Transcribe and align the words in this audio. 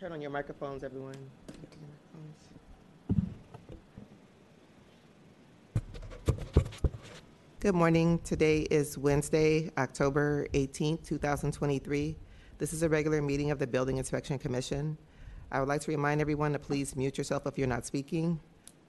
turn 0.00 0.12
on 0.12 0.22
your 0.22 0.30
microphones, 0.30 0.82
everyone. 0.82 1.14
Good 7.60 7.74
morning. 7.74 8.18
Today 8.24 8.60
is 8.70 8.96
Wednesday, 8.96 9.70
October 9.76 10.46
18th, 10.54 11.04
2023. 11.06 12.16
This 12.56 12.72
is 12.72 12.82
a 12.82 12.88
regular 12.88 13.20
meeting 13.20 13.50
of 13.50 13.58
the 13.58 13.66
Building 13.66 13.98
Inspection 13.98 14.38
Commission. 14.38 14.96
I 15.52 15.60
would 15.60 15.68
like 15.68 15.82
to 15.82 15.90
remind 15.90 16.22
everyone 16.22 16.54
to 16.54 16.58
please 16.58 16.96
mute 16.96 17.18
yourself 17.18 17.46
if 17.46 17.58
you're 17.58 17.66
not 17.66 17.84
speaking. 17.84 18.40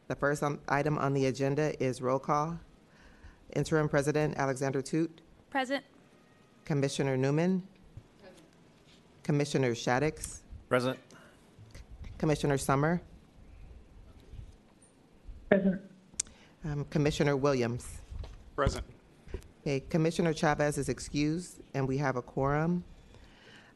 The 0.07 0.16
first 0.16 0.41
um, 0.41 0.62
item 0.70 0.98
on 0.98 1.14
the 1.14 1.25
agenda 1.25 1.75
is 1.84 2.02
roll 2.02 2.20
call. 2.20 2.57
Interim 3.54 3.89
President 3.89 4.38
Alexander-Tut, 4.38 5.12
Present. 5.50 5.84
Commissioner 6.64 7.18
Neumann, 7.18 7.64
Commissioner 9.23 9.72
Shaddix, 9.72 10.38
Present. 10.71 10.98
Commissioner 12.17 12.57
Summer, 12.57 13.02
Present. 15.49 15.81
um, 16.63 16.85
Commissioner 16.85 17.35
Williams. 17.35 17.85
Present. 18.55 18.85
Okay, 19.63 19.81
Commissioner 19.89 20.34
Chavez 20.34 20.77
is 20.77 20.88
excused, 20.88 21.59
and 21.73 21.85
we 21.85 21.97
have 21.97 22.16
a 22.16 22.21
quorum. 22.21 22.85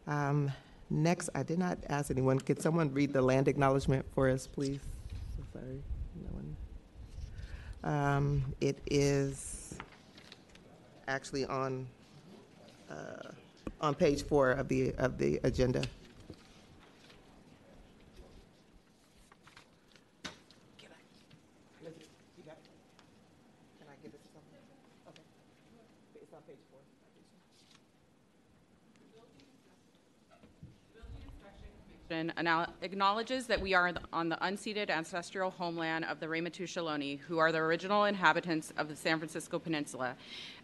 Um, 0.07 0.49
Next, 0.89 1.29
I 1.35 1.43
did 1.43 1.59
not 1.59 1.79
ask 1.89 2.11
anyone, 2.11 2.39
could 2.39 2.61
someone 2.61 2.93
read 2.93 3.11
the 3.11 3.21
land 3.21 3.49
acknowledgement 3.49 4.05
for 4.13 4.29
us, 4.29 4.47
please? 4.47 4.79
So 5.35 5.43
Sorry, 5.51 5.83
no 6.23 6.29
one. 6.31 7.93
Um, 7.93 8.55
It 8.61 8.77
is 8.89 9.77
actually 11.09 11.43
on, 11.43 11.87
uh, 12.89 13.31
on 13.81 13.95
page 13.95 14.23
four 14.23 14.51
of 14.51 14.69
the, 14.69 14.93
of 14.95 15.17
the 15.17 15.41
agenda. 15.43 15.81
Can 23.79 23.87
I 23.89 23.95
give 24.01 24.11
this 24.11 24.21
to 24.21 24.27
someone? 24.33 24.63
Okay. 25.09 25.21
It's 26.21 26.33
on 26.33 26.41
page 26.47 26.61
four. 26.71 26.79
Commission 32.07 32.67
acknowledges 32.81 33.47
that 33.47 33.59
we 33.59 33.73
are 33.73 33.91
on 34.13 34.29
the 34.29 34.37
unceded 34.37 34.89
ancestral 34.89 35.49
homeland 35.49 36.05
of 36.05 36.19
the 36.19 36.27
Ohlone, 36.27 37.19
who 37.19 37.39
are 37.39 37.51
the 37.51 37.57
original 37.57 38.05
inhabitants 38.05 38.71
of 38.77 38.89
the 38.89 38.95
San 38.95 39.17
Francisco 39.17 39.57
Peninsula. 39.57 40.15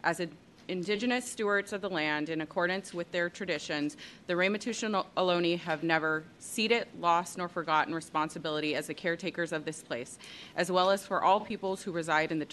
As 0.04 0.20
indigenous 0.68 1.28
stewards 1.28 1.72
of 1.72 1.80
the 1.80 1.90
land, 1.90 2.28
in 2.28 2.42
accordance 2.42 2.94
with 2.94 3.10
their 3.10 3.28
traditions, 3.28 3.96
the 4.28 4.34
Ohlone 5.16 5.58
have 5.58 5.82
never 5.82 6.22
ceded, 6.38 6.86
lost, 7.00 7.38
nor 7.38 7.48
forgotten 7.48 7.92
responsibility 7.92 8.76
as 8.76 8.86
the 8.86 8.94
caretakers 8.94 9.52
of 9.52 9.64
this 9.64 9.82
place, 9.82 10.18
as 10.56 10.70
well 10.70 10.90
as 10.90 11.04
for 11.04 11.24
all 11.24 11.40
peoples 11.40 11.82
who 11.82 11.90
reside 11.90 12.30
in 12.30 12.38
the 12.38 12.46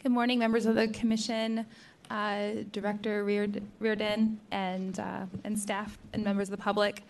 Good 0.02 0.12
morning, 0.12 0.40
members 0.40 0.66
of 0.66 0.74
the 0.76 0.88
commission, 0.88 1.66
uh, 2.14 2.64
Director 2.72 3.26
Reard- 3.26 3.64
Reardon, 3.80 4.40
and, 4.52 5.00
uh, 5.00 5.26
and 5.44 5.58
staff 5.58 5.98
and 6.14 6.24
members 6.24 6.48
of 6.48 6.52
the 6.52 6.64
public. 6.64 7.04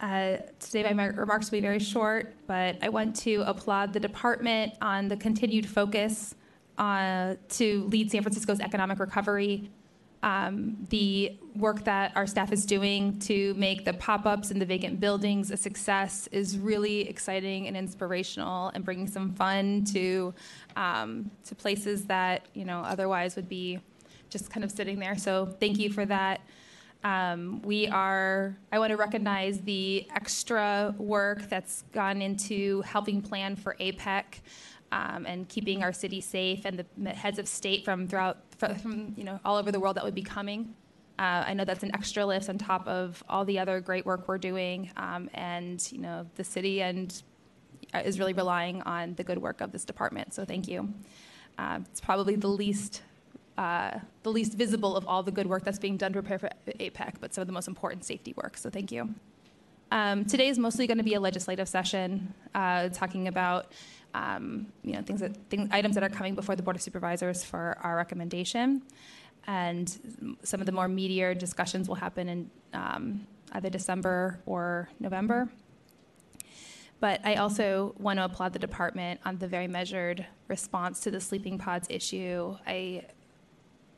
Uh, 0.00 0.38
Today, 0.58 0.92
my 0.92 1.06
remarks 1.06 1.50
will 1.50 1.58
be 1.58 1.62
very 1.62 1.78
short, 1.78 2.34
but 2.48 2.76
I 2.82 2.88
want 2.88 3.14
to 3.20 3.44
applaud 3.46 3.92
the 3.92 4.00
department 4.00 4.74
on 4.82 5.06
the 5.06 5.16
continued 5.16 5.68
focus 5.68 6.34
uh, 6.78 7.36
to 7.50 7.84
lead 7.84 8.10
San 8.10 8.22
Francisco's 8.22 8.58
economic 8.58 8.98
recovery. 8.98 9.70
Um, 10.24 10.76
The 10.88 11.38
work 11.54 11.84
that 11.84 12.10
our 12.16 12.26
staff 12.26 12.52
is 12.52 12.66
doing 12.66 13.20
to 13.20 13.54
make 13.54 13.84
the 13.84 13.92
pop-ups 13.92 14.50
and 14.50 14.60
the 14.60 14.66
vacant 14.66 14.98
buildings 14.98 15.52
a 15.52 15.56
success 15.56 16.28
is 16.32 16.58
really 16.58 17.08
exciting 17.08 17.68
and 17.68 17.76
inspirational 17.76 18.72
and 18.74 18.84
bringing 18.84 19.06
some 19.06 19.32
fun 19.34 19.84
to, 19.92 20.34
um, 20.74 21.30
to 21.44 21.54
places 21.54 22.06
that, 22.06 22.46
you 22.54 22.64
know, 22.64 22.80
otherwise 22.80 23.36
would 23.36 23.48
be 23.48 23.78
just 24.32 24.50
kind 24.50 24.64
of 24.64 24.70
sitting 24.70 24.98
there. 24.98 25.16
So 25.16 25.46
thank 25.60 25.78
you 25.78 25.90
for 25.90 26.06
that. 26.06 26.40
Um, 27.04 27.60
we 27.62 27.88
are, 27.88 28.56
I 28.70 28.78
want 28.78 28.90
to 28.90 28.96
recognize 28.96 29.60
the 29.60 30.08
extra 30.14 30.94
work 30.98 31.48
that's 31.48 31.82
gone 31.92 32.22
into 32.22 32.80
helping 32.82 33.20
plan 33.20 33.56
for 33.56 33.76
APEC 33.80 34.24
um, 34.92 35.26
and 35.26 35.48
keeping 35.48 35.82
our 35.82 35.92
city 35.92 36.20
safe 36.20 36.64
and 36.64 36.84
the 36.96 37.10
heads 37.10 37.38
of 37.38 37.48
state 37.48 37.84
from 37.84 38.06
throughout, 38.06 38.38
from, 38.80 39.14
you 39.16 39.24
know, 39.24 39.40
all 39.44 39.56
over 39.56 39.72
the 39.72 39.80
world 39.80 39.96
that 39.96 40.04
would 40.04 40.14
be 40.14 40.22
coming. 40.22 40.74
Uh, 41.18 41.44
I 41.46 41.54
know 41.54 41.64
that's 41.64 41.82
an 41.82 41.94
extra 41.94 42.24
lift 42.24 42.48
on 42.48 42.56
top 42.56 42.86
of 42.86 43.22
all 43.28 43.44
the 43.44 43.58
other 43.58 43.80
great 43.80 44.06
work 44.06 44.28
we're 44.28 44.38
doing. 44.38 44.90
Um, 44.96 45.28
and, 45.34 45.86
you 45.92 45.98
know, 45.98 46.26
the 46.36 46.44
city 46.44 46.82
and 46.82 47.22
uh, 47.94 47.98
is 48.04 48.18
really 48.18 48.32
relying 48.32 48.80
on 48.82 49.14
the 49.14 49.24
good 49.24 49.38
work 49.38 49.60
of 49.60 49.72
this 49.72 49.84
department. 49.84 50.34
So 50.34 50.44
thank 50.44 50.68
you. 50.68 50.92
Uh, 51.58 51.80
it's 51.90 52.00
probably 52.00 52.36
the 52.36 52.48
least 52.48 53.02
uh, 53.58 53.98
the 54.22 54.30
least 54.30 54.54
visible 54.54 54.96
of 54.96 55.06
all 55.06 55.22
the 55.22 55.30
good 55.30 55.46
work 55.46 55.64
that's 55.64 55.78
being 55.78 55.96
done 55.96 56.12
to 56.12 56.22
prepare 56.22 56.38
for 56.38 56.50
APEC, 56.78 57.14
but 57.20 57.34
some 57.34 57.42
of 57.42 57.46
the 57.46 57.52
most 57.52 57.68
important 57.68 58.04
safety 58.04 58.34
work. 58.36 58.56
So 58.56 58.70
thank 58.70 58.90
you. 58.90 59.14
Um, 59.90 60.24
today 60.24 60.48
is 60.48 60.58
mostly 60.58 60.86
going 60.86 60.98
to 60.98 61.04
be 61.04 61.14
a 61.14 61.20
legislative 61.20 61.68
session, 61.68 62.32
uh, 62.54 62.88
talking 62.88 63.28
about 63.28 63.72
um, 64.14 64.66
you 64.82 64.94
know 64.94 65.02
things 65.02 65.20
that 65.20 65.36
things, 65.50 65.68
items 65.70 65.94
that 65.96 66.04
are 66.04 66.08
coming 66.08 66.34
before 66.34 66.56
the 66.56 66.62
Board 66.62 66.76
of 66.76 66.82
Supervisors 66.82 67.44
for 67.44 67.76
our 67.82 67.96
recommendation, 67.96 68.82
and 69.46 70.38
some 70.42 70.60
of 70.60 70.66
the 70.66 70.72
more 70.72 70.88
meatier 70.88 71.38
discussions 71.38 71.88
will 71.88 71.96
happen 71.96 72.28
in 72.28 72.50
um, 72.72 73.26
either 73.52 73.68
December 73.68 74.40
or 74.46 74.88
November. 74.98 75.50
But 77.00 77.20
I 77.24 77.34
also 77.34 77.94
want 77.98 78.18
to 78.18 78.24
applaud 78.24 78.52
the 78.52 78.60
department 78.60 79.20
on 79.24 79.36
the 79.36 79.48
very 79.48 79.68
measured 79.68 80.24
response 80.48 81.00
to 81.00 81.10
the 81.10 81.20
sleeping 81.20 81.58
pods 81.58 81.88
issue. 81.90 82.56
I 82.66 83.06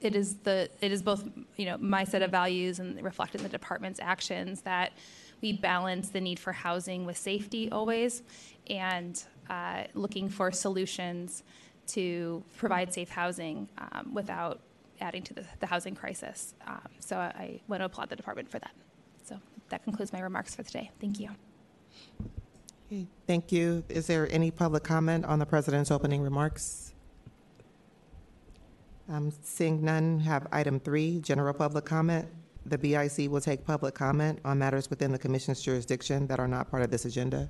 it 0.01 0.15
is 0.15 0.37
the 0.37 0.69
it 0.81 0.93
is 0.93 1.03
both 1.03 1.25
you 1.57 1.67
know 1.67 1.79
my 1.79 2.05
set 2.05 2.23
of 2.23 2.31
values 2.31 2.79
and 2.79 3.01
reflected 3.03 3.41
in 3.41 3.43
the 3.45 3.51
department's 3.51 4.01
actions 4.01 4.63
that 4.63 4.93
we 5.41 5.53
balance 5.53 6.09
the 6.09 6.21
need 6.21 6.39
for 6.39 6.53
housing 6.53 7.05
with 7.05 7.17
safety 7.17 7.71
always 7.71 8.23
and 8.69 9.25
uh, 9.51 9.85
looking 9.95 10.29
for 10.29 10.51
solutions 10.51 11.43
to 11.87 12.43
provide 12.57 12.93
safe 12.93 13.11
housing 13.11 13.69
um, 13.79 14.15
without 14.15 14.61
adding 15.01 15.23
to 15.23 15.35
the, 15.35 15.45
the 15.61 15.67
housing 15.67 15.95
crisis. 15.95 16.55
Um, 16.67 16.89
so 16.99 17.17
I, 17.17 17.27
I 17.27 17.61
want 17.69 17.81
to 17.81 17.85
applaud 17.85 18.09
the 18.09 18.17
department 18.17 18.51
for 18.51 18.59
that. 18.59 18.71
So 19.25 19.39
that 19.69 19.85
concludes 19.85 20.13
my 20.13 20.21
remarks 20.21 20.55
for 20.55 20.63
today. 20.63 20.91
Thank 21.01 21.21
you. 21.21 21.31
Thank 23.27 23.53
you. 23.53 23.85
Is 23.89 24.07
there 24.07 24.31
any 24.31 24.51
public 24.51 24.85
comment 24.85 25.25
on 25.25 25.39
the 25.39 25.47
President's 25.47 25.91
opening 25.91 26.23
remarks? 26.23 26.94
Um, 29.09 29.33
Seeing 29.43 29.85
none, 29.85 30.21
have 30.21 30.47
item 30.53 30.81
three, 30.81 31.21
general 31.21 31.53
public 31.55 31.85
comment. 31.85 32.27
The 32.67 32.79
BIC 32.79 33.31
will 33.31 33.41
take 33.41 33.67
public 33.67 33.95
comment 33.95 34.41
on 34.45 34.59
matters 34.59 34.89
within 34.89 35.13
the 35.13 35.19
Commission's 35.19 35.61
jurisdiction 35.61 36.27
that 36.29 36.41
are 36.41 36.49
not 36.49 36.71
part 36.71 36.83
of 36.83 36.91
this 36.91 37.05
agenda. 37.05 37.49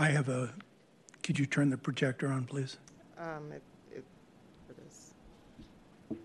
I 0.00 0.08
have 0.08 0.30
a, 0.30 0.48
could 1.22 1.38
you 1.38 1.44
turn 1.44 1.68
the 1.68 1.76
projector 1.76 2.28
on, 2.28 2.46
please? 2.46 2.78
Um, 3.18 3.52
it, 3.52 3.62
it, 3.92 4.04
it 4.70 4.76
is. 4.88 6.16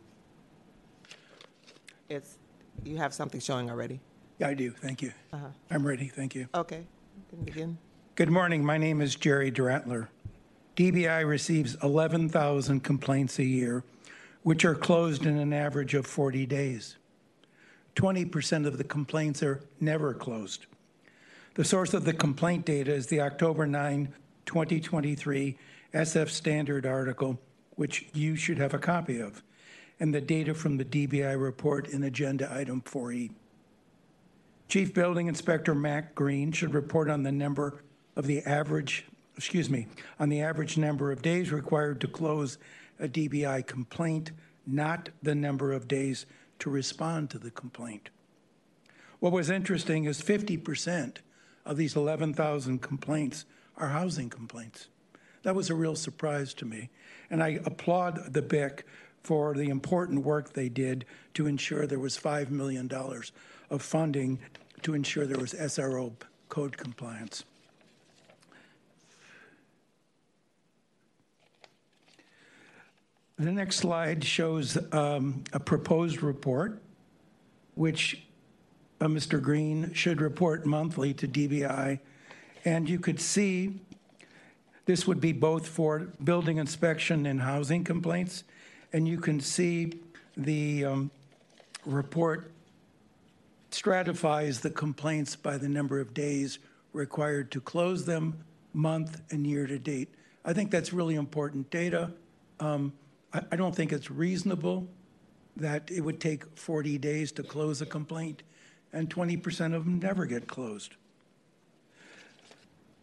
It's, 2.08 2.38
you 2.86 2.96
have 2.96 3.14
something 3.14 3.42
showing 3.42 3.70
already. 3.70 4.00
Yeah, 4.40 4.48
I 4.48 4.54
do, 4.54 4.72
thank 4.72 5.02
you. 5.02 5.12
Uh-huh. 5.34 5.48
I'm 5.70 5.86
ready, 5.86 6.08
thank 6.08 6.36
you. 6.36 6.48
Okay, 6.56 6.88
you 7.18 7.24
can 7.30 7.44
begin. 7.44 7.78
Good 8.16 8.32
morning, 8.32 8.64
my 8.64 8.78
name 8.78 9.02
is 9.02 9.14
Jerry 9.14 9.52
Dratler. 9.52 10.08
DBI 10.78 11.28
receives 11.28 11.76
11,000 11.84 12.80
complaints 12.80 13.40
a 13.40 13.44
year, 13.44 13.84
which 14.44 14.64
are 14.64 14.76
closed 14.76 15.26
in 15.26 15.38
an 15.38 15.52
average 15.52 15.96
of 15.96 16.08
40 16.08 16.46
days. 16.46 16.96
20% 17.98 18.66
of 18.66 18.78
the 18.78 18.86
complaints 18.86 19.44
are 19.44 19.60
never 19.82 20.14
closed. 20.14 20.66
The 21.56 21.64
source 21.64 21.94
of 21.94 22.04
the 22.04 22.12
complaint 22.12 22.66
data 22.66 22.94
is 22.94 23.08
the 23.08 23.22
October 23.22 23.66
9, 23.66 24.14
2023 24.46 25.58
SF 25.94 26.28
Standard 26.28 26.86
article, 26.86 27.40
which 27.76 28.08
you 28.12 28.36
should 28.36 28.58
have 28.58 28.74
a 28.74 28.78
copy 28.78 29.22
of, 29.22 29.42
and 29.98 30.14
the 30.14 30.20
data 30.20 30.54
from 30.54 30.76
the 30.76 30.84
DBI 30.84 31.42
report 31.42 31.88
in 31.88 32.04
Agenda 32.04 32.54
Item 32.54 32.82
4E. 32.82 33.32
Chief 34.68 34.94
Building 34.94 35.28
Inspector 35.28 35.74
Matt 35.74 36.14
Green 36.14 36.52
should 36.52 36.74
report 36.74 37.10
on 37.10 37.24
the 37.24 37.32
number 37.32 37.86
of 38.18 38.28
the 38.28 38.42
average, 38.42 39.06
excuse 39.38 39.70
me, 39.70 39.88
on 40.20 40.28
the 40.28 40.42
average 40.42 40.78
number 40.78 41.10
of 41.10 41.22
days 41.22 41.54
required 41.54 42.02
to 42.02 42.08
close 42.10 42.58
a 43.00 43.08
DBI 43.08 43.66
complaint, 43.66 44.34
not 44.68 45.08
the 45.24 45.36
number 45.36 45.72
of 45.72 45.88
days 45.88 46.26
to 46.60 46.70
respond 46.70 47.30
to 47.30 47.40
the 47.40 47.52
complaint. 47.52 48.10
What 49.22 49.32
was 49.32 49.50
interesting 49.50 50.04
is 50.04 50.22
50% 50.22 51.20
of 51.66 51.78
these 51.78 51.96
11,000 51.96 52.82
complaints 52.82 53.46
are 53.78 53.90
housing 53.90 54.30
complaints. 54.30 54.88
That 55.44 55.56
was 55.56 55.70
a 55.70 55.76
real 55.76 55.96
surprise 55.96 56.54
to 56.56 56.66
me. 56.66 56.90
And 57.30 57.44
I 57.44 57.60
applaud 57.66 58.34
the 58.34 58.42
BIC 58.42 58.86
for 59.24 59.54
the 59.56 59.70
important 59.70 60.24
work 60.24 60.54
they 60.54 60.70
did 60.70 61.06
to 61.34 61.48
ensure 61.48 61.88
there 61.88 62.00
was 62.00 62.18
$5 62.18 62.50
million 62.50 62.90
of 63.70 63.82
funding 63.82 64.40
to 64.84 64.94
ensure 64.94 65.26
there 65.26 65.40
was 65.40 65.54
SRO 65.54 66.14
code 66.50 66.78
compliance. 66.78 67.44
The 73.38 73.52
next 73.52 73.78
slide 73.78 74.24
shows 74.24 74.78
um, 74.94 75.44
a 75.52 75.60
proposed 75.60 76.22
report, 76.22 76.82
which 77.74 78.25
uh, 79.02 79.08
Mr. 79.08 79.42
Green 79.42 79.94
should 79.94 80.22
report 80.22 80.66
monthly 80.66 81.14
to 81.14 81.28
DBI. 81.28 82.00
And 82.64 82.90
you 82.90 83.00
could 83.00 83.20
see 83.20 83.80
this 84.86 85.08
would 85.08 85.20
be 85.20 85.32
both 85.32 85.68
for 85.68 86.00
building 86.24 86.58
inspection 86.58 87.26
and 87.26 87.42
housing 87.42 87.84
complaints. 87.84 88.44
And 88.94 89.08
you 89.08 89.20
can 89.20 89.40
see 89.40 90.00
the 90.38 90.86
um, 90.86 91.12
report 91.86 92.52
stratifies 93.72 94.62
the 94.62 94.70
complaints 94.70 95.36
by 95.36 95.58
the 95.58 95.68
number 95.68 96.00
of 96.00 96.14
days 96.14 96.60
required 96.94 97.52
to 97.52 97.62
close 97.62 98.06
them, 98.06 98.46
month 98.74 99.22
and 99.32 99.46
year 99.46 99.68
to 99.68 99.78
date. 99.78 100.14
I 100.44 100.54
think 100.54 100.72
that's 100.72 100.94
really 100.94 101.16
important 101.16 101.70
data. 101.70 102.12
Um, 102.60 102.94
I, 103.34 103.42
I 103.52 103.56
don't 103.56 103.76
think 103.76 103.92
it's 103.92 104.10
reasonable 104.10 104.88
that 105.58 105.90
it 105.90 106.02
would 106.02 106.20
take 106.20 106.58
40 106.58 106.98
days 106.98 107.32
to 107.34 107.44
close 107.44 107.82
a 107.82 107.86
complaint, 107.86 108.44
and 108.96 109.10
20% 109.10 109.76
of 109.76 109.84
them 109.84 110.00
never 110.00 110.26
get 110.26 110.48
closed. 110.48 110.96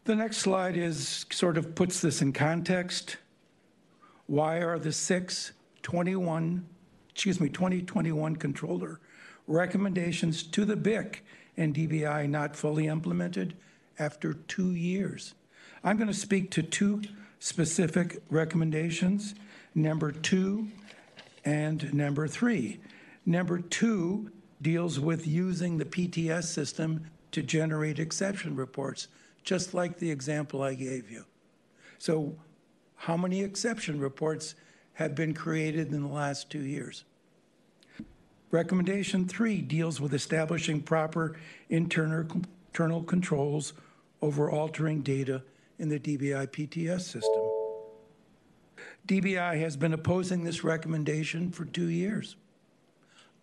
The 0.05 0.17
next 0.17 0.39
slide 0.39 0.77
is 0.77 1.27
sort 1.31 1.57
of 1.57 1.77
puts 1.77 2.01
this 2.01 2.23
in 2.23 2.33
context. 2.33 3.19
Why 4.27 4.57
are 4.63 4.79
the 4.79 4.91
six 4.91 5.53
21, 5.83 6.67
excuse 7.11 7.41
me, 7.41 7.49
2021 7.49 8.37
controller 8.37 9.01
recommendations 9.47 10.43
to 10.45 10.65
the 10.65 10.77
BIC 10.77 11.25
and 11.57 11.75
DBI 11.75 12.29
not 12.29 12.57
fully 12.57 12.87
implemented 12.87 13.55
after 13.99 14.33
two 14.33 14.73
years? 14.73 15.35
I'm 15.85 15.99
going 15.99 16.09
to 16.09 16.15
speak 16.15 16.51
to 16.53 16.63
two 16.63 17.03
specific 17.39 18.23
recommendations, 18.31 19.35
number 19.75 20.11
two 20.11 20.69
and 21.45 21.93
number 21.93 22.27
three. 22.27 22.81
Number 23.27 23.61
two 23.61 24.31
deals 24.63 24.99
with 24.99 25.27
using 25.27 25.77
the 25.77 25.85
PTS 25.85 26.45
system 26.45 27.11
to 27.33 27.43
generate 27.43 27.99
exception 27.99 28.57
reports, 28.57 29.09
just 29.43 29.75
like 29.75 29.99
the 29.99 30.11
example 30.11 30.63
I 30.63 30.75
gave 30.75 31.11
you. 31.11 31.25
So, 31.99 32.37
how 32.97 33.17
many 33.17 33.43
exception 33.43 34.01
reports 34.01 34.55
have 34.95 35.15
been 35.15 35.35
created 35.35 35.93
in 35.93 36.03
the 36.03 36.09
last 36.09 36.51
two 36.51 36.63
years? 36.63 37.05
Recommendation 38.53 39.27
three 39.27 39.61
deals 39.61 40.01
with 40.01 40.15
establishing 40.15 40.83
proper 40.83 41.37
internal, 41.69 42.43
internal 42.69 43.03
controls 43.03 43.73
over 44.21 44.51
altering 44.51 45.01
data 45.03 45.43
in 45.79 45.89
the 45.89 45.99
DBI 45.99 46.47
PTS 46.49 47.01
system. 47.01 47.43
DBI 49.09 49.59
has 49.59 49.77
been 49.77 49.95
opposing 49.95 50.45
this 50.45 50.63
recommendation 50.63 51.51
for 51.51 51.65
two 51.65 51.89
years. 51.89 52.37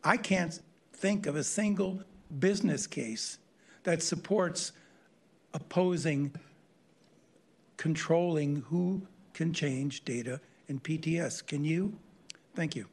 I 0.04 0.16
can't 0.16 0.62
think 1.00 1.26
of 1.26 1.38
a 1.38 1.44
single 1.44 2.04
business 2.40 2.86
case 2.86 3.40
that 3.84 4.04
supports 4.04 4.74
opposing 5.54 6.36
controlling 7.78 8.58
who 8.68 9.02
can 9.34 9.54
change 9.54 10.04
data 10.04 10.42
in 10.68 10.80
PTS. 10.82 11.48
Can 11.48 11.64
you? 11.64 11.98
Thank 12.54 12.76
you. 12.76 12.86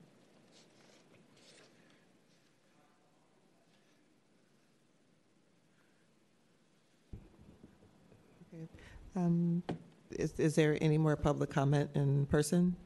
Um, 9.16 9.62
Is, 10.10 10.32
is 10.38 10.54
there 10.54 10.78
any 10.80 10.98
more 10.98 11.16
public 11.16 11.50
comment 11.50 11.90
in 11.94 12.26
person? 12.26 12.76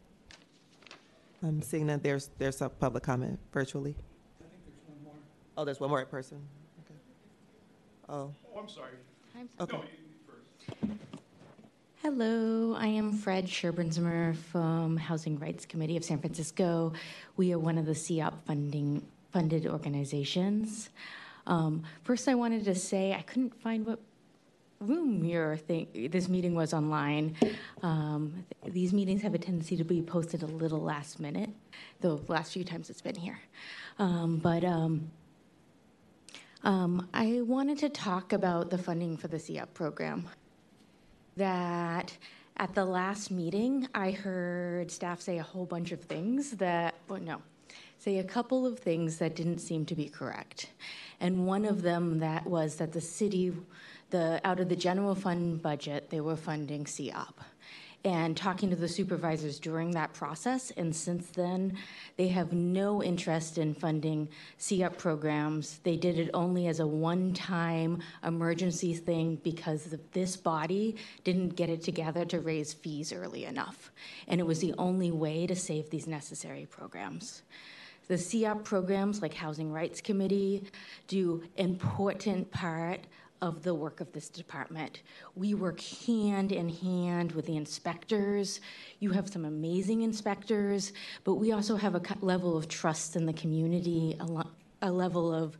I'm 1.42 1.60
seeing 1.60 1.86
that 1.88 2.02
there's, 2.02 2.30
there's 2.38 2.56
some 2.56 2.70
public 2.70 3.02
comment 3.02 3.38
virtually. 3.52 3.94
Oh, 5.60 5.64
there's 5.66 5.78
one 5.78 5.90
more 5.90 6.02
person? 6.06 6.38
Okay. 6.86 6.98
Oh, 8.08 8.32
I'm 8.58 8.66
sorry. 8.66 8.94
I'm 9.38 9.68
sorry. 9.68 9.82
okay. 9.82 10.94
Hello, 11.96 12.74
I 12.74 12.86
am 12.86 13.12
Fred 13.12 13.44
Sherburn-Zimmer 13.44 14.32
from 14.32 14.96
Housing 14.96 15.38
Rights 15.38 15.66
Committee 15.66 15.98
of 15.98 16.04
San 16.04 16.18
Francisco. 16.18 16.94
We 17.36 17.52
are 17.52 17.58
one 17.58 17.76
of 17.76 17.84
the 17.84 17.94
CEOP 17.94 18.42
funding 18.46 19.06
funded 19.32 19.66
organizations. 19.66 20.88
Um, 21.46 21.82
first, 22.04 22.26
I 22.26 22.34
wanted 22.36 22.64
to 22.64 22.74
say 22.74 23.12
I 23.12 23.20
couldn't 23.20 23.54
find 23.60 23.84
what 23.84 23.98
room 24.80 25.26
your 25.26 25.58
thing, 25.58 26.08
this 26.10 26.26
meeting 26.26 26.54
was 26.54 26.72
online. 26.72 27.36
Um, 27.82 28.46
these 28.66 28.94
meetings 28.94 29.20
have 29.20 29.34
a 29.34 29.38
tendency 29.38 29.76
to 29.76 29.84
be 29.84 30.00
posted 30.00 30.42
a 30.42 30.46
little 30.46 30.80
last 30.80 31.20
minute, 31.20 31.50
the 32.00 32.14
last 32.28 32.54
few 32.54 32.64
times 32.64 32.88
it's 32.88 33.02
been 33.02 33.14
here. 33.14 33.38
Um, 33.98 34.38
but 34.38 34.64
um, 36.62 37.08
I 37.14 37.40
wanted 37.42 37.78
to 37.78 37.88
talk 37.88 38.32
about 38.32 38.70
the 38.70 38.78
funding 38.78 39.16
for 39.16 39.28
the 39.28 39.38
CEOP 39.38 39.72
program. 39.74 40.28
That 41.36 42.16
at 42.56 42.74
the 42.74 42.84
last 42.84 43.30
meeting, 43.30 43.88
I 43.94 44.10
heard 44.10 44.90
staff 44.90 45.20
say 45.20 45.38
a 45.38 45.42
whole 45.42 45.64
bunch 45.64 45.92
of 45.92 46.02
things 46.02 46.52
that, 46.52 46.94
well, 47.08 47.20
no, 47.20 47.40
say 47.98 48.18
a 48.18 48.24
couple 48.24 48.66
of 48.66 48.78
things 48.78 49.16
that 49.18 49.34
didn't 49.34 49.60
seem 49.60 49.86
to 49.86 49.94
be 49.94 50.08
correct. 50.08 50.68
And 51.20 51.46
one 51.46 51.64
of 51.64 51.82
them 51.82 52.18
that 52.18 52.46
was 52.46 52.76
that 52.76 52.92
the 52.92 53.00
city, 53.00 53.52
the 54.10 54.40
out 54.44 54.60
of 54.60 54.68
the 54.68 54.76
general 54.76 55.14
fund 55.14 55.62
budget, 55.62 56.10
they 56.10 56.20
were 56.20 56.36
funding 56.36 56.84
CEOP. 56.84 57.34
And 58.02 58.34
talking 58.34 58.70
to 58.70 58.76
the 58.76 58.88
supervisors 58.88 59.58
during 59.58 59.90
that 59.90 60.14
process, 60.14 60.70
and 60.78 60.96
since 60.96 61.26
then, 61.28 61.76
they 62.16 62.28
have 62.28 62.50
no 62.50 63.02
interest 63.02 63.58
in 63.58 63.74
funding 63.74 64.30
CEOP 64.56 64.96
programs. 64.96 65.80
They 65.82 65.96
did 65.96 66.18
it 66.18 66.30
only 66.32 66.66
as 66.66 66.80
a 66.80 66.86
one 66.86 67.34
time 67.34 67.98
emergency 68.24 68.94
thing 68.94 69.36
because 69.42 69.94
this 70.12 70.34
body 70.34 70.96
didn't 71.24 71.56
get 71.56 71.68
it 71.68 71.82
together 71.82 72.24
to 72.24 72.40
raise 72.40 72.72
fees 72.72 73.12
early 73.12 73.44
enough. 73.44 73.90
And 74.26 74.40
it 74.40 74.44
was 74.44 74.60
the 74.60 74.74
only 74.78 75.10
way 75.10 75.46
to 75.46 75.54
save 75.54 75.90
these 75.90 76.06
necessary 76.06 76.66
programs. 76.70 77.42
The 78.08 78.16
CEOP 78.16 78.64
programs, 78.64 79.20
like 79.20 79.34
Housing 79.34 79.70
Rights 79.70 80.00
Committee, 80.00 80.64
do 81.06 81.42
important 81.56 82.50
part 82.50 83.06
of 83.42 83.62
the 83.62 83.74
work 83.74 84.00
of 84.00 84.12
this 84.12 84.28
department. 84.28 85.02
We 85.34 85.54
work 85.54 85.80
hand 85.80 86.52
in 86.52 86.68
hand 86.68 87.32
with 87.32 87.46
the 87.46 87.56
inspectors. 87.56 88.60
You 88.98 89.10
have 89.10 89.28
some 89.28 89.44
amazing 89.44 90.02
inspectors, 90.02 90.92
but 91.24 91.34
we 91.34 91.52
also 91.52 91.76
have 91.76 91.94
a 91.94 92.02
level 92.20 92.56
of 92.56 92.68
trust 92.68 93.16
in 93.16 93.26
the 93.26 93.32
community, 93.32 94.16
a, 94.20 94.44
a 94.82 94.90
level 94.90 95.32
of 95.32 95.56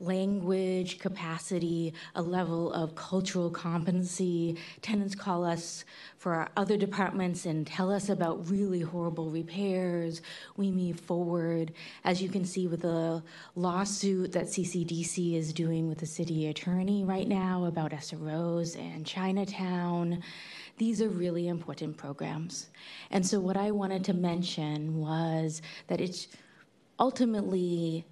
language 0.00 0.98
capacity, 0.98 1.92
a 2.14 2.22
level 2.22 2.72
of 2.72 2.94
cultural 2.94 3.50
competency. 3.50 4.56
Tenants 4.80 5.14
call 5.14 5.44
us 5.44 5.84
for 6.16 6.34
our 6.34 6.48
other 6.56 6.76
departments 6.76 7.46
and 7.46 7.66
tell 7.66 7.90
us 7.90 8.08
about 8.08 8.48
really 8.48 8.80
horrible 8.80 9.30
repairs. 9.30 10.22
We 10.56 10.70
move 10.70 11.00
forward. 11.00 11.72
As 12.04 12.22
you 12.22 12.28
can 12.28 12.44
see 12.44 12.66
with 12.68 12.82
the 12.82 13.22
lawsuit 13.56 14.32
that 14.32 14.46
CCDC 14.46 15.34
is 15.34 15.52
doing 15.52 15.88
with 15.88 15.98
the 15.98 16.06
city 16.06 16.46
attorney 16.46 17.04
right 17.04 17.26
now 17.26 17.64
about 17.64 17.92
SROs 17.92 18.78
and 18.78 19.04
Chinatown. 19.04 20.22
These 20.76 21.02
are 21.02 21.08
really 21.08 21.48
important 21.48 21.96
programs. 21.96 22.68
And 23.10 23.26
so, 23.26 23.40
what 23.40 23.56
I 23.56 23.72
wanted 23.72 24.04
to 24.04 24.14
mention 24.14 24.98
was 24.98 25.60
that 25.88 26.00
it's 26.00 26.28
ultimately 27.00 28.04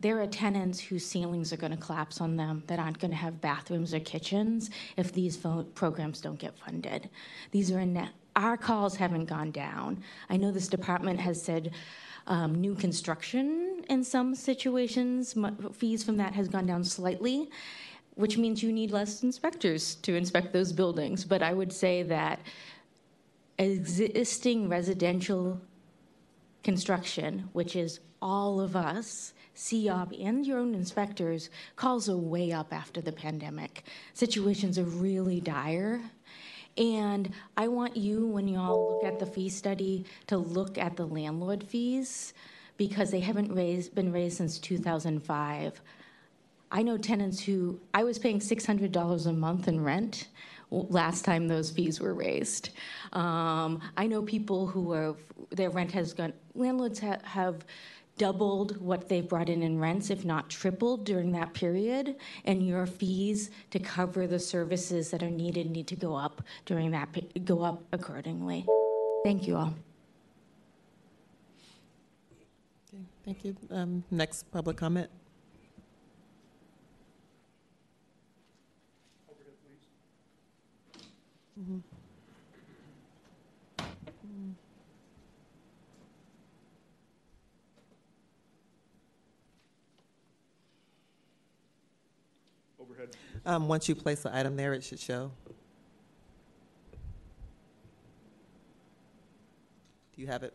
there 0.00 0.20
are 0.20 0.26
tenants 0.26 0.78
whose 0.78 1.04
ceilings 1.04 1.52
are 1.52 1.56
going 1.56 1.72
to 1.72 1.78
collapse 1.78 2.20
on 2.20 2.36
them 2.36 2.62
that 2.66 2.78
aren't 2.78 2.98
going 2.98 3.10
to 3.10 3.16
have 3.16 3.40
bathrooms 3.40 3.92
or 3.92 4.00
kitchens 4.00 4.70
if 4.96 5.12
these 5.12 5.36
programs 5.74 6.20
don't 6.20 6.38
get 6.38 6.56
funded. 6.56 7.10
These 7.50 7.72
are 7.72 7.84
our 8.36 8.56
calls 8.56 8.94
haven't 8.96 9.24
gone 9.24 9.50
down. 9.50 10.02
I 10.30 10.36
know 10.36 10.52
this 10.52 10.68
department 10.68 11.18
has 11.18 11.42
said 11.42 11.72
um, 12.28 12.54
new 12.54 12.74
construction 12.74 13.84
in 13.88 14.04
some 14.04 14.34
situations 14.34 15.34
fees 15.72 16.04
from 16.04 16.18
that 16.18 16.34
has 16.34 16.46
gone 16.46 16.66
down 16.66 16.84
slightly, 16.84 17.50
which 18.14 18.38
means 18.38 18.62
you 18.62 18.72
need 18.72 18.92
less 18.92 19.22
inspectors 19.22 19.96
to 19.96 20.14
inspect 20.14 20.52
those 20.52 20.72
buildings. 20.72 21.24
But 21.24 21.42
I 21.42 21.52
would 21.52 21.72
say 21.72 22.04
that 22.04 22.40
existing 23.58 24.68
residential 24.68 25.60
construction, 26.62 27.48
which 27.52 27.74
is 27.74 27.98
all 28.22 28.60
of 28.60 28.76
us, 28.76 29.32
CEOP 29.58 30.12
and 30.24 30.46
your 30.46 30.58
own 30.58 30.72
inspectors, 30.72 31.50
calls 31.74 32.08
are 32.08 32.16
way 32.16 32.52
up 32.52 32.72
after 32.72 33.00
the 33.00 33.10
pandemic. 33.10 33.84
Situations 34.14 34.78
are 34.78 34.84
really 34.84 35.40
dire. 35.40 36.00
And 36.76 37.32
I 37.56 37.66
want 37.66 37.96
you, 37.96 38.24
when 38.26 38.46
y'all 38.46 38.92
look 38.92 39.12
at 39.12 39.18
the 39.18 39.26
fee 39.26 39.48
study, 39.48 40.04
to 40.28 40.38
look 40.38 40.78
at 40.78 40.96
the 40.96 41.06
landlord 41.06 41.64
fees 41.64 42.34
because 42.76 43.10
they 43.10 43.18
haven't 43.18 43.52
raised, 43.52 43.96
been 43.96 44.12
raised 44.12 44.36
since 44.36 44.60
2005. 44.60 45.80
I 46.70 46.82
know 46.82 46.96
tenants 46.96 47.40
who, 47.40 47.80
I 47.92 48.04
was 48.04 48.16
paying 48.20 48.38
$600 48.38 49.26
a 49.26 49.32
month 49.32 49.66
in 49.66 49.82
rent 49.82 50.28
last 50.70 51.24
time 51.24 51.48
those 51.48 51.70
fees 51.70 51.98
were 51.98 52.14
raised. 52.14 52.70
Um, 53.12 53.80
I 53.96 54.06
know 54.06 54.22
people 54.22 54.66
who 54.68 55.16
their 55.50 55.70
rent 55.70 55.90
has 55.92 56.12
gone, 56.12 56.32
landlords 56.54 57.00
ha- 57.00 57.18
have 57.24 57.64
doubled 58.18 58.80
what 58.80 59.08
they've 59.08 59.28
brought 59.28 59.48
in 59.48 59.62
in 59.62 59.78
rents, 59.78 60.10
if 60.10 60.24
not 60.24 60.50
tripled 60.50 61.04
during 61.04 61.32
that 61.32 61.54
period, 61.54 62.16
and 62.44 62.66
your 62.66 62.86
fees 62.86 63.50
to 63.70 63.78
cover 63.78 64.26
the 64.26 64.38
services 64.38 65.10
that 65.10 65.22
are 65.22 65.30
needed 65.30 65.70
need 65.70 65.86
to 65.86 65.96
go 65.96 66.14
up 66.14 66.42
during 66.66 66.90
that, 66.90 67.08
go 67.44 67.62
up 67.62 67.82
accordingly. 67.92 68.66
Thank 69.24 69.46
you 69.46 69.56
all. 69.56 69.74
Okay, 72.92 73.02
Thank 73.24 73.44
you. 73.44 73.56
Um, 73.70 74.04
Next 74.10 74.50
public 74.50 74.76
comment. 74.76 75.08
Mhm. 81.58 81.82
Um, 93.46 93.68
Once 93.68 93.88
you 93.88 93.94
place 93.94 94.22
the 94.22 94.34
item 94.34 94.56
there, 94.56 94.74
it 94.74 94.84
should 94.84 94.98
show. 94.98 95.30
Do 100.14 100.22
you 100.22 100.26
have 100.26 100.42
it? 100.42 100.52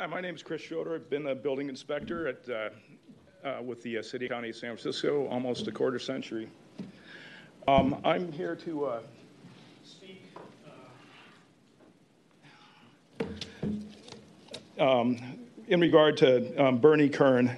Hi, 0.00 0.06
my 0.06 0.20
name 0.20 0.36
is 0.36 0.44
Chris 0.44 0.62
Schroeder. 0.62 0.94
I've 0.94 1.10
been 1.10 1.26
a 1.26 1.34
building 1.34 1.68
inspector 1.68 2.28
at, 2.28 2.48
uh, 2.48 2.68
uh, 3.44 3.62
with 3.62 3.82
the 3.82 3.98
uh, 3.98 4.02
City 4.02 4.28
County 4.28 4.50
of 4.50 4.54
San 4.54 4.76
Francisco 4.76 5.26
almost 5.26 5.66
a 5.66 5.72
quarter 5.72 5.98
century. 5.98 6.48
Um, 7.66 8.00
I'm 8.04 8.30
here 8.30 8.54
to 8.54 8.84
uh, 8.84 9.00
speak 9.82 10.24
uh, 14.78 15.00
um, 15.00 15.18
in 15.66 15.80
regard 15.80 16.16
to 16.18 16.64
um, 16.64 16.78
Bernie 16.78 17.08
Curran. 17.08 17.56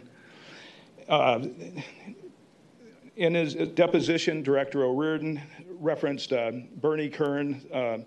Uh, 1.10 1.44
In 3.16 3.34
his 3.34 3.52
deposition, 3.74 4.42
Director 4.42 4.82
O'Riordan 4.82 5.42
referenced 5.78 6.32
uh, 6.32 6.52
Bernie 6.76 7.10
Curran 7.10 7.60
uh, 7.70 7.98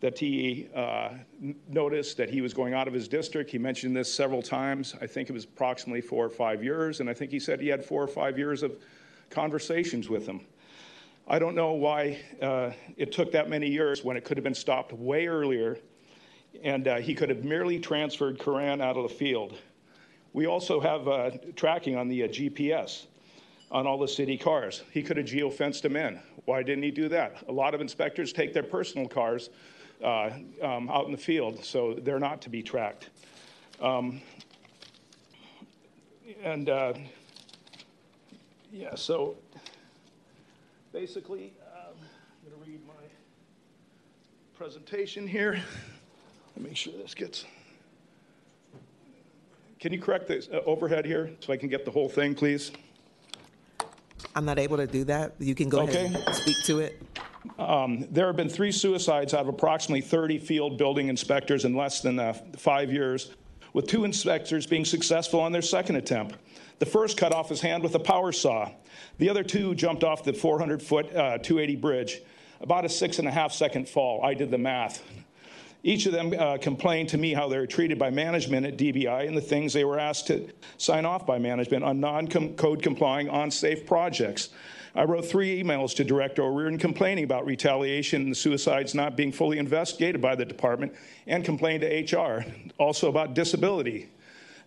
that 0.00 0.18
he 0.18 0.68
uh, 0.74 1.10
noticed 1.68 2.16
that 2.16 2.30
he 2.30 2.40
was 2.40 2.54
going 2.54 2.72
out 2.72 2.86
of 2.86 2.94
his 2.94 3.08
district. 3.08 3.50
He 3.50 3.58
mentioned 3.58 3.96
this 3.96 4.12
several 4.12 4.42
times. 4.42 4.94
I 5.00 5.06
think 5.06 5.28
it 5.28 5.32
was 5.32 5.44
approximately 5.44 6.00
four 6.00 6.24
or 6.24 6.30
five 6.30 6.62
years, 6.62 7.00
and 7.00 7.10
I 7.10 7.14
think 7.14 7.30
he 7.32 7.40
said 7.40 7.60
he 7.60 7.68
had 7.68 7.84
four 7.84 8.02
or 8.02 8.08
five 8.08 8.38
years 8.38 8.62
of 8.62 8.76
conversations 9.30 10.08
with 10.08 10.26
him. 10.26 10.40
I 11.26 11.38
don't 11.38 11.54
know 11.54 11.72
why 11.72 12.18
uh, 12.40 12.70
it 12.96 13.12
took 13.12 13.32
that 13.32 13.50
many 13.50 13.68
years 13.68 14.04
when 14.04 14.16
it 14.16 14.24
could 14.24 14.36
have 14.36 14.44
been 14.44 14.54
stopped 14.54 14.92
way 14.92 15.26
earlier, 15.26 15.78
and 16.62 16.86
uh, 16.86 16.96
he 16.96 17.14
could 17.14 17.28
have 17.28 17.44
merely 17.44 17.78
transferred 17.78 18.38
Curran 18.38 18.80
out 18.80 18.96
of 18.96 19.02
the 19.02 19.14
field. 19.14 19.58
We 20.32 20.46
also 20.46 20.80
have 20.80 21.08
uh, 21.08 21.30
tracking 21.56 21.96
on 21.96 22.08
the 22.08 22.22
uh, 22.22 22.28
GPS 22.28 23.06
on 23.70 23.86
all 23.86 23.98
the 23.98 24.08
city 24.08 24.38
cars. 24.38 24.82
He 24.92 25.02
could 25.02 25.16
have 25.16 25.26
geofenced 25.26 25.82
them 25.82 25.96
in. 25.96 26.20
Why 26.44 26.62
didn't 26.62 26.84
he 26.84 26.90
do 26.90 27.08
that? 27.08 27.44
A 27.48 27.52
lot 27.52 27.74
of 27.74 27.80
inspectors 27.80 28.32
take 28.32 28.54
their 28.54 28.62
personal 28.62 29.06
cars 29.06 29.50
uh, 30.02 30.30
um, 30.62 30.88
out 30.90 31.06
in 31.06 31.12
the 31.12 31.18
field, 31.18 31.64
so 31.64 31.94
they're 31.94 32.18
not 32.18 32.40
to 32.42 32.50
be 32.50 32.62
tracked. 32.62 33.10
Um, 33.80 34.20
and 36.42 36.68
uh, 36.68 36.94
yeah, 38.72 38.94
so 38.94 39.36
basically, 40.92 41.52
um, 41.74 41.94
I'm 41.98 42.50
going 42.50 42.62
to 42.62 42.70
read 42.70 42.80
my 42.86 42.94
presentation 44.56 45.26
here. 45.26 45.52
Let 45.52 46.64
me 46.64 46.70
make 46.70 46.76
sure 46.76 46.92
this 47.00 47.14
gets. 47.14 47.44
Can 49.80 49.92
you 49.92 50.00
correct 50.00 50.26
the 50.26 50.46
uh, 50.52 50.64
overhead 50.64 51.04
here 51.04 51.30
so 51.40 51.52
I 51.52 51.56
can 51.56 51.68
get 51.68 51.84
the 51.84 51.90
whole 51.90 52.08
thing, 52.08 52.34
please? 52.34 52.72
I'm 54.34 54.44
not 54.44 54.58
able 54.58 54.76
to 54.76 54.86
do 54.86 55.04
that. 55.04 55.34
You 55.38 55.54
can 55.54 55.68
go 55.68 55.80
ahead 55.80 56.14
and 56.14 56.34
speak 56.34 56.56
to 56.64 56.80
it. 56.80 57.00
Um, 57.58 58.06
There 58.10 58.26
have 58.26 58.36
been 58.36 58.48
three 58.48 58.72
suicides 58.72 59.34
out 59.34 59.42
of 59.42 59.48
approximately 59.48 60.00
30 60.00 60.38
field 60.38 60.78
building 60.78 61.08
inspectors 61.08 61.64
in 61.64 61.74
less 61.74 62.00
than 62.00 62.18
uh, 62.18 62.34
five 62.56 62.92
years, 62.92 63.32
with 63.72 63.86
two 63.86 64.04
inspectors 64.04 64.66
being 64.66 64.84
successful 64.84 65.40
on 65.40 65.52
their 65.52 65.62
second 65.62 65.96
attempt. 65.96 66.36
The 66.78 66.86
first 66.86 67.16
cut 67.16 67.32
off 67.32 67.48
his 67.48 67.60
hand 67.60 67.82
with 67.82 67.94
a 67.94 68.00
power 68.00 68.32
saw. 68.32 68.70
The 69.18 69.28
other 69.28 69.42
two 69.42 69.74
jumped 69.74 70.04
off 70.04 70.24
the 70.24 70.32
400-foot 70.32 71.10
280 71.10 71.76
bridge, 71.76 72.22
about 72.60 72.84
a 72.84 72.88
six 72.88 73.18
and 73.18 73.26
a 73.26 73.30
half 73.30 73.52
second 73.52 73.88
fall. 73.88 74.24
I 74.24 74.34
did 74.34 74.50
the 74.50 74.58
math. 74.58 75.02
Each 75.82 76.06
of 76.06 76.12
them 76.12 76.34
uh, 76.36 76.58
complained 76.58 77.08
to 77.10 77.18
me 77.18 77.32
how 77.32 77.48
they 77.48 77.56
were 77.56 77.66
treated 77.66 77.98
by 77.98 78.10
management 78.10 78.66
at 78.66 78.76
DBI 78.76 79.28
and 79.28 79.36
the 79.36 79.40
things 79.40 79.72
they 79.72 79.84
were 79.84 79.98
asked 79.98 80.26
to 80.26 80.48
sign 80.76 81.04
off 81.04 81.24
by 81.24 81.38
management 81.38 81.84
on 81.84 82.00
non-code 82.00 82.82
complying 82.82 83.28
on-safe 83.28 83.86
projects. 83.86 84.50
I 84.94 85.04
wrote 85.04 85.26
three 85.26 85.62
emails 85.62 85.94
to 85.96 86.04
Director 86.04 86.42
O'Riordan 86.42 86.78
complaining 86.78 87.24
about 87.24 87.46
retaliation 87.46 88.22
and 88.22 88.30
the 88.32 88.36
suicides 88.36 88.94
not 88.94 89.16
being 89.16 89.32
fully 89.32 89.58
investigated 89.58 90.20
by 90.20 90.34
the 90.34 90.44
department 90.44 90.94
and 91.26 91.44
complained 91.44 91.82
to 91.82 92.16
HR, 92.16 92.44
also 92.78 93.08
about 93.08 93.34
disability 93.34 94.08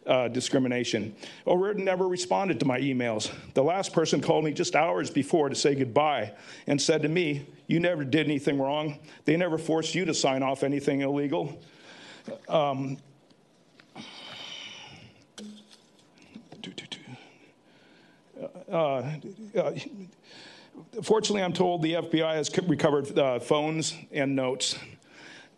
uh, 0.05 0.27
discrimination. 0.27 1.15
O'Riordan 1.45 1.85
never 1.85 2.07
responded 2.07 2.59
to 2.59 2.65
my 2.65 2.79
emails. 2.79 3.31
The 3.53 3.63
last 3.63 3.93
person 3.93 4.21
called 4.21 4.43
me 4.43 4.51
just 4.51 4.75
hours 4.75 5.09
before 5.09 5.49
to 5.49 5.55
say 5.55 5.75
goodbye 5.75 6.33
and 6.67 6.81
said 6.81 7.01
to 7.03 7.09
me, 7.09 7.45
You 7.67 7.79
never 7.79 8.03
did 8.03 8.25
anything 8.25 8.59
wrong. 8.59 8.99
They 9.25 9.37
never 9.37 9.57
forced 9.57 9.95
you 9.95 10.05
to 10.05 10.13
sign 10.13 10.43
off 10.43 10.63
anything 10.63 11.01
illegal. 11.01 11.61
Um, 12.47 12.97
uh, 18.41 18.45
uh, 18.45 18.47
fortunately, 21.03 21.43
I'm 21.43 21.53
told 21.53 21.81
the 21.81 21.93
FBI 21.93 22.35
has 22.35 22.49
recovered 22.67 23.17
uh, 23.17 23.39
phones 23.39 23.95
and 24.11 24.35
notes 24.35 24.77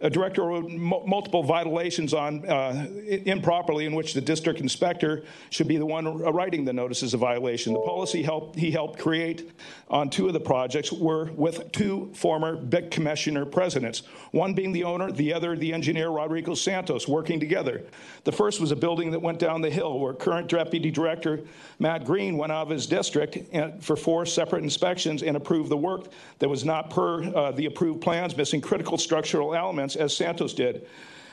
a 0.03 0.09
director 0.09 0.43
wrote 0.43 0.69
multiple 0.69 1.43
violations 1.43 2.13
on 2.13 2.45
uh, 2.47 2.85
improperly 3.25 3.85
in 3.85 3.95
which 3.95 4.13
the 4.13 4.19
district 4.19 4.59
inspector 4.59 5.23
should 5.49 5.67
be 5.67 5.77
the 5.77 5.85
one 5.85 6.17
writing 6.17 6.65
the 6.65 6.73
notices 6.73 7.13
of 7.13 7.21
violation. 7.21 7.73
The 7.73 7.79
policy 7.79 8.21
helped, 8.21 8.59
he 8.59 8.69
helped 8.69 8.99
create 8.99 9.51
on 9.89 10.09
two 10.09 10.27
of 10.27 10.33
the 10.33 10.41
projects 10.41 10.91
were 10.91 11.31
with 11.31 11.71
two 11.71 12.11
former 12.13 12.57
BIC 12.57 12.91
commissioner 12.91 13.45
presidents, 13.45 14.03
one 14.31 14.53
being 14.53 14.73
the 14.73 14.83
owner, 14.83 15.09
the 15.09 15.33
other 15.33 15.55
the 15.55 15.71
engineer 15.71 16.09
Rodrigo 16.09 16.53
Santos, 16.53 17.07
working 17.07 17.39
together. 17.39 17.83
The 18.25 18.31
first 18.33 18.59
was 18.59 18.71
a 18.71 18.75
building 18.75 19.09
that 19.11 19.21
went 19.21 19.39
down 19.39 19.61
the 19.61 19.69
hill 19.69 19.99
where 19.99 20.13
current 20.13 20.49
deputy 20.49 20.91
director 20.91 21.41
Matt 21.79 22.03
Green 22.03 22.37
went 22.37 22.51
out 22.51 22.63
of 22.63 22.69
his 22.69 22.87
district 22.87 23.37
for 23.81 23.95
four 23.95 24.25
separate 24.25 24.63
inspections 24.63 25.23
and 25.23 25.37
approved 25.37 25.69
the 25.69 25.77
work 25.77 26.07
that 26.39 26.49
was 26.49 26.65
not 26.65 26.89
per 26.89 27.23
uh, 27.23 27.51
the 27.51 27.67
approved 27.67 28.01
plans, 28.01 28.35
missing 28.35 28.59
critical 28.59 28.97
structural 28.97 29.55
elements 29.55 29.92
as 29.95 30.15
Santos 30.15 30.53
did. 30.53 30.87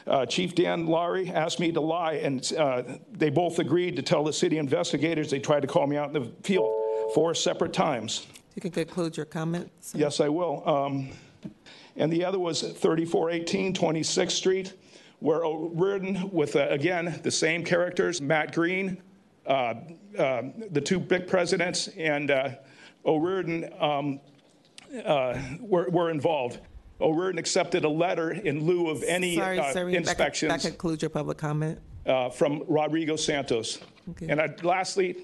Uh, 0.06 0.26
Chief 0.26 0.54
Dan 0.54 0.86
Lowrey 0.86 1.32
asked 1.32 1.60
me 1.60 1.70
to 1.72 1.80
lie, 1.80 2.14
and 2.14 2.52
uh, 2.58 2.82
they 3.12 3.30
both 3.30 3.58
agreed 3.58 3.96
to 3.96 4.02
tell 4.02 4.24
the 4.24 4.32
city 4.32 4.58
investigators 4.58 5.30
they 5.30 5.38
tried 5.38 5.60
to 5.60 5.68
call 5.68 5.86
me 5.86 5.96
out 5.96 6.14
in 6.14 6.22
the 6.22 6.32
field 6.42 6.72
four 7.14 7.34
separate 7.34 7.72
times. 7.72 8.26
You 8.54 8.62
can 8.62 8.70
conclude 8.70 9.16
your 9.16 9.26
comments. 9.26 9.92
Yes, 9.94 10.20
I 10.20 10.28
will. 10.28 10.68
Um, 10.68 11.10
and 11.96 12.12
the 12.12 12.24
other 12.24 12.38
was 12.38 12.62
3418 12.62 13.74
26th 13.74 14.30
Street, 14.32 14.74
where 15.20 15.44
O'Riordan, 15.44 16.30
with 16.32 16.56
uh, 16.56 16.66
again 16.70 17.20
the 17.22 17.30
same 17.30 17.62
characters, 17.62 18.20
Matt 18.20 18.54
Green, 18.54 19.02
uh, 19.46 19.74
uh, 20.18 20.42
the 20.70 20.80
two 20.80 20.98
BIC 20.98 21.26
presidents, 21.26 21.88
and 21.96 22.30
uh, 22.30 22.50
O'Riordan 23.04 23.70
um, 23.80 24.20
were, 25.60 25.88
were 25.90 26.10
involved. 26.10 26.60
O'Riordan 27.00 27.38
accepted 27.38 27.84
a 27.84 27.88
letter 27.88 28.30
in 28.32 28.64
lieu 28.66 28.88
of 28.90 29.02
any 29.04 29.36
Sorry, 29.36 29.58
uh, 29.58 29.72
that 29.72 29.86
inspections 29.88 30.52
That 30.52 30.60
concludes 30.68 31.02
your 31.02 31.10
public 31.10 31.38
comment. 31.38 31.78
uh, 32.06 32.30
from 32.30 32.62
Rodrigo 32.68 33.16
Santos. 33.16 33.78
Okay. 34.10 34.28
And 34.28 34.40
I'd- 34.40 34.62
lastly, 34.62 35.16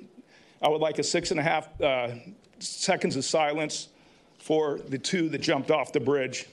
I 0.63 0.69
would 0.69 0.81
like 0.81 0.99
a 0.99 1.03
six 1.03 1.31
and 1.31 1.41
a 1.41 1.43
half 1.43 1.69
uh, 1.81 2.09
seconds 2.59 3.17
of 3.17 3.25
silence 3.25 3.89
for 4.39 4.79
the 4.89 4.99
two 4.99 5.29
that 5.31 5.41
jumped 5.41 5.71
off 5.71 5.93
the 5.93 6.01
bridge. 6.01 6.47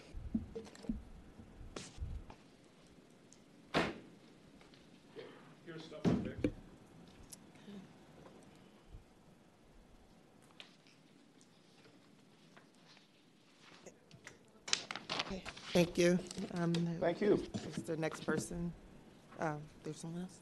Okay, 15.22 15.44
Thank 15.74 15.98
you. 15.98 16.20
Um, 16.54 16.74
Thank 17.02 17.20
you. 17.20 17.42
Is 17.76 17.84
the 17.84 17.98
next 17.98 18.26
person? 18.28 18.72
Uh, 19.40 19.54
There's 19.84 19.98
someone 19.98 20.22
else? 20.22 20.40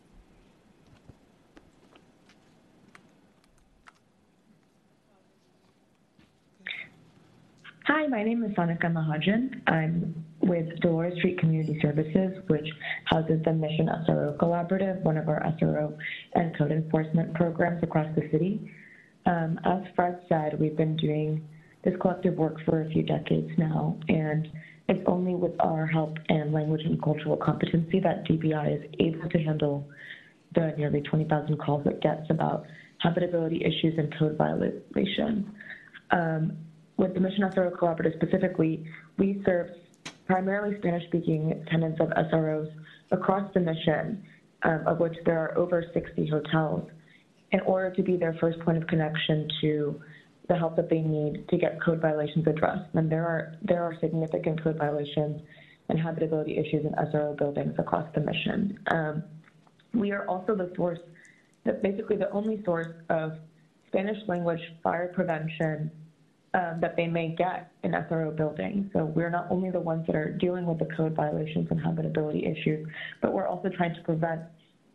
Hi, 7.85 8.07
my 8.07 8.23
name 8.23 8.43
is 8.43 8.51
Sonika 8.51 8.91
Mahajan. 8.91 9.61
I'm 9.67 10.13
with 10.41 10.79
Dolores 10.81 11.17
Street 11.17 11.39
Community 11.39 11.79
Services, 11.81 12.37
which 12.47 12.67
houses 13.05 13.41
the 13.45 13.53
Mission 13.53 13.87
SRO 14.07 14.35
Collaborative, 14.37 15.01
one 15.03 15.17
of 15.17 15.29
our 15.29 15.41
SRO 15.59 15.97
and 16.35 16.55
code 16.57 16.71
enforcement 16.71 17.33
programs 17.35 17.81
across 17.83 18.07
the 18.15 18.27
city. 18.31 18.69
Um, 19.25 19.59
as 19.63 19.81
Fred 19.95 20.19
said, 20.27 20.59
we've 20.59 20.75
been 20.75 20.97
doing 20.97 21.47
this 21.83 21.93
collective 22.01 22.35
work 22.35 22.57
for 22.65 22.81
a 22.81 22.89
few 22.89 23.03
decades 23.03 23.49
now, 23.57 23.97
and 24.09 24.47
it's 24.87 25.01
only 25.07 25.35
with 25.35 25.53
our 25.59 25.85
help 25.85 26.17
and 26.29 26.53
language 26.53 26.81
and 26.83 27.01
cultural 27.01 27.37
competency 27.37 27.99
that 27.99 28.25
DBI 28.27 28.77
is 28.77 28.91
able 28.99 29.29
to 29.29 29.37
handle 29.37 29.87
the 30.53 30.73
nearly 30.77 31.01
20,000 31.01 31.57
calls 31.57 31.85
it 31.85 32.01
gets 32.01 32.29
about 32.29 32.65
habitability 32.99 33.63
issues 33.63 33.97
and 33.97 34.13
code 34.17 34.37
violations. 34.37 35.47
Um, 36.11 36.57
with 36.97 37.13
the 37.13 37.19
Mission 37.19 37.43
SRO 37.43 37.71
Collaborative 37.71 38.15
specifically, 38.21 38.85
we 39.17 39.41
serve 39.45 39.69
primarily 40.27 40.77
Spanish-speaking 40.79 41.65
tenants 41.69 41.99
of 41.99 42.09
SROs 42.09 42.71
across 43.11 43.51
the 43.53 43.59
mission, 43.59 44.23
um, 44.63 44.83
of 44.85 44.99
which 44.99 45.15
there 45.25 45.39
are 45.39 45.57
over 45.57 45.83
60 45.93 46.27
hotels, 46.27 46.89
in 47.51 47.59
order 47.61 47.93
to 47.95 48.03
be 48.03 48.17
their 48.17 48.33
first 48.39 48.59
point 48.59 48.77
of 48.77 48.87
connection 48.87 49.47
to 49.61 50.01
the 50.47 50.56
help 50.56 50.75
that 50.75 50.89
they 50.89 51.01
need 51.01 51.47
to 51.49 51.58
get 51.58 51.82
code 51.82 52.01
violations 52.01 52.45
addressed. 52.47 52.89
And 52.93 53.12
there 53.12 53.25
are 53.25 53.56
there 53.62 53.84
are 53.84 53.95
significant 54.01 54.63
code 54.63 54.77
violations 54.77 55.41
and 55.89 55.99
habitability 55.99 56.58
issues 56.58 56.86
in 56.86 56.91
SRO 56.93 57.38
buildings 57.38 57.75
across 57.77 58.08
the 58.15 58.21
mission. 58.21 58.80
Um, 58.91 59.23
we 59.93 60.12
are 60.12 60.25
also 60.27 60.56
the 60.56 60.71
source, 60.75 60.99
that 61.65 61.84
basically 61.84 62.15
the 62.15 62.30
only 62.32 62.63
source 62.63 62.93
of 63.10 63.34
Spanish 63.88 64.17
language 64.27 64.62
fire 64.82 65.12
prevention 65.13 65.91
um, 66.54 66.80
that 66.82 66.95
they 66.95 67.08
may 67.08 67.36
get 67.38 67.71
in 67.84 67.91
SRO 67.91 68.36
buildings. 68.36 68.89
So 68.93 69.06
we're 69.06 69.30
not 69.30 69.47
only 69.49 69.69
the 69.69 69.80
ones 69.80 70.06
that 70.08 70.15
are 70.15 70.32
dealing 70.32 70.65
with 70.65 70.80
the 70.80 70.88
code 70.97 71.15
violations 71.15 71.67
and 71.71 71.80
habitability 71.80 72.45
issues, 72.45 72.88
but 73.21 73.34
we're 73.34 73.47
also 73.47 73.69
trying 73.69 73.93
to 73.95 74.01
prevent 74.01 74.41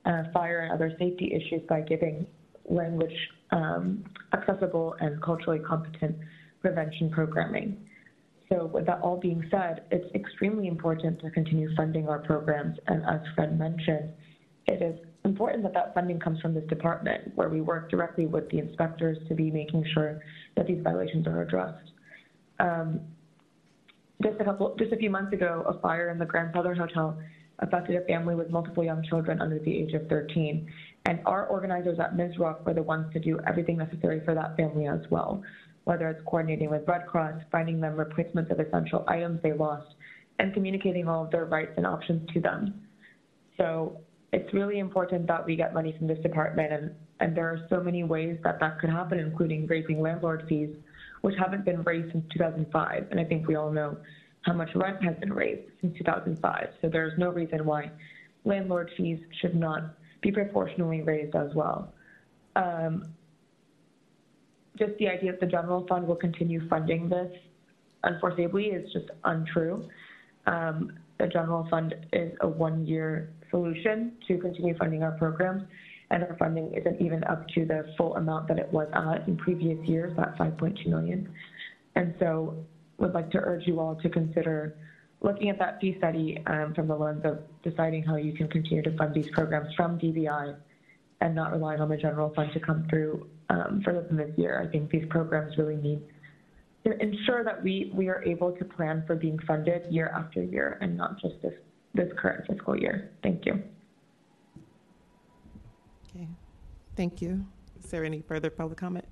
uh, 0.04 0.24
fire 0.32 0.60
and 0.60 0.72
other 0.72 0.94
safety 0.98 1.32
issues 1.34 1.62
by 1.68 1.80
giving 1.80 2.26
language 2.68 3.14
um, 3.50 4.04
accessible 4.32 4.96
and 5.00 5.22
culturally 5.22 5.60
competent 5.60 6.16
prevention 6.60 7.10
programming. 7.10 7.76
So 8.48 8.66
with 8.66 8.86
that 8.86 9.00
all 9.00 9.18
being 9.18 9.44
said, 9.50 9.84
it's 9.90 10.12
extremely 10.14 10.68
important 10.68 11.20
to 11.20 11.30
continue 11.30 11.74
funding 11.74 12.08
our 12.08 12.20
programs. 12.20 12.78
And 12.86 13.04
as 13.04 13.20
Fred 13.34 13.58
mentioned, 13.58 14.10
it 14.66 14.82
is 14.82 14.98
important 15.24 15.62
that 15.64 15.74
that 15.74 15.94
funding 15.94 16.20
comes 16.20 16.40
from 16.40 16.54
this 16.54 16.64
department 16.68 17.32
where 17.34 17.48
we 17.48 17.60
work 17.60 17.90
directly 17.90 18.26
with 18.26 18.48
the 18.50 18.58
inspectors 18.58 19.18
to 19.28 19.34
be 19.34 19.50
making 19.50 19.84
sure 19.92 20.20
that 20.56 20.66
these 20.66 20.82
violations 20.82 21.26
are 21.26 21.42
addressed. 21.42 21.90
Um, 22.60 23.00
just 24.22 24.40
a 24.40 24.44
couple, 24.44 24.74
just 24.78 24.92
a 24.92 24.96
few 24.96 25.10
months 25.10 25.32
ago, 25.32 25.64
a 25.68 25.78
fire 25.80 26.10
in 26.10 26.18
the 26.18 26.24
Grand 26.24 26.50
Southern 26.54 26.76
Hotel 26.78 27.18
affected 27.60 27.96
a 27.96 28.04
family 28.06 28.34
with 28.34 28.50
multiple 28.50 28.84
young 28.84 29.02
children 29.04 29.40
under 29.40 29.58
the 29.58 29.76
age 29.76 29.92
of 29.92 30.06
13. 30.08 30.66
And 31.06 31.20
our 31.24 31.46
organizers 31.46 32.00
at 32.00 32.16
MSROC 32.16 32.64
were 32.64 32.74
the 32.74 32.82
ones 32.82 33.12
to 33.12 33.20
do 33.20 33.38
everything 33.46 33.78
necessary 33.78 34.20
for 34.24 34.34
that 34.34 34.56
family 34.56 34.88
as 34.88 35.00
well, 35.08 35.40
whether 35.84 36.08
it's 36.08 36.20
coordinating 36.26 36.68
with 36.68 36.82
Red 36.88 37.06
Cross, 37.06 37.40
finding 37.52 37.80
them 37.80 37.96
replacements 37.96 38.50
of 38.50 38.58
essential 38.58 39.04
items 39.06 39.40
they 39.40 39.52
lost, 39.52 39.86
and 40.40 40.52
communicating 40.52 41.06
all 41.06 41.24
of 41.24 41.30
their 41.30 41.44
rights 41.44 41.70
and 41.76 41.86
options 41.86 42.28
to 42.32 42.40
them. 42.40 42.82
So 43.56 44.00
it's 44.32 44.52
really 44.52 44.80
important 44.80 45.28
that 45.28 45.46
we 45.46 45.54
get 45.54 45.72
money 45.72 45.94
from 45.96 46.08
this 46.08 46.18
department, 46.18 46.72
and, 46.72 46.90
and 47.20 47.36
there 47.36 47.46
are 47.46 47.64
so 47.70 47.80
many 47.80 48.02
ways 48.02 48.36
that 48.42 48.58
that 48.58 48.80
could 48.80 48.90
happen, 48.90 49.20
including 49.20 49.68
raising 49.68 50.02
landlord 50.02 50.44
fees, 50.48 50.74
which 51.20 51.36
haven't 51.38 51.64
been 51.64 51.84
raised 51.84 52.10
since 52.10 52.24
2005. 52.32 53.06
And 53.12 53.20
I 53.20 53.24
think 53.24 53.46
we 53.46 53.54
all 53.54 53.70
know 53.70 53.96
how 54.40 54.54
much 54.54 54.70
rent 54.74 55.04
has 55.04 55.14
been 55.18 55.32
raised 55.32 55.70
since 55.80 55.96
2005. 55.98 56.68
So 56.82 56.88
there's 56.88 57.16
no 57.16 57.30
reason 57.30 57.64
why 57.64 57.92
landlord 58.44 58.90
fees 58.96 59.20
should 59.40 59.54
not 59.54 59.94
be 60.20 60.32
proportionally 60.32 61.02
raised 61.02 61.34
as 61.34 61.54
well. 61.54 61.92
Um, 62.54 63.04
just 64.78 64.92
the 64.98 65.08
idea 65.08 65.32
that 65.32 65.40
the 65.40 65.46
general 65.46 65.86
fund 65.86 66.06
will 66.06 66.16
continue 66.16 66.66
funding 66.68 67.08
this 67.08 67.32
unforeseeably 68.04 68.74
is 68.74 68.92
just 68.92 69.06
untrue. 69.24 69.88
Um, 70.46 70.92
the 71.18 71.26
general 71.26 71.66
fund 71.70 71.94
is 72.12 72.32
a 72.40 72.48
one-year 72.48 73.32
solution 73.50 74.12
to 74.28 74.38
continue 74.38 74.76
funding 74.76 75.02
our 75.02 75.12
programs, 75.12 75.62
and 76.10 76.22
our 76.22 76.36
funding 76.38 76.72
isn't 76.74 77.00
even 77.00 77.24
up 77.24 77.48
to 77.48 77.64
the 77.64 77.92
full 77.96 78.14
amount 78.16 78.48
that 78.48 78.58
it 78.58 78.70
was 78.72 78.88
at 78.92 79.26
in 79.26 79.36
previous 79.36 79.78
years, 79.88 80.14
that 80.16 80.36
5.2 80.36 80.86
million. 80.86 81.28
And 81.94 82.14
so 82.20 82.54
would 82.98 83.12
like 83.12 83.30
to 83.30 83.38
urge 83.38 83.66
you 83.66 83.80
all 83.80 83.96
to 83.96 84.08
consider 84.08 84.76
looking 85.22 85.48
at 85.50 85.58
that 85.58 85.80
fee 85.80 85.94
study 85.98 86.42
um, 86.46 86.74
from 86.74 86.88
the 86.88 86.94
lens 86.94 87.24
of 87.24 87.38
deciding 87.62 88.02
how 88.02 88.16
you 88.16 88.32
can 88.32 88.48
continue 88.48 88.82
to 88.82 88.96
fund 88.96 89.14
these 89.14 89.28
programs 89.30 89.74
from 89.74 89.98
DBI 89.98 90.56
and 91.20 91.34
not 91.34 91.52
relying 91.52 91.80
on 91.80 91.88
the 91.88 91.96
general 91.96 92.32
fund 92.34 92.52
to 92.52 92.60
come 92.60 92.86
through 92.88 93.26
um, 93.48 93.80
further 93.84 94.02
than 94.02 94.16
this 94.16 94.30
year. 94.36 94.60
I 94.62 94.70
think 94.70 94.90
these 94.90 95.06
programs 95.08 95.56
really 95.56 95.76
need 95.76 96.02
to 96.84 97.02
ensure 97.02 97.42
that 97.42 97.62
we, 97.62 97.90
we 97.94 98.08
are 98.08 98.22
able 98.24 98.52
to 98.52 98.64
plan 98.64 99.02
for 99.06 99.16
being 99.16 99.38
funded 99.40 99.92
year 99.92 100.12
after 100.14 100.42
year 100.42 100.78
and 100.80 100.96
not 100.96 101.20
just 101.20 101.34
this, 101.42 101.54
this 101.94 102.12
current 102.16 102.46
fiscal 102.46 102.78
year. 102.78 103.10
Thank 103.22 103.46
you. 103.46 103.62
Okay, 106.08 106.28
thank 106.94 107.22
you. 107.22 107.44
Is 107.82 107.90
there 107.90 108.04
any 108.04 108.20
further 108.20 108.50
public 108.50 108.78
comment? 108.78 109.04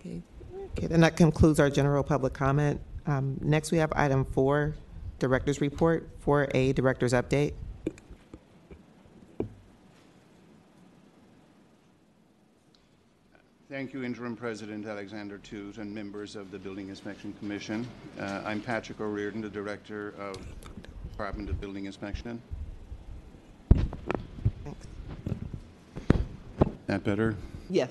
Okay, 0.00 0.22
okay, 0.70 0.86
then 0.86 1.00
that 1.00 1.16
concludes 1.16 1.60
our 1.60 1.70
general 1.70 2.02
public 2.02 2.34
comment. 2.34 2.80
Um, 3.06 3.38
Next, 3.42 3.70
we 3.70 3.78
have 3.78 3.92
item 3.94 4.24
four, 4.24 4.74
Director's 5.18 5.60
Report, 5.60 6.08
4A, 6.24 6.74
Director's 6.74 7.12
Update. 7.12 7.52
Thank 13.70 13.92
you, 13.92 14.04
Interim 14.04 14.36
President 14.36 14.86
Alexander-Tut 14.86 15.78
and 15.78 15.92
members 15.92 16.36
of 16.36 16.50
the 16.50 16.58
Building 16.58 16.88
Inspection 16.88 17.32
Commission. 17.40 17.86
Uh, 18.20 18.42
I'm 18.44 18.60
Patrick 18.60 19.00
O'Riordan, 19.00 19.40
the 19.40 19.48
Director 19.48 20.14
of 20.18 20.36
Department 21.10 21.50
of 21.50 21.60
Building 21.60 21.86
Inspection. 21.86 22.40
Thanks. 24.64 24.86
That 26.86 27.02
better? 27.02 27.34
Yes. 27.68 27.90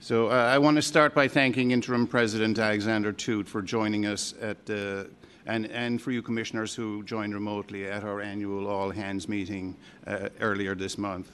So 0.00 0.28
uh, 0.28 0.34
I 0.34 0.58
want 0.58 0.76
to 0.76 0.82
start 0.82 1.12
by 1.12 1.26
thanking 1.26 1.72
Interim 1.72 2.06
President 2.06 2.56
Alexander-Tut 2.56 3.48
for 3.48 3.60
joining 3.60 4.06
us 4.06 4.32
at, 4.40 4.56
uh, 4.70 5.04
and, 5.44 5.66
and 5.66 6.00
for 6.00 6.12
you 6.12 6.22
commissioners 6.22 6.72
who 6.72 7.02
joined 7.02 7.34
remotely 7.34 7.86
at 7.86 8.04
our 8.04 8.20
annual 8.20 8.68
All 8.68 8.90
Hands 8.90 9.28
meeting 9.28 9.74
uh, 10.06 10.28
earlier 10.40 10.76
this 10.76 10.98
month. 10.98 11.32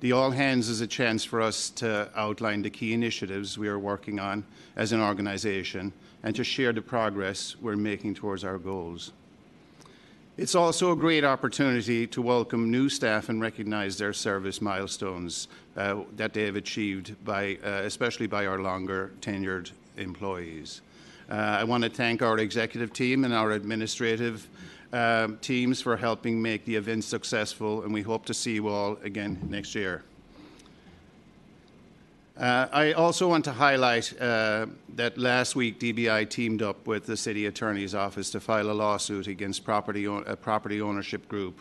The 0.00 0.12
All 0.12 0.30
Hands 0.30 0.68
is 0.68 0.82
a 0.82 0.86
chance 0.86 1.24
for 1.24 1.40
us 1.40 1.70
to 1.70 2.10
outline 2.14 2.60
the 2.60 2.68
key 2.68 2.92
initiatives 2.92 3.56
we 3.56 3.68
are 3.68 3.78
working 3.78 4.20
on 4.20 4.44
as 4.76 4.92
an 4.92 5.00
organization 5.00 5.90
and 6.22 6.36
to 6.36 6.44
share 6.44 6.74
the 6.74 6.82
progress 6.82 7.56
we're 7.62 7.76
making 7.76 8.14
towards 8.14 8.44
our 8.44 8.58
goals. 8.58 9.12
It's 10.36 10.54
also 10.54 10.92
a 10.92 10.96
great 10.96 11.24
opportunity 11.24 12.06
to 12.06 12.22
welcome 12.22 12.70
new 12.70 12.88
staff 12.88 13.28
and 13.28 13.40
recognize 13.40 13.96
their 13.96 14.12
service 14.12 14.60
milestones 14.60 15.48
uh, 15.76 16.02
that 16.16 16.32
they 16.34 16.44
have 16.44 16.56
achieved, 16.56 17.14
by, 17.24 17.58
uh, 17.64 17.82
especially 17.84 18.26
by 18.26 18.46
our 18.46 18.58
longer 18.58 19.12
tenured 19.20 19.70
employees. 19.96 20.80
Uh, 21.30 21.34
I 21.34 21.64
want 21.64 21.84
to 21.84 21.90
thank 21.90 22.20
our 22.22 22.38
executive 22.38 22.92
team 22.92 23.24
and 23.24 23.32
our 23.32 23.52
administrative 23.52 24.48
um, 24.92 25.38
teams 25.38 25.80
for 25.80 25.96
helping 25.96 26.42
make 26.42 26.64
the 26.64 26.76
event 26.76 27.04
successful, 27.04 27.82
and 27.82 27.92
we 27.92 28.02
hope 28.02 28.26
to 28.26 28.34
see 28.34 28.54
you 28.54 28.68
all 28.68 28.98
again 29.02 29.38
next 29.48 29.74
year. 29.74 30.02
Uh, 32.36 32.66
I 32.72 32.92
also 32.92 33.28
want 33.28 33.44
to 33.44 33.52
highlight 33.52 34.12
uh, 34.20 34.66
that 34.96 35.18
last 35.18 35.54
week 35.54 35.78
DBI 35.78 36.28
teamed 36.28 36.62
up 36.62 36.86
with 36.86 37.06
the 37.06 37.16
City 37.16 37.46
Attorney's 37.46 37.94
Office 37.94 38.30
to 38.30 38.40
file 38.40 38.70
a 38.70 38.72
lawsuit 38.72 39.26
against 39.26 39.64
property 39.64 40.08
o- 40.08 40.18
a 40.18 40.34
property 40.34 40.80
ownership 40.80 41.28
group 41.28 41.60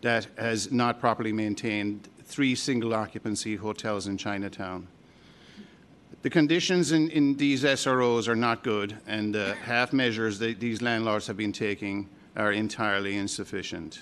that 0.00 0.26
has 0.38 0.72
not 0.72 1.00
properly 1.00 1.32
maintained 1.32 2.08
three 2.26 2.54
single 2.54 2.94
occupancy 2.94 3.56
hotels 3.56 4.06
in 4.06 4.18
Chinatown. 4.18 4.88
The 6.22 6.30
conditions 6.30 6.92
in, 6.92 7.08
in 7.10 7.36
these 7.36 7.62
SROs 7.62 8.26
are 8.26 8.36
not 8.36 8.64
good, 8.64 8.96
and 9.06 9.34
the 9.34 9.54
half 9.54 9.92
measures 9.92 10.38
that 10.40 10.58
these 10.58 10.82
landlords 10.82 11.28
have 11.28 11.36
been 11.36 11.52
taking 11.52 12.08
are 12.36 12.52
entirely 12.52 13.16
insufficient. 13.16 14.00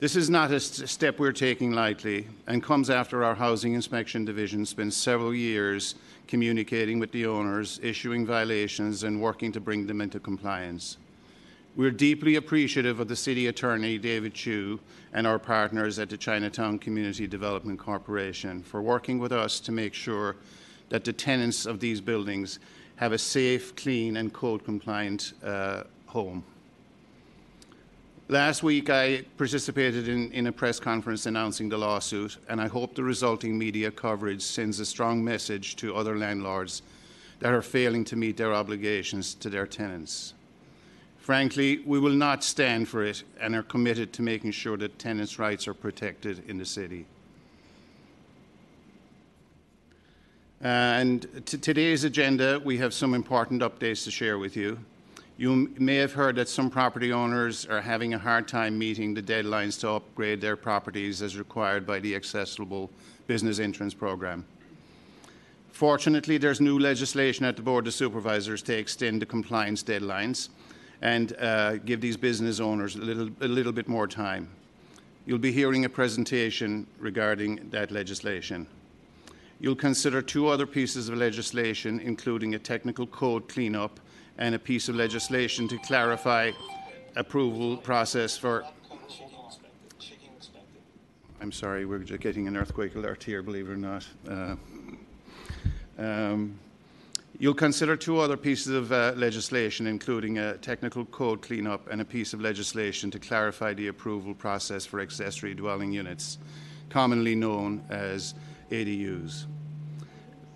This 0.00 0.16
is 0.16 0.28
not 0.28 0.50
a 0.50 0.60
st- 0.60 0.88
step 0.90 1.18
we're 1.18 1.32
taking 1.32 1.72
lightly 1.72 2.26
and 2.46 2.62
comes 2.62 2.90
after 2.90 3.24
our 3.24 3.34
Housing 3.34 3.72
Inspection 3.72 4.24
Division 4.24 4.66
spent 4.66 4.92
several 4.92 5.34
years 5.34 5.94
communicating 6.28 6.98
with 6.98 7.10
the 7.12 7.24
owners, 7.24 7.80
issuing 7.82 8.26
violations, 8.26 9.04
and 9.04 9.22
working 9.22 9.52
to 9.52 9.60
bring 9.60 9.86
them 9.86 10.02
into 10.02 10.20
compliance. 10.20 10.98
We're 11.76 11.90
deeply 11.90 12.36
appreciative 12.36 13.00
of 13.00 13.08
the 13.08 13.16
City 13.16 13.48
Attorney, 13.48 13.98
David 13.98 14.32
Chiu, 14.32 14.78
and 15.12 15.26
our 15.26 15.40
partners 15.40 15.98
at 15.98 16.08
the 16.08 16.16
Chinatown 16.16 16.78
Community 16.78 17.26
Development 17.26 17.76
Corporation 17.76 18.62
for 18.62 18.80
working 18.80 19.18
with 19.18 19.32
us 19.32 19.58
to 19.58 19.72
make 19.72 19.92
sure 19.92 20.36
that 20.90 21.02
the 21.02 21.12
tenants 21.12 21.66
of 21.66 21.80
these 21.80 22.00
buildings 22.00 22.60
have 22.94 23.10
a 23.10 23.18
safe, 23.18 23.74
clean, 23.74 24.18
and 24.18 24.32
code 24.32 24.64
compliant 24.64 25.32
uh, 25.42 25.82
home. 26.06 26.44
Last 28.28 28.62
week, 28.62 28.88
I 28.88 29.22
participated 29.36 30.06
in, 30.06 30.30
in 30.30 30.46
a 30.46 30.52
press 30.52 30.78
conference 30.78 31.26
announcing 31.26 31.68
the 31.68 31.76
lawsuit, 31.76 32.38
and 32.48 32.60
I 32.60 32.68
hope 32.68 32.94
the 32.94 33.02
resulting 33.02 33.58
media 33.58 33.90
coverage 33.90 34.42
sends 34.42 34.78
a 34.78 34.86
strong 34.86 35.24
message 35.24 35.74
to 35.76 35.96
other 35.96 36.16
landlords 36.16 36.82
that 37.40 37.52
are 37.52 37.62
failing 37.62 38.04
to 38.04 38.14
meet 38.14 38.36
their 38.36 38.54
obligations 38.54 39.34
to 39.34 39.50
their 39.50 39.66
tenants. 39.66 40.34
Frankly, 41.24 41.78
we 41.86 41.98
will 41.98 42.12
not 42.12 42.44
stand 42.44 42.86
for 42.86 43.02
it 43.02 43.22
and 43.40 43.54
are 43.54 43.62
committed 43.62 44.12
to 44.12 44.20
making 44.20 44.50
sure 44.50 44.76
that 44.76 44.98
tenants' 44.98 45.38
rights 45.38 45.66
are 45.66 45.72
protected 45.72 46.42
in 46.50 46.58
the 46.58 46.66
city. 46.66 47.06
And 50.60 51.26
to 51.46 51.56
today's 51.56 52.04
agenda, 52.04 52.60
we 52.62 52.76
have 52.76 52.92
some 52.92 53.14
important 53.14 53.62
updates 53.62 54.04
to 54.04 54.10
share 54.10 54.36
with 54.36 54.54
you. 54.54 54.78
You 55.38 55.72
may 55.78 55.96
have 55.96 56.12
heard 56.12 56.36
that 56.36 56.50
some 56.50 56.68
property 56.68 57.10
owners 57.10 57.64
are 57.64 57.80
having 57.80 58.12
a 58.12 58.18
hard 58.18 58.46
time 58.46 58.76
meeting 58.76 59.14
the 59.14 59.22
deadlines 59.22 59.80
to 59.80 59.92
upgrade 59.92 60.42
their 60.42 60.56
properties 60.56 61.22
as 61.22 61.38
required 61.38 61.86
by 61.86 62.00
the 62.00 62.14
Accessible 62.14 62.90
Business 63.26 63.60
Entrance 63.60 63.94
Program. 63.94 64.44
Fortunately, 65.72 66.36
there's 66.36 66.60
new 66.60 66.78
legislation 66.78 67.46
at 67.46 67.56
the 67.56 67.62
Board 67.62 67.86
of 67.86 67.94
Supervisors 67.94 68.60
to 68.64 68.76
extend 68.76 69.22
the 69.22 69.26
compliance 69.26 69.82
deadlines 69.82 70.50
and 71.04 71.36
uh, 71.38 71.76
give 71.76 72.00
these 72.00 72.16
business 72.16 72.60
owners 72.60 72.96
a 72.96 72.98
little, 72.98 73.28
a 73.42 73.46
little 73.46 73.72
bit 73.72 73.86
more 73.88 74.08
time. 74.08 74.48
You'll 75.26 75.38
be 75.38 75.52
hearing 75.52 75.84
a 75.84 75.88
presentation 75.88 76.86
regarding 76.98 77.68
that 77.70 77.90
legislation. 77.90 78.66
You'll 79.60 79.76
consider 79.76 80.22
two 80.22 80.48
other 80.48 80.66
pieces 80.66 81.10
of 81.10 81.16
legislation, 81.16 82.00
including 82.00 82.54
a 82.54 82.58
technical 82.58 83.06
code 83.06 83.48
cleanup 83.48 84.00
and 84.38 84.54
a 84.54 84.58
piece 84.58 84.88
of 84.88 84.96
legislation 84.96 85.68
to 85.68 85.78
clarify 85.78 86.50
approval 87.16 87.76
process 87.76 88.36
for. 88.36 88.64
I'm 91.40 91.52
sorry, 91.52 91.84
we're 91.84 91.98
getting 91.98 92.48
an 92.48 92.56
earthquake 92.56 92.94
alert 92.94 93.22
here, 93.22 93.42
believe 93.42 93.68
it 93.68 93.72
or 93.72 93.76
not. 93.76 94.06
Uh, 94.26 94.56
um, 95.98 96.58
You'll 97.36 97.54
consider 97.54 97.96
two 97.96 98.20
other 98.20 98.36
pieces 98.36 98.72
of 98.72 98.92
uh, 98.92 99.12
legislation, 99.16 99.88
including 99.88 100.38
a 100.38 100.56
technical 100.58 101.04
code 101.04 101.42
cleanup 101.42 101.90
and 101.90 102.00
a 102.00 102.04
piece 102.04 102.32
of 102.32 102.40
legislation 102.40 103.10
to 103.10 103.18
clarify 103.18 103.74
the 103.74 103.88
approval 103.88 104.34
process 104.34 104.86
for 104.86 105.00
accessory 105.00 105.52
dwelling 105.52 105.92
units, 105.92 106.38
commonly 106.90 107.34
known 107.34 107.84
as 107.90 108.34
ADUs. 108.70 109.46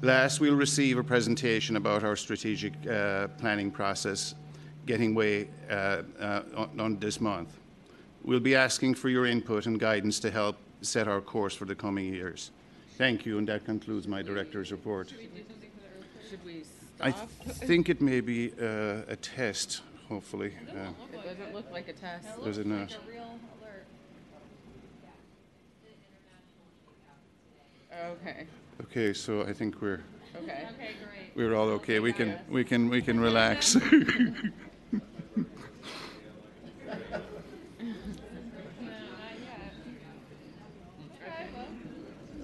Last, 0.03 0.39
we'll 0.39 0.55
receive 0.55 0.99
a 0.99 1.03
presentation 1.03 1.75
about 1.75 2.05
our 2.05 2.15
strategic 2.15 2.73
uh, 2.87 3.27
planning 3.39 3.73
process 3.73 4.37
getting 4.87 5.17
way 5.17 5.49
uh, 5.69 6.03
uh, 6.21 6.43
on, 6.55 6.81
on 6.81 6.99
this 7.01 7.21
month. 7.21 7.59
We'll 8.23 8.39
be 8.39 8.55
asking 8.55 8.95
for 8.95 9.09
your 9.09 9.27
input 9.27 9.67
and 9.67 9.81
guidance 9.81 10.21
to 10.21 10.31
help 10.31 10.57
set 10.83 11.09
our 11.09 11.21
course 11.21 11.55
for 11.55 11.65
the 11.65 11.75
coming 11.75 12.15
years. 12.15 12.53
Thank 12.97 13.27
you, 13.27 13.39
and 13.39 13.49
that 13.49 13.65
concludes 13.65 14.07
my 14.07 14.23
director's 14.23 14.71
report. 14.71 15.13
Should 16.29 16.45
we 16.45 16.63
I 17.01 17.11
stop? 17.11 17.29
think 17.69 17.89
it 17.89 18.01
may 18.01 18.21
be 18.21 18.53
uh, 18.61 19.03
a 19.09 19.17
test, 19.17 19.83
hopefully. 20.09 20.53
Uh, 20.71 20.91
It 21.13 21.25
doesn't 21.25 21.55
look 21.55 21.71
like 21.73 21.89
a 21.89 21.93
test. 21.93 22.27
Does 22.45 22.59
it 22.59 22.67
not? 22.67 22.97
Okay, 27.93 28.47
Okay, 28.83 29.13
so 29.13 29.43
I 29.43 29.53
think 29.53 29.81
we're, 29.81 30.01
okay. 30.37 30.69
Okay, 30.75 30.91
great. 31.03 31.33
we're 31.35 31.55
all 31.57 31.69
okay. 31.81 31.99
We 31.99 32.13
can, 32.13 32.39
we 32.49 32.63
can, 32.65 32.89
we 32.89 33.03
can 33.03 33.19
relax. 33.19 33.77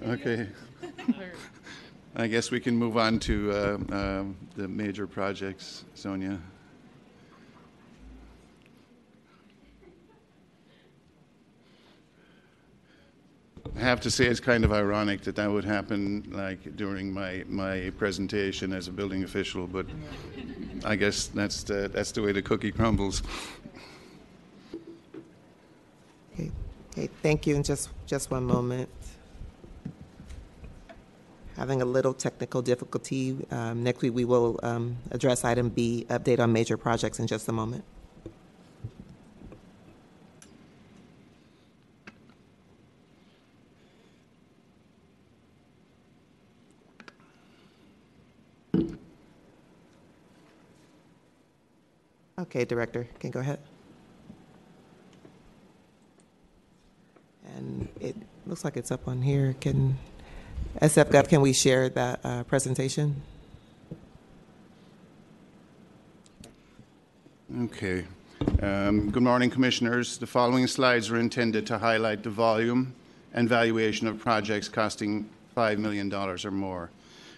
Okay. 0.07 0.47
I 2.17 2.27
guess 2.27 2.49
we 2.49 2.61
can 2.61 2.77
move 2.77 2.95
on 2.95 3.19
to 3.19 3.51
uh, 3.51 3.77
um, 3.91 4.37
the 4.55 4.69
major 4.69 5.05
projects, 5.05 5.83
Sonia. 5.95 6.39
I 13.75 13.79
have 13.79 13.99
to 14.01 14.11
say 14.11 14.27
it's 14.27 14.39
kind 14.39 14.63
of 14.63 14.71
ironic 14.71 15.23
that 15.23 15.35
that 15.35 15.51
would 15.51 15.65
happen 15.65 16.25
like 16.31 16.77
during 16.77 17.11
my, 17.11 17.43
my 17.49 17.91
presentation 17.97 18.71
as 18.71 18.87
a 18.87 18.91
building 18.93 19.25
official, 19.25 19.67
but 19.67 19.85
I 20.85 20.95
guess 20.95 21.27
that's 21.27 21.63
the, 21.63 21.89
that's 21.89 22.13
the 22.13 22.21
way 22.21 22.31
the 22.31 22.41
cookie 22.41 22.71
crumbles. 22.71 23.23
Okay, 26.33 26.49
okay, 26.91 27.09
thank 27.21 27.45
you, 27.45 27.55
and 27.57 27.65
just, 27.65 27.89
just 28.05 28.31
one 28.31 28.45
moment. 28.45 28.87
Having 31.57 31.81
a 31.81 31.85
little 31.85 32.13
technical 32.13 32.61
difficulty. 32.61 33.37
Um, 33.49 33.83
Next 33.83 34.01
week, 34.01 34.13
we 34.13 34.25
will 34.25 34.59
um, 34.61 34.97
address 35.11 35.45
item 35.45 35.69
B, 35.69 36.05
update 36.09 36.39
on 36.39 36.51
major 36.51 36.77
projects 36.77 37.19
in 37.19 37.27
just 37.27 37.47
a 37.47 37.53
moment. 37.53 37.85
Okay, 52.37 52.65
Director, 52.65 53.07
can 53.19 53.31
go 53.31 53.39
ahead? 53.39 53.59
And 57.55 57.87
it 57.99 58.15
looks 58.45 58.63
like 58.63 58.77
it's 58.77 58.91
up 58.91 59.07
on 59.07 59.21
here. 59.21 59.55
Can, 59.59 59.97
SF 60.81 61.29
can 61.29 61.39
we 61.39 61.53
share 61.53 61.87
that 61.89 62.19
uh, 62.23 62.43
presentation? 62.43 63.21
Okay. 67.61 68.05
Um, 68.61 69.09
Good 69.09 69.23
morning, 69.23 69.49
Commissioners. 69.49 70.17
The 70.17 70.27
following 70.27 70.67
slides 70.67 71.09
are 71.09 71.17
intended 71.17 71.65
to 71.67 71.77
highlight 71.77 72.23
the 72.23 72.29
volume 72.29 72.93
and 73.33 73.47
valuation 73.47 74.07
of 74.07 74.19
projects 74.19 74.67
costing 74.67 75.29
$5 75.55 75.77
million 75.77 76.13
or 76.13 76.51
more 76.51 76.89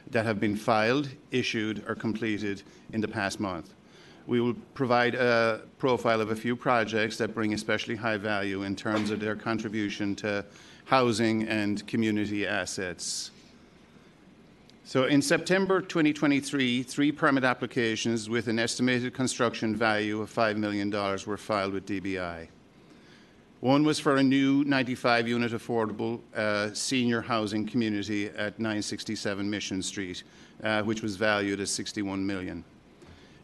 that 0.10 0.26
have 0.26 0.40
been 0.40 0.56
filed, 0.56 1.10
issued, 1.32 1.84
or 1.88 1.94
completed 1.94 2.64
in 2.94 3.02
the 3.02 3.08
past 3.08 3.40
month. 3.40 3.74
We 4.26 4.42
will 4.42 4.56
provide 4.74 5.14
a 5.14 5.62
profile 5.78 6.22
of 6.22 6.32
a 6.32 6.36
few 6.36 6.56
projects 6.56 7.18
that 7.18 7.36
bring 7.36 7.54
especially 7.54 7.96
high 7.96 8.18
value 8.18 8.64
in 8.64 8.76
terms 8.76 9.12
of 9.12 9.20
their 9.20 9.36
contribution 9.36 10.16
to 10.16 10.44
housing 10.88 11.44
and 11.44 11.86
community 11.86 12.48
assets. 12.48 13.32
So 14.86 15.04
in 15.04 15.22
September 15.22 15.82
2023, 15.82 16.82
three 16.84 17.12
permit 17.12 17.44
applications 17.44 18.30
with 18.30 18.48
an 18.48 18.58
estimated 18.58 19.14
construction 19.14 19.76
value 19.76 20.22
of 20.22 20.34
$5 20.34 20.56
million 20.56 20.90
were 20.90 21.36
filed 21.36 21.74
with 21.74 21.86
DBI. 21.86 22.48
One 23.60 23.84
was 23.84 24.00
for 24.00 24.16
a 24.16 24.24
new 24.24 24.64
95 24.64 25.28
unit 25.28 25.52
affordable 25.52 26.22
uh, 26.34 26.74
senior 26.74 27.20
housing 27.20 27.68
community 27.68 28.28
at 28.28 28.58
967 28.58 29.50
Mission 29.50 29.82
Street, 29.82 30.24
uh, 30.64 30.84
which 30.84 31.02
was 31.02 31.18
valued 31.18 31.60
at 31.60 31.68
61 31.68 32.26
million. 32.26 32.64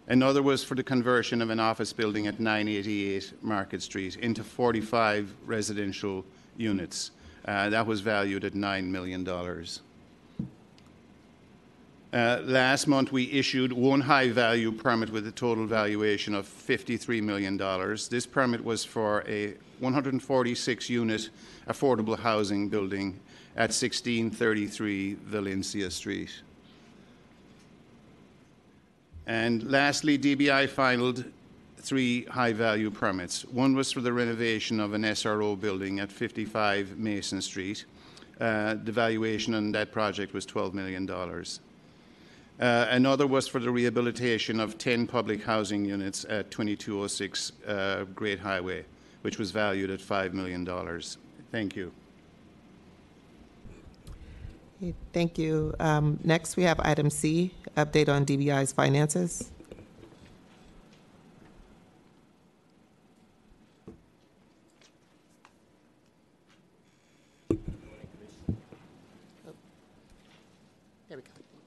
Another 0.07 0.41
was 0.41 0.63
for 0.63 0.75
the 0.75 0.83
conversion 0.83 1.41
of 1.41 1.49
an 1.49 1.59
office 1.59 1.91
building 1.91 2.27
at 2.27 2.39
988 2.39 3.33
Market 3.41 3.81
Street 3.81 4.15
into 4.17 4.45
45 4.45 5.33
residential 5.45 6.23
units. 6.55 7.11
Uh, 7.45 7.69
that 7.69 7.85
was 7.85 8.01
valued 8.01 8.45
at 8.45 8.53
$9 8.53 8.85
million. 8.85 9.27
Uh, 12.13 12.39
last 12.43 12.87
month, 12.87 13.11
we 13.11 13.31
issued 13.31 13.73
one 13.73 13.99
high 13.99 14.29
value 14.29 14.71
permit 14.71 15.09
with 15.09 15.25
a 15.27 15.31
total 15.31 15.65
valuation 15.65 16.35
of 16.35 16.47
$53 16.47 17.21
million. 17.23 17.57
This 18.09 18.25
permit 18.25 18.63
was 18.63 18.85
for 18.85 19.23
a 19.27 19.55
146 19.79 20.89
unit 20.89 21.29
affordable 21.67 22.17
housing 22.17 22.69
building 22.69 23.19
at 23.55 23.69
1633 23.71 25.15
Valencia 25.25 25.89
Street. 25.89 26.31
And 29.25 29.69
lastly, 29.71 30.17
DBI 30.17 30.69
filed 30.69 31.25
three 31.83 32.23
high 32.25 32.53
value 32.53 32.89
permits. 32.89 33.43
One 33.45 33.75
was 33.75 33.91
for 33.91 34.01
the 34.01 34.13
renovation 34.13 34.79
of 34.79 34.93
an 34.93 35.03
SRO 35.03 35.59
building 35.59 35.99
at 35.99 36.11
55 36.11 36.97
Mason 36.97 37.41
Street. 37.41 37.85
Uh, 38.39 38.75
the 38.83 38.91
valuation 38.91 39.53
on 39.53 39.71
that 39.73 39.91
project 39.91 40.33
was 40.33 40.45
$12 40.45 40.73
million. 40.73 41.09
Uh, 42.59 42.87
another 42.89 43.27
was 43.27 43.47
for 43.47 43.59
the 43.59 43.69
rehabilitation 43.69 44.59
of 44.59 44.77
10 44.77 45.07
public 45.07 45.43
housing 45.43 45.83
units 45.83 46.25
at 46.29 46.49
2206 46.51 47.51
uh, 47.67 48.05
Great 48.15 48.39
Highway, 48.39 48.85
which 49.21 49.37
was 49.37 49.51
valued 49.51 49.89
at 49.89 49.99
$5 49.99 50.33
million. 50.33 50.65
Thank 51.51 51.75
you. 51.75 51.91
Thank 55.13 55.37
you. 55.37 55.73
Um, 55.79 56.19
Next, 56.23 56.57
we 56.57 56.63
have 56.63 56.79
item 56.81 57.09
C, 57.09 57.53
update 57.77 58.09
on 58.09 58.25
DBI's 58.25 58.73
finances. 58.73 59.52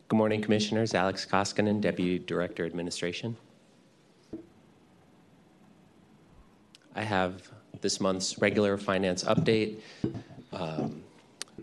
Good 0.08 0.18
morning, 0.18 0.40
Commissioners. 0.40 0.94
Alex 0.94 1.26
Koskinen, 1.26 1.80
Deputy 1.80 2.20
Director 2.20 2.64
Administration. 2.64 3.36
I 6.94 7.02
have 7.02 7.50
this 7.80 8.00
month's 8.00 8.38
regular 8.38 8.76
finance 8.76 9.24
update. 9.24 9.80
Um, 10.52 11.02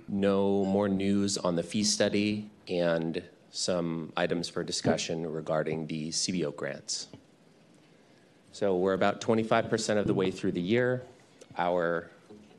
no 0.09 0.65
more 0.65 0.89
news 0.89 1.37
on 1.37 1.55
the 1.55 1.63
fee 1.63 1.85
study 1.85 2.51
and 2.67 3.23
some 3.49 4.11
items 4.17 4.49
for 4.49 4.61
discussion 4.61 5.25
regarding 5.31 5.87
the 5.87 6.09
CBO 6.09 6.53
grants. 6.53 7.07
So 8.51 8.75
we're 8.75 8.91
about 8.91 9.21
25% 9.21 9.97
of 9.97 10.05
the 10.05 10.13
way 10.13 10.31
through 10.31 10.51
the 10.51 10.61
year. 10.61 11.03
Our 11.57 12.09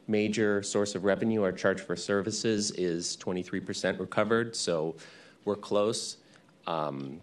major 0.09 0.63
source 0.63 0.95
of 0.95 1.05
revenue, 1.05 1.43
our 1.43 1.53
charge 1.53 1.83
for 1.83 1.95
services, 1.95 2.71
is 2.71 3.19
23% 3.19 4.01
recovered, 4.01 4.57
so 4.57 4.97
we're 5.45 5.57
close. 5.57 6.19
Um, 6.67 7.21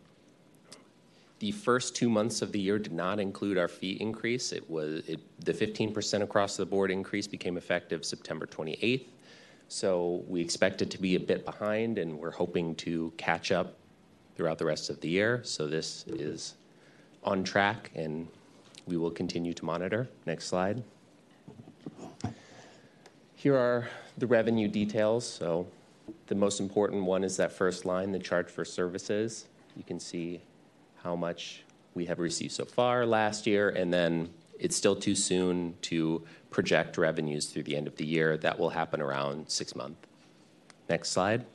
the 1.40 1.52
first 1.52 1.96
two 1.96 2.08
months 2.08 2.44
of 2.44 2.52
the 2.52 2.60
year 2.60 2.78
did 2.78 2.94
not 2.94 3.20
include 3.20 3.58
our 3.58 3.68
fee 3.68 3.98
increase. 4.00 4.52
It 4.52 4.70
was 4.70 5.04
it, 5.08 5.20
the 5.44 5.54
15% 5.54 6.22
across 6.22 6.56
the 6.56 6.66
board 6.66 6.92
increase 6.92 7.26
became 7.26 7.58
effective 7.58 8.06
September 8.06 8.46
28th. 8.46 9.06
So 9.68 10.24
we 10.28 10.42
expect 10.42 10.82
it 10.82 10.92
to 10.92 11.02
be 11.02 11.16
a 11.16 11.20
bit 11.20 11.46
behind, 11.46 11.98
and 11.98 12.20
we're 12.20 12.32
hoping 12.32 12.76
to 12.76 13.12
catch 13.18 13.52
up 13.52 13.78
throughout 14.36 14.58
the 14.58 14.66
rest 14.66 14.90
of 14.90 15.00
the 15.02 15.10
year. 15.10 15.42
So 15.44 15.66
this 15.66 16.06
is 16.08 16.56
on 17.24 17.44
track, 17.44 17.90
and 17.96 18.28
we 18.86 18.98
will 18.98 19.12
continue 19.12 19.54
to 19.54 19.66
monitor. 19.66 20.10
Next 20.28 20.46
slide. 20.46 20.84
Here 23.36 23.56
are 23.56 23.88
the 24.18 24.28
revenue 24.28 24.68
details. 24.68 25.26
So 25.26 25.66
the 26.28 26.36
most 26.36 26.60
important 26.60 27.04
one 27.04 27.24
is 27.24 27.38
that 27.38 27.52
first 27.52 27.86
line, 27.86 28.12
the 28.12 28.20
charge 28.20 28.48
for 28.50 28.66
services. 28.66 29.46
You 29.76 29.84
can 29.84 30.00
see 30.00 30.42
how 31.04 31.16
much 31.16 31.64
we 31.94 32.06
have 32.06 32.20
received 32.20 32.54
so 32.54 32.66
far 32.66 33.06
last 33.06 33.48
year, 33.48 33.70
and 33.70 33.94
then 33.94 34.30
it's 34.60 34.76
still 34.76 34.96
too 34.96 35.16
soon 35.16 35.76
to 35.82 36.24
project 36.50 36.98
revenues 36.98 37.48
through 37.48 37.64
the 37.64 37.76
end 37.76 37.88
of 37.88 37.96
the 37.96 38.06
year. 38.06 38.38
That 38.38 38.60
will 38.60 38.70
happen 38.70 39.02
around 39.02 39.50
six 39.50 39.76
months. 39.76 39.98
Next 40.90 41.10
slide. 41.10 41.46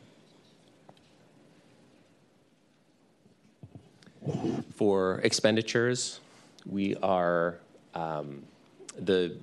For 4.75 5.21
expenditures, 5.23 6.21
we 6.65 6.97
are, 6.97 7.59
um, 7.95 8.43
the 8.99 9.37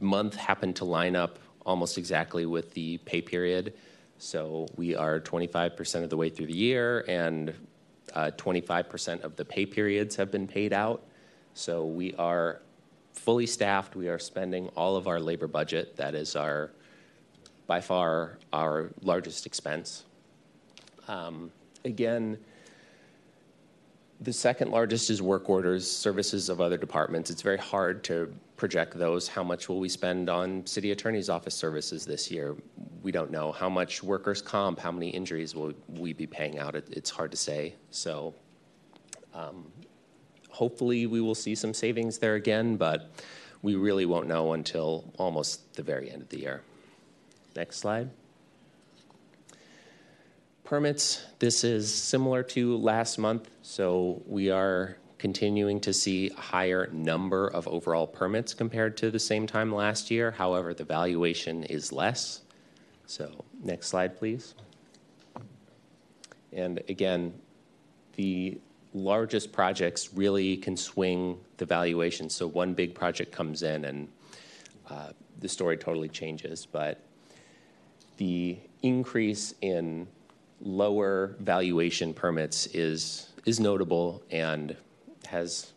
month 0.00 0.34
happened 0.34 0.76
to 0.76 0.84
line 0.84 1.14
up 1.14 1.38
almost 1.64 1.98
exactly 1.98 2.46
with 2.46 2.74
the 2.74 2.98
pay 2.98 3.20
period. 3.22 3.74
So 4.18 4.66
we 4.76 4.94
are 4.94 5.20
25% 5.20 6.02
of 6.02 6.10
the 6.10 6.16
way 6.16 6.30
through 6.30 6.46
the 6.46 6.56
year, 6.56 7.04
and 7.08 7.54
uh, 8.14 8.30
25% 8.36 9.22
of 9.22 9.36
the 9.36 9.44
pay 9.44 9.66
periods 9.66 10.16
have 10.16 10.30
been 10.30 10.46
paid 10.46 10.72
out. 10.72 11.04
So 11.54 11.86
we 11.86 12.14
are 12.14 12.60
fully 13.12 13.46
staffed. 13.46 13.96
We 13.96 14.08
are 14.08 14.18
spending 14.18 14.68
all 14.70 14.96
of 14.96 15.06
our 15.06 15.20
labor 15.20 15.46
budget. 15.46 15.96
That 15.96 16.14
is 16.14 16.36
our, 16.36 16.70
by 17.66 17.80
far, 17.80 18.38
our 18.52 18.90
largest 19.02 19.46
expense. 19.46 20.04
Um, 21.08 21.50
again, 21.84 22.38
The 24.20 24.32
second 24.32 24.70
largest 24.70 25.10
is 25.10 25.20
work 25.20 25.50
orders, 25.50 25.90
services 25.90 26.48
of 26.48 26.60
other 26.60 26.78
departments. 26.78 27.30
It's 27.30 27.42
very 27.42 27.58
hard 27.58 28.04
to 28.04 28.32
project 28.56 28.96
those. 28.96 29.28
How 29.28 29.42
much 29.42 29.68
will 29.68 29.80
we 29.80 29.88
spend 29.88 30.30
on 30.30 30.64
city 30.66 30.92
attorney's 30.92 31.28
office 31.28 31.54
services 31.54 32.06
this 32.06 32.30
year? 32.30 32.56
We 33.02 33.12
don't 33.12 33.30
know. 33.30 33.52
How 33.52 33.68
much 33.68 34.02
workers' 34.02 34.40
comp, 34.40 34.78
how 34.78 34.92
many 34.92 35.08
injuries 35.10 35.54
will 35.54 35.74
we 35.88 36.12
be 36.12 36.26
paying 36.26 36.58
out? 36.58 36.74
It, 36.74 36.88
it's 36.90 37.10
hard 37.10 37.32
to 37.32 37.36
say. 37.36 37.74
So 37.90 38.34
um, 39.34 39.66
hopefully 40.48 41.06
we 41.06 41.20
will 41.20 41.34
see 41.34 41.54
some 41.54 41.74
savings 41.74 42.18
there 42.18 42.36
again, 42.36 42.76
but 42.76 43.10
we 43.62 43.74
really 43.74 44.06
won't 44.06 44.28
know 44.28 44.52
until 44.52 45.12
almost 45.18 45.74
the 45.74 45.82
very 45.82 46.10
end 46.10 46.22
of 46.22 46.28
the 46.28 46.38
year. 46.38 46.62
Next 47.56 47.78
slide. 47.78 48.10
Permits, 50.64 51.22
this 51.40 51.62
is 51.62 51.92
similar 51.92 52.42
to 52.42 52.78
last 52.78 53.18
month, 53.18 53.50
so 53.60 54.22
we 54.26 54.50
are 54.50 54.96
continuing 55.18 55.78
to 55.80 55.92
see 55.92 56.30
a 56.30 56.40
higher 56.40 56.88
number 56.90 57.48
of 57.48 57.68
overall 57.68 58.06
permits 58.06 58.54
compared 58.54 58.96
to 58.96 59.10
the 59.10 59.18
same 59.18 59.46
time 59.46 59.74
last 59.74 60.10
year. 60.10 60.30
However, 60.30 60.72
the 60.72 60.84
valuation 60.84 61.64
is 61.64 61.92
less. 61.92 62.40
So, 63.04 63.44
next 63.62 63.88
slide, 63.88 64.16
please. 64.16 64.54
And 66.50 66.82
again, 66.88 67.34
the 68.16 68.58
largest 68.94 69.52
projects 69.52 70.14
really 70.14 70.56
can 70.56 70.78
swing 70.78 71.40
the 71.58 71.66
valuation. 71.66 72.30
So, 72.30 72.46
one 72.46 72.72
big 72.72 72.94
project 72.94 73.32
comes 73.32 73.62
in 73.62 73.84
and 73.84 74.08
uh, 74.88 75.10
the 75.40 75.48
story 75.48 75.76
totally 75.76 76.08
changes. 76.08 76.64
But 76.64 77.02
the 78.16 78.56
increase 78.80 79.54
in 79.60 80.06
lower 80.64 81.36
valuation 81.38 82.14
permits 82.14 82.66
is 82.68 83.28
is 83.44 83.60
notable 83.60 84.22
and 84.30 84.74
has 85.26 85.72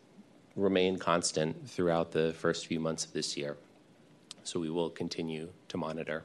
remained 0.56 1.00
constant 1.00 1.68
throughout 1.68 2.10
the 2.10 2.32
first 2.32 2.66
few 2.66 2.80
months 2.80 3.04
of 3.04 3.12
this 3.12 3.36
year. 3.36 3.56
So 4.42 4.58
we 4.58 4.70
will 4.70 4.88
continue 4.88 5.50
to 5.68 5.76
monitor. 5.76 6.24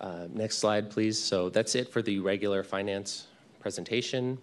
Uh, 0.00 0.26
next 0.32 0.58
slide, 0.58 0.90
please. 0.90 1.18
So 1.18 1.50
that's 1.50 1.74
it 1.74 1.92
for 1.92 2.02
the 2.02 2.18
regular 2.18 2.62
finance 2.62 3.26
presentation. 3.60 4.38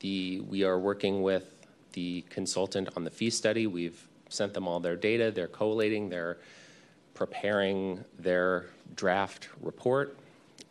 The, 0.00 0.40
we 0.40 0.64
are 0.64 0.80
working 0.80 1.22
with 1.22 1.44
the 1.92 2.24
consultant 2.30 2.88
on 2.96 3.04
the 3.04 3.10
fee 3.10 3.30
study. 3.30 3.66
We've 3.66 4.08
sent 4.30 4.54
them 4.54 4.66
all 4.66 4.80
their 4.80 4.96
data. 4.96 5.30
They're 5.30 5.46
collating. 5.46 6.08
They're 6.08 6.38
preparing 7.14 8.04
their 8.18 8.66
draft 8.94 9.48
report, 9.60 10.18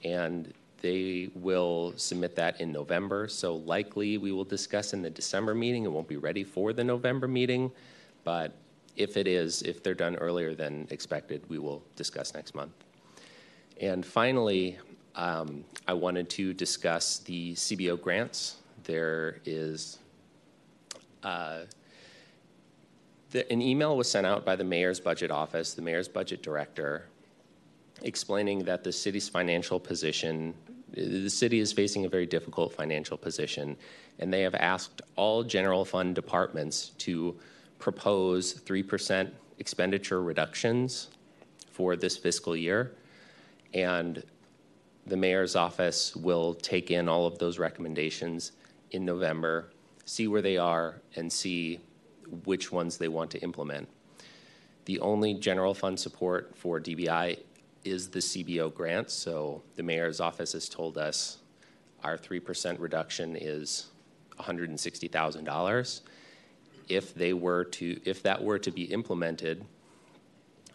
and 0.04 0.54
they 0.86 1.32
will 1.34 1.94
submit 1.98 2.36
that 2.36 2.62
in 2.62 2.72
November. 2.72 3.28
So 3.28 3.56
likely 3.56 4.20
we 4.20 4.32
will 4.32 4.44
discuss 4.44 4.94
in 4.94 5.02
the 5.02 5.10
December 5.10 5.56
meeting. 5.56 5.84
It 5.84 5.92
won't 5.92 6.08
be 6.08 6.18
ready 6.18 6.44
for 6.44 6.74
the 6.74 6.84
November 6.84 7.28
meeting, 7.28 7.72
but 8.24 8.54
if 8.96 9.18
it 9.18 9.28
is, 9.28 9.64
if 9.64 9.82
they're 9.82 9.96
done 9.96 10.16
earlier 10.18 10.54
than 10.54 10.88
expected, 10.92 11.42
we 11.50 11.58
will 11.58 11.82
discuss 11.96 12.36
next 12.36 12.54
month. 12.54 12.72
And 13.82 14.06
finally, 14.06 14.78
um, 15.16 15.66
I 15.88 15.94
wanted 15.94 16.30
to 16.30 16.54
discuss 16.54 17.18
the 17.18 17.56
CBO 17.56 18.00
grants. 18.00 18.58
There 18.84 19.42
is 19.44 19.98
uh, 21.24 21.62
the, 23.32 23.52
an 23.52 23.60
email 23.60 23.98
was 23.98 24.08
sent 24.08 24.28
out 24.28 24.46
by 24.46 24.56
the 24.56 24.64
mayor's 24.64 25.00
budget 25.00 25.32
office, 25.32 25.74
the 25.74 25.82
mayor's 25.82 26.08
budget 26.08 26.44
director, 26.44 27.08
explaining 28.04 28.66
that 28.66 28.84
the 28.84 28.92
city's 28.92 29.28
financial 29.28 29.80
position 29.80 30.54
the 30.94 31.30
city 31.30 31.60
is 31.60 31.74
facing 31.74 32.06
a 32.06 32.10
very 32.10 32.26
difficult 32.26 32.74
financial 32.74 33.18
position, 33.18 33.76
and 34.20 34.32
they 34.32 34.42
have 34.42 34.56
asked 34.56 35.02
all 35.16 35.44
general 35.44 35.84
fund 35.84 36.16
departments 36.16 36.90
to 37.00 37.36
propose 37.80 38.54
3% 38.54 39.32
expenditure 39.60 40.22
reductions 40.22 41.10
for 41.72 41.96
this 41.96 42.18
fiscal 42.18 42.56
year. 42.56 42.96
And 43.74 44.24
the 45.06 45.18
mayor's 45.18 45.56
office 45.56 46.16
will 46.16 46.54
take 46.54 46.92
in 46.92 47.10
all 47.10 47.26
of 47.26 47.38
those 47.38 47.60
recommendations 47.60 48.54
in 48.92 49.06
November, 49.06 49.70
see 50.06 50.28
where 50.28 50.42
they 50.42 50.58
are, 50.58 51.02
and 51.16 51.32
see 51.32 51.80
which 52.46 52.72
ones 52.72 52.98
they 52.98 53.08
want 53.08 53.32
to 53.32 53.40
implement. 53.40 53.88
The 54.86 55.00
only 55.00 55.34
general 55.34 55.74
fund 55.74 56.00
support 56.00 56.56
for 56.56 56.80
DBI 56.80 57.40
is 57.86 58.10
the 58.10 58.20
CBO 58.20 58.74
grant. 58.74 59.12
So 59.12 59.62
the 59.76 59.84
mayor's 59.84 60.20
office 60.20 60.54
has 60.54 60.68
told 60.68 60.98
us 60.98 61.38
our 62.04 62.18
3% 62.18 62.80
reduction 62.80 63.36
is 63.36 63.88
$160,000. 64.40 66.02
If 66.88 67.16
they 67.16 67.34
were 67.34 67.64
to 67.64 68.00
if 68.06 68.22
that 68.24 68.44
were 68.44 68.60
to 68.60 68.72
be 68.72 68.84
implemented, 68.84 69.66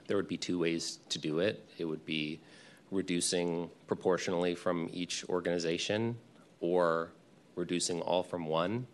there 0.06 0.16
would 0.16 0.26
be 0.26 0.36
two 0.36 0.58
ways 0.58 0.98
to 1.08 1.18
do 1.18 1.38
it. 1.38 1.68
It 1.78 1.84
would 1.84 2.04
be 2.04 2.40
reducing 2.90 3.70
proportionally 3.86 4.56
from 4.56 4.90
each 4.92 5.24
organization 5.28 6.16
or 6.60 7.12
reducing 7.54 8.00
all 8.00 8.24
from 8.24 8.46
one. 8.46 8.86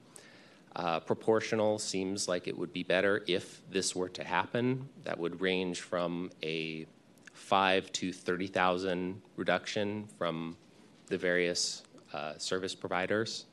Uh, 0.74 1.00
proportional 1.00 1.78
seems 1.78 2.28
like 2.28 2.46
it 2.46 2.58
would 2.58 2.70
be 2.70 2.82
better 2.82 3.24
if 3.26 3.62
this 3.70 3.96
were 3.96 4.10
to 4.10 4.22
happen. 4.22 4.86
That 5.04 5.18
would 5.18 5.40
range 5.40 5.80
from 5.80 6.30
a 6.42 6.86
five 7.36 7.92
to 7.92 8.12
30,000 8.12 9.20
reduction 9.36 10.08
from 10.18 10.56
the 11.06 11.18
various 11.18 11.82
uh, 12.12 12.36
service 12.38 12.74
providers. 12.74 13.44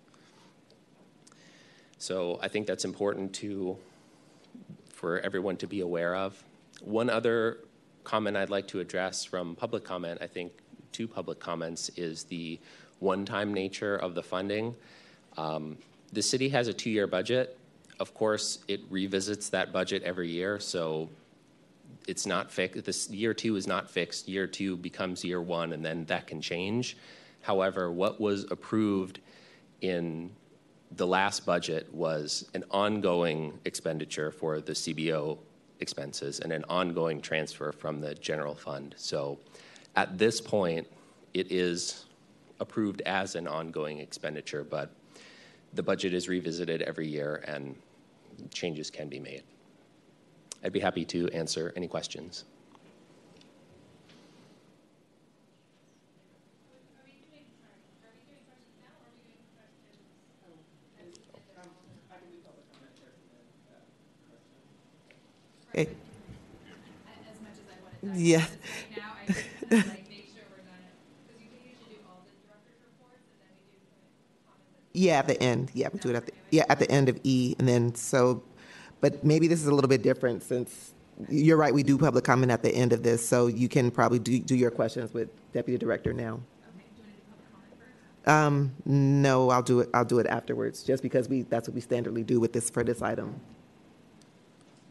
So 1.98 2.39
I 2.41 2.48
think 2.48 2.65
that's 2.65 2.86
important 2.86 3.34
to 3.36 3.78
for 4.93 5.19
everyone 5.19 5.58
to 5.58 5.67
be 5.67 5.82
aware 5.82 6.15
of. 6.15 6.41
One 6.82 7.10
other 7.10 7.60
comment 8.06 8.38
I'd 8.38 8.50
like 8.50 8.67
to 8.69 8.80
address 8.80 9.26
from 9.26 9.56
public 9.56 9.84
comment, 9.84 10.19
I 10.22 10.28
think 10.28 10.54
two 10.93 11.08
public 11.08 11.39
comments, 11.39 11.89
is 11.98 12.24
the 12.24 12.60
one-time 13.00 13.54
nature 13.54 13.98
of 13.98 14.15
the 14.15 14.24
funding. 14.24 14.76
Um, 15.38 15.78
the 16.13 16.22
city 16.22 16.48
has 16.50 16.69
a 16.69 16.74
two-year 16.74 17.08
budget. 17.08 17.58
Of 18.00 18.13
course, 18.13 18.60
it 18.67 18.80
revisits 18.89 19.50
that 19.50 19.74
budget 19.74 20.04
every 20.04 20.30
year, 20.30 20.60
so 20.60 21.10
it's 22.07 22.25
not 22.25 22.51
fixed. 22.51 22.85
This 22.85 23.09
year 23.09 23.33
two 23.33 23.55
is 23.55 23.67
not 23.67 23.89
fixed. 23.89 24.27
Year 24.27 24.47
two 24.47 24.77
becomes 24.77 25.23
year 25.23 25.41
one, 25.41 25.73
and 25.73 25.83
then 25.83 26.05
that 26.05 26.27
can 26.27 26.41
change. 26.41 26.97
However, 27.41 27.91
what 27.91 28.19
was 28.19 28.45
approved 28.51 29.19
in 29.81 30.31
the 30.95 31.07
last 31.07 31.45
budget 31.45 31.93
was 31.93 32.49
an 32.53 32.63
ongoing 32.71 33.59
expenditure 33.65 34.31
for 34.31 34.61
the 34.61 34.73
CBO 34.73 35.37
expenses 35.79 36.39
and 36.39 36.51
an 36.51 36.63
ongoing 36.69 37.21
transfer 37.21 37.71
from 37.71 37.99
the 37.99 38.15
general 38.15 38.55
fund. 38.55 38.93
So 38.97 39.39
at 39.95 40.17
this 40.17 40.39
point, 40.39 40.87
it 41.33 41.51
is 41.51 42.05
approved 42.59 43.01
as 43.01 43.35
an 43.35 43.47
ongoing 43.47 43.99
expenditure, 43.99 44.63
but 44.63 44.91
the 45.73 45.83
budget 45.83 46.13
is 46.13 46.29
revisited 46.29 46.81
every 46.83 47.07
year 47.07 47.43
and 47.47 47.75
changes 48.53 48.89
can 48.89 49.09
be 49.09 49.19
made. 49.19 49.43
I'd 50.63 50.71
be 50.71 50.80
happy 50.80 51.06
to 51.06 51.30
answer 51.32 51.73
any 51.76 51.88
questions. 51.88 52.45
Okay. 65.76 65.89
Yeah. 68.13 68.46
Yeah, 74.94 75.19
at 75.19 75.27
the 75.27 75.42
end. 75.42 75.71
Yeah, 75.73 75.90
we 75.92 76.00
do 76.00 76.10
it 76.10 76.15
at 76.15 76.25
the 76.27 76.33
yeah 76.52 76.65
at 76.69 76.77
the 76.79 76.90
end 76.92 77.10
of 77.10 77.19
E, 77.23 77.56
and 77.58 77.67
then 77.67 77.96
so 77.96 78.44
but 79.04 79.21
maybe 79.21 79.49
this 79.49 79.60
is 79.60 79.67
a 79.67 79.75
little 79.75 79.89
bit 79.89 80.01
different 80.01 80.41
since 80.41 80.93
you're 81.27 81.58
right, 81.58 81.73
we 81.73 81.83
do 81.83 81.97
public 81.97 82.23
comment 82.23 82.49
at 82.54 82.63
the 82.63 82.73
end 82.73 82.93
of 82.93 83.04
this, 83.04 83.27
so 83.27 83.47
you 83.47 83.67
can 83.67 83.91
probably 83.91 84.17
do, 84.17 84.39
do 84.39 84.56
your 84.56 84.71
questions 84.71 85.13
with 85.13 85.27
Deputy 85.51 85.77
Director 85.77 86.13
now. 86.13 86.39
Um, 88.25 88.71
no, 88.85 89.49
I'll 89.49 89.62
do 89.62 89.81
it, 89.81 89.89
I'll 89.93 90.06
do 90.06 90.19
it 90.19 90.27
afterwards, 90.27 90.83
just 90.83 91.04
because 91.04 91.27
we, 91.27 91.41
that's 91.41 91.67
what 91.67 91.75
we 91.75 91.81
standardly 91.81 92.25
do 92.25 92.39
with 92.39 92.54
this, 92.54 92.69
for 92.69 92.81
this 92.81 93.01
item. 93.01 93.41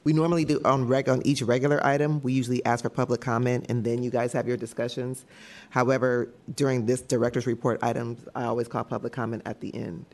We 0.05 0.13
normally 0.13 0.45
do 0.45 0.61
on 0.63 0.87
reg, 0.87 1.09
on 1.09 1.27
each 1.27 1.41
regular 1.41 1.85
item, 1.85 2.21
we 2.21 2.35
usually 2.35 2.63
ask 2.67 2.83
for 2.83 2.91
public 2.91 3.23
comment 3.23 3.65
and 3.71 3.83
then 3.83 4.03
you 4.03 4.11
guys 4.11 4.35
have 4.35 4.47
your 4.47 4.59
discussions. 4.59 5.25
However, 5.71 6.29
during 6.55 6.85
this 6.85 7.01
director's 7.01 7.47
report 7.47 7.83
items, 7.83 8.29
I 8.35 8.45
always 8.45 8.69
call 8.69 8.85
public 8.85 9.15
comment 9.15 9.43
at 9.47 9.63
the 9.63 9.75
end. 9.75 10.05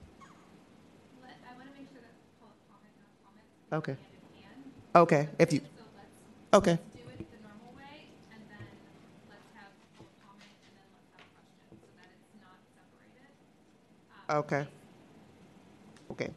Okay. 3.73 3.97
Okay, 4.97 5.29
if 5.39 5.53
you, 5.53 5.61
okay. 6.55 6.79
do 6.95 7.01
it 7.11 7.19
the 7.19 7.37
normal 7.47 7.77
way, 7.77 8.09
and 8.33 8.41
then 8.49 8.67
let's 9.29 9.45
have 9.55 9.69
public 9.99 10.09
comment, 10.25 10.57
and 10.65 10.73
then 10.75 10.89
let's 10.97 11.13
have 11.13 11.29
questions, 11.29 11.69
so 11.71 11.77
that 12.01 12.09
it's 12.17 12.41
not 12.41 12.57
separated. 12.73 13.29
Um, 14.31 14.39
Okay. 14.39 14.67
Okay. 16.11 16.31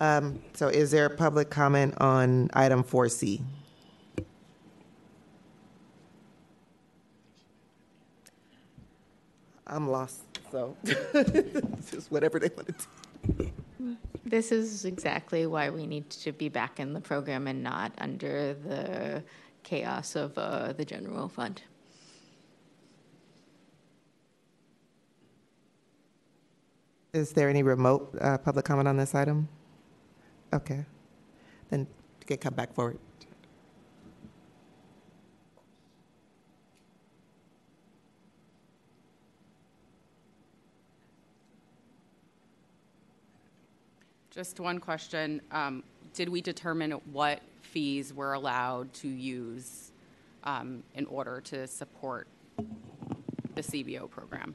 Um, 0.00 0.42
So 0.54 0.66
is 0.68 0.90
there 0.90 1.06
a 1.06 1.10
public 1.10 1.50
comment 1.50 1.94
on 2.00 2.50
item 2.52 2.82
4C? 2.82 3.40
I'm 9.68 9.88
lost, 9.88 10.22
so 10.50 10.76
just 10.84 12.10
whatever 12.10 12.40
they 12.40 12.48
want 12.56 12.66
to 12.68 12.74
do. 13.44 13.52
This 14.24 14.52
is 14.52 14.84
exactly 14.84 15.46
why 15.46 15.70
we 15.70 15.86
need 15.86 16.10
to 16.10 16.32
be 16.32 16.48
back 16.48 16.80
in 16.80 16.92
the 16.92 17.00
program 17.00 17.46
and 17.46 17.62
not 17.62 17.92
under 17.98 18.54
the 18.54 19.22
chaos 19.62 20.16
of 20.16 20.36
uh, 20.36 20.72
the 20.72 20.84
general 20.84 21.28
fund. 21.28 21.62
Is 27.14 27.32
there 27.32 27.48
any 27.48 27.62
remote 27.62 28.14
uh, 28.20 28.38
public 28.38 28.64
comment 28.64 28.86
on 28.86 28.96
this 28.96 29.14
item? 29.14 29.48
Okay. 30.52 30.84
Then 31.70 31.86
can 32.28 32.36
come 32.36 32.54
back 32.54 32.74
forward. 32.74 32.98
Just 44.38 44.60
one 44.60 44.78
question. 44.78 45.42
Um, 45.50 45.82
Did 46.14 46.28
we 46.28 46.40
determine 46.40 46.92
what 47.10 47.40
fees 47.60 48.14
we're 48.14 48.34
allowed 48.34 48.92
to 48.94 49.08
use 49.08 49.90
um, 50.44 50.84
in 50.94 51.06
order 51.06 51.40
to 51.40 51.66
support 51.66 52.28
the 52.56 53.62
CBO 53.62 54.08
program? 54.08 54.54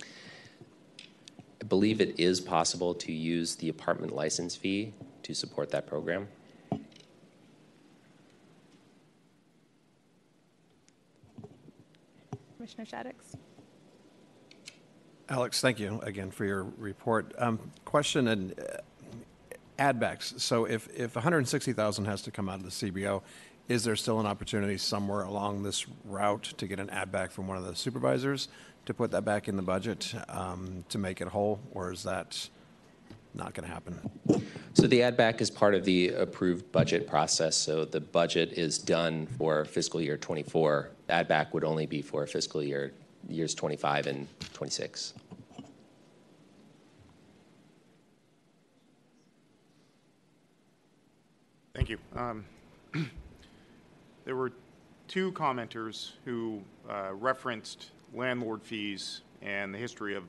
I 0.00 1.64
believe 1.68 2.00
it 2.00 2.20
is 2.20 2.40
possible 2.40 2.94
to 2.94 3.10
use 3.10 3.56
the 3.56 3.70
apartment 3.70 4.14
license 4.14 4.54
fee 4.54 4.94
to 5.24 5.34
support 5.34 5.70
that 5.70 5.88
program. 5.88 6.28
Commissioner 12.56 12.84
Shaddix? 12.84 13.34
Alex, 15.28 15.60
thank 15.60 15.80
you 15.80 15.98
again 16.04 16.30
for 16.30 16.44
your 16.44 16.64
report. 16.78 17.34
Um, 17.38 17.58
question 17.84 18.28
and 18.28 18.52
uh, 18.60 18.76
add 19.78 19.98
backs. 19.98 20.34
So 20.38 20.64
if, 20.64 20.88
if 20.96 21.14
160,000 21.14 22.04
has 22.04 22.22
to 22.22 22.30
come 22.30 22.48
out 22.48 22.56
of 22.56 22.64
the 22.64 22.70
CBO, 22.70 23.22
is 23.68 23.84
there 23.84 23.96
still 23.96 24.20
an 24.20 24.26
opportunity 24.26 24.76
somewhere 24.76 25.22
along 25.22 25.62
this 25.62 25.86
route 26.04 26.42
to 26.58 26.66
get 26.66 26.80
an 26.80 26.90
add 26.90 27.12
back 27.12 27.30
from 27.30 27.46
one 27.46 27.56
of 27.56 27.64
the 27.64 27.74
supervisors 27.74 28.48
to 28.86 28.94
put 28.94 29.10
that 29.12 29.24
back 29.24 29.48
in 29.48 29.56
the 29.56 29.62
budget 29.62 30.14
um, 30.28 30.84
to 30.88 30.98
make 30.98 31.20
it 31.20 31.28
whole, 31.28 31.60
or 31.72 31.92
is 31.92 32.02
that 32.02 32.48
not 33.34 33.54
going 33.54 33.66
to 33.66 33.72
happen? 33.72 33.98
So 34.74 34.86
the 34.86 35.02
add 35.02 35.16
back 35.16 35.40
is 35.40 35.50
part 35.50 35.74
of 35.74 35.84
the 35.84 36.08
approved 36.08 36.70
budget 36.72 37.06
process. 37.06 37.56
So 37.56 37.84
the 37.84 38.00
budget 38.00 38.52
is 38.52 38.78
done 38.78 39.26
for 39.26 39.64
fiscal 39.64 40.00
year 40.00 40.16
24. 40.16 40.90
Add 41.08 41.28
back 41.28 41.54
would 41.54 41.64
only 41.64 41.86
be 41.86 42.02
for 42.02 42.26
fiscal 42.26 42.62
year 42.62 42.92
years 43.28 43.54
25 43.54 44.08
and 44.08 44.26
26. 44.52 45.14
Thank 51.74 51.88
you. 51.88 51.98
Um, 52.14 52.44
there 54.24 54.36
were 54.36 54.52
two 55.08 55.32
commenters 55.32 56.12
who 56.24 56.60
uh, 56.88 57.12
referenced 57.14 57.90
landlord 58.14 58.62
fees 58.62 59.22
and 59.40 59.72
the 59.72 59.78
history 59.78 60.14
of 60.14 60.24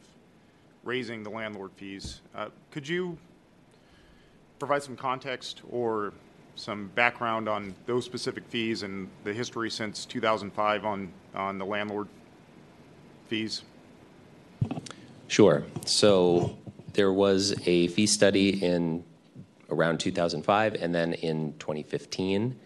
raising 0.83 1.23
the 1.23 1.29
landlord 1.29 1.71
fees. 1.75 2.21
Uh, 2.33 2.49
could 2.71 2.87
you 2.87 3.17
provide 4.57 4.83
some 4.83 4.95
context 4.95 5.61
or 5.69 6.13
some 6.55 6.87
background 6.95 7.49
on 7.49 7.73
those 7.87 8.05
specific 8.05 8.43
fees 8.47 8.83
and 8.83 9.09
the 9.23 9.33
history 9.33 9.69
since 9.69 10.05
2005 10.05 10.85
on, 10.85 11.11
on 11.35 11.57
the 11.57 11.65
landlord 11.65 12.07
fees? 13.27 13.63
Sure. 15.27 15.63
So 15.85 16.57
there 16.93 17.11
was 17.11 17.53
a 17.65 17.87
fee 17.87 18.07
study 18.07 18.63
in 18.63 19.03
around 19.73 19.99
2005 19.99 20.75
and 20.75 20.93
then 20.93 21.13
in 21.13 21.53
2015. 21.59 22.59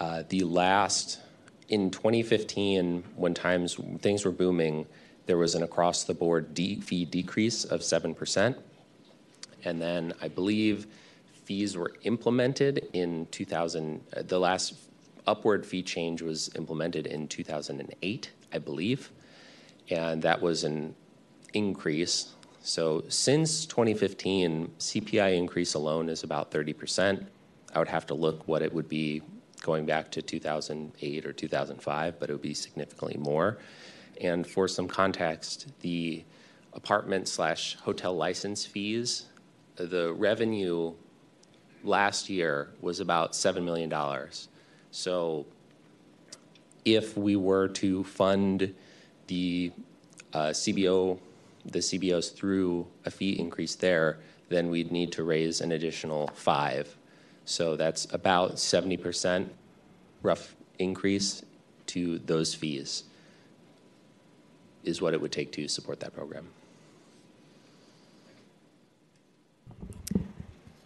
Uh, 0.00 0.22
the 0.28 0.44
last, 0.44 1.20
in 1.68 1.90
2015, 1.90 3.04
when 3.16 3.34
times 3.34 3.76
things 4.00 4.24
were 4.24 4.32
booming, 4.32 4.86
there 5.26 5.38
was 5.38 5.54
an 5.54 5.62
across 5.62 6.04
the 6.04 6.14
board 6.14 6.54
de- 6.54 6.80
fee 6.80 7.04
decrease 7.04 7.64
of 7.64 7.80
7%. 7.80 8.56
And 9.64 9.80
then 9.80 10.12
I 10.20 10.28
believe 10.28 10.86
fees 11.44 11.76
were 11.76 11.92
implemented 12.02 12.88
in 12.92 13.26
2000, 13.30 14.00
uh, 14.16 14.22
the 14.22 14.38
last 14.38 14.74
upward 15.26 15.64
fee 15.64 15.82
change 15.82 16.22
was 16.22 16.50
implemented 16.56 17.06
in 17.06 17.28
2008, 17.28 18.30
I 18.52 18.58
believe. 18.58 19.10
And 19.90 20.22
that 20.22 20.40
was 20.40 20.64
an 20.64 20.94
increase. 21.52 22.34
So 22.62 23.02
since 23.08 23.66
2015, 23.66 24.70
CPI 24.78 25.36
increase 25.36 25.74
alone 25.74 26.08
is 26.08 26.22
about 26.22 26.52
30%. 26.52 27.26
I 27.74 27.78
would 27.78 27.88
have 27.88 28.06
to 28.06 28.14
look 28.14 28.46
what 28.46 28.62
it 28.62 28.72
would 28.72 28.88
be 28.88 29.20
going 29.60 29.84
back 29.84 30.12
to 30.12 30.22
2008 30.22 31.26
or 31.26 31.32
2005, 31.32 32.20
but 32.20 32.30
it 32.30 32.32
would 32.32 32.42
be 32.42 32.54
significantly 32.54 33.16
more. 33.18 33.58
And 34.20 34.46
for 34.46 34.68
some 34.68 34.86
context, 34.86 35.72
the 35.80 36.24
apartment 36.72 37.26
slash 37.26 37.76
hotel 37.82 38.14
license 38.14 38.64
fees, 38.64 39.26
the 39.74 40.12
revenue 40.12 40.94
last 41.82 42.30
year 42.30 42.70
was 42.80 43.00
about 43.00 43.32
$7 43.32 43.64
million. 43.64 43.92
So 44.92 45.46
if 46.84 47.16
we 47.16 47.34
were 47.34 47.68
to 47.68 48.04
fund 48.04 48.72
the 49.26 49.72
uh, 50.32 50.48
CBO, 50.48 51.18
the 51.64 51.78
CBOs 51.78 52.34
through 52.34 52.86
a 53.04 53.10
fee 53.10 53.38
increase 53.38 53.74
there, 53.74 54.18
then 54.48 54.68
we'd 54.70 54.92
need 54.92 55.12
to 55.12 55.24
raise 55.24 55.60
an 55.60 55.72
additional 55.72 56.28
five. 56.34 56.96
So 57.44 57.76
that's 57.76 58.06
about 58.12 58.56
70% 58.56 59.48
rough 60.22 60.54
increase 60.78 61.42
to 61.86 62.18
those 62.20 62.54
fees 62.54 63.04
is 64.84 65.00
what 65.00 65.14
it 65.14 65.20
would 65.20 65.32
take 65.32 65.52
to 65.52 65.68
support 65.68 66.00
that 66.00 66.14
program. 66.14 66.48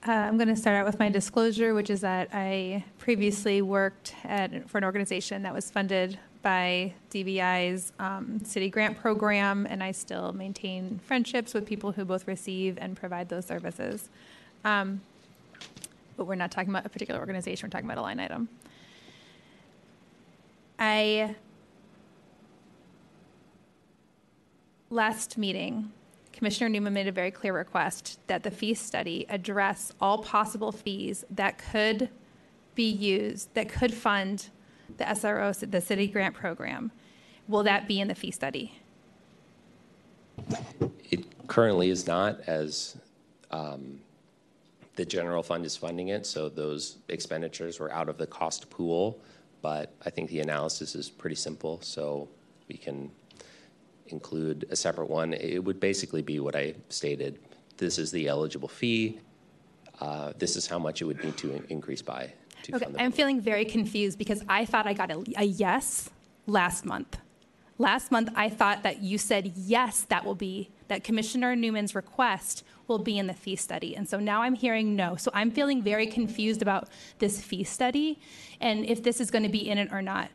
Uh, 0.06 0.12
I'm 0.12 0.36
going 0.36 0.48
to 0.48 0.56
start 0.56 0.76
out 0.76 0.86
with 0.86 1.00
my 1.00 1.08
disclosure, 1.08 1.74
which 1.74 1.90
is 1.90 2.00
that 2.02 2.28
I 2.32 2.84
previously 2.98 3.60
worked 3.60 4.14
at, 4.22 4.68
for 4.68 4.78
an 4.78 4.84
organization 4.84 5.42
that 5.42 5.52
was 5.52 5.68
funded 5.68 6.18
by 6.46 6.92
DBI's 7.10 7.92
um, 7.98 8.38
city 8.44 8.70
grant 8.70 8.96
program, 8.96 9.66
and 9.68 9.82
I 9.82 9.90
still 9.90 10.32
maintain 10.32 11.00
friendships 11.04 11.52
with 11.52 11.66
people 11.66 11.90
who 11.90 12.04
both 12.04 12.28
receive 12.28 12.78
and 12.80 12.96
provide 12.96 13.28
those 13.28 13.44
services. 13.44 14.08
Um, 14.64 15.00
but 16.16 16.26
we're 16.26 16.36
not 16.36 16.52
talking 16.52 16.70
about 16.70 16.86
a 16.86 16.88
particular 16.88 17.18
organization, 17.18 17.66
we're 17.66 17.70
talking 17.72 17.86
about 17.86 17.98
a 17.98 18.02
line 18.02 18.20
item. 18.20 18.48
I, 20.78 21.34
last 24.88 25.36
meeting, 25.36 25.90
Commissioner 26.32 26.68
Neumann 26.68 26.92
made 26.92 27.08
a 27.08 27.12
very 27.12 27.32
clear 27.32 27.54
request 27.54 28.20
that 28.28 28.44
the 28.44 28.52
fee 28.52 28.74
study 28.74 29.26
address 29.28 29.92
all 30.00 30.18
possible 30.18 30.70
fees 30.70 31.24
that 31.28 31.58
could 31.72 32.08
be 32.76 32.88
used, 32.88 33.52
that 33.54 33.68
could 33.68 33.92
fund 33.92 34.50
the 34.96 35.04
SRO, 35.04 35.70
the 35.70 35.80
city 35.80 36.06
grant 36.06 36.34
program. 36.34 36.90
Will 37.48 37.62
that 37.62 37.86
be 37.86 38.00
in 38.00 38.08
the 38.08 38.14
fee 38.14 38.30
study? 38.30 38.72
It 41.10 41.46
currently 41.46 41.90
is 41.90 42.06
not, 42.06 42.40
as 42.46 42.96
um, 43.50 44.00
the 44.96 45.04
general 45.04 45.42
fund 45.42 45.64
is 45.64 45.76
funding 45.76 46.08
it, 46.08 46.26
so 46.26 46.48
those 46.48 46.98
expenditures 47.08 47.78
were 47.78 47.92
out 47.92 48.08
of 48.08 48.18
the 48.18 48.26
cost 48.26 48.68
pool. 48.70 49.18
But 49.62 49.92
I 50.04 50.10
think 50.10 50.30
the 50.30 50.40
analysis 50.40 50.94
is 50.94 51.08
pretty 51.08 51.36
simple, 51.36 51.80
so 51.82 52.28
we 52.68 52.76
can 52.76 53.10
include 54.08 54.66
a 54.70 54.76
separate 54.76 55.08
one. 55.08 55.34
It 55.34 55.62
would 55.62 55.80
basically 55.80 56.22
be 56.22 56.40
what 56.40 56.54
I 56.56 56.74
stated. 56.88 57.38
This 57.76 57.98
is 57.98 58.10
the 58.10 58.28
eligible 58.28 58.68
fee. 58.68 59.20
Uh, 60.00 60.32
this 60.38 60.56
is 60.56 60.66
how 60.66 60.78
much 60.78 61.00
it 61.00 61.04
would 61.04 61.22
need 61.24 61.36
to 61.38 61.52
in- 61.52 61.64
increase 61.68 62.02
by 62.02 62.32
to 62.66 62.76
Okay, 62.76 62.84
fund 62.84 62.96
the 62.96 63.02
I'm 63.02 63.12
feeling 63.12 63.40
very 63.40 63.64
confused 63.64 64.18
because 64.18 64.42
I 64.48 64.64
thought 64.64 64.86
I 64.86 64.92
got 64.92 65.10
a, 65.10 65.24
a 65.36 65.44
yes 65.44 66.10
last 66.46 66.84
month. 66.84 67.18
Last 67.78 68.10
month, 68.10 68.30
I 68.34 68.48
thought 68.48 68.82
that 68.84 69.02
you 69.02 69.18
said 69.18 69.52
yes, 69.54 70.00
that 70.02 70.24
will 70.24 70.34
be, 70.34 70.70
that 70.88 71.04
Commissioner 71.04 71.54
Neumann's 71.54 71.94
request 71.94 72.64
will 72.88 72.98
be 72.98 73.18
in 73.18 73.26
the 73.26 73.34
fee 73.34 73.56
study. 73.56 73.94
And 73.94 74.08
so 74.08 74.18
now 74.18 74.42
I'm 74.42 74.54
hearing 74.54 74.96
no. 74.96 75.16
So 75.16 75.30
I'm 75.34 75.50
feeling 75.50 75.82
very 75.82 76.06
confused 76.06 76.62
about 76.62 76.88
this 77.18 77.42
fee 77.42 77.64
study 77.64 78.18
and 78.60 78.86
if 78.86 79.02
this 79.02 79.20
is 79.20 79.30
going 79.30 79.42
to 79.42 79.50
be 79.50 79.68
in 79.68 79.76
it 79.76 79.92
or 79.92 80.00
not. 80.00 80.30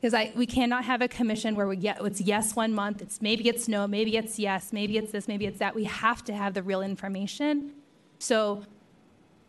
Because 0.00 0.34
we 0.34 0.46
cannot 0.46 0.84
have 0.84 1.00
a 1.00 1.06
commission 1.06 1.54
where 1.54 1.68
we 1.68 1.76
get, 1.76 2.00
it's 2.04 2.20
yes 2.20 2.56
one 2.56 2.74
month, 2.74 3.00
it's 3.00 3.22
maybe 3.22 3.48
it's 3.48 3.68
no, 3.68 3.86
maybe 3.86 4.16
it's 4.16 4.36
yes, 4.36 4.72
maybe 4.72 4.98
it's 4.98 5.12
this, 5.12 5.28
maybe 5.28 5.46
it's 5.46 5.60
that. 5.60 5.74
We 5.76 5.84
have 5.84 6.24
to 6.24 6.34
have 6.34 6.54
the 6.54 6.62
real 6.62 6.82
information. 6.82 7.72
So 8.18 8.64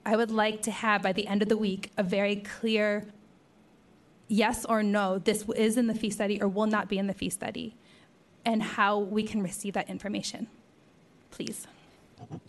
I 0.06 0.16
would 0.16 0.32
like 0.32 0.62
to 0.64 0.72
have 0.72 1.02
by 1.02 1.14
the 1.14 1.28
end 1.28 1.42
of 1.42 1.50
the 1.50 1.58
week 1.58 1.92
a 1.98 2.04
very 2.04 2.36
clear 2.38 3.06
yes 4.28 4.66
or 4.66 4.84
no, 4.84 5.20
this 5.20 5.46
is 5.56 5.78
in 5.78 5.88
the 5.88 5.94
fee 5.94 6.10
study 6.10 6.42
or 6.42 6.48
will 6.48 6.68
not 6.68 6.90
be 6.90 6.98
in 6.98 7.08
the 7.08 7.14
fee 7.14 7.30
study, 7.30 7.76
and 8.46 8.62
how 8.64 8.98
we 9.00 9.24
can 9.24 9.42
receive 9.42 9.74
that 9.76 9.90
information. 9.90 10.48
Please. 11.32 11.68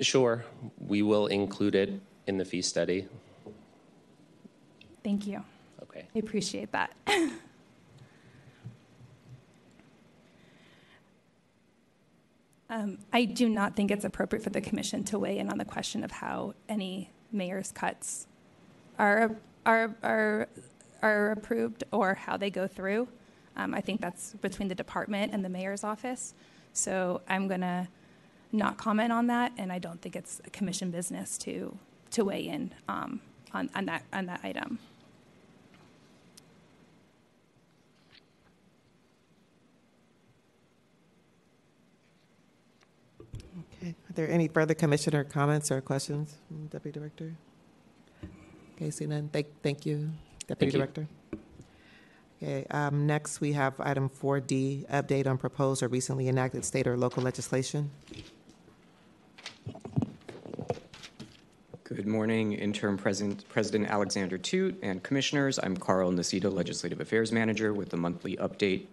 Sure, 0.00 0.44
we 0.78 1.02
will 1.02 1.26
include 1.26 1.74
it 1.74 2.00
in 2.26 2.38
the 2.38 2.44
fee 2.44 2.62
study. 2.62 3.06
Thank 5.02 5.26
you. 5.26 5.44
Okay. 5.82 6.06
I 6.14 6.18
appreciate 6.18 6.72
that. 6.72 6.92
um, 12.70 12.98
I 13.12 13.24
do 13.26 13.48
not 13.48 13.76
think 13.76 13.90
it's 13.90 14.04
appropriate 14.04 14.42
for 14.42 14.50
the 14.50 14.60
commission 14.60 15.04
to 15.04 15.18
weigh 15.18 15.38
in 15.38 15.50
on 15.50 15.58
the 15.58 15.64
question 15.64 16.02
of 16.02 16.10
how 16.10 16.54
any 16.68 17.10
mayor's 17.34 17.72
cuts 17.72 18.26
are 18.98 19.36
are 19.66 19.94
are 20.02 20.48
are 21.02 21.32
approved 21.32 21.84
or 21.92 22.14
how 22.14 22.36
they 22.36 22.50
go 22.50 22.66
through. 22.66 23.08
Um, 23.56 23.74
I 23.74 23.80
think 23.80 24.00
that's 24.00 24.34
between 24.34 24.68
the 24.68 24.74
department 24.74 25.32
and 25.32 25.44
the 25.44 25.48
mayor's 25.48 25.84
office. 25.84 26.34
So 26.72 27.20
I'm 27.28 27.48
gonna 27.48 27.88
not 28.52 28.78
comment 28.78 29.12
on 29.12 29.26
that, 29.28 29.52
and 29.58 29.72
I 29.72 29.78
don't 29.78 30.00
think 30.00 30.16
it's 30.16 30.40
a 30.44 30.50
commission 30.50 30.90
business 30.90 31.38
to 31.38 31.76
to 32.12 32.24
weigh 32.24 32.46
in 32.48 32.72
um, 32.88 33.20
on, 33.52 33.70
on 33.74 33.86
that 33.86 34.04
on 34.12 34.26
that 34.26 34.40
item. 34.44 34.78
Okay. 43.82 43.94
Are 44.03 44.03
there 44.14 44.30
any 44.30 44.48
further 44.48 44.74
commissioner 44.74 45.24
comments 45.24 45.70
or 45.70 45.80
questions, 45.80 46.36
Deputy 46.70 46.98
Director? 46.98 47.34
Okay, 48.76 48.90
see 48.90 49.06
none. 49.06 49.28
Thank, 49.28 49.46
thank 49.62 49.86
you, 49.86 50.10
Deputy 50.46 50.72
Thank 50.72 50.72
you. 50.72 50.78
Director. 50.78 51.08
Okay, 52.42 52.66
um, 52.70 53.06
next 53.06 53.40
we 53.40 53.52
have 53.52 53.80
item 53.80 54.08
4D, 54.08 54.88
update 54.90 55.26
on 55.26 55.38
proposed 55.38 55.82
or 55.82 55.88
recently 55.88 56.28
enacted 56.28 56.64
state 56.64 56.86
or 56.86 56.96
local 56.96 57.22
legislation. 57.22 57.90
Good 61.84 62.06
morning, 62.06 62.54
Interim 62.54 62.96
President, 62.96 63.48
President 63.48 63.88
Alexander-Tut 63.88 64.76
and 64.82 65.02
Commissioners. 65.02 65.60
I'm 65.62 65.76
Carl 65.76 66.10
Nicita, 66.10 66.52
Legislative 66.52 67.00
Affairs 67.00 67.30
Manager, 67.30 67.72
with 67.72 67.92
a 67.92 67.96
monthly 67.96 68.36
update 68.36 68.86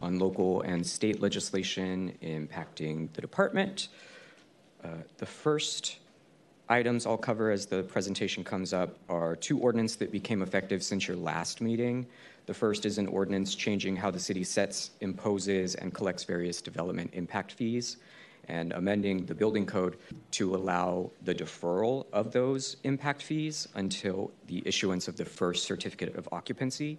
on 0.00 0.18
local 0.18 0.62
and 0.62 0.86
state 0.86 1.20
legislation 1.20 2.16
impacting 2.22 3.12
the 3.12 3.20
department. 3.20 3.88
Uh, 4.86 4.98
the 5.18 5.26
first 5.26 5.98
items 6.68 7.06
I'll 7.06 7.16
cover 7.16 7.50
as 7.50 7.66
the 7.66 7.82
presentation 7.82 8.44
comes 8.44 8.72
up 8.72 8.96
are 9.08 9.34
two 9.34 9.58
ordinances 9.58 9.96
that 9.96 10.12
became 10.12 10.42
effective 10.42 10.82
since 10.82 11.08
your 11.08 11.16
last 11.16 11.60
meeting. 11.60 12.06
The 12.46 12.54
first 12.54 12.86
is 12.86 12.98
an 12.98 13.08
ordinance 13.08 13.56
changing 13.56 13.96
how 13.96 14.12
the 14.12 14.20
city 14.20 14.44
sets, 14.44 14.90
imposes, 15.00 15.74
and 15.74 15.92
collects 15.92 16.22
various 16.22 16.62
development 16.62 17.10
impact 17.14 17.52
fees 17.52 17.96
and 18.48 18.72
amending 18.74 19.26
the 19.26 19.34
building 19.34 19.66
code 19.66 19.96
to 20.32 20.54
allow 20.54 21.10
the 21.24 21.34
deferral 21.34 22.06
of 22.12 22.30
those 22.30 22.76
impact 22.84 23.22
fees 23.22 23.66
until 23.74 24.30
the 24.46 24.62
issuance 24.64 25.08
of 25.08 25.16
the 25.16 25.24
first 25.24 25.64
certificate 25.64 26.14
of 26.14 26.28
occupancy. 26.30 26.96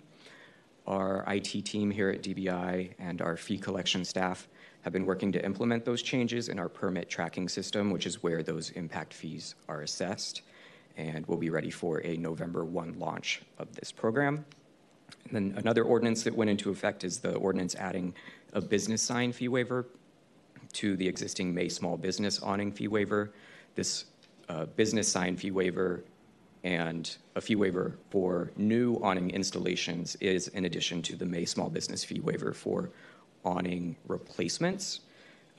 Our 0.87 1.23
IT 1.27 1.63
team 1.63 1.89
here 1.89 2.09
at 2.09 2.21
DBI 2.21 2.91
and 2.99 3.21
our 3.21 3.37
fee 3.37 3.57
collection 3.57 4.03
staff 4.03 4.49
have 4.87 4.93
been 4.93 5.05
working 5.05 5.33
to 5.33 5.43
implement 5.43 5.83
those 5.83 6.01
changes 6.01 6.47
in 6.47 6.57
our 6.57 6.69
permit 6.69 7.09
tracking 7.09 7.49
system, 7.49 7.91
which 7.91 8.05
is 8.05 8.23
where 8.23 8.41
those 8.41 8.69
impact 8.69 9.13
fees 9.13 9.55
are 9.67 9.81
assessed. 9.81 10.43
And 10.95 11.25
we'll 11.27 11.37
be 11.37 11.49
ready 11.49 11.69
for 11.69 12.01
a 12.05 12.15
November 12.15 12.63
1 12.63 12.97
launch 12.97 13.41
of 13.57 13.75
this 13.75 13.91
program. 13.91 14.45
And 15.25 15.35
then 15.35 15.57
another 15.57 15.83
ordinance 15.83 16.23
that 16.23 16.33
went 16.33 16.49
into 16.49 16.69
effect 16.69 17.03
is 17.03 17.19
the 17.19 17.35
ordinance 17.35 17.75
adding 17.75 18.13
a 18.53 18.61
business 18.61 19.01
sign 19.01 19.33
fee 19.33 19.49
waiver 19.49 19.87
to 20.73 20.95
the 20.95 21.05
existing 21.05 21.53
May 21.53 21.67
small 21.67 21.97
business 21.97 22.41
awning 22.41 22.71
fee 22.71 22.87
waiver. 22.87 23.33
This 23.75 24.05
uh, 24.47 24.67
business 24.67 25.11
sign 25.11 25.35
fee 25.35 25.51
waiver 25.51 26.05
and 26.63 27.17
a 27.35 27.41
fee 27.41 27.57
waiver 27.57 27.97
for 28.09 28.51
new 28.55 28.95
awning 29.03 29.31
installations 29.31 30.15
is 30.21 30.47
in 30.47 30.63
addition 30.63 31.01
to 31.01 31.17
the 31.17 31.25
May 31.25 31.43
small 31.43 31.69
business 31.69 32.05
fee 32.05 32.21
waiver 32.21 32.53
for 32.53 32.89
awning 33.47 33.95
replacements. 34.07 34.99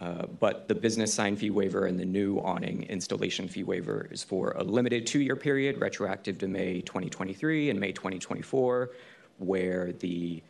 Uh, 0.01 0.27
but 0.39 0.69
the 0.69 0.75
business 0.75 1.13
sign 1.13 1.35
fee 1.35 1.51
waiver 1.51 1.87
and 1.87 1.99
the 1.99 2.05
new 2.05 2.39
awning 2.39 2.85
installation 2.85 3.49
fee 3.49 3.65
waiver 3.65 4.07
is 4.13 4.23
for 4.23 4.53
a 4.53 4.63
limited 4.63 5.07
two 5.07 5.19
year 5.21 5.35
period, 5.35 5.81
retroactive 5.81 6.39
to 6.39 6.47
May 6.47 6.83
2023 6.83 7.71
and 7.71 7.81
May 7.81 7.91
2024, 7.91 8.91
where 9.39 9.93
the 9.93 10.41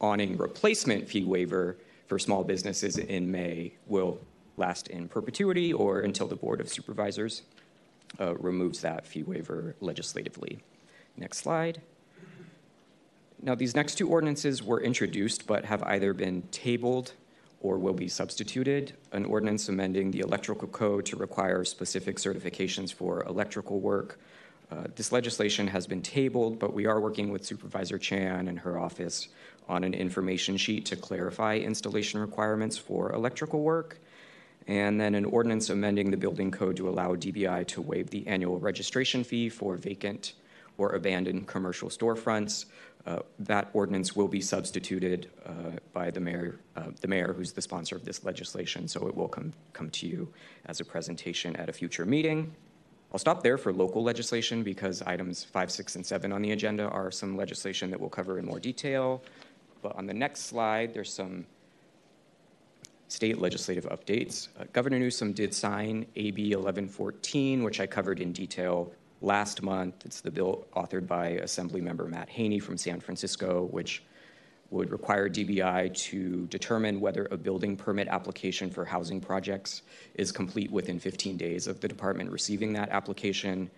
awning 0.00 0.38
replacement 0.38 1.06
fee 1.06 1.24
waiver 1.24 1.76
for 2.06 2.18
small 2.18 2.42
businesses 2.42 2.96
in 2.96 3.30
May 3.30 3.74
will 3.86 4.18
last 4.56 4.88
in 4.88 5.08
perpetuity 5.08 5.72
or 5.72 6.00
until 6.00 6.26
the 6.26 6.36
Board 6.36 6.60
of 6.60 6.68
Supervisors 6.68 7.42
uh, 8.18 8.34
removes 8.36 8.80
that 8.80 9.06
fee 9.06 9.24
waiver 9.24 9.74
legislatively. 9.80 10.62
Next 11.18 11.38
slide. 11.38 11.82
Now, 13.42 13.54
these 13.54 13.74
next 13.74 13.96
two 13.96 14.08
ordinances 14.08 14.62
were 14.62 14.80
introduced 14.80 15.46
but 15.46 15.64
have 15.64 15.82
either 15.82 16.14
been 16.14 16.42
tabled 16.50 17.12
or 17.60 17.78
will 17.78 17.94
be 17.94 18.08
substituted. 18.08 18.94
An 19.12 19.24
ordinance 19.24 19.68
amending 19.68 20.10
the 20.10 20.20
electrical 20.20 20.68
code 20.68 21.04
to 21.06 21.16
require 21.16 21.64
specific 21.64 22.16
certifications 22.16 22.92
for 22.92 23.24
electrical 23.24 23.80
work. 23.80 24.18
Uh, 24.70 24.84
this 24.96 25.12
legislation 25.12 25.66
has 25.66 25.86
been 25.86 26.02
tabled, 26.02 26.58
but 26.58 26.72
we 26.72 26.86
are 26.86 27.00
working 27.00 27.30
with 27.30 27.44
Supervisor 27.44 27.98
Chan 27.98 28.48
and 28.48 28.58
her 28.58 28.78
office 28.78 29.28
on 29.68 29.84
an 29.84 29.94
information 29.94 30.56
sheet 30.56 30.84
to 30.86 30.96
clarify 30.96 31.56
installation 31.56 32.20
requirements 32.20 32.76
for 32.76 33.12
electrical 33.12 33.60
work. 33.60 33.98
And 34.66 35.00
then 35.00 35.14
an 35.14 35.24
ordinance 35.24 35.70
amending 35.70 36.10
the 36.10 36.16
building 36.16 36.50
code 36.50 36.76
to 36.78 36.88
allow 36.88 37.14
DBI 37.14 37.66
to 37.68 37.80
waive 37.80 38.10
the 38.10 38.26
annual 38.26 38.58
registration 38.58 39.22
fee 39.22 39.48
for 39.48 39.76
vacant 39.76 40.32
or 40.78 40.94
abandoned 40.94 41.46
commercial 41.46 41.88
storefronts. 41.88 42.66
Uh, 43.06 43.20
that 43.38 43.70
ordinance 43.72 44.16
will 44.16 44.26
be 44.26 44.40
substituted 44.40 45.30
uh, 45.46 45.52
by 45.92 46.10
the 46.10 46.18
mayor, 46.18 46.58
uh, 46.76 46.86
the 47.00 47.06
mayor 47.06 47.32
who's 47.32 47.52
the 47.52 47.62
sponsor 47.62 47.94
of 47.94 48.04
this 48.04 48.24
legislation, 48.24 48.88
so 48.88 49.06
it 49.06 49.14
will 49.14 49.28
come, 49.28 49.52
come 49.72 49.88
to 49.90 50.08
you 50.08 50.28
as 50.64 50.80
a 50.80 50.84
presentation 50.84 51.54
at 51.54 51.68
a 51.68 51.72
future 51.72 52.04
meeting. 52.04 52.52
I'll 53.12 53.20
stop 53.20 53.44
there 53.44 53.56
for 53.56 53.72
local 53.72 54.02
legislation 54.02 54.64
because 54.64 55.02
items 55.02 55.44
five, 55.44 55.70
six, 55.70 55.94
and 55.94 56.04
seven 56.04 56.32
on 56.32 56.42
the 56.42 56.50
agenda 56.50 56.88
are 56.88 57.12
some 57.12 57.36
legislation 57.36 57.90
that 57.90 58.00
we'll 58.00 58.10
cover 58.10 58.40
in 58.40 58.44
more 58.44 58.58
detail. 58.58 59.22
But 59.82 59.94
on 59.94 60.06
the 60.06 60.14
next 60.14 60.46
slide, 60.46 60.92
there's 60.92 61.12
some 61.12 61.46
state 63.08 63.38
legislative 63.38 63.84
updates. 63.84 64.48
Uh, 64.58 64.64
Governor 64.72 64.98
Newsom 64.98 65.32
did 65.32 65.54
sign 65.54 66.06
AB 66.16 66.42
1114, 66.56 67.62
which 67.62 67.78
I 67.78 67.86
covered 67.86 68.20
in 68.20 68.32
detail 68.32 68.92
last 69.20 69.62
month. 69.62 70.04
It's 70.04 70.20
the 70.20 70.30
bill 70.30 70.66
authored 70.74 71.06
by 71.06 71.32
Assemblymember 71.38 72.08
Matt 72.08 72.28
Haney 72.28 72.58
from 72.58 72.76
San 72.76 73.00
Francisco, 73.00 73.68
which 73.70 74.02
would 74.70 74.90
require 74.90 75.28
DBI 75.28 75.94
to 75.94 76.46
determine 76.46 77.00
whether 77.00 77.28
a 77.30 77.36
building 77.36 77.76
permit 77.76 78.08
application 78.08 78.70
for 78.70 78.84
housing 78.84 79.20
projects 79.20 79.82
is 80.14 80.32
complete 80.32 80.70
within 80.70 80.98
15 80.98 81.36
days 81.36 81.66
of 81.66 81.80
the 81.80 81.88
department 81.88 82.30
receiving 82.30 82.72
that 82.72 82.88
application. 82.90 83.70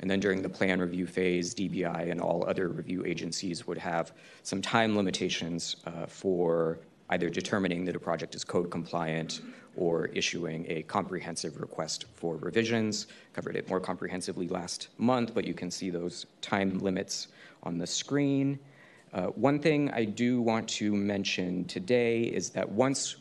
And 0.00 0.08
then 0.08 0.20
during 0.20 0.42
the 0.42 0.48
plan 0.48 0.80
review 0.80 1.06
phase, 1.06 1.54
DBI 1.54 2.10
and 2.10 2.20
all 2.20 2.48
other 2.48 2.68
review 2.68 3.04
agencies 3.04 3.66
would 3.66 3.78
have 3.78 4.12
some 4.44 4.62
time 4.62 4.96
limitations 4.96 5.76
uh, 5.86 6.06
for 6.06 6.78
either 7.10 7.28
determining 7.28 7.84
that 7.86 7.96
a 7.96 8.00
project 8.00 8.34
is 8.34 8.44
code 8.44 8.70
compliant 8.70 9.40
or 9.78 10.06
issuing 10.06 10.66
a 10.68 10.82
comprehensive 10.82 11.60
request 11.60 12.06
for 12.14 12.36
revisions. 12.36 13.06
Covered 13.32 13.56
it 13.56 13.68
more 13.68 13.80
comprehensively 13.80 14.48
last 14.48 14.88
month, 14.98 15.32
but 15.34 15.44
you 15.44 15.54
can 15.54 15.70
see 15.70 15.88
those 15.88 16.26
time 16.40 16.78
limits 16.80 17.28
on 17.62 17.78
the 17.78 17.86
screen. 17.86 18.58
Uh, 19.14 19.26
one 19.26 19.58
thing 19.60 19.90
I 19.92 20.04
do 20.04 20.42
want 20.42 20.68
to 20.70 20.92
mention 20.94 21.64
today 21.64 22.22
is 22.22 22.50
that 22.50 22.68
once 22.68 23.16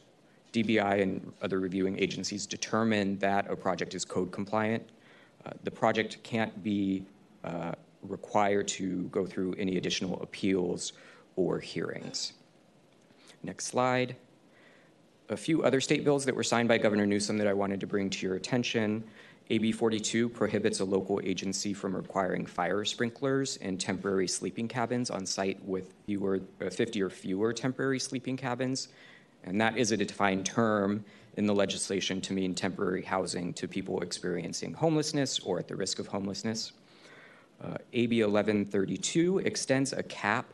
DBI 0.52 1.02
and 1.02 1.32
other 1.42 1.60
reviewing 1.60 2.00
agencies 2.00 2.48
determine 2.48 3.20
that 3.20 3.50
a 3.50 3.56
project 3.56 3.94
is 3.94 4.04
code 4.04 4.32
compliant, 4.32 4.84
uh, 5.46 5.52
the 5.64 5.72
project 5.72 6.18
can't 6.24 6.64
be 6.64 7.06
uh, 7.44 7.74
required 8.02 8.68
to 8.68 9.04
go 9.04 9.26
through 9.26 9.54
any 9.60 9.78
additional 9.78 10.22
appeals 10.22 10.94
or 11.36 11.60
hearings. 11.60 12.34
Next 13.44 13.66
slide. 13.66 14.16
A 15.30 15.38
few 15.38 15.64
other 15.64 15.82
state 15.82 16.04
bills 16.04 16.26
that 16.26 16.36
were 16.36 16.44
signed 16.44 16.70
by 16.70 16.78
Governor 16.78 17.06
Newsom 17.06 17.38
that 17.38 17.48
I 17.48 17.54
wanted 17.54 17.80
to 17.82 17.88
bring 17.88 18.10
to 18.10 18.26
your 18.26 18.36
attention 18.36 19.04
AB 19.50 19.72
42 19.72 20.28
prohibits 20.28 20.82
a 20.82 20.86
local 20.86 21.22
agency 21.24 21.74
from 21.74 21.96
requiring 21.96 22.46
fire 22.46 22.84
sprinklers 22.84 23.58
and 23.58 23.80
temporary 23.80 24.28
sleeping 24.28 24.68
cabins 24.68 25.10
on 25.10 25.26
site 25.26 25.64
with 25.64 25.94
fewer, 26.06 26.42
uh, 26.60 26.70
50 26.70 27.02
or 27.02 27.10
fewer 27.10 27.54
temporary 27.54 28.00
sleeping 28.00 28.36
cabins. 28.36 28.90
And 29.46 29.62
that 29.62 29.78
is 29.78 29.94
a 29.94 29.98
defined 29.98 30.46
term 30.46 31.06
in 31.38 31.46
the 31.46 31.56
legislation 31.56 32.20
to 32.22 32.34
mean 32.34 32.56
temporary 32.56 33.04
housing 33.04 33.54
to 33.54 33.68
people 33.70 34.02
experiencing 34.02 34.74
homelessness 34.74 35.40
or 35.40 35.60
at 35.60 35.70
the 35.70 35.76
risk 35.78 36.00
of 36.00 36.08
homelessness. 36.08 36.74
Uh, 37.64 37.78
AB 37.94 38.22
1132 38.22 39.40
extends 39.40 39.94
a 39.94 40.04
cap 40.04 40.54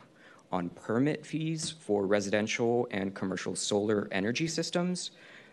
on 0.54 0.68
permit 0.70 1.26
fees 1.26 1.72
for 1.80 2.06
residential 2.06 2.86
and 2.92 3.12
commercial 3.12 3.56
solar 3.56 4.06
energy 4.12 4.46
systems. 4.46 5.10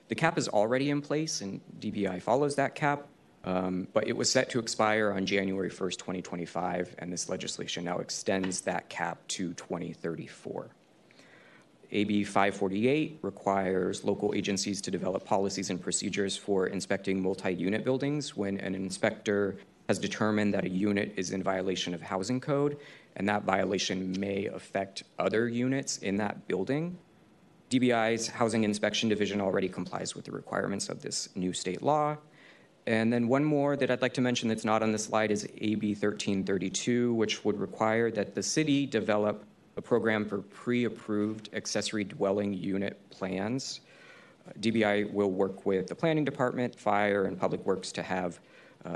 The 0.10 0.16
cap 0.16 0.38
is 0.38 0.47
already 0.47 0.91
in 0.91 1.02
place, 1.02 1.41
and 1.41 1.60
DBI 1.80 2.22
follows 2.22 2.56
that 2.58 2.76
cap, 2.76 3.08
um, 3.43 3.88
but 3.93 4.08
it 4.08 4.16
was 4.16 4.32
set 4.32 4.52
to 4.52 4.60
expire 4.60 5.12
on 5.12 5.26
January 5.26 5.72
1st, 5.72 5.97
2025, 5.97 6.95
and 6.99 7.12
this 7.12 7.30
legislation 7.30 7.84
now 7.84 7.97
extends 7.97 8.62
that 8.62 8.89
cap 8.89 9.18
to 9.30 9.54
2034. 9.54 10.70
AB 11.93 12.24
548 12.24 13.20
requires 13.24 14.04
local 14.04 14.34
agencies 14.36 14.82
to 14.82 14.91
develop 14.91 15.26
policies 15.26 15.72
and 15.72 15.82
procedures 15.82 16.38
for 16.38 16.68
inspecting 16.68 17.22
multi 17.22 17.52
unit 17.52 17.84
buildings 17.84 18.38
when 18.38 18.60
an 18.60 18.76
inspector 18.76 19.58
has 19.89 19.99
determined 19.99 20.54
that 20.54 20.64
a 20.64 20.70
unit 20.70 21.12
is 21.18 21.32
in 21.32 21.43
violation 21.43 21.93
of 21.93 22.02
housing 22.02 22.39
code, 22.39 22.78
and 23.16 23.28
that 23.28 23.43
violation 23.43 24.16
may 24.20 24.45
affect 24.47 25.03
other 25.20 25.47
units 25.47 25.97
in 25.97 26.18
that 26.18 26.47
building. 26.47 26.97
DBI's 27.70 28.28
Housing 28.28 28.64
Inspection 28.64 29.09
Division 29.09 29.39
already 29.39 29.70
complies 29.70 30.16
with 30.16 30.26
the 30.26 30.32
requirements 30.32 30.89
of 30.89 31.01
this 31.01 31.30
new 31.36 31.53
state 31.53 31.82
law. 31.82 32.18
And 32.88 33.14
then 33.14 33.28
one 33.28 33.43
more 33.43 33.78
that 33.78 33.91
I'd 33.91 34.01
like 34.01 34.14
to 34.16 34.22
mention 34.22 34.49
that's 34.49 34.66
not 34.66 34.82
on 34.82 34.91
the 34.91 34.97
slide 34.97 35.32
is 35.32 35.47
AB 35.59 35.91
1332, 35.91 37.14
which 37.14 37.45
would 37.45 37.59
require 37.59 38.12
that 38.12 38.34
the 38.34 38.43
city 38.43 38.86
develop 38.86 39.45
a 39.78 39.82
program 39.82 40.26
for 40.26 40.39
pre 40.39 40.86
approved 40.86 41.49
accessory 41.53 42.03
dwelling 42.03 42.53
unit 42.53 42.99
plans. 43.09 43.82
DBI 44.59 45.12
will 45.14 45.32
work 45.32 45.66
with 45.66 45.88
the 45.88 45.95
planning 45.95 46.26
department, 46.26 46.78
fire, 46.78 47.26
and 47.26 47.39
public 47.39 47.66
works 47.66 47.91
to 47.93 48.03
have 48.03 48.39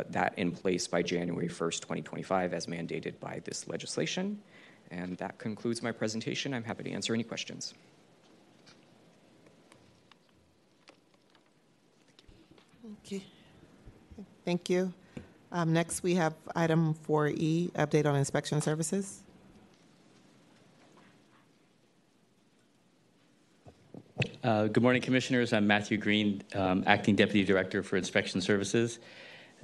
that 0.09 0.33
in 0.37 0.51
place 0.51 0.87
by 0.87 1.01
January 1.01 1.47
1st, 1.47 1.81
2025, 1.81 2.53
as 2.53 2.67
mandated 2.67 3.19
by 3.19 3.41
this 3.45 3.67
legislation. 3.67 4.39
And 4.91 5.17
that 5.17 5.37
concludes 5.37 5.81
my 5.81 5.91
presentation. 5.91 6.53
I'm 6.53 6.63
happy 6.63 6.83
to 6.83 6.91
answer 6.91 7.13
any 7.13 7.23
questions. 7.23 7.73
Okay. 13.05 13.23
Thank 14.43 14.69
you. 14.69 14.93
Um, 15.51 15.73
next, 15.73 16.03
we 16.03 16.15
have 16.15 16.33
item 16.55 16.95
4E, 17.07 17.71
update 17.71 18.05
on 18.05 18.15
inspection 18.15 18.61
services. 18.61 19.21
Uh, 24.43 24.67
Good 24.67 24.83
morning, 24.83 25.01
Commissioners. 25.01 25.53
I'm 25.53 25.65
Matthew 25.65 25.97
Green, 25.97 26.43
um, 26.53 26.83
Acting 26.85 27.15
Deputy 27.15 27.43
Director 27.43 27.81
for 27.81 27.97
Inspection 27.97 28.41
Services. 28.41 28.99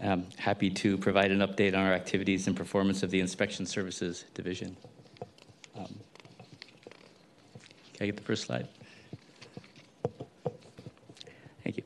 I'm 0.03 0.25
happy 0.37 0.71
to 0.71 0.97
provide 0.97 1.31
an 1.31 1.39
update 1.39 1.73
on 1.73 1.79
our 1.85 1.93
activities 1.93 2.47
and 2.47 2.57
performance 2.57 3.03
of 3.03 3.11
the 3.11 3.19
Inspection 3.19 3.67
Services 3.67 4.25
Division. 4.33 4.75
Um, 5.77 5.95
Can 7.93 8.01
I 8.01 8.07
get 8.07 8.17
the 8.17 8.23
first 8.23 8.45
slide? 8.45 8.67
Thank 11.63 11.77
you. 11.77 11.83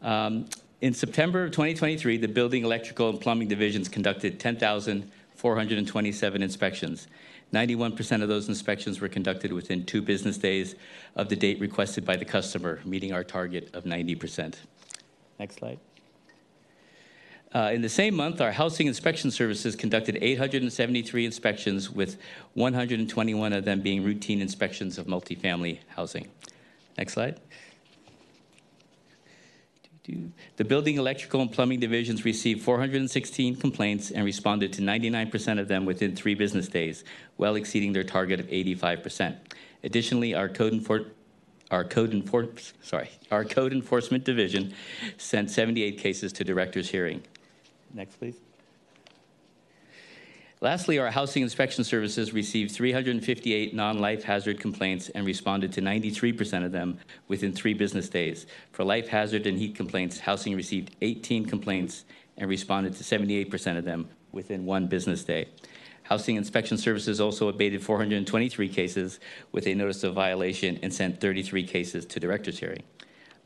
Um, 0.00 0.46
In 0.80 0.94
September 0.94 1.44
of 1.44 1.50
2023, 1.50 2.16
the 2.16 2.28
Building, 2.28 2.64
Electrical, 2.64 3.10
and 3.10 3.20
Plumbing 3.20 3.48
Divisions 3.48 3.86
conducted 3.88 4.40
10,427 4.40 6.42
inspections. 6.42 7.06
91% 7.52 8.22
of 8.22 8.28
those 8.28 8.48
inspections 8.48 8.98
were 9.00 9.08
conducted 9.08 9.52
within 9.52 9.84
two 9.84 10.00
business 10.00 10.38
days 10.38 10.74
of 11.16 11.28
the 11.28 11.36
date 11.36 11.60
requested 11.60 12.06
by 12.06 12.16
the 12.16 12.24
customer, 12.24 12.80
meeting 12.84 13.12
our 13.12 13.24
target 13.24 13.68
of 13.74 13.84
90%. 13.84 14.54
Next 15.38 15.56
slide. 15.56 15.78
Uh, 17.54 17.70
in 17.72 17.80
the 17.80 17.88
same 17.88 18.14
month, 18.14 18.40
our 18.40 18.52
housing 18.52 18.86
inspection 18.86 19.30
services 19.30 19.74
conducted 19.74 20.18
873 20.20 21.24
inspections, 21.24 21.90
with 21.90 22.18
121 22.54 23.52
of 23.54 23.64
them 23.64 23.80
being 23.80 24.04
routine 24.04 24.42
inspections 24.42 24.98
of 24.98 25.06
multifamily 25.06 25.78
housing. 25.88 26.28
Next 26.98 27.14
slide. 27.14 27.40
The 30.56 30.64
building, 30.64 30.96
electrical, 30.96 31.42
and 31.42 31.52
plumbing 31.52 31.80
divisions 31.80 32.24
received 32.24 32.62
416 32.62 33.56
complaints 33.56 34.10
and 34.10 34.24
responded 34.24 34.72
to 34.74 34.82
99% 34.82 35.60
of 35.60 35.68
them 35.68 35.84
within 35.84 36.16
three 36.16 36.34
business 36.34 36.66
days, 36.66 37.04
well 37.36 37.56
exceeding 37.56 37.92
their 37.92 38.04
target 38.04 38.40
of 38.40 38.46
85%. 38.46 39.36
Additionally, 39.84 40.34
our 40.34 40.48
code 40.48 40.72
enforcement 40.72 41.14
our 41.70 41.84
code, 41.84 42.12
enfor- 42.12 42.72
sorry, 42.82 43.10
our 43.30 43.44
code 43.44 43.74
enforcement 43.74 44.24
division 44.24 44.72
sent 45.18 45.50
78 45.50 45.98
cases 45.98 46.32
to 46.32 46.44
director's 46.44 46.88
hearing. 46.88 47.22
Next, 47.94 48.16
please. 48.16 48.36
Lastly, 50.60 50.98
our 50.98 51.10
housing 51.10 51.44
inspection 51.44 51.84
services 51.84 52.32
received 52.32 52.72
358 52.72 53.74
non 53.74 54.00
life 54.00 54.24
hazard 54.24 54.58
complaints 54.58 55.08
and 55.10 55.24
responded 55.24 55.72
to 55.74 55.80
93% 55.80 56.64
of 56.64 56.72
them 56.72 56.98
within 57.28 57.52
three 57.52 57.74
business 57.74 58.08
days. 58.08 58.46
For 58.72 58.84
life 58.84 59.08
hazard 59.08 59.46
and 59.46 59.56
heat 59.56 59.76
complaints, 59.76 60.18
housing 60.18 60.56
received 60.56 60.96
18 61.00 61.46
complaints 61.46 62.04
and 62.36 62.48
responded 62.48 62.96
to 62.96 63.04
78% 63.04 63.78
of 63.78 63.84
them 63.84 64.08
within 64.32 64.64
one 64.64 64.88
business 64.88 65.22
day. 65.22 65.48
Housing 66.02 66.36
inspection 66.36 66.76
services 66.76 67.20
also 67.20 67.48
abated 67.48 67.82
423 67.82 68.68
cases 68.68 69.20
with 69.52 69.66
a 69.66 69.74
notice 69.74 70.02
of 70.02 70.14
violation 70.14 70.78
and 70.82 70.92
sent 70.92 71.20
33 71.20 71.64
cases 71.66 72.04
to 72.06 72.18
director's 72.18 72.58
hearing. 72.58 72.82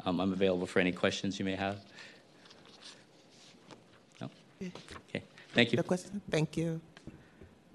Um, 0.07 0.21
I'm 0.21 0.33
available 0.33 0.67
for 0.67 0.81
any 0.81 0.93
questions 0.93 1.39
you 1.39 1.45
may 1.45 1.57
have. 1.57 1.79
No? 4.21 4.31
Okay. 5.09 5.23
Thank 5.55 5.73
you. 5.73 5.77
No 5.77 5.83
question? 5.83 6.21
Thank 6.31 6.57
you. 6.57 6.81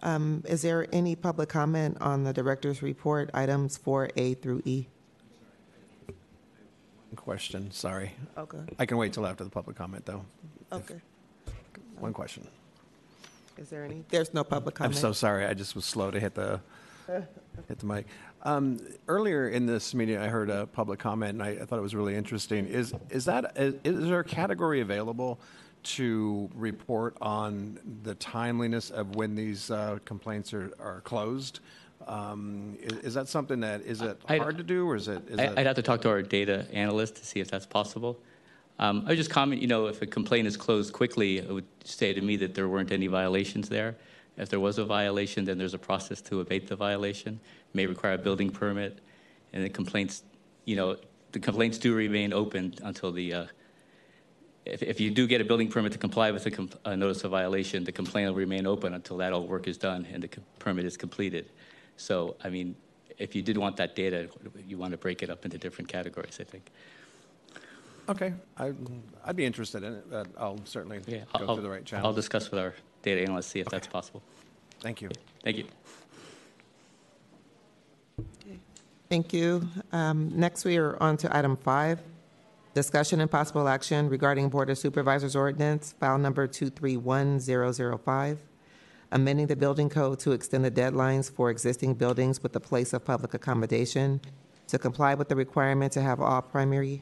Um, 0.01 0.43
is 0.47 0.61
there 0.61 0.87
any 0.91 1.15
public 1.15 1.49
comment 1.49 1.97
on 2.01 2.23
the 2.23 2.33
director's 2.33 2.81
report, 2.81 3.29
items 3.33 3.77
4A 3.77 4.41
through 4.41 4.61
E? 4.65 4.87
Question, 7.15 7.71
sorry. 7.71 8.13
Okay. 8.37 8.59
I 8.77 8.85
can 8.85 8.97
wait 8.97 9.13
till 9.13 9.25
after 9.25 9.43
the 9.43 9.49
public 9.49 9.75
comment, 9.75 10.05
though. 10.05 10.23
Okay. 10.71 10.95
One 11.99 12.13
question. 12.13 12.47
Is 13.57 13.69
there 13.69 13.83
any? 13.83 14.03
There's 14.09 14.33
no 14.33 14.43
public 14.43 14.75
comment. 14.75 14.95
I'm 14.95 15.01
so 15.01 15.13
sorry, 15.13 15.45
I 15.45 15.53
just 15.53 15.75
was 15.75 15.83
slow 15.83 16.11
to 16.11 16.19
hit 16.19 16.35
the, 16.35 16.61
hit 17.67 17.79
the 17.79 17.85
mic. 17.85 18.05
Um, 18.43 18.79
Earlier 19.07 19.49
in 19.49 19.65
this 19.65 19.95
meeting, 19.95 20.17
I 20.17 20.27
heard 20.27 20.51
a 20.51 20.67
public 20.67 20.99
comment, 20.99 21.41
and 21.41 21.43
I 21.43 21.63
I 21.63 21.65
thought 21.65 21.79
it 21.79 21.81
was 21.81 21.95
really 21.95 22.15
interesting. 22.15 22.67
Is, 22.67 22.93
is 23.09 23.25
that, 23.25 23.53
is 23.57 23.73
is 23.83 24.07
there 24.07 24.19
a 24.19 24.23
category 24.23 24.81
available 24.81 25.39
to 25.83 26.49
report 26.53 27.15
on 27.21 27.79
the 28.03 28.15
timeliness 28.15 28.89
of 28.89 29.15
when 29.15 29.35
these 29.35 29.71
uh, 29.71 29.99
complaints 30.05 30.53
are, 30.53 30.71
are 30.79 31.01
closed? 31.01 31.59
Um, 32.07 32.77
Is 32.81 32.97
is 32.99 33.13
that 33.15 33.27
something 33.27 33.59
that, 33.61 33.81
is 33.81 34.01
it 34.01 34.17
I'd- 34.27 34.41
hard 34.41 34.57
to 34.57 34.63
do, 34.63 34.87
or 34.89 34.95
is 34.95 35.07
it? 35.07 35.21
is 35.29 35.39
I- 35.39 35.53
I'd 35.57 35.65
have 35.65 35.75
to 35.75 35.81
talk 35.81 36.01
to 36.01 36.09
our 36.09 36.21
data 36.21 36.65
analyst 36.71 37.15
to 37.17 37.25
see 37.25 37.39
if 37.39 37.49
that's 37.49 37.65
possible. 37.65 38.17
Um, 38.79 39.03
I 39.05 39.09
would 39.09 39.17
just 39.17 39.31
comment, 39.31 39.61
you 39.61 39.67
know, 39.67 39.87
if 39.87 40.01
a 40.01 40.05
complaint 40.05 40.47
is 40.47 40.55
closed 40.55 40.93
quickly, 40.93 41.39
it 41.39 41.49
would 41.49 41.65
say 41.83 42.13
to 42.13 42.21
me 42.21 42.35
that 42.37 42.53
there 42.53 42.67
weren't 42.67 42.91
any 42.91 43.07
violations 43.07 43.67
there. 43.67 43.95
If 44.37 44.49
there 44.49 44.59
was 44.59 44.77
a 44.77 44.85
violation, 44.85 45.45
then 45.45 45.57
there's 45.57 45.73
a 45.73 45.79
process 45.79 46.21
to 46.23 46.41
abate 46.41 46.67
the 46.67 46.75
violation. 46.75 47.39
It 47.69 47.75
May 47.75 47.87
require 47.87 48.13
a 48.13 48.17
building 48.19 48.51
permit, 48.51 48.99
and 49.51 49.63
the 49.65 49.69
complaints, 49.69 50.23
you 50.65 50.75
know, 50.75 50.95
the 51.31 51.39
complaints 51.39 51.77
do 51.79 51.93
remain 51.95 52.33
open 52.33 52.75
until 52.83 53.11
the. 53.11 53.33
Uh, 53.33 53.45
if, 54.67 54.83
if 54.83 54.99
you 54.99 55.09
do 55.11 55.27
get 55.27 55.41
a 55.41 55.45
building 55.45 55.69
permit 55.69 55.91
to 55.93 55.97
comply 55.97 56.31
with 56.31 56.45
a, 56.45 56.51
com- 56.51 56.69
a 56.85 56.95
notice 56.95 57.23
of 57.23 57.31
violation, 57.31 57.83
the 57.83 57.91
complaint 57.91 58.29
will 58.29 58.35
remain 58.37 58.65
open 58.67 58.93
until 58.93 59.17
that 59.17 59.33
all 59.33 59.45
work 59.47 59.67
is 59.67 59.77
done 59.77 60.05
and 60.11 60.23
the 60.23 60.27
co- 60.27 60.41
permit 60.59 60.85
is 60.85 60.97
completed. 60.97 61.49
So, 61.97 62.35
I 62.43 62.49
mean, 62.49 62.75
if 63.17 63.35
you 63.35 63.41
did 63.41 63.57
want 63.57 63.77
that 63.77 63.95
data, 63.95 64.29
you 64.67 64.77
want 64.77 64.91
to 64.91 64.97
break 64.97 65.23
it 65.23 65.29
up 65.29 65.45
into 65.45 65.57
different 65.57 65.87
categories, 65.89 66.37
I 66.39 66.43
think. 66.43 66.69
Okay, 68.09 68.33
I- 68.57 68.73
I'd 69.25 69.35
be 69.35 69.45
interested 69.45 69.83
in 69.83 69.93
it, 69.93 70.09
but 70.09 70.27
I'll 70.37 70.59
certainly 70.65 70.99
Yeah, 71.07 71.19
go 71.37 71.45
I'll, 71.47 71.55
through 71.55 71.63
the 71.63 71.69
right 71.69 71.85
channel. 71.85 72.05
I'll 72.07 72.13
discuss 72.13 72.49
with 72.51 72.59
our 72.59 72.73
data 73.01 73.21
analyst, 73.21 73.49
see 73.49 73.59
if 73.59 73.67
that's 73.69 73.87
possible. 73.87 74.21
Thank 74.79 75.01
you. 75.01 75.09
Thank 75.43 75.57
you. 75.57 75.65
Thank 79.09 79.31
you. 79.33 79.67
Um, 79.91 80.31
Next, 80.35 80.65
we 80.65 80.77
are 80.77 81.01
on 81.01 81.17
to 81.17 81.35
item 81.35 81.55
five, 81.57 81.99
discussion 82.77 83.19
and 83.19 83.31
possible 83.31 83.67
action 83.67 84.07
regarding 84.07 84.49
Board 84.49 84.69
of 84.69 84.77
Supervisors 84.77 85.35
ordinance, 85.35 85.95
file 85.99 86.19
number 86.19 86.45
231005, 86.45 88.39
amending 89.11 89.47
the 89.47 89.55
building 89.55 89.89
code 89.89 90.19
to 90.19 90.31
extend 90.31 90.63
the 90.63 90.69
deadlines 90.69 91.31
for 91.31 91.49
existing 91.49 91.95
buildings 91.95 92.43
with 92.43 92.53
the 92.53 92.59
place 92.59 92.93
of 92.93 93.03
public 93.03 93.33
accommodation 93.33 94.21
to 94.67 94.77
comply 94.77 95.15
with 95.15 95.27
the 95.27 95.35
requirement 95.35 95.91
to 95.93 96.03
have 96.03 96.21
all 96.21 96.39
primary 96.39 97.01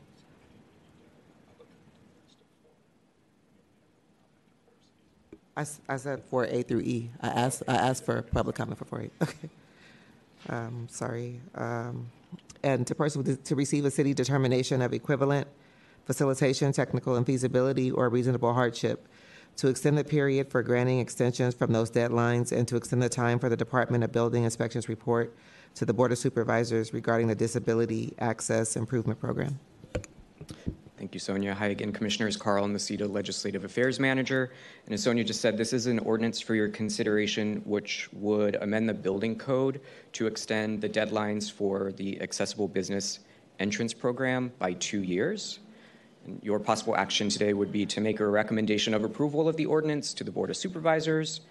I, 5.57 5.65
I 5.89 5.97
said 5.97 6.23
for 6.23 6.45
A 6.45 6.63
through 6.63 6.81
E. 6.81 7.09
I 7.21 7.27
asked, 7.27 7.63
I 7.67 7.75
asked 7.75 8.05
for 8.05 8.21
public 8.21 8.55
comment 8.55 8.77
for 8.77 8.85
four 8.85 9.01
A. 9.01 9.09
Okay. 9.23 9.49
Um, 10.47 10.87
sorry. 10.89 11.41
Um, 11.55 12.11
and 12.63 12.87
to 12.87 12.95
person 12.95 13.37
to 13.43 13.55
receive 13.55 13.83
a 13.83 13.91
city 13.91 14.13
determination 14.13 14.81
of 14.81 14.93
equivalent 14.93 15.47
facilitation, 16.05 16.71
technical 16.71 17.15
and 17.15 17.25
feasibility, 17.25 17.91
or 17.91 18.09
reasonable 18.09 18.53
hardship, 18.53 19.07
to 19.57 19.67
extend 19.67 19.97
the 19.97 20.03
period 20.03 20.49
for 20.49 20.61
granting 20.61 20.99
extensions 20.99 21.53
from 21.53 21.71
those 21.71 21.89
deadlines, 21.89 22.51
and 22.51 22.67
to 22.67 22.75
extend 22.75 23.01
the 23.01 23.09
time 23.09 23.39
for 23.39 23.49
the 23.49 23.57
Department 23.57 24.03
of 24.03 24.11
Building 24.11 24.43
Inspections 24.43 24.87
report 24.89 25.35
to 25.75 25.85
the 25.85 25.93
Board 25.93 26.11
of 26.11 26.17
Supervisors 26.17 26.93
regarding 26.93 27.27
the 27.27 27.35
Disability 27.35 28.13
Access 28.19 28.75
Improvement 28.75 29.19
Program. 29.19 29.59
Thank 30.97 31.13
you, 31.13 31.19
Sonia. 31.19 31.53
Hi 31.53 31.67
again, 31.67 31.91
Commissioners. 31.91 32.37
Carl 32.37 32.65
and 32.65 32.75
Nicita, 32.75 33.09
Legislative 33.09 33.65
Affairs 33.65 33.99
Manager. 33.99 34.53
And 34.85 34.93
as 34.93 35.03
Sonia 35.03 35.23
just 35.23 35.41
said, 35.41 35.57
this 35.57 35.73
is 35.73 35.85
an 35.85 35.99
ordinance 35.99 36.39
for 36.39 36.55
your 36.55 36.69
consideration 36.69 37.61
which 37.65 38.09
would 38.13 38.55
amend 38.55 38.89
the 38.89 38.93
building 38.93 39.37
code 39.37 39.81
to 40.13 40.25
extend 40.25 40.81
the 40.81 40.89
deadlines 40.89 41.51
for 41.51 41.91
the 41.91 42.19
Accessible 42.21 42.67
Business 42.67 43.19
Entrance 43.59 43.93
Program 43.93 44.51
by 44.57 44.73
two 44.73 45.03
years. 45.03 45.59
Your 46.41 46.59
possible 46.59 46.95
action 46.95 47.29
today 47.29 47.53
would 47.53 47.71
be 47.71 47.85
to 47.87 48.01
make 48.01 48.19
a 48.19 48.27
recommendation 48.27 48.93
of 48.93 49.03
approval 49.03 49.47
of 49.47 49.55
the 49.55 49.65
ordinance 49.65 50.13
to 50.15 50.23
the 50.23 50.31
Board 50.31 50.49
of 50.49 50.57
Supervisors. 50.57 51.41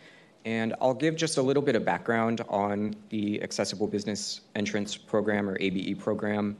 And 0.44 0.74
I'll 0.80 0.94
give 0.94 1.16
just 1.16 1.38
a 1.38 1.42
little 1.42 1.62
bit 1.62 1.76
of 1.76 1.84
background 1.84 2.42
on 2.48 2.94
the 3.08 3.42
Accessible 3.42 3.86
Business 3.86 4.42
Entrance 4.54 4.96
Program 4.96 5.48
or 5.48 5.56
ABE 5.58 5.98
program 5.98 6.56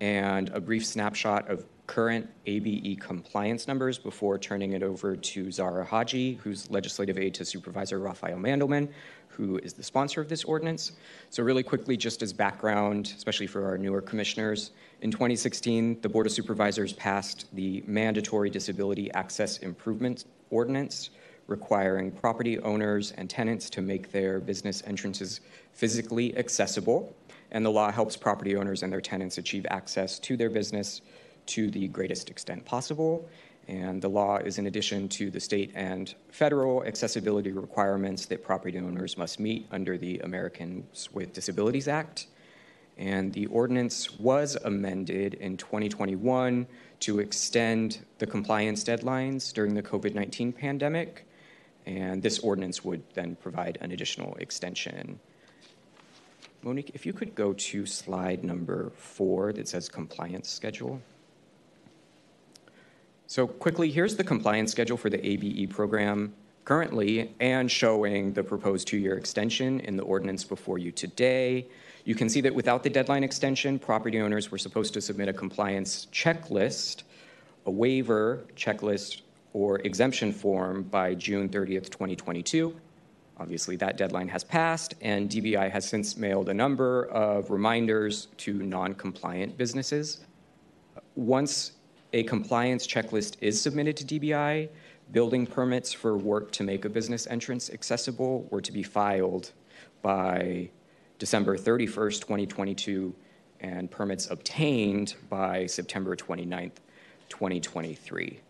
and 0.00 0.48
a 0.50 0.60
brief 0.60 0.84
snapshot 0.86 1.48
of 1.48 1.64
current 1.86 2.28
ABE 2.46 2.98
compliance 3.00 3.68
numbers 3.68 3.98
before 3.98 4.38
turning 4.38 4.72
it 4.72 4.82
over 4.82 5.16
to 5.16 5.52
Zara 5.52 5.84
Haji, 5.84 6.34
who's 6.42 6.70
legislative 6.70 7.18
aide 7.18 7.34
to 7.34 7.44
Supervisor 7.44 7.98
Raphael 7.98 8.38
Mandelman, 8.38 8.88
who 9.36 9.58
is 9.58 9.74
the 9.74 9.82
sponsor 9.82 10.20
of 10.20 10.28
this 10.28 10.44
ordinance. 10.44 10.92
So, 11.30 11.42
really 11.42 11.62
quickly, 11.62 11.96
just 11.96 12.22
as 12.22 12.32
background, 12.32 13.12
especially 13.16 13.46
for 13.46 13.66
our 13.66 13.76
newer 13.76 14.00
commissioners, 14.00 14.70
in 15.02 15.10
2016, 15.10 16.00
the 16.00 16.08
Board 16.08 16.26
of 16.26 16.32
Supervisors 16.32 16.94
passed 16.94 17.54
the 17.54 17.84
Mandatory 17.86 18.48
Disability 18.48 19.12
Access 19.12 19.58
Improvement 19.58 20.24
Ordinance, 20.50 21.10
requiring 21.48 22.10
property 22.10 22.58
owners 22.60 23.12
and 23.12 23.28
tenants 23.28 23.68
to 23.70 23.82
make 23.82 24.10
their 24.10 24.40
business 24.40 24.82
entrances 24.86 25.40
physically 25.72 26.36
accessible. 26.38 27.14
And 27.50 27.64
the 27.64 27.70
law 27.70 27.92
helps 27.92 28.16
property 28.16 28.56
owners 28.56 28.82
and 28.82 28.92
their 28.92 29.00
tenants 29.00 29.38
achieve 29.38 29.66
access 29.70 30.18
to 30.20 30.36
their 30.36 30.50
business 30.50 31.02
to 31.46 31.70
the 31.70 31.88
greatest 31.88 32.30
extent 32.30 32.64
possible. 32.64 33.28
And 33.68 34.00
the 34.00 34.08
law 34.08 34.36
is 34.36 34.58
in 34.58 34.66
addition 34.66 35.08
to 35.10 35.30
the 35.30 35.40
state 35.40 35.72
and 35.74 36.14
federal 36.30 36.84
accessibility 36.84 37.50
requirements 37.50 38.26
that 38.26 38.44
property 38.44 38.78
owners 38.78 39.18
must 39.18 39.40
meet 39.40 39.66
under 39.72 39.98
the 39.98 40.20
Americans 40.20 41.08
with 41.12 41.32
Disabilities 41.32 41.88
Act. 41.88 42.28
And 42.96 43.32
the 43.32 43.46
ordinance 43.46 44.18
was 44.18 44.56
amended 44.64 45.34
in 45.34 45.56
2021 45.56 46.66
to 47.00 47.18
extend 47.18 48.04
the 48.18 48.26
compliance 48.26 48.84
deadlines 48.84 49.52
during 49.52 49.74
the 49.74 49.82
COVID 49.82 50.14
19 50.14 50.52
pandemic. 50.52 51.26
And 51.86 52.22
this 52.22 52.38
ordinance 52.38 52.84
would 52.84 53.02
then 53.14 53.36
provide 53.36 53.78
an 53.80 53.92
additional 53.92 54.34
extension. 54.36 55.20
Monique, 56.62 56.92
if 56.94 57.04
you 57.04 57.12
could 57.12 57.34
go 57.34 57.52
to 57.52 57.84
slide 57.84 58.42
number 58.42 58.90
four 58.96 59.52
that 59.52 59.68
says 59.68 59.88
compliance 59.88 60.48
schedule. 60.48 61.00
So, 63.28 63.46
quickly, 63.46 63.90
here's 63.90 64.14
the 64.14 64.22
compliance 64.22 64.70
schedule 64.70 64.96
for 64.96 65.10
the 65.10 65.24
ABE 65.26 65.70
program 65.70 66.32
currently 66.64 67.34
and 67.40 67.70
showing 67.70 68.32
the 68.32 68.42
proposed 68.42 68.86
two 68.86 68.98
year 68.98 69.16
extension 69.16 69.80
in 69.80 69.96
the 69.96 70.04
ordinance 70.04 70.44
before 70.44 70.78
you 70.78 70.92
today. 70.92 71.66
You 72.04 72.14
can 72.14 72.28
see 72.28 72.40
that 72.42 72.54
without 72.54 72.84
the 72.84 72.90
deadline 72.90 73.24
extension, 73.24 73.80
property 73.80 74.20
owners 74.20 74.52
were 74.52 74.58
supposed 74.58 74.94
to 74.94 75.00
submit 75.00 75.28
a 75.28 75.32
compliance 75.32 76.06
checklist, 76.12 77.02
a 77.66 77.70
waiver 77.70 78.44
checklist, 78.54 79.22
or 79.52 79.80
exemption 79.80 80.32
form 80.32 80.84
by 80.84 81.14
June 81.14 81.48
30th, 81.48 81.90
2022. 81.90 82.76
Obviously, 83.38 83.74
that 83.76 83.96
deadline 83.96 84.28
has 84.28 84.44
passed, 84.44 84.94
and 85.00 85.28
DBI 85.28 85.70
has 85.70 85.88
since 85.88 86.16
mailed 86.16 86.48
a 86.48 86.54
number 86.54 87.06
of 87.06 87.50
reminders 87.50 88.28
to 88.38 88.54
non 88.54 88.94
compliant 88.94 89.56
businesses. 89.56 90.26
Once 91.16 91.72
a 92.16 92.22
compliance 92.22 92.86
checklist 92.86 93.36
is 93.42 93.60
submitted 93.60 93.94
to 93.94 94.18
DBI, 94.18 94.70
building 95.12 95.46
permits 95.46 95.92
for 95.92 96.16
work 96.16 96.50
to 96.52 96.64
make 96.64 96.86
a 96.86 96.88
business 96.88 97.26
entrance 97.26 97.68
accessible 97.68 98.48
were 98.50 98.62
to 98.62 98.72
be 98.72 98.82
filed 98.82 99.52
by 100.00 100.66
December 101.18 101.58
31st, 101.58 102.20
2022, 102.22 103.14
and 103.60 103.90
permits 103.90 104.30
obtained 104.30 105.14
by 105.28 105.66
September 105.66 106.16
29th, 106.16 106.78
2023. 107.28 108.40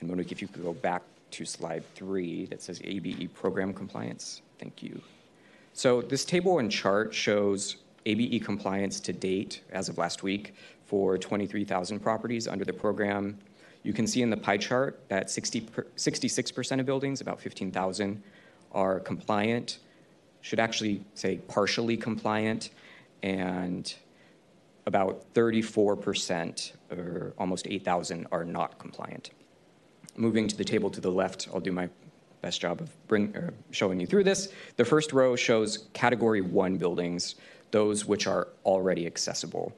And 0.00 0.10
Monique, 0.10 0.30
if 0.30 0.42
you 0.42 0.48
could 0.48 0.62
go 0.62 0.74
back 0.74 1.02
to 1.30 1.46
slide 1.46 1.82
three 1.94 2.44
that 2.46 2.60
says 2.60 2.78
ABE 2.84 3.32
program 3.32 3.72
compliance. 3.72 4.42
Thank 4.58 4.82
you. 4.82 5.00
So 5.72 6.02
this 6.02 6.26
table 6.26 6.58
and 6.58 6.70
chart 6.70 7.14
shows 7.14 7.76
ABE 8.04 8.44
compliance 8.44 9.00
to 9.00 9.14
date 9.14 9.62
as 9.72 9.88
of 9.88 9.96
last 9.96 10.22
week 10.22 10.54
for 10.86 11.18
23,000 11.18 12.00
properties 12.00 12.46
under 12.46 12.64
the 12.64 12.72
program. 12.72 13.38
You 13.82 13.92
can 13.92 14.06
see 14.06 14.22
in 14.22 14.30
the 14.30 14.36
pie 14.36 14.56
chart 14.56 15.04
that 15.08 15.30
60 15.30 15.60
per, 15.62 15.86
66% 15.96 16.80
of 16.80 16.86
buildings, 16.86 17.20
about 17.20 17.40
15,000, 17.40 18.22
are 18.72 19.00
compliant, 19.00 19.78
should 20.40 20.60
actually 20.60 21.04
say 21.14 21.38
partially 21.48 21.96
compliant, 21.96 22.70
and 23.22 23.94
about 24.86 25.32
34%, 25.34 26.72
or 26.90 27.32
almost 27.38 27.66
8,000, 27.66 28.26
are 28.30 28.44
not 28.44 28.78
compliant. 28.78 29.30
Moving 30.16 30.46
to 30.48 30.56
the 30.56 30.64
table 30.64 30.90
to 30.90 31.00
the 31.00 31.10
left, 31.10 31.48
I'll 31.52 31.60
do 31.60 31.72
my 31.72 31.88
best 32.42 32.60
job 32.60 32.82
of 32.82 33.08
bring, 33.08 33.34
er, 33.34 33.54
showing 33.70 33.98
you 33.98 34.06
through 34.06 34.24
this. 34.24 34.52
The 34.76 34.84
first 34.84 35.12
row 35.14 35.34
shows 35.34 35.88
category 35.94 36.42
one 36.42 36.76
buildings, 36.76 37.36
those 37.70 38.04
which 38.04 38.26
are 38.26 38.48
already 38.66 39.06
accessible. 39.06 39.74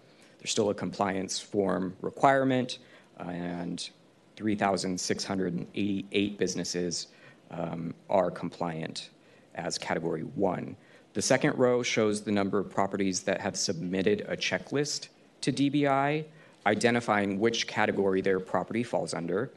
There's 0.47 0.53
still 0.53 0.70
a 0.70 0.74
compliance 0.74 1.40
form 1.40 1.97
requirement, 2.03 2.78
and 3.18 3.90
3,688 4.36 6.38
businesses 6.38 7.09
um, 7.51 7.92
are 8.09 8.30
compliant 8.30 9.11
as 9.57 9.76
category 9.76 10.20
one. 10.20 10.76
The 11.14 11.22
second 11.22 11.59
row 11.59 11.82
shows 11.82 12.22
the 12.22 12.30
number 12.30 12.61
of 12.61 12.70
properties 12.70 13.22
that 13.22 13.40
have 13.40 13.57
submitted 13.57 14.24
a 14.28 14.36
checklist 14.36 15.09
to 15.40 15.53
DBI, 15.53 16.24
identifying 16.64 17.40
which 17.40 17.66
category 17.66 18.20
their 18.20 18.38
property 18.38 18.84
falls 18.84 19.14
under. 19.14 19.51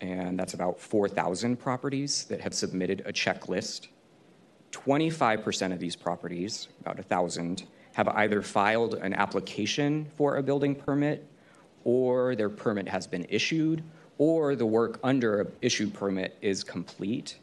And 0.00 0.38
that's 0.38 0.54
about 0.54 0.78
4,000 0.78 1.56
properties 1.56 2.26
that 2.26 2.40
have 2.40 2.54
submitted 2.54 3.02
a 3.06 3.12
checklist. 3.12 3.88
25% 4.70 5.72
of 5.72 5.80
these 5.80 5.96
properties, 5.96 6.68
about 6.80 6.94
1,000, 6.94 7.64
have 7.92 8.08
either 8.08 8.42
filed 8.42 8.94
an 8.94 9.12
application 9.14 10.06
for 10.16 10.36
a 10.36 10.42
building 10.42 10.74
permit, 10.74 11.26
or 11.84 12.34
their 12.34 12.48
permit 12.48 12.88
has 12.88 13.06
been 13.06 13.26
issued, 13.28 13.82
or 14.18 14.54
the 14.54 14.66
work 14.66 14.98
under 15.02 15.40
an 15.40 15.52
issued 15.60 15.92
permit 15.92 16.36
is 16.40 16.62
complete. 16.62 17.36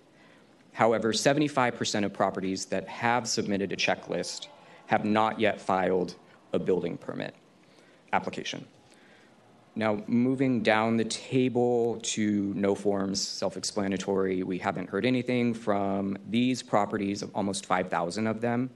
However, 0.74 1.12
75% 1.12 2.06
of 2.06 2.14
properties 2.14 2.66
that 2.66 2.88
have 2.88 3.28
submitted 3.28 3.72
a 3.72 3.76
checklist 3.76 4.48
have 4.88 5.06
not 5.06 5.40
yet 5.40 5.60
filed 5.60 6.16
a 6.54 6.60
building 6.60 6.98
permit 6.98 7.36
application. 8.14 8.66
Now, 9.76 10.04
moving 10.08 10.62
down 10.62 10.98
the 10.98 11.06
table 11.06 12.00
to 12.02 12.54
no 12.56 12.76
forms, 12.76 13.26
self 13.26 13.56
explanatory, 13.56 14.44
we 14.44 14.58
haven't 14.58 14.90
heard 14.90 15.06
anything 15.06 15.54
from 15.54 16.18
these 16.30 16.64
properties, 16.64 17.22
of 17.22 17.32
almost 17.36 17.66
5,000 17.66 18.28
of 18.28 18.42
them. 18.42 18.72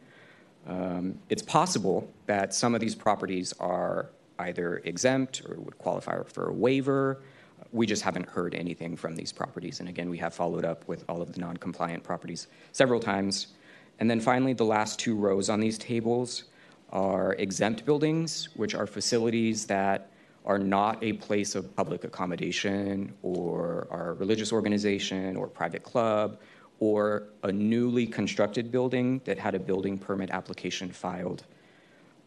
Um, 0.68 1.20
it's 1.30 1.42
possible 1.42 2.10
that 2.26 2.54
some 2.54 2.74
of 2.74 2.82
these 2.82 2.96
properties 2.96 3.54
are 3.60 4.10
either 4.40 4.78
exempt 4.86 5.42
or 5.48 5.56
would 5.60 5.78
qualify 5.78 6.22
for 6.24 6.50
a 6.50 6.54
waiver. 6.54 7.22
We 7.72 7.86
just 7.86 8.02
haven't 8.02 8.30
heard 8.30 8.56
anything 8.56 8.96
from 8.96 9.16
these 9.16 9.32
properties. 9.32 9.80
And 9.80 9.90
again, 9.90 10.10
we 10.10 10.18
have 10.20 10.34
followed 10.34 10.66
up 10.66 10.88
with 10.88 11.04
all 11.10 11.22
of 11.22 11.34
the 11.34 11.40
non 11.40 11.58
compliant 11.58 12.04
properties 12.04 12.48
several 12.72 13.00
times. 13.00 13.48
And 14.00 14.10
then 14.10 14.20
finally, 14.20 14.54
the 14.54 14.66
last 14.66 15.00
two 15.00 15.16
rows 15.16 15.50
on 15.50 15.60
these 15.60 15.78
tables 15.78 16.46
are 16.92 17.34
exempt 17.34 17.86
buildings, 17.86 18.50
which 18.56 18.76
are 18.76 18.88
facilities 18.88 19.66
that 19.68 20.12
are 20.46 20.60
not 20.60 21.02
a 21.04 21.14
place 21.14 21.56
of 21.56 21.76
public 21.76 22.04
accommodation 22.04 23.14
or 23.22 23.88
are 23.90 24.10
a 24.10 24.14
religious 24.14 24.52
organization 24.52 25.36
or 25.36 25.48
private 25.48 25.84
club 25.84 26.38
or 26.84 27.24
a 27.44 27.52
newly 27.52 28.06
constructed 28.06 28.70
building 28.70 29.22
that 29.24 29.38
had 29.38 29.56
a 29.56 29.60
building 29.60 29.98
permit 29.98 30.30
application 30.32 30.92
filed 30.92 31.46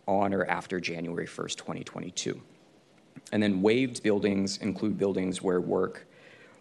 on 0.06 0.32
or 0.32 0.46
after 0.46 0.80
January 0.80 1.26
1st, 1.26 1.56
2022. 1.56 2.40
And 3.32 3.42
then 3.42 3.60
waived 3.60 4.02
buildings 4.02 4.56
include 4.56 4.96
buildings 4.96 5.42
where 5.42 5.60
work 5.60 6.06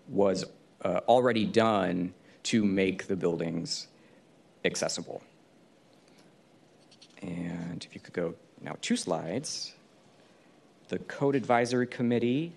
was 0.10 0.44
uh, 0.82 1.00
already 1.08 1.46
done 1.46 2.14
to 2.44 2.66
make 2.66 3.08
the 3.08 3.16
buildings 3.16 3.88
accessible. 4.66 5.24
And 7.22 7.82
if 7.86 7.96
you 7.96 8.02
could 8.02 8.14
go 8.14 8.36
now 8.62 8.76
two 8.82 8.98
slides. 8.98 9.74
The 10.90 11.00
Code 11.00 11.36
Advisory 11.36 11.88
Committee 11.88 12.52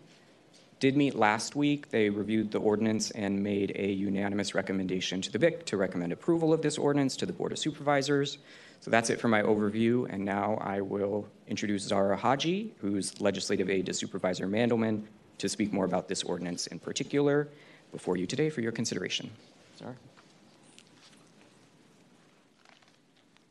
did 0.80 0.96
meet 0.96 1.14
last 1.14 1.56
week. 1.56 1.90
They 1.90 2.08
reviewed 2.08 2.50
the 2.50 2.58
ordinance 2.58 3.10
and 3.10 3.42
made 3.42 3.72
a 3.74 3.90
unanimous 3.90 4.54
recommendation 4.54 5.20
to 5.22 5.32
the 5.32 5.38
BIC 5.38 5.66
to 5.66 5.76
recommend 5.76 6.12
approval 6.12 6.52
of 6.52 6.62
this 6.62 6.78
ordinance 6.78 7.16
to 7.16 7.26
the 7.26 7.32
Board 7.32 7.52
of 7.52 7.58
Supervisors. 7.58 8.38
So 8.80 8.90
that's 8.90 9.10
it 9.10 9.20
for 9.20 9.28
my 9.28 9.42
overview, 9.42 10.06
and 10.08 10.24
now 10.24 10.56
I 10.60 10.80
will 10.80 11.26
introduce 11.48 11.82
Zara 11.82 12.16
Haji, 12.16 12.74
who's 12.80 13.20
legislative 13.20 13.68
aide 13.68 13.86
to 13.86 13.94
Supervisor 13.94 14.46
Mandelman, 14.46 15.02
to 15.38 15.48
speak 15.48 15.72
more 15.72 15.84
about 15.84 16.08
this 16.08 16.22
ordinance 16.22 16.68
in 16.68 16.78
particular 16.78 17.48
before 17.90 18.16
you 18.16 18.26
today 18.26 18.50
for 18.50 18.60
your 18.60 18.72
consideration. 18.72 19.30
Zara? 19.78 19.94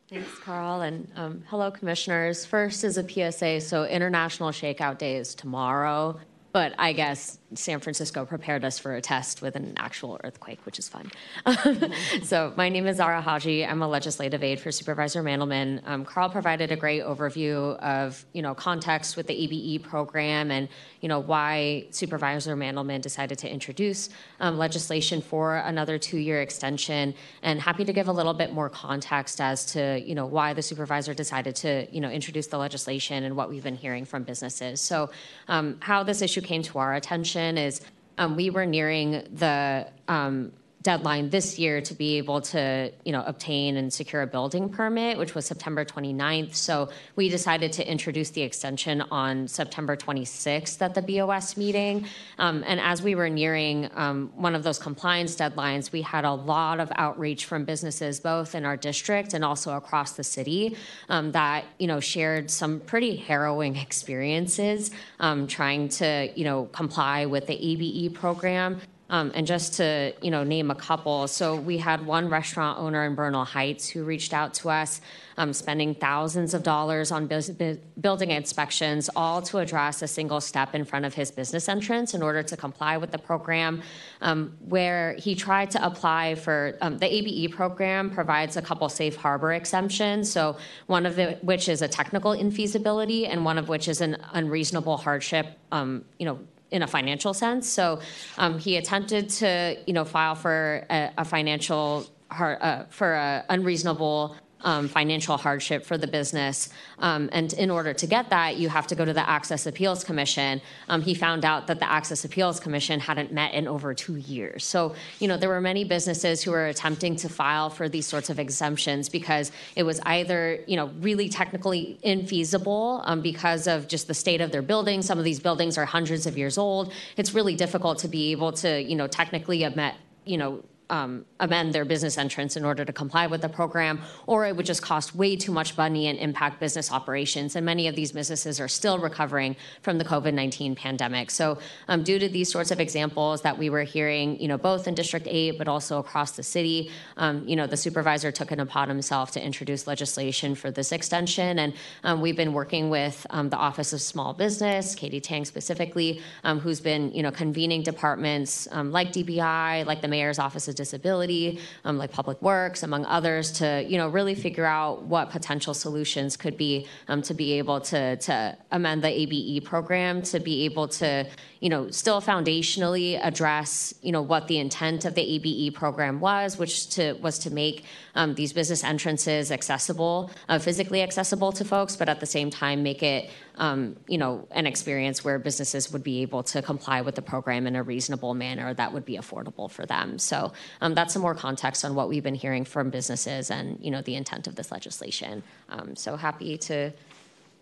Thanks, 0.10 0.40
Carl, 0.40 0.82
and 0.82 1.12
um, 1.18 1.44
hello, 1.48 1.70
commissioners. 1.70 2.46
First 2.46 2.86
is 2.86 2.98
a 2.98 3.04
PSA. 3.04 3.60
So, 3.60 3.84
International 3.84 4.52
Shakeout 4.52 4.98
Day 4.98 5.18
is 5.18 5.36
tomorrow, 5.36 6.18
but 6.58 6.74
I 6.80 6.92
guess 6.92 7.38
San 7.54 7.80
Francisco 7.80 8.26
prepared 8.26 8.66
us 8.66 8.80
for 8.80 8.96
a 8.96 9.02
test 9.02 9.44
with 9.44 9.56
an 9.56 9.74
actual 9.78 10.20
earthquake, 10.24 10.60
which 10.66 10.80
is 10.80 10.90
fun. 10.90 11.12
so, 12.24 12.52
my 12.58 12.68
name 12.68 12.88
is 12.88 12.98
Zara 12.98 13.22
Haji. 13.22 13.64
I'm 13.64 13.84
a 13.84 13.88
legislative 13.88 14.44
aide 14.44 14.60
for 14.60 14.72
Supervisor 14.72 15.22
Mandelman. 15.22 15.82
Um, 15.86 16.04
Carl 16.04 16.30
provided 16.30 16.72
a 16.72 16.76
great 16.76 17.04
overview 17.04 17.78
of, 17.78 18.26
you 18.34 18.42
know, 18.42 18.56
context 18.56 19.16
with 19.16 19.28
the 19.28 19.36
ABE 19.44 19.84
program 19.84 20.50
and, 20.50 20.68
you 21.00 21.08
know, 21.08 21.20
why 21.20 21.86
Supervisor 21.92 22.56
Mandelman 22.58 23.02
decided 23.02 23.38
to 23.38 23.50
introduce 23.50 24.10
um, 24.40 24.58
legislation 24.58 25.22
for 25.22 25.58
another 25.58 26.00
two-year 26.00 26.42
extension. 26.42 27.14
And 27.44 27.62
happy 27.62 27.86
to 27.86 27.94
give 27.94 28.08
a 28.08 28.12
little 28.12 28.34
bit 28.34 28.52
more 28.52 28.70
context 28.70 29.40
as 29.40 29.64
to, 29.74 30.02
you 30.04 30.16
know, 30.16 30.26
why 30.26 30.54
the 30.54 30.64
supervisor 30.64 31.14
decided 31.14 31.56
to, 31.58 31.88
you 31.92 32.02
know, 32.02 32.10
introduce 32.10 32.48
the 32.48 32.58
legislation 32.58 33.24
and 33.24 33.38
what 33.38 33.48
we've 33.48 33.64
been 33.64 33.78
hearing 33.78 34.06
from 34.06 34.24
businesses. 34.24 34.82
So, 34.82 35.12
um, 35.48 35.78
how 35.80 36.02
this 36.02 36.22
issue 36.22 36.42
came 36.48 36.64
to 36.64 36.80
our 36.80 36.96
attention 36.96 37.58
is 37.58 37.82
um, 38.18 38.36
we 38.36 38.50
were 38.50 38.66
nearing 38.66 39.12
the 39.34 39.88
um, 40.08 40.52
deadline 40.88 41.30
this 41.30 41.60
year 41.60 41.82
to 41.82 41.94
be 41.94 42.18
able 42.18 42.40
to, 42.40 42.90
you 43.04 43.12
know, 43.12 43.22
obtain 43.28 43.76
and 43.76 43.92
secure 43.92 44.22
a 44.22 44.28
building 44.28 44.70
permit, 44.70 45.18
which 45.18 45.36
was 45.36 45.46
September 45.46 45.84
29th. 45.84 46.56
So 46.56 46.88
we 47.18 47.28
decided 47.28 47.74
to 47.74 47.92
introduce 47.92 48.30
the 48.30 48.42
extension 48.42 49.02
on 49.12 49.50
September 49.50 49.98
26th 49.98 50.82
at 50.82 50.96
the 50.96 51.02
BOS 51.02 51.58
meeting. 51.58 52.06
Um, 52.40 52.64
and 52.66 52.80
as 52.80 53.02
we 53.02 53.16
were 53.16 53.28
nearing 53.28 53.90
um, 53.96 54.32
one 54.38 54.56
of 54.56 54.64
those 54.64 54.80
compliance 54.80 55.36
deadlines, 55.36 55.92
we 55.92 56.04
had 56.04 56.24
a 56.24 56.32
lot 56.32 56.80
of 56.80 56.90
outreach 56.96 57.44
from 57.44 57.66
businesses, 57.66 58.22
both 58.22 58.56
in 58.56 58.64
our 58.64 58.78
district 58.78 59.34
and 59.34 59.44
also 59.44 59.76
across 59.76 60.14
the 60.14 60.24
city, 60.24 60.78
um, 61.10 61.34
that 61.34 61.66
you 61.80 61.88
know 61.88 62.00
shared 62.00 62.50
some 62.50 62.80
pretty 62.80 63.18
harrowing 63.18 63.76
experiences 63.76 64.92
um, 65.20 65.48
trying 65.48 65.90
to, 65.90 66.32
you 66.34 66.46
know, 66.46 66.64
comply 66.72 67.26
with 67.26 67.46
the 67.46 67.58
ABE 67.60 68.14
program. 68.14 68.80
Um, 69.10 69.32
and 69.34 69.48
just 69.48 69.76
to 69.76 70.14
you 70.22 70.32
know 70.32 70.44
name 70.44 70.70
a 70.70 70.76
couple, 70.76 71.28
so 71.28 71.56
we 71.56 71.78
had 71.78 72.06
one 72.06 72.30
restaurant 72.30 72.80
owner 72.80 73.06
in 73.06 73.16
Bernal 73.16 73.46
Heights 73.46 73.88
who 73.88 74.04
reached 74.04 74.34
out 74.34 74.54
to 74.56 74.70
us, 74.70 75.00
um, 75.38 75.54
spending 75.54 75.96
thousands 75.96 76.54
of 76.54 76.64
dollars 76.64 77.12
on 77.12 77.28
building 77.28 78.32
inspections, 78.32 79.10
all 79.16 79.42
to 79.44 79.60
address 79.60 80.02
a 80.02 80.08
single 80.08 80.42
step 80.42 80.76
in 80.76 80.84
front 80.84 81.06
of 81.06 81.14
his 81.14 81.32
business 81.32 81.70
entrance 81.70 82.14
in 82.14 82.22
order 82.22 82.44
to 82.44 82.58
comply 82.58 82.98
with 82.98 83.12
the 83.12 83.18
program. 83.18 83.82
Um, 84.20 84.58
where 84.68 85.14
he 85.14 85.36
tried 85.36 85.72
to 85.72 85.86
apply 85.86 86.36
for 86.36 86.78
the 86.82 87.06
ABE 87.06 87.52
program 87.52 88.10
provides 88.10 88.58
a 88.58 88.62
couple 88.62 88.90
safe 88.90 89.16
harbor 89.16 89.54
exemptions. 89.54 90.30
So 90.30 90.58
one 90.88 91.06
of 91.06 91.18
which 91.44 91.70
is 91.70 91.82
a 91.82 91.88
technical 91.88 92.32
infeasibility, 92.32 93.30
and 93.30 93.46
one 93.46 93.58
of 93.58 93.70
which 93.70 93.88
is 93.88 94.02
an 94.02 94.18
unreasonable 94.34 94.98
hardship. 94.98 95.58
You 95.72 96.04
know 96.20 96.40
in 96.72 96.84
a 96.84 96.88
financial 96.88 97.34
sense. 97.34 97.68
So 97.68 98.00
um, 98.38 98.60
he 98.60 98.78
attempted 98.78 99.30
to, 99.30 99.78
you 99.86 99.94
know, 99.94 100.06
file 100.06 100.36
for 100.36 100.86
a, 100.90 101.12
a 101.18 101.26
financial, 101.26 102.06
uh, 102.32 102.84
for 102.90 103.14
a 103.14 103.46
unreasonable 103.50 104.36
financial 104.62 105.38
hardship 105.38 105.86
for 105.86 105.98
the 105.98 106.08
business. 106.08 106.70
Um, 107.00 107.30
and 107.32 107.54
in 107.54 107.70
order 107.70 107.94
to 107.94 108.08
get 108.08 108.30
that, 108.32 108.58
you 108.58 108.70
have 108.70 108.88
to 108.88 108.96
go 108.96 109.06
to 109.06 109.14
the 109.14 109.28
Access 109.30 109.66
Appeals 109.68 110.04
Commission. 110.04 110.62
Um, 110.90 111.02
he 111.02 111.14
found 111.14 111.46
out 111.46 111.68
that 111.68 111.80
the 111.80 111.90
Access 111.90 112.26
Appeals 112.26 112.60
Commission 112.60 113.00
hadn't 113.00 113.32
met 113.32 113.54
in 113.54 113.68
over 113.68 113.94
two 113.94 114.16
years. 114.16 114.64
So, 114.64 114.96
you 115.20 115.28
know, 115.28 115.38
there 115.38 115.50
were 115.50 115.62
many 115.62 115.84
businesses 115.84 116.44
who 116.44 116.52
were 116.52 116.68
attempting 116.68 117.16
to 117.18 117.30
file 117.30 117.70
for 117.70 117.88
these 117.88 118.06
sorts 118.06 118.30
of 118.30 118.40
exemptions 118.40 119.10
because 119.10 119.52
it 119.76 119.84
was 119.84 120.00
either, 120.06 120.60
you 120.68 120.76
know, 120.76 120.88
really 121.00 121.30
technically 121.30 122.00
infeasible 122.04 123.02
um, 123.06 123.22
because 123.22 123.68
of 123.68 123.88
just 123.88 124.08
the 124.08 124.14
state 124.14 124.42
of 124.42 124.52
their 124.52 124.62
buildings. 124.62 125.06
Some 125.06 125.20
of 125.20 125.26
these 125.26 125.40
buildings 125.40 125.78
are 125.78 125.86
hundreds 125.86 126.26
of 126.26 126.38
years 126.38 126.58
old. 126.58 126.92
It's 127.16 127.34
really 127.34 127.56
difficult 127.56 128.00
to 128.00 128.08
be 128.08 128.32
able 128.32 128.52
to, 128.54 128.82
you 128.82 128.96
know, 128.96 129.08
technically 129.08 129.64
admit, 129.64 129.94
you 130.26 130.38
know, 130.38 130.64
um, 130.90 131.26
amend 131.40 131.74
their 131.74 131.86
business 131.86 132.18
entrance 132.18 132.56
in 132.56 132.64
order 132.64 132.86
to 132.86 132.94
comply 132.94 133.28
with 133.28 133.42
the 133.42 133.50
program, 133.50 134.02
or 134.26 134.46
it 134.46 134.56
would 134.56 134.66
just 134.66 134.82
cost 134.82 135.16
way 135.16 135.36
too 135.36 135.52
much 135.52 135.78
money 135.78 136.08
and 136.08 136.18
impact 136.20 136.60
business 136.60 136.92
operations. 136.92 137.56
And 137.56 137.66
many 137.66 137.88
of 137.88 137.96
these 137.96 138.12
businesses 138.12 138.60
are 138.60 138.68
still 138.68 139.00
recovering 139.00 139.56
from 139.82 139.98
the 139.98 140.06
COVID 140.06 140.34
19 140.34 140.76
pandemic. 140.76 141.32
So, 141.32 141.58
um, 141.88 142.04
due 142.04 142.20
to 142.20 142.30
these 142.30 142.52
sorts 142.52 142.72
of 142.72 142.80
examples 142.80 143.42
that 143.42 143.58
we 143.58 143.70
were 143.70 143.84
hearing, 143.84 144.40
you 144.40 144.48
know, 144.48 144.58
both 144.58 144.88
in 144.88 144.96
District 144.96 145.28
8 145.30 145.58
but 145.58 145.68
also 145.68 146.00
across 146.00 146.32
the 146.32 146.44
city, 146.44 146.92
um, 147.18 147.48
you 147.48 147.56
know, 147.56 147.68
the 147.68 147.78
supervisor 147.78 148.32
took 148.32 148.52
it 148.52 148.60
upon 148.60 148.88
himself 148.88 149.32
to 149.32 149.44
introduce 149.44 149.88
legislation 149.88 150.56
for 150.56 150.72
this 150.72 150.92
extension. 150.92 151.60
And 151.60 151.74
um, 152.04 152.22
we've 152.22 152.38
been 152.38 152.54
working 152.54 152.90
with 152.90 153.26
um, 153.30 153.50
the 153.50 153.58
Office 153.58 153.94
of 153.94 154.02
Small 154.02 154.34
Business, 154.34 154.96
Katie 154.96 155.22
Tang 155.22 155.44
specifically, 155.44 156.22
um, 156.44 156.60
who's 156.60 156.80
been, 156.80 157.12
you 157.12 157.24
know, 157.24 157.32
convening 157.32 157.84
departments 157.84 158.68
like 158.72 159.12
DBI, 159.12 159.86
like 159.86 160.02
the 160.02 160.08
Mayor's 160.08 160.40
Office 160.40 160.68
of 160.68 160.77
disability, 160.78 161.60
um, 161.84 161.98
like 161.98 162.12
Public 162.12 162.42
Works, 162.42 162.84
among 162.84 163.06
others, 163.06 163.52
to 163.54 163.86
you 163.88 163.98
know 163.98 164.08
really 164.08 164.36
figure 164.36 164.66
out 164.66 165.04
what 165.04 165.30
potential 165.30 165.74
solutions 165.74 166.38
could 166.38 166.56
be 166.56 166.88
um, 167.10 167.22
to 167.24 167.34
be 167.34 167.54
able 167.54 167.82
to 167.82 168.16
to 168.18 168.58
amend 168.72 169.04
the 169.04 169.10
ABE 169.10 169.66
program 169.66 170.22
to 170.22 170.40
be 170.40 170.64
able 170.64 170.88
to 170.88 171.28
you 171.60 171.70
know 171.70 171.90
still 171.90 172.22
foundationally 172.22 173.20
address 173.24 173.94
you 174.02 174.12
know 174.12 174.22
what 174.22 174.48
the 174.48 174.58
intent 174.58 175.06
of 175.06 175.16
the 175.16 175.22
ABE 175.22 175.74
program 175.74 176.20
was, 176.20 176.58
which 176.58 176.90
to 176.90 177.14
was 177.14 177.40
to 177.40 177.50
make 177.50 177.86
um, 178.16 178.36
these 178.36 178.54
business 178.54 178.84
entrances 178.84 179.52
accessible, 179.52 180.32
uh, 180.50 180.60
physically 180.60 181.02
accessible 181.02 181.52
to 181.52 181.64
folks, 181.66 181.96
but 181.96 182.10
at 182.10 182.20
the 182.20 182.26
same 182.26 182.50
time 182.50 182.84
make 182.84 183.04
it 183.04 183.30
um, 183.58 183.96
you 184.08 184.18
know, 184.18 184.48
an 184.52 184.68
experience 184.68 185.24
where 185.24 185.40
businesses 185.40 185.92
would 185.92 186.04
be 186.04 186.22
able 186.22 186.44
to 186.44 186.62
comply 186.62 187.02
with 187.02 187.16
the 187.16 187.22
program 187.22 187.66
in 187.68 187.76
a 187.76 187.84
reasonable 187.84 188.34
manner 188.34 188.74
that 188.74 188.94
would 188.94 189.06
be 189.06 189.18
affordable 189.18 189.70
for 189.70 189.86
them. 189.86 190.20
So 190.20 190.54
um, 190.82 190.94
that's 190.94 191.14
some 191.14 191.22
more 191.22 191.36
context 191.36 191.84
on 191.84 191.96
what 191.96 192.08
we've 192.08 192.24
been 192.24 192.36
hearing 192.36 192.66
from 192.66 192.90
businesses 192.90 193.50
and 193.50 193.80
you 193.82 193.92
know 193.92 194.02
the 194.02 194.16
intent 194.16 194.48
of 194.48 194.56
this 194.56 194.72
legislation. 194.72 195.44
Um, 195.70 195.96
so 195.96 196.16
happy 196.16 196.58
to 196.60 196.92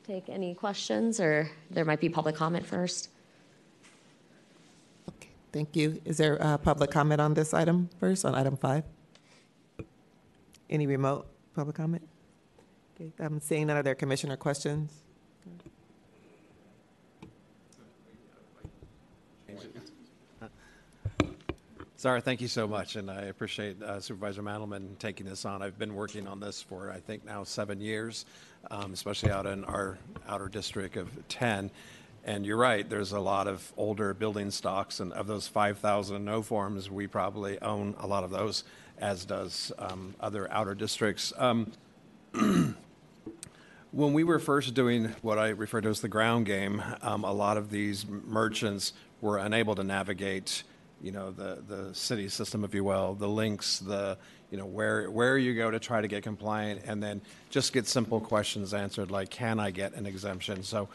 take 0.06 0.30
any 0.30 0.54
questions, 0.54 1.20
or 1.20 1.50
there 1.72 1.86
might 1.86 2.00
be 2.00 2.10
public 2.10 2.36
comment 2.36 2.66
first. 2.66 3.10
Thank 5.56 5.74
you. 5.78 6.02
Is 6.04 6.18
there 6.18 6.38
uh, 6.44 6.58
public 6.58 6.92
comment 6.92 7.22
on 7.22 7.34
this 7.34 7.54
item 7.54 7.90
first, 7.98 8.26
on 8.26 8.36
item 8.36 8.58
five? 8.58 8.84
Any 10.70 10.86
remote 10.86 11.28
public 11.56 11.78
comment? 11.78 12.06
Okay, 12.94 13.14
I'm 13.20 13.40
seeing 13.40 13.68
none 13.68 13.78
of 13.78 13.86
their 13.86 13.96
commissioner 13.96 14.36
questions. 14.36 14.92
Zara, 21.98 22.20
thank 22.20 22.42
you 22.42 22.50
so 22.50 22.68
much, 22.68 22.98
and 22.98 23.10
I 23.10 23.22
appreciate 23.22 23.82
uh, 23.82 24.02
Supervisor 24.02 24.44
Mandelman 24.44 25.00
taking 25.00 25.26
this 25.26 25.46
on. 25.46 25.62
I've 25.62 25.80
been 25.80 25.96
working 25.96 26.28
on 26.28 26.42
this 26.42 26.62
for, 26.62 26.92
I 26.92 27.00
think, 27.00 27.26
now 27.26 27.46
seven 27.46 27.80
years, 27.80 28.26
um, 28.70 28.92
especially 28.92 29.32
out 29.32 29.46
in 29.46 29.64
our 29.64 29.98
outer 30.28 30.50
district 30.50 30.98
of 30.98 31.10
10. 31.30 31.72
And 32.28 32.44
you're 32.44 32.58
right, 32.58 32.90
there's 32.90 33.12
a 33.12 33.20
lot 33.20 33.48
of 33.48 33.72
older 33.78 34.12
building 34.16 34.50
stocks, 34.50 35.00
and 35.00 35.14
of 35.14 35.28
those 35.28 35.48
5,000 35.48 36.26
no 36.26 36.42
forms, 36.42 36.90
we 36.90 37.06
probably 37.06 37.62
own 37.62 37.94
a 38.00 38.08
lot 38.08 38.24
of 38.24 38.32
those, 38.32 38.64
as 38.98 39.26
does 39.26 39.72
um, 39.78 40.16
other 40.20 40.52
outer 40.52 40.74
districts. 40.74 41.32
Um, 41.38 41.72
when 43.92 44.14
we 44.14 44.24
were 44.24 44.40
first 44.40 44.74
doing 44.74 45.14
what 45.22 45.38
I 45.38 45.50
refer 45.50 45.82
to 45.82 45.90
as 45.90 46.02
the 46.02 46.08
ground 46.08 46.48
game, 46.48 46.82
um, 47.04 47.24
a 47.24 47.32
lot 47.32 47.58
of 47.58 47.70
these 47.70 48.08
merchants 48.08 48.94
were 49.22 49.38
unable 49.38 49.76
to 49.76 49.84
navigate 49.84 50.64
you 51.02 51.12
know, 51.12 51.30
the, 51.30 51.62
the 51.68 51.94
city 51.94 52.30
system, 52.30 52.64
if 52.64 52.74
you 52.74 52.84
will, 52.84 53.14
the 53.14 53.28
links, 53.28 53.80
the, 53.80 54.18
you 54.50 54.58
know, 54.58 54.66
where, 54.66 55.12
where 55.12 55.38
you 55.38 55.54
go 55.54 55.70
to 55.70 55.78
try 55.80 56.02
to 56.02 56.08
get 56.08 56.24
compliant, 56.24 56.82
and 56.86 57.04
then 57.04 57.22
just 57.52 57.74
get 57.74 57.88
simple 57.88 58.20
questions 58.20 58.74
answered 58.74 59.12
like, 59.12 59.30
can 59.30 59.60
I 59.60 59.70
get 59.70 59.94
an 59.94 60.06
exemption? 60.06 60.64
So 60.64 60.90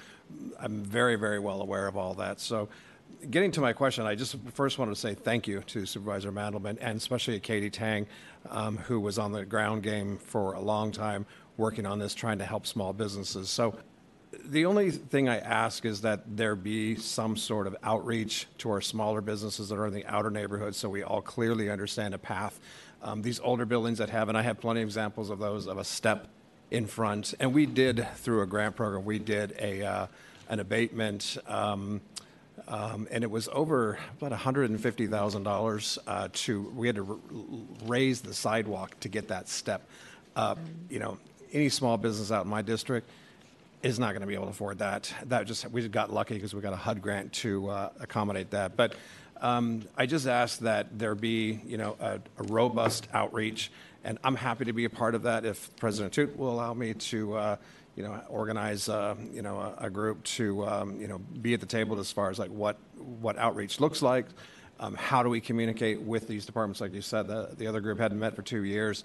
I'm 0.58 0.82
very, 0.82 1.16
very 1.16 1.38
well 1.38 1.60
aware 1.62 1.86
of 1.86 1.96
all 1.96 2.14
that. 2.14 2.40
So 2.40 2.68
getting 3.30 3.50
to 3.52 3.60
my 3.60 3.72
question, 3.72 4.06
I 4.06 4.14
just 4.14 4.36
first 4.54 4.78
wanted 4.78 4.94
to 4.94 5.00
say 5.00 5.14
thank 5.14 5.46
you 5.46 5.60
to 5.68 5.86
Supervisor 5.86 6.32
Mandelman 6.32 6.78
and 6.80 6.96
especially 6.96 7.38
Katie 7.40 7.70
Tang, 7.70 8.06
um, 8.48 8.76
who 8.76 9.00
was 9.00 9.18
on 9.18 9.32
the 9.32 9.44
ground 9.44 9.82
game 9.82 10.18
for 10.18 10.54
a 10.54 10.60
long 10.60 10.92
time 10.92 11.26
working 11.56 11.86
on 11.86 11.98
this, 11.98 12.14
trying 12.14 12.38
to 12.38 12.44
help 12.44 12.66
small 12.66 12.92
businesses. 12.92 13.50
So 13.50 13.76
the 14.44 14.64
only 14.66 14.90
thing 14.90 15.28
I 15.28 15.38
ask 15.38 15.84
is 15.84 16.02
that 16.02 16.36
there 16.36 16.54
be 16.54 16.96
some 16.96 17.36
sort 17.36 17.66
of 17.66 17.76
outreach 17.82 18.46
to 18.58 18.70
our 18.70 18.80
smaller 18.80 19.20
businesses 19.20 19.68
that 19.68 19.76
are 19.76 19.86
in 19.86 19.94
the 19.94 20.06
outer 20.06 20.30
neighborhoods 20.30 20.76
so 20.76 20.88
we 20.88 21.02
all 21.02 21.20
clearly 21.20 21.70
understand 21.70 22.14
a 22.14 22.18
path. 22.18 22.60
Um, 23.02 23.22
these 23.22 23.40
older 23.40 23.64
buildings 23.64 23.98
that 23.98 24.10
have, 24.10 24.28
and 24.28 24.38
I 24.38 24.42
have 24.42 24.60
plenty 24.60 24.82
of 24.82 24.88
examples 24.88 25.30
of 25.30 25.38
those, 25.38 25.66
of 25.66 25.78
a 25.78 25.84
step 25.84 26.28
in 26.70 26.86
front. 26.86 27.34
And 27.40 27.52
we 27.52 27.66
did, 27.66 28.06
through 28.16 28.42
a 28.42 28.46
grant 28.46 28.76
program, 28.76 29.04
we 29.04 29.18
did 29.18 29.54
a, 29.58 29.82
uh, 29.84 30.06
an 30.48 30.60
abatement. 30.60 31.36
Um, 31.46 32.00
um, 32.68 33.08
and 33.10 33.24
it 33.24 33.30
was 33.30 33.48
over 33.52 33.98
about 34.20 34.38
$150,000 34.38 35.98
uh, 36.06 36.28
to, 36.32 36.72
we 36.76 36.86
had 36.86 36.96
to 36.96 37.06
r- 37.10 37.88
raise 37.88 38.20
the 38.20 38.34
sidewalk 38.34 38.98
to 39.00 39.08
get 39.08 39.28
that 39.28 39.48
step 39.48 39.82
up. 40.36 40.58
You 40.88 41.00
know, 41.00 41.18
any 41.52 41.68
small 41.68 41.96
business 41.96 42.30
out 42.30 42.44
in 42.44 42.50
my 42.50 42.62
district 42.62 43.08
is 43.82 43.98
not 43.98 44.12
going 44.12 44.20
to 44.20 44.26
be 44.26 44.34
able 44.34 44.44
to 44.44 44.50
afford 44.50 44.78
that. 44.78 45.12
That 45.26 45.46
just, 45.46 45.68
we 45.70 45.80
just 45.80 45.92
got 45.92 46.12
lucky 46.12 46.34
because 46.34 46.54
we 46.54 46.60
got 46.60 46.72
a 46.72 46.76
HUD 46.76 47.00
grant 47.02 47.32
to 47.34 47.68
uh, 47.70 47.90
accommodate 47.98 48.50
that. 48.50 48.76
But 48.76 48.94
um, 49.40 49.82
I 49.96 50.06
just 50.06 50.26
ask 50.26 50.58
that 50.60 50.98
there 50.98 51.14
be, 51.14 51.60
you 51.64 51.78
know, 51.78 51.96
a, 51.98 52.20
a 52.38 52.42
robust 52.44 53.08
outreach, 53.12 53.72
and 54.04 54.18
I'm 54.24 54.36
happy 54.36 54.64
to 54.64 54.72
be 54.72 54.84
a 54.84 54.90
part 54.90 55.14
of 55.14 55.22
that 55.24 55.44
if 55.44 55.74
President 55.76 56.14
Tut 56.14 56.36
will 56.36 56.52
allow 56.52 56.74
me 56.74 56.94
to, 56.94 57.34
uh, 57.34 57.56
you 57.96 58.02
know, 58.02 58.20
organize, 58.28 58.88
uh, 58.88 59.14
you 59.32 59.42
know, 59.42 59.58
a, 59.58 59.86
a 59.86 59.90
group 59.90 60.22
to, 60.24 60.66
um, 60.66 61.00
you 61.00 61.08
know, 61.08 61.18
be 61.18 61.54
at 61.54 61.60
the 61.60 61.66
table 61.66 61.98
as 61.98 62.10
far 62.10 62.30
as 62.30 62.38
like 62.38 62.50
what 62.50 62.78
what 63.20 63.36
outreach 63.38 63.80
looks 63.80 64.02
like. 64.02 64.26
Um, 64.78 64.94
how 64.94 65.22
do 65.22 65.28
we 65.28 65.40
communicate 65.42 66.00
with 66.00 66.26
these 66.26 66.46
departments? 66.46 66.80
Like 66.80 66.94
you 66.94 67.02
said, 67.02 67.26
the, 67.26 67.50
the 67.58 67.66
other 67.66 67.80
group 67.80 67.98
hadn't 67.98 68.18
met 68.18 68.34
for 68.34 68.42
two 68.42 68.64
years. 68.64 69.04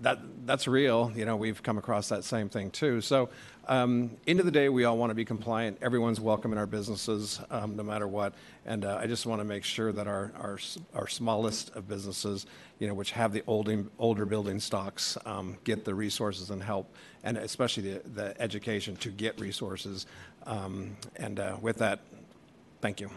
That 0.00 0.20
that's 0.46 0.68
real. 0.68 1.12
You 1.16 1.24
know, 1.24 1.36
we've 1.36 1.62
come 1.62 1.76
across 1.76 2.08
that 2.10 2.22
same 2.22 2.48
thing 2.48 2.70
too. 2.70 3.00
So, 3.00 3.28
um, 3.66 4.12
end 4.26 4.38
of 4.38 4.46
the 4.46 4.52
day, 4.52 4.68
we 4.68 4.84
all 4.84 4.96
want 4.96 5.10
to 5.10 5.14
be 5.14 5.24
compliant. 5.24 5.78
Everyone's 5.82 6.20
welcome 6.20 6.52
in 6.52 6.58
our 6.58 6.66
businesses, 6.66 7.40
um, 7.50 7.76
no 7.76 7.82
matter 7.82 8.06
what. 8.06 8.34
And 8.64 8.84
uh, 8.84 8.98
I 9.00 9.06
just 9.06 9.26
want 9.26 9.40
to 9.40 9.44
make 9.44 9.64
sure 9.64 9.92
that 9.92 10.06
our, 10.06 10.32
our 10.38 10.58
our 10.94 11.08
smallest 11.08 11.74
of 11.74 11.88
businesses, 11.88 12.46
you 12.80 12.88
know, 12.88 12.94
which 12.94 13.12
have 13.12 13.32
the 13.32 13.44
older 13.46 13.84
older 13.98 14.26
building 14.26 14.58
stocks, 14.58 15.16
um, 15.26 15.56
get 15.62 15.84
the 15.84 15.94
resources 15.94 16.50
and 16.50 16.62
help, 16.62 16.92
and 17.22 17.36
especially 17.36 17.92
the, 17.92 18.08
the 18.14 18.42
education 18.42 18.96
to 18.96 19.10
get 19.10 19.38
resources. 19.38 20.06
Um, 20.46 20.96
and 21.16 21.38
uh, 21.38 21.56
with 21.60 21.76
that, 21.76 22.00
thank 22.80 23.00
you. 23.00 23.10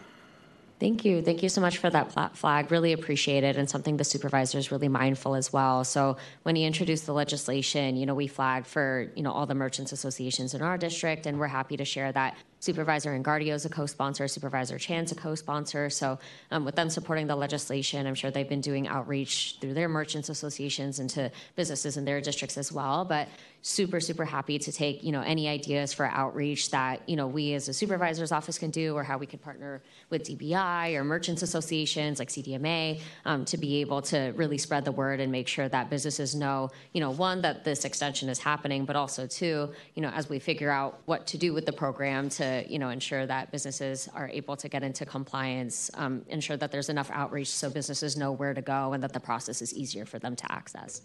Thank 0.80 1.04
you. 1.04 1.22
Thank 1.22 1.42
you 1.42 1.48
so 1.48 1.60
much 1.60 1.78
for 1.78 1.88
that 1.88 2.36
flag. 2.36 2.70
Really 2.70 2.92
appreciate 2.92 3.44
it 3.44 3.56
and 3.56 3.70
something 3.70 3.96
the 3.96 4.04
supervisor 4.04 4.58
is 4.58 4.70
really 4.72 4.88
mindful 4.88 5.34
as 5.34 5.52
well. 5.52 5.84
So 5.84 6.16
when 6.42 6.56
he 6.56 6.64
introduced 6.64 7.06
the 7.06 7.14
legislation, 7.14 7.96
you 7.96 8.06
know, 8.06 8.14
we 8.14 8.26
flagged 8.26 8.66
for, 8.66 9.10
you 9.14 9.22
know, 9.22 9.30
all 9.30 9.46
the 9.46 9.54
merchants 9.54 9.92
associations 9.92 10.52
in 10.52 10.60
our 10.62 10.76
district 10.76 11.26
and 11.26 11.38
we're 11.38 11.46
happy 11.46 11.76
to 11.76 11.84
share 11.84 12.10
that 12.12 12.36
Supervisor 12.64 13.10
Engardio 13.10 13.52
is 13.52 13.66
a 13.66 13.68
co-sponsor, 13.68 14.26
Supervisor 14.26 14.78
Chan's 14.78 15.12
a 15.12 15.14
co-sponsor. 15.14 15.90
So 15.90 16.18
um, 16.50 16.64
with 16.64 16.74
them 16.74 16.88
supporting 16.88 17.26
the 17.26 17.36
legislation, 17.36 18.06
I'm 18.06 18.14
sure 18.14 18.30
they've 18.30 18.48
been 18.48 18.62
doing 18.62 18.88
outreach 18.88 19.58
through 19.60 19.74
their 19.74 19.86
merchants 19.86 20.30
associations 20.30 20.98
and 20.98 21.10
to 21.10 21.30
businesses 21.56 21.98
in 21.98 22.06
their 22.06 22.22
districts 22.22 22.56
as 22.56 22.72
well. 22.72 23.04
But 23.04 23.28
super 23.66 23.98
super 23.98 24.26
happy 24.26 24.58
to 24.58 24.70
take 24.70 25.02
you 25.02 25.10
know 25.10 25.22
any 25.22 25.48
ideas 25.48 25.90
for 25.90 26.04
outreach 26.04 26.70
that 26.70 27.00
you 27.08 27.16
know 27.16 27.26
we 27.26 27.54
as 27.54 27.66
a 27.66 27.72
supervisor's 27.72 28.30
office 28.30 28.58
can 28.58 28.70
do 28.70 28.94
or 28.94 29.02
how 29.02 29.16
we 29.16 29.24
could 29.24 29.40
partner 29.40 29.80
with 30.10 30.22
dbi 30.22 30.94
or 30.94 31.02
merchants 31.02 31.40
associations 31.40 32.18
like 32.18 32.28
cdma 32.28 33.00
um, 33.24 33.42
to 33.46 33.56
be 33.56 33.80
able 33.80 34.02
to 34.02 34.34
really 34.36 34.58
spread 34.58 34.84
the 34.84 34.92
word 34.92 35.18
and 35.18 35.32
make 35.32 35.48
sure 35.48 35.66
that 35.66 35.88
businesses 35.88 36.34
know 36.34 36.70
you 36.92 37.00
know 37.00 37.10
one 37.10 37.40
that 37.40 37.64
this 37.64 37.86
extension 37.86 38.28
is 38.28 38.38
happening 38.38 38.84
but 38.84 38.96
also 38.96 39.26
two 39.26 39.70
you 39.94 40.02
know 40.02 40.10
as 40.10 40.28
we 40.28 40.38
figure 40.38 40.70
out 40.70 41.00
what 41.06 41.26
to 41.26 41.38
do 41.38 41.54
with 41.54 41.64
the 41.64 41.72
program 41.72 42.28
to 42.28 42.53
you 42.68 42.78
know 42.78 42.90
ensure 42.90 43.26
that 43.26 43.50
businesses 43.50 44.08
are 44.14 44.28
able 44.28 44.56
to 44.56 44.68
get 44.68 44.82
into 44.82 45.04
compliance 45.04 45.90
um, 45.94 46.24
ensure 46.28 46.56
that 46.56 46.70
there's 46.70 46.88
enough 46.88 47.10
outreach 47.12 47.48
so 47.48 47.68
businesses 47.70 48.16
know 48.16 48.32
where 48.32 48.54
to 48.54 48.62
go 48.62 48.92
and 48.92 49.02
that 49.02 49.12
the 49.12 49.20
process 49.20 49.62
is 49.62 49.74
easier 49.74 50.04
for 50.04 50.18
them 50.18 50.34
to 50.36 50.50
access. 50.50 51.02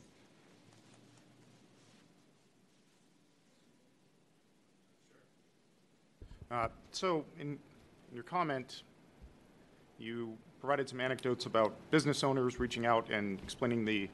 Uh, 6.52 6.68
so, 6.91 7.24
in, 7.39 7.60
your 8.12 8.24
comment, 8.24 8.82
you 10.00 10.36
provided 10.60 10.89
some 10.89 11.00
anecdotes 11.00 11.45
about 11.45 11.74
business 11.91 12.24
owners 12.24 12.60
reaching 12.60 12.86
out 12.86 13.10
and 13.12 13.39
explaining 13.43 13.86
the 13.86 14.10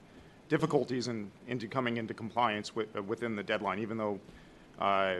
difficulties 0.49 1.07
in 1.07 1.31
into 1.47 1.67
coming 1.67 1.97
into 1.97 2.13
compliance 2.13 2.75
with, 2.75 2.93
uh, 2.95 3.01
within 3.01 3.35
the 3.35 3.43
deadline, 3.43 3.79
even 3.79 3.97
though 3.97 4.19
uh, 4.79 5.15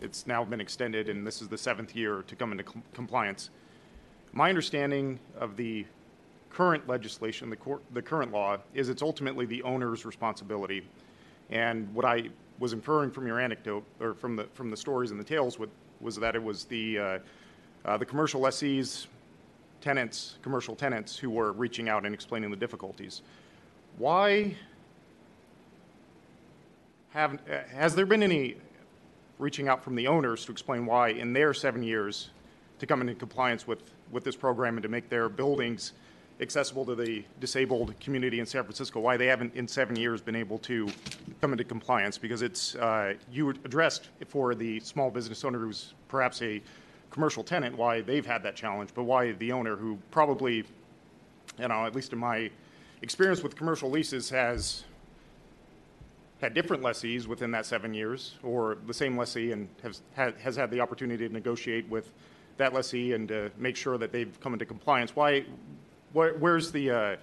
it's 0.00 0.26
now 0.26 0.44
been 0.44 0.60
extended 0.60 1.08
and 1.08 1.26
this 1.26 1.42
is 1.42 1.48
the 1.48 1.58
seventh 1.58 1.94
year 1.94 2.24
to 2.26 2.36
come 2.36 2.52
into 2.52 2.64
com- 2.64 2.82
compliance. 2.94 3.50
My 4.32 4.48
understanding 4.48 5.18
of 5.38 5.56
the 5.56 5.86
current 6.50 6.86
legislation, 6.88 7.50
the, 7.50 7.56
cor- 7.56 7.80
the 7.92 8.02
current 8.02 8.32
law, 8.32 8.58
is 8.74 8.88
it's 8.88 9.02
ultimately 9.02 9.46
the 9.46 9.62
owner's 9.62 10.04
responsibility. 10.04 10.82
And 11.50 11.92
what 11.94 12.04
I 12.04 12.28
was 12.58 12.72
inferring 12.72 13.10
from 13.10 13.26
your 13.26 13.40
anecdote, 13.40 13.84
or 14.00 14.14
from 14.14 14.36
the 14.36 14.44
from 14.54 14.70
the 14.70 14.76
stories 14.76 15.10
and 15.10 15.18
the 15.18 15.24
tales, 15.24 15.58
with, 15.58 15.70
was 16.00 16.16
that 16.16 16.34
it 16.34 16.42
was 16.42 16.64
the 16.64 16.98
uh, 16.98 17.18
uh, 17.84 17.96
the 17.96 18.06
commercial 18.06 18.40
lessees, 18.40 19.06
tenants, 19.80 20.38
commercial 20.42 20.74
tenants, 20.74 21.16
who 21.16 21.28
were 21.28 21.52
reaching 21.52 21.88
out 21.88 22.06
and 22.06 22.14
explaining 22.14 22.50
the 22.50 22.56
difficulties. 22.56 23.22
Why 23.98 24.54
have 27.10 27.34
uh, 27.34 27.58
has 27.74 27.94
there 27.94 28.06
been 28.06 28.22
any 28.22 28.56
reaching 29.42 29.68
out 29.68 29.82
from 29.82 29.96
the 29.96 30.06
owners 30.06 30.44
to 30.46 30.52
explain 30.52 30.86
why, 30.86 31.08
in 31.08 31.32
their 31.32 31.52
seven 31.52 31.82
years, 31.82 32.30
to 32.78 32.86
come 32.86 33.00
into 33.00 33.14
compliance 33.14 33.66
with 33.66 33.82
with 34.12 34.24
this 34.24 34.36
program 34.36 34.76
and 34.76 34.82
to 34.82 34.88
make 34.88 35.08
their 35.08 35.28
buildings 35.28 35.92
accessible 36.40 36.84
to 36.84 36.94
the 36.94 37.24
disabled 37.40 37.98
community 37.98 38.40
in 38.40 38.46
San 38.46 38.62
Francisco, 38.62 39.00
why 39.00 39.16
they 39.16 39.26
haven't 39.26 39.54
in 39.54 39.66
seven 39.66 39.96
years 39.96 40.20
been 40.20 40.36
able 40.36 40.58
to 40.58 40.88
come 41.40 41.52
into 41.52 41.64
compliance. 41.64 42.18
Because 42.18 42.42
it's 42.42 42.74
uh, 42.76 43.14
you 43.30 43.50
addressed 43.50 44.08
for 44.28 44.54
the 44.54 44.80
small 44.80 45.10
business 45.10 45.44
owner 45.44 45.58
who's 45.58 45.94
perhaps 46.08 46.42
a 46.42 46.60
commercial 47.10 47.42
tenant 47.42 47.76
why 47.76 48.00
they've 48.00 48.26
had 48.26 48.42
that 48.42 48.56
challenge, 48.56 48.90
but 48.94 49.04
why 49.04 49.32
the 49.32 49.52
owner 49.52 49.76
who 49.76 49.98
probably, 50.10 50.64
you 51.58 51.68
know, 51.68 51.86
at 51.86 51.94
least 51.94 52.12
in 52.12 52.18
my 52.18 52.50
experience 53.02 53.42
with 53.42 53.56
commercial 53.56 53.90
leases 53.90 54.30
has 54.30 54.84
had 56.42 56.52
different 56.52 56.82
lessees 56.82 57.26
within 57.26 57.50
that 57.52 57.64
seven 57.64 57.94
years, 57.94 58.34
or 58.42 58.76
the 58.86 58.94
same 58.94 59.16
lessee 59.16 59.52
and 59.52 59.68
has 59.82 60.02
has 60.14 60.56
had 60.56 60.70
the 60.70 60.80
opportunity 60.80 61.26
to 61.26 61.32
negotiate 61.32 61.88
with 61.88 62.12
that 62.58 62.74
lessee 62.74 63.14
and 63.14 63.28
to 63.28 63.50
make 63.56 63.76
sure 63.76 63.96
that 63.96 64.12
they've 64.12 64.38
come 64.40 64.52
into 64.52 64.66
compliance. 64.66 65.16
Why 65.16 65.44
where, 66.12 66.34
where's 66.34 66.70
the, 66.72 66.90
uh, 66.90 67.16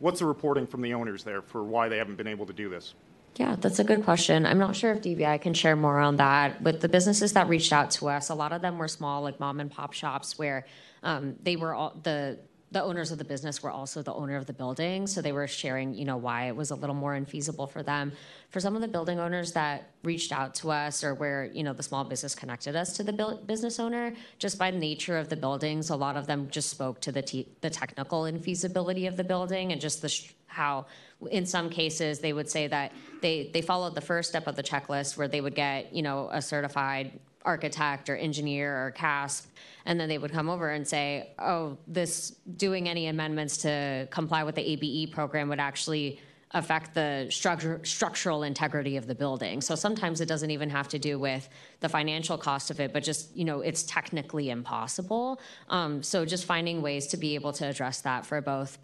what's 0.00 0.20
the 0.20 0.26
reporting 0.26 0.66
from 0.66 0.82
the 0.82 0.94
owners 0.94 1.24
there 1.24 1.42
for 1.42 1.62
why 1.62 1.88
they 1.88 1.98
haven't 1.98 2.16
been 2.16 2.26
able 2.26 2.46
to 2.46 2.52
do 2.52 2.68
this? 2.68 2.94
Yeah, 3.36 3.56
that's 3.56 3.78
a 3.78 3.84
good 3.84 4.02
question. 4.02 4.46
I'm 4.46 4.58
not 4.58 4.74
sure 4.74 4.92
if 4.92 5.02
DBI 5.02 5.40
can 5.40 5.54
share 5.54 5.76
more 5.76 5.98
on 5.98 6.16
that. 6.16 6.60
With 6.60 6.80
the 6.80 6.88
businesses 6.88 7.34
that 7.34 7.48
reached 7.48 7.72
out 7.72 7.92
to 7.92 8.08
us, 8.08 8.30
a 8.30 8.34
lot 8.34 8.52
of 8.52 8.62
them 8.62 8.78
were 8.78 8.88
small, 8.88 9.22
like 9.22 9.38
mom 9.38 9.60
and 9.60 9.70
pop 9.70 9.92
shops, 9.92 10.36
where 10.38 10.66
um, 11.04 11.36
they 11.42 11.54
were 11.54 11.72
all 11.72 11.96
the 12.02 12.38
the 12.70 12.82
owners 12.82 13.10
of 13.10 13.18
the 13.18 13.24
business 13.24 13.62
were 13.62 13.70
also 13.70 14.02
the 14.02 14.12
owner 14.12 14.36
of 14.36 14.46
the 14.46 14.52
building, 14.52 15.06
so 15.06 15.22
they 15.22 15.32
were 15.32 15.46
sharing, 15.46 15.94
you 15.94 16.04
know, 16.04 16.18
why 16.18 16.48
it 16.48 16.56
was 16.56 16.70
a 16.70 16.74
little 16.74 16.94
more 16.94 17.14
infeasible 17.14 17.70
for 17.70 17.82
them. 17.82 18.12
For 18.50 18.60
some 18.60 18.74
of 18.74 18.82
the 18.82 18.88
building 18.88 19.18
owners 19.18 19.52
that 19.52 19.90
reached 20.02 20.32
out 20.32 20.54
to 20.56 20.70
us, 20.70 21.02
or 21.02 21.14
where 21.14 21.46
you 21.46 21.62
know 21.62 21.72
the 21.72 21.82
small 21.82 22.04
business 22.04 22.34
connected 22.34 22.76
us 22.76 22.94
to 22.96 23.02
the 23.02 23.38
business 23.46 23.78
owner, 23.78 24.12
just 24.38 24.58
by 24.58 24.70
nature 24.70 25.16
of 25.16 25.28
the 25.28 25.36
buildings, 25.36 25.90
a 25.90 25.96
lot 25.96 26.16
of 26.16 26.26
them 26.26 26.48
just 26.50 26.68
spoke 26.68 27.00
to 27.00 27.12
the 27.12 27.46
the 27.60 27.70
technical 27.70 28.22
infeasibility 28.22 29.08
of 29.08 29.16
the 29.16 29.24
building 29.24 29.72
and 29.72 29.80
just 29.80 30.02
the 30.02 30.08
sh- 30.08 30.32
how 30.46 30.86
in 31.30 31.46
some 31.46 31.68
cases 31.70 32.20
they 32.20 32.32
would 32.32 32.48
say 32.48 32.66
that 32.66 32.92
they 33.22 33.50
they 33.52 33.62
followed 33.62 33.94
the 33.94 34.00
first 34.00 34.28
step 34.28 34.46
of 34.46 34.56
the 34.56 34.62
checklist 34.62 35.16
where 35.16 35.28
they 35.28 35.40
would 35.40 35.54
get 35.54 35.92
you 35.92 36.02
know 36.02 36.28
a 36.32 36.40
certified 36.40 37.18
architect 37.48 38.08
or 38.10 38.16
engineer 38.16 38.86
or 38.86 38.90
CASP, 38.92 39.48
and 39.86 39.98
then 39.98 40.08
they 40.08 40.18
would 40.18 40.32
come 40.38 40.48
over 40.48 40.68
and 40.70 40.86
say, 40.86 41.30
"Oh, 41.38 41.78
this 41.86 42.14
doing 42.56 42.88
any 42.88 43.08
amendments 43.08 43.56
to 43.58 44.06
comply 44.10 44.44
with 44.44 44.54
the 44.54 44.66
ABE 44.72 45.12
program 45.12 45.48
would 45.48 45.60
actually." 45.60 46.20
affect 46.52 46.94
the 46.94 47.26
structure, 47.28 47.78
structural 47.84 48.42
integrity 48.42 48.96
of 48.96 49.06
the 49.06 49.14
building. 49.14 49.60
So 49.60 49.74
sometimes 49.74 50.22
it 50.22 50.28
doesn't 50.32 50.50
even 50.50 50.70
have 50.70 50.88
to 50.88 50.98
do 50.98 51.18
with 51.18 51.46
the 51.80 51.90
financial 51.90 52.38
cost 52.38 52.70
of 52.70 52.80
it, 52.80 52.90
but 52.94 53.02
just 53.02 53.36
you 53.36 53.44
know 53.44 53.60
it's 53.60 53.82
technically 53.82 54.48
impossible. 54.48 55.42
Um, 55.68 56.02
so 56.02 56.24
just 56.24 56.46
finding 56.46 56.80
ways 56.80 57.06
to 57.08 57.18
be 57.18 57.34
able 57.34 57.52
to 57.60 57.66
address 57.66 58.00
that 58.00 58.24
for 58.24 58.40
both 58.40 58.78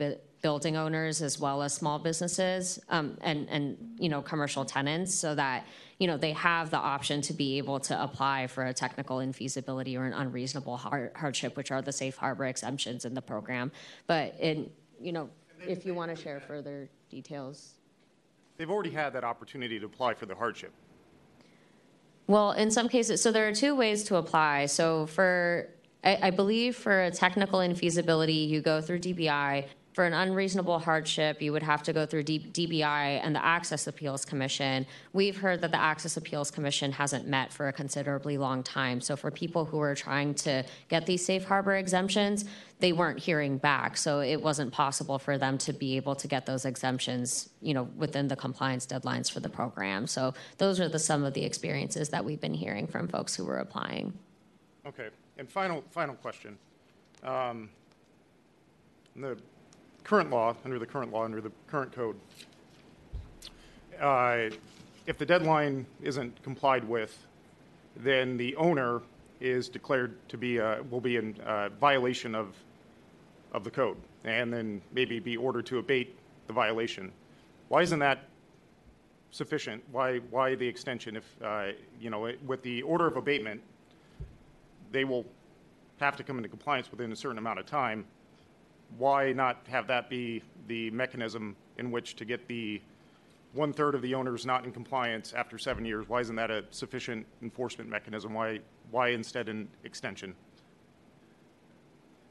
building 0.45 0.77
owners 0.77 1.23
as 1.23 1.41
well 1.41 1.63
as 1.63 1.73
small 1.73 1.99
businesses 1.99 2.79
um, 2.91 3.17
and, 3.23 3.49
and, 3.49 3.79
you 3.99 4.11
know, 4.11 4.21
commercial 4.21 4.63
tenants 4.63 5.15
so 5.15 5.35
that, 5.35 5.65
you 5.99 6.07
know, 6.07 6.17
they 6.17 6.33
have 6.33 6.71
the 6.71 6.79
option 6.79 7.21
to 7.23 7.33
be 7.33 7.59
able 7.59 7.81
to 7.81 8.03
apply 8.03 8.47
for 8.49 8.65
a 8.65 8.75
technical 8.75 9.19
infeasibility 9.19 9.99
or 9.99 10.05
an 10.05 10.13
unreasonable 10.13 10.77
har- 10.77 11.13
hardship, 11.15 11.57
which 11.57 11.71
are 11.71 11.83
the 11.83 11.93
safe 11.93 12.17
harbor 12.17 12.47
exemptions 12.47 13.05
in 13.05 13.15
the 13.15 13.23
program. 13.23 13.71
But 14.07 14.35
in, 14.41 14.71
you 15.01 15.13
know, 15.13 15.31
if 15.67 15.87
you 15.87 15.95
want 15.95 16.15
to 16.15 16.21
share 16.21 16.41
further 16.41 16.89
details. 17.11 17.75
They've 18.57 18.71
already 18.71 18.91
had 18.91 19.13
that 19.15 19.25
opportunity 19.25 19.79
to 19.79 19.87
apply 19.87 20.15
for 20.15 20.27
the 20.27 20.35
hardship. 20.35 20.73
Well, 22.27 22.53
in 22.53 22.71
some 22.71 22.89
cases, 22.89 23.21
so 23.21 23.33
there 23.33 23.47
are 23.49 23.55
two 23.55 23.75
ways 23.75 24.05
to 24.05 24.17
apply. 24.17 24.67
So 24.67 25.07
for, 25.07 25.69
I, 26.03 26.19
I 26.23 26.31
believe 26.31 26.77
for 26.77 27.05
a 27.05 27.11
technical 27.11 27.59
infeasibility, 27.61 28.49
you 28.49 28.63
go 28.63 28.81
through 28.81 29.01
DBI. 29.01 29.67
For 29.95 30.05
an 30.05 30.13
unreasonable 30.13 30.81
hardship, 30.81 31.41
you 31.41 31.53
would 31.53 31.63
have 31.63 31.85
to 31.85 31.93
go 31.93 32.05
through 32.05 32.25
D- 32.25 32.51
DBI 32.53 33.21
and 33.23 33.33
the 33.33 33.45
Access 33.45 33.87
Appeals 33.87 34.25
Commission. 34.25 34.87
We've 35.13 35.37
heard 35.37 35.61
that 35.61 35.71
the 35.71 35.81
Access 35.81 36.17
Appeals 36.17 36.51
Commission 36.51 36.91
hasn't 36.91 37.29
met 37.29 37.53
for 37.53 37.69
a 37.69 37.73
considerably 37.73 38.37
long 38.37 38.65
time. 38.65 39.01
So 39.01 39.15
for 39.15 39.31
people 39.31 39.65
who 39.65 39.79
are 39.79 39.95
trying 39.95 40.35
to 40.35 40.65
get 40.89 41.07
these 41.07 41.25
safe 41.25 41.45
harbor 41.45 41.77
exemptions, 41.77 42.45
they 42.81 42.93
weren't 42.93 43.21
hearing 43.21 43.57
back. 43.57 43.97
So 43.97 44.19
it 44.19 44.43
wasn't 44.43 44.73
possible 44.73 45.21
for 45.21 45.39
them 45.39 45.59
to 45.59 45.73
be 45.73 45.95
able 45.95 46.17
to 46.17 46.27
get 46.27 46.45
those 46.45 46.65
exemptions, 46.65 47.51
you 47.63 47.73
know, 47.73 47.85
within 47.97 48.27
the 48.27 48.35
compliance 48.35 48.89
deadlines 48.89 49.31
for 49.31 49.39
the 49.39 49.49
program. 49.49 50.09
So 50.09 50.35
those 50.59 50.81
are 50.81 50.89
the 50.89 50.99
some 50.99 51.23
of 51.23 51.35
the 51.35 51.45
experiences 51.45 52.09
that 52.09 52.25
we've 52.25 52.41
been 52.41 52.55
hearing 52.55 52.89
from 52.89 53.07
folks 53.07 53.37
who 53.37 53.45
were 53.45 53.59
applying. 53.59 54.13
Okay. 54.85 55.11
And 55.39 55.49
final, 55.49 55.85
final 55.93 56.17
question. 56.17 56.59
Um, 57.23 57.71
the 59.15 59.39
current 60.05 60.31
law, 60.31 60.55
under 60.65 60.79
the 60.79 60.87
current 60.87 61.13
law, 61.13 61.25
under 61.25 61.41
the 61.41 61.51
current 61.67 61.93
code, 61.93 62.17
uh, 64.01 64.51
if 65.07 65.19
the 65.19 65.27
deadline 65.27 65.87
isn't 66.03 66.43
complied 66.43 66.85
with, 66.85 67.27
then 67.97 68.37
the 68.37 68.55
owner 68.57 69.03
is 69.41 69.69
declared 69.69 70.17
to 70.29 70.37
be, 70.37 70.61
uh, 70.61 70.83
will 70.91 71.01
be 71.01 71.17
in 71.17 71.39
uh, 71.41 71.69
violation 71.81 72.35
of, 72.35 72.55
of 73.53 73.65
the 73.65 73.71
code, 73.71 73.97
and 74.25 74.53
then 74.53 74.81
maybe 74.93 75.19
be 75.19 75.37
ordered 75.37 75.67
to 75.67 75.79
abate 75.79 76.17
the 76.47 76.53
violation. 76.53 77.11
Why 77.69 77.83
isn't 77.83 77.99
that 77.99 78.29
sufficient? 79.31 79.83
Why, 79.91 80.19
why 80.31 80.55
the 80.55 80.67
extension 80.67 81.17
if, 81.17 81.25
uh, 81.43 81.69
you 82.01 82.11
know, 82.11 82.31
with 82.47 82.63
the 82.63 82.83
order 82.83 83.07
of 83.07 83.17
abatement, 83.17 83.61
they 84.93 85.05
will 85.05 85.25
have 85.99 86.17
to 86.17 86.25
come 86.25 86.37
into 86.37 86.49
compliance 86.49 86.91
within 86.91 87.13
a 87.13 87.17
certain 87.17 87.39
amount 87.39 87.59
of 87.59 87.67
time. 87.67 88.05
Why 88.99 89.33
not 89.33 89.67
have 89.69 89.87
that 89.89 90.09
be 90.09 90.43
the 90.69 90.91
mechanism 90.91 91.57
in 91.79 91.91
which 91.91 92.17
to 92.17 92.25
get 92.25 92.47
the 92.47 92.81
one 93.53 93.73
third 93.73 93.95
of 93.95 94.03
the 94.03 94.15
owners 94.15 94.45
not 94.45 94.65
in 94.65 94.73
compliance 94.73 95.33
after 95.33 95.59
seven 95.59 95.85
years? 95.85 96.09
Why 96.09 96.21
isn't 96.21 96.37
that 96.37 96.51
a 96.51 96.65
sufficient 96.71 97.27
enforcement 97.43 97.89
mechanism? 97.91 98.35
Why, 98.35 98.61
why 98.91 99.09
instead 99.11 99.49
an 99.49 99.69
extension? 99.85 100.35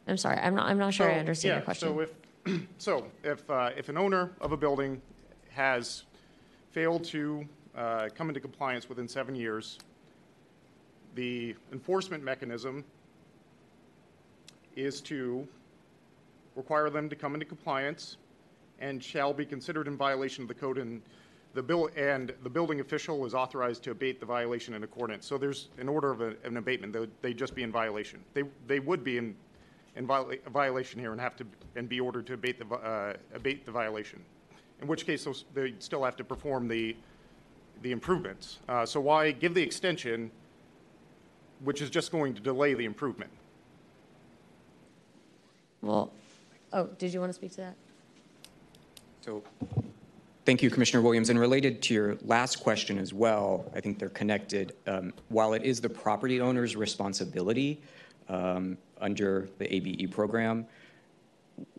I'm 0.07 0.17
sorry, 0.17 0.37
I'm 0.37 0.55
not, 0.55 0.67
I'm 0.67 0.77
not 0.77 0.93
sure 0.93 1.09
I 1.09 1.19
understand 1.19 1.49
yeah, 1.49 1.55
your 1.55 1.63
question. 1.63 1.89
So 1.89 1.99
if, 2.01 2.61
so 2.77 3.07
if, 3.23 3.49
uh, 3.49 3.71
if 3.75 3.89
an 3.89 3.97
owner 3.97 4.31
of 4.41 4.51
a 4.51 4.57
building 4.57 5.01
has 5.49 6.03
failed 6.71 7.03
to 7.05 7.47
uh, 7.75 8.09
come 8.13 8.29
into 8.29 8.41
compliance 8.41 8.89
within 8.89 9.07
seven 9.07 9.35
years, 9.35 9.79
the 11.15 11.55
enforcement 11.71 12.23
mechanism 12.23 12.83
is 14.75 14.99
to 15.01 15.47
require 16.55 16.89
them 16.89 17.09
to 17.09 17.15
come 17.15 17.33
into 17.33 17.45
compliance 17.45 18.17
and 18.79 19.03
shall 19.03 19.33
be 19.33 19.45
considered 19.45 19.87
in 19.87 19.97
violation 19.97 20.43
of 20.43 20.47
the 20.47 20.53
code 20.53 20.77
and 20.77 21.01
the 21.53 21.61
bill 21.61 21.89
and 21.95 22.33
the 22.43 22.49
building 22.49 22.79
official 22.79 23.25
is 23.25 23.33
authorized 23.33 23.83
to 23.83 23.91
abate 23.91 24.19
the 24.19 24.25
violation 24.25 24.73
in 24.73 24.83
accordance. 24.83 25.25
So 25.25 25.37
there's 25.37 25.69
an 25.77 25.87
order 25.87 26.11
of 26.11 26.21
a, 26.21 26.35
an 26.43 26.57
abatement. 26.57 26.93
They 26.93 27.07
they'd 27.21 27.37
just 27.37 27.53
be 27.53 27.63
in 27.63 27.71
violation. 27.71 28.19
They 28.33 28.43
they 28.67 28.79
would 28.79 29.03
be 29.03 29.17
in 29.17 29.35
in 29.95 30.07
viola- 30.07 30.37
violation 30.51 30.99
here 30.99 31.11
and 31.11 31.21
have 31.21 31.35
to 31.37 31.45
and 31.75 31.87
be 31.87 31.99
ordered 31.99 32.25
to 32.27 32.33
abate 32.33 32.57
the 32.57 32.75
uh, 32.75 33.13
abate 33.33 33.65
the 33.65 33.71
violation. 33.71 34.23
In 34.81 34.87
which 34.87 35.05
case 35.05 35.27
they 35.53 35.73
still 35.79 36.03
have 36.03 36.15
to 36.17 36.23
perform 36.23 36.67
the 36.67 36.95
the 37.83 37.91
improvements. 37.91 38.59
Uh, 38.67 38.85
so 38.85 38.99
why 38.99 39.31
give 39.31 39.53
the 39.53 39.61
extension, 39.61 40.31
which 41.63 41.81
is 41.81 41.89
just 41.89 42.11
going 42.11 42.33
to 42.33 42.41
delay 42.41 42.73
the 42.73 42.85
improvement? 42.85 43.31
Well, 45.81 46.11
oh, 46.73 46.89
did 46.97 47.13
you 47.13 47.19
want 47.19 47.29
to 47.29 47.33
speak 47.33 47.51
to 47.51 47.57
that? 47.57 47.75
So, 49.21 49.43
thank 50.45 50.61
you, 50.61 50.69
Commissioner 50.69 51.01
Williams. 51.01 51.29
And 51.29 51.39
related 51.39 51.81
to 51.83 51.93
your 51.93 52.17
last 52.23 52.57
question 52.57 52.97
as 52.97 53.13
well, 53.13 53.71
I 53.73 53.79
think 53.79 53.99
they're 53.99 54.09
connected. 54.09 54.75
Um, 54.85 55.13
while 55.29 55.53
it 55.53 55.63
is 55.63 55.79
the 55.79 55.89
property 55.89 56.41
owner's 56.41 56.75
responsibility 56.75 57.81
um, 58.27 58.77
under 58.99 59.47
the 59.59 59.73
ABE 59.73 60.11
program, 60.11 60.65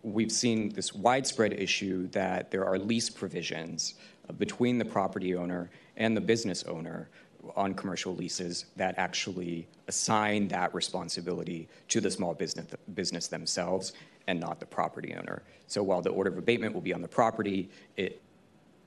we've 0.02 0.32
seen 0.32 0.70
this 0.70 0.94
widespread 0.94 1.52
issue 1.52 2.08
that 2.08 2.50
there 2.50 2.64
are 2.64 2.78
lease 2.78 3.10
provisions 3.10 3.94
between 4.38 4.78
the 4.78 4.84
property 4.84 5.34
owner 5.34 5.70
and 5.96 6.16
the 6.16 6.20
business 6.20 6.64
owner 6.64 7.08
on 7.56 7.74
commercial 7.74 8.14
leases 8.14 8.66
that 8.76 8.94
actually 8.96 9.66
assign 9.88 10.48
that 10.48 10.74
responsibility 10.74 11.68
to 11.88 12.00
the 12.00 12.10
small 12.10 12.32
business, 12.32 12.66
business 12.94 13.28
themselves 13.28 13.92
and 14.26 14.40
not 14.40 14.60
the 14.60 14.66
property 14.66 15.14
owner. 15.14 15.42
So 15.66 15.82
while 15.82 16.02
the 16.02 16.10
order 16.10 16.30
of 16.30 16.38
abatement 16.38 16.74
will 16.74 16.80
be 16.80 16.94
on 16.94 17.02
the 17.02 17.08
property, 17.08 17.70
it, 17.96 18.22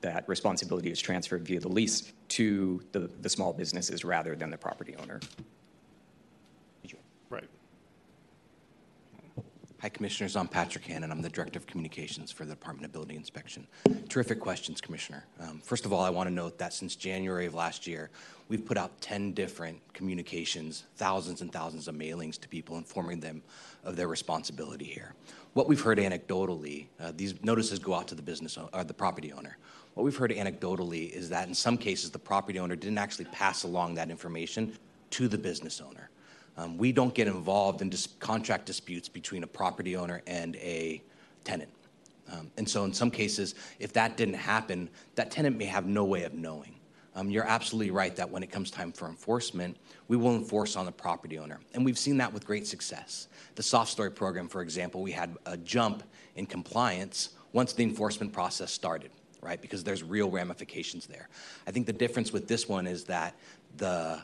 that 0.00 0.28
responsibility 0.28 0.90
is 0.90 1.00
transferred 1.00 1.46
via 1.46 1.60
the 1.60 1.68
lease 1.68 2.12
to 2.28 2.82
the, 2.92 3.10
the 3.20 3.28
small 3.28 3.52
businesses 3.52 4.04
rather 4.04 4.36
than 4.36 4.50
the 4.50 4.58
property 4.58 4.94
owner. 5.00 5.20
Right. 7.30 7.48
Hi, 9.80 9.88
Commissioners. 9.90 10.34
I'm 10.34 10.48
Patrick 10.48 10.84
Hannon. 10.86 11.10
I'm 11.10 11.20
the 11.20 11.28
Director 11.28 11.58
of 11.58 11.66
Communications 11.66 12.32
for 12.32 12.44
the 12.44 12.54
Department 12.54 12.86
of 12.86 12.92
Building 12.92 13.16
Inspection. 13.16 13.66
Terrific 14.08 14.40
questions, 14.40 14.80
Commissioner. 14.80 15.26
Um, 15.40 15.60
first 15.62 15.84
of 15.84 15.92
all, 15.92 16.00
I 16.00 16.10
want 16.10 16.28
to 16.28 16.34
note 16.34 16.58
that 16.58 16.72
since 16.72 16.96
January 16.96 17.44
of 17.44 17.54
last 17.54 17.86
year, 17.86 18.10
we've 18.48 18.64
put 18.64 18.76
out 18.76 19.00
10 19.00 19.32
different 19.32 19.80
communications, 19.92 20.84
thousands 20.96 21.40
and 21.42 21.52
thousands 21.52 21.88
of 21.88 21.94
mailings 21.94 22.40
to 22.40 22.48
people 22.48 22.76
informing 22.76 23.20
them 23.20 23.42
of 23.84 23.96
their 23.96 24.08
responsibility 24.08 24.84
here. 24.84 25.14
What 25.54 25.68
we've 25.68 25.80
heard 25.80 25.98
anecdotally, 25.98 26.86
uh, 27.00 27.12
these 27.14 27.42
notices 27.42 27.78
go 27.78 27.94
out 27.94 28.08
to 28.08 28.14
the 28.14 28.22
business 28.22 28.56
or 28.56 28.84
the 28.84 28.94
property 28.94 29.32
owner. 29.32 29.56
What 29.94 30.04
we've 30.04 30.16
heard 30.16 30.30
anecdotally 30.30 31.10
is 31.10 31.28
that 31.30 31.48
in 31.48 31.54
some 31.54 31.76
cases, 31.76 32.10
the 32.10 32.18
property 32.18 32.58
owner 32.58 32.76
didn't 32.76 32.98
actually 32.98 33.24
pass 33.26 33.64
along 33.64 33.94
that 33.94 34.10
information 34.10 34.78
to 35.10 35.28
the 35.28 35.38
business 35.38 35.80
owner. 35.80 36.10
Um, 36.56 36.76
we 36.76 36.92
don't 36.92 37.14
get 37.14 37.26
involved 37.28 37.82
in 37.82 37.88
dis- 37.88 38.08
contract 38.18 38.66
disputes 38.66 39.08
between 39.08 39.42
a 39.42 39.46
property 39.46 39.96
owner 39.96 40.22
and 40.26 40.56
a 40.56 41.02
tenant. 41.44 41.70
Um, 42.30 42.50
and 42.56 42.68
so, 42.68 42.84
in 42.84 42.92
some 42.92 43.10
cases, 43.10 43.54
if 43.78 43.92
that 43.94 44.16
didn't 44.16 44.34
happen, 44.34 44.90
that 45.14 45.30
tenant 45.30 45.56
may 45.56 45.64
have 45.64 45.86
no 45.86 46.04
way 46.04 46.24
of 46.24 46.34
knowing. 46.34 46.74
Um, 47.18 47.30
you're 47.30 47.46
absolutely 47.48 47.90
right 47.90 48.14
that 48.14 48.30
when 48.30 48.44
it 48.44 48.50
comes 48.52 48.70
time 48.70 48.92
for 48.92 49.08
enforcement, 49.08 49.76
we 50.06 50.16
will 50.16 50.36
enforce 50.36 50.76
on 50.76 50.86
the 50.86 50.92
property 50.92 51.36
owner. 51.36 51.58
And 51.74 51.84
we've 51.84 51.98
seen 51.98 52.16
that 52.18 52.32
with 52.32 52.46
great 52.46 52.64
success. 52.64 53.26
The 53.56 53.62
soft 53.62 53.90
story 53.90 54.12
program, 54.12 54.46
for 54.46 54.62
example, 54.62 55.02
we 55.02 55.10
had 55.10 55.36
a 55.44 55.56
jump 55.56 56.04
in 56.36 56.46
compliance 56.46 57.30
once 57.52 57.72
the 57.72 57.82
enforcement 57.82 58.32
process 58.32 58.70
started, 58.70 59.10
right? 59.42 59.60
Because 59.60 59.82
there's 59.82 60.04
real 60.04 60.30
ramifications 60.30 61.06
there. 61.06 61.28
I 61.66 61.72
think 61.72 61.86
the 61.86 61.92
difference 61.92 62.32
with 62.32 62.46
this 62.46 62.68
one 62.68 62.86
is 62.86 63.02
that 63.06 63.34
the 63.78 64.20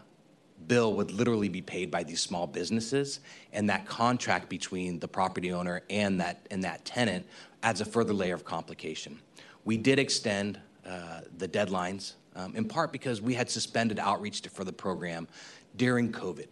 bill 0.69 0.95
would 0.95 1.11
literally 1.11 1.49
be 1.49 1.63
paid 1.63 1.91
by 1.91 2.05
these 2.05 2.21
small 2.21 2.47
businesses 2.47 3.19
and 3.53 3.69
that 3.69 3.87
contract 3.87 4.49
between 4.49 5.01
the 5.01 5.09
property 5.09 5.51
owner 5.51 5.83
and 5.91 6.21
that 6.21 6.47
and 6.53 6.63
that 6.63 6.85
tenant 6.85 7.27
adds 7.65 7.81
a 7.81 7.85
further 7.85 8.13
layer 8.13 8.35
of 8.35 8.45
complication 8.45 9.19
we 9.65 9.77
did 9.77 9.99
extend 9.99 10.61
uh, 10.87 11.23
the 11.39 11.49
deadlines 11.49 12.13
um, 12.37 12.55
in 12.57 12.65
part 12.65 12.93
because 12.93 13.21
we 13.21 13.35
had 13.35 13.51
suspended 13.51 13.99
outreach 13.99 14.41
for 14.49 14.65
the 14.65 14.73
program 14.73 15.29
during 15.77 16.13
covid. 16.13 16.49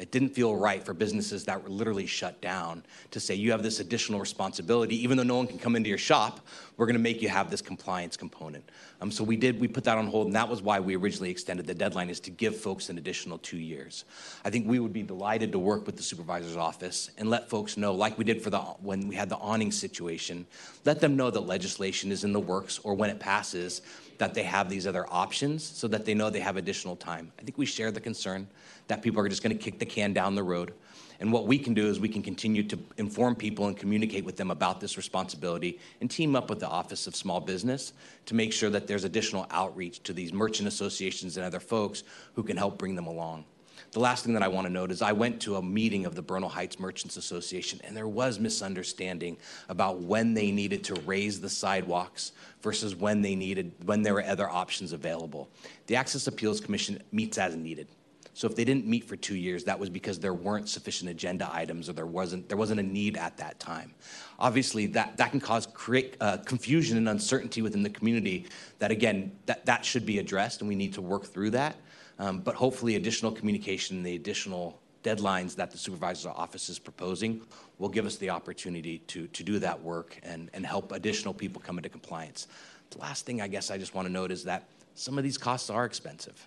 It 0.00 0.12
didn't 0.12 0.30
feel 0.30 0.56
right 0.56 0.82
for 0.82 0.94
businesses 0.94 1.44
that 1.44 1.62
were 1.62 1.68
literally 1.68 2.06
shut 2.06 2.40
down 2.40 2.84
to 3.10 3.20
say 3.20 3.34
you 3.34 3.50
have 3.50 3.62
this 3.62 3.80
additional 3.80 4.18
responsibility. 4.18 4.96
Even 5.02 5.18
though 5.18 5.24
no 5.24 5.36
one 5.36 5.46
can 5.46 5.58
come 5.58 5.76
into 5.76 5.90
your 5.90 5.98
shop 5.98 6.40
we're 6.80 6.86
to 6.90 6.98
make 6.98 7.20
you 7.20 7.28
have 7.28 7.50
this 7.50 7.60
compliance 7.60 8.16
component. 8.16 8.66
Um, 9.02 9.10
so 9.10 9.22
we 9.22 9.36
did 9.36 9.60
we 9.60 9.68
put 9.68 9.84
that 9.84 9.98
on 9.98 10.06
hold 10.06 10.28
and 10.28 10.34
that 10.34 10.48
was 10.48 10.62
why 10.62 10.80
we 10.80 10.96
originally 10.96 11.30
extended. 11.30 11.66
The 11.66 11.74
deadline 11.74 12.08
is 12.08 12.20
to 12.20 12.30
give 12.30 12.56
folks 12.56 12.88
an 12.88 12.96
additional 12.96 13.36
two 13.36 13.58
years. 13.58 14.06
I 14.46 14.50
think 14.50 14.66
we 14.66 14.78
would 14.78 14.94
be 14.94 15.02
delighted 15.02 15.52
to 15.52 15.58
work 15.58 15.84
with 15.84 15.98
the 15.98 16.02
supervisor's 16.02 16.56
office 16.56 17.10
and 17.18 17.28
let 17.28 17.50
folks 17.50 17.76
know 17.76 17.92
like 17.92 18.16
we 18.16 18.24
did 18.24 18.40
for 18.40 18.48
the 18.48 18.58
when 18.58 19.06
we 19.06 19.14
had 19.14 19.28
the 19.28 19.36
awning 19.36 19.70
situation 19.70 20.46
let 20.86 21.00
them 21.00 21.16
know 21.16 21.30
that 21.30 21.40
legislation 21.40 22.10
is 22.10 22.24
in 22.24 22.32
the 22.32 22.40
works 22.40 22.78
or 22.82 22.94
when 22.94 23.10
it 23.10 23.20
passes 23.20 23.82
that 24.20 24.34
they 24.34 24.44
have 24.44 24.70
these 24.70 24.86
other 24.86 25.04
options 25.10 25.64
so 25.64 25.88
that 25.88 26.04
they 26.04 26.14
know 26.14 26.30
they 26.30 26.40
have 26.40 26.56
additional 26.56 26.94
time 26.94 27.32
i 27.38 27.42
think 27.42 27.58
we 27.58 27.66
share 27.66 27.90
the 27.90 28.00
concern 28.00 28.46
that 28.86 29.02
people 29.02 29.20
are 29.20 29.28
just 29.28 29.42
going 29.42 29.56
to 29.56 29.62
kick 29.62 29.78
the 29.78 29.86
can 29.86 30.12
down 30.12 30.34
the 30.34 30.42
road 30.42 30.72
And 31.20 31.30
what 31.30 31.46
we 31.46 31.58
can 31.58 31.74
do 31.74 31.86
is 31.86 32.00
we 32.00 32.08
can 32.08 32.22
continue 32.22 32.62
to 32.62 32.78
inform 32.96 33.36
people 33.36 33.66
and 33.66 33.76
communicate 33.76 34.24
with 34.24 34.36
them 34.36 34.50
about 34.50 34.80
this 34.80 34.96
responsibility 34.96 35.78
and 36.00 36.10
team 36.10 36.34
up 36.34 36.48
with 36.48 36.60
the 36.60 36.66
Office 36.66 37.06
of 37.06 37.14
Small 37.14 37.40
Business 37.40 37.92
to 38.24 38.34
make 38.34 38.54
sure 38.54 38.70
that 38.70 38.86
there's 38.86 39.04
additional 39.04 39.46
outreach 39.50 40.02
to 40.04 40.14
these 40.14 40.32
merchant 40.32 40.66
associations 40.66 41.36
and 41.36 41.44
other 41.44 41.60
folks 41.60 42.04
who 42.34 42.42
can 42.42 42.56
help 42.56 42.78
bring 42.78 42.94
them 42.94 43.06
along. 43.06 43.44
The 43.92 44.00
last 44.00 44.24
thing 44.24 44.34
that 44.34 44.42
I 44.42 44.48
want 44.48 44.68
to 44.68 44.72
note 44.72 44.92
is 44.92 45.02
I 45.02 45.10
went 45.10 45.40
to 45.42 45.56
a 45.56 45.62
meeting 45.62 46.06
of 46.06 46.14
the 46.14 46.22
Bernal 46.22 46.48
Heights 46.48 46.78
Merchants 46.78 47.16
Association, 47.16 47.80
and 47.82 47.96
there 47.96 48.06
was 48.06 48.38
misunderstanding 48.38 49.36
about 49.68 49.98
when 49.98 50.32
they 50.32 50.52
needed 50.52 50.84
to 50.84 50.94
raise 51.06 51.40
the 51.40 51.48
sidewalks 51.48 52.30
versus 52.62 52.94
when 52.94 53.20
they 53.20 53.34
needed 53.34 53.72
when 53.84 54.02
there 54.02 54.14
were 54.14 54.24
other 54.24 54.48
options 54.48 54.92
available. 54.92 55.48
The 55.88 55.96
Access 55.96 56.28
Appeals 56.28 56.60
Commission 56.60 57.02
meets 57.10 57.36
as 57.36 57.56
needed. 57.56 57.88
So 58.32 58.46
if 58.46 58.54
they 58.54 58.64
didn't 58.64 58.86
meet 58.86 59.04
for 59.04 59.16
two 59.16 59.34
years, 59.34 59.64
that 59.64 59.78
was 59.78 59.90
because 59.90 60.20
there 60.20 60.34
weren't 60.34 60.68
sufficient 60.68 61.10
agenda 61.10 61.50
items 61.52 61.88
or 61.88 61.92
there 61.92 62.06
wasn't 62.06 62.48
there 62.48 62.56
wasn't 62.56 62.78
a 62.78 62.84
need 62.84 63.16
at 63.16 63.36
that 63.38 63.58
time. 63.58 63.92
Obviously, 64.38 64.86
that, 64.86 65.16
that 65.16 65.32
can 65.32 65.40
cause 65.40 65.66
create 65.66 66.16
uh, 66.20 66.36
confusion 66.38 66.96
and 66.96 67.08
uncertainty 67.08 67.60
within 67.60 67.82
the 67.82 67.90
community. 67.90 68.46
That 68.78 68.92
again, 68.92 69.32
that, 69.46 69.66
that 69.66 69.84
should 69.84 70.06
be 70.06 70.20
addressed, 70.20 70.60
and 70.60 70.68
we 70.68 70.76
need 70.76 70.94
to 70.94 71.02
work 71.02 71.26
through 71.26 71.50
that. 71.50 71.74
Um, 72.20 72.40
but 72.40 72.54
hopefully, 72.54 72.96
additional 72.96 73.32
communication, 73.32 73.96
and 73.96 74.06
the 74.06 74.14
additional 74.14 74.78
deadlines 75.02 75.56
that 75.56 75.70
the 75.70 75.78
supervisor's 75.78 76.26
office 76.26 76.68
is 76.68 76.78
proposing 76.78 77.40
will 77.78 77.88
give 77.88 78.04
us 78.04 78.16
the 78.16 78.28
opportunity 78.28 78.98
to, 79.06 79.26
to 79.28 79.42
do 79.42 79.58
that 79.58 79.80
work 79.82 80.20
and, 80.22 80.50
and 80.52 80.66
help 80.66 80.92
additional 80.92 81.32
people 81.32 81.62
come 81.64 81.78
into 81.78 81.88
compliance. 81.88 82.46
The 82.90 82.98
last 82.98 83.24
thing 83.24 83.40
I 83.40 83.48
guess 83.48 83.70
I 83.70 83.78
just 83.78 83.94
want 83.94 84.06
to 84.06 84.12
note 84.12 84.30
is 84.30 84.44
that 84.44 84.68
some 84.94 85.16
of 85.16 85.24
these 85.24 85.38
costs 85.38 85.70
are 85.70 85.86
expensive 85.86 86.46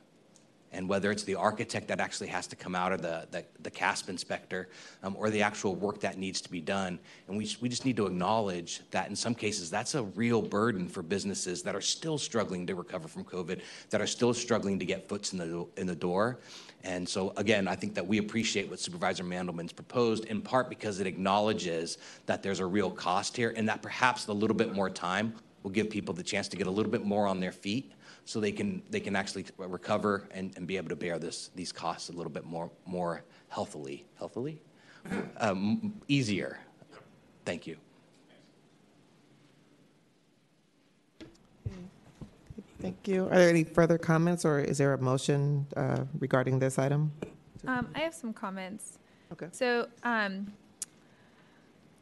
and 0.74 0.90
whether 0.90 1.12
it's 1.12 1.24
the 1.24 1.36
architect 1.36 1.88
that 1.88 2.00
actually 2.00 2.28
has 2.28 2.48
to 2.48 2.56
come 2.56 2.76
out 2.76 2.92
or 2.92 2.98
the, 2.98 3.28
the, 3.32 3.46
the 3.62 3.70
CASP 3.70 4.10
inspector 4.10 4.70
um, 5.04 5.16
or 5.18 5.30
the 5.30 5.42
actual 5.42 5.76
work 5.76 6.00
that 6.02 6.18
needs 6.18 6.42
to 6.42 6.50
be 6.50 6.60
done. 6.60 7.00
And 7.28 7.38
we, 7.38 7.50
we 7.62 7.70
just 7.70 7.86
need 7.86 7.96
to 7.98 8.08
acknowledge 8.08 8.82
that 8.92 9.10
in 9.10 9.16
some 9.16 9.36
cases 9.36 9.70
that's 9.70 9.96
a 9.96 10.04
real 10.04 10.42
burden 10.42 10.88
for 10.88 11.02
businesses 11.02 11.64
that 11.64 11.76
are 11.76 11.82
still 11.82 12.18
struggling 12.18 12.68
to 12.68 12.76
recover 12.76 13.08
from 13.08 13.24
COVID, 13.24 13.62
that 13.92 14.02
are 14.02 14.08
still 14.08 14.34
struggling 14.34 14.80
to 14.80 14.86
get 14.86 15.08
foots 15.08 15.32
in 15.32 15.40
the, 15.40 15.66
in 15.78 15.88
the 15.88 15.96
door. 15.96 16.40
And 16.84 17.08
so, 17.08 17.32
again, 17.38 17.68
I 17.68 17.76
think 17.76 17.96
that 17.96 18.06
we 18.06 18.18
appreciate 18.18 18.70
what 18.70 18.80
Supervisor 18.80 19.24
Mandelman's 19.24 19.72
proposed, 19.72 20.26
in 20.26 20.42
part 20.42 20.68
because 20.68 21.00
it 21.00 21.08
acknowledges 21.08 21.98
that 22.26 22.44
there's 22.44 22.60
a 22.60 22.66
real 22.66 22.92
cost 22.92 23.38
here 23.38 23.54
and 23.56 23.70
that 23.70 23.82
perhaps 23.82 24.28
a 24.28 24.34
little 24.34 24.56
bit 24.56 24.74
more 24.74 24.90
time 24.90 25.34
will 25.62 25.72
give 25.72 25.90
people 25.90 26.14
the 26.14 26.24
chance 26.24 26.50
to 26.50 26.58
get 26.58 26.68
a 26.68 26.72
little 26.72 26.92
bit 26.92 27.06
more 27.06 27.26
on 27.26 27.40
their 27.40 27.54
feet 27.54 27.94
so 28.26 28.40
they 28.40 28.52
can 28.52 28.82
they 28.90 29.00
can 29.00 29.16
actually 29.16 29.46
recover 29.58 30.28
and, 30.32 30.56
and 30.58 30.68
be 30.68 30.78
able 30.78 30.90
to 30.90 30.96
bear 30.96 31.20
this 31.20 31.50
these 31.56 31.72
costs 31.72 32.10
a 32.10 32.14
little 32.14 32.32
bit 32.32 32.46
more 32.46 32.70
more 32.86 33.24
healthily 33.50 34.06
healthily 34.18 34.62
um, 35.38 35.94
easier. 36.08 36.60
Thank 37.46 37.68
you. 37.68 37.78
Thank 42.80 43.08
you. 43.08 43.26
Are 43.26 43.38
there 43.38 43.50
any 43.50 43.64
further 43.64 43.98
comments, 43.98 44.44
or 44.44 44.60
is 44.60 44.78
there 44.78 44.94
a 44.94 44.98
motion 44.98 45.66
uh, 45.78 46.04
regarding 46.20 46.60
this 46.60 46.78
item? 46.78 47.14
Um, 47.66 47.88
I 47.96 48.00
have 48.00 48.14
some 48.14 48.34
comments. 48.34 49.00
Okay. 49.32 49.48
So, 49.54 49.88
um, 50.04 50.52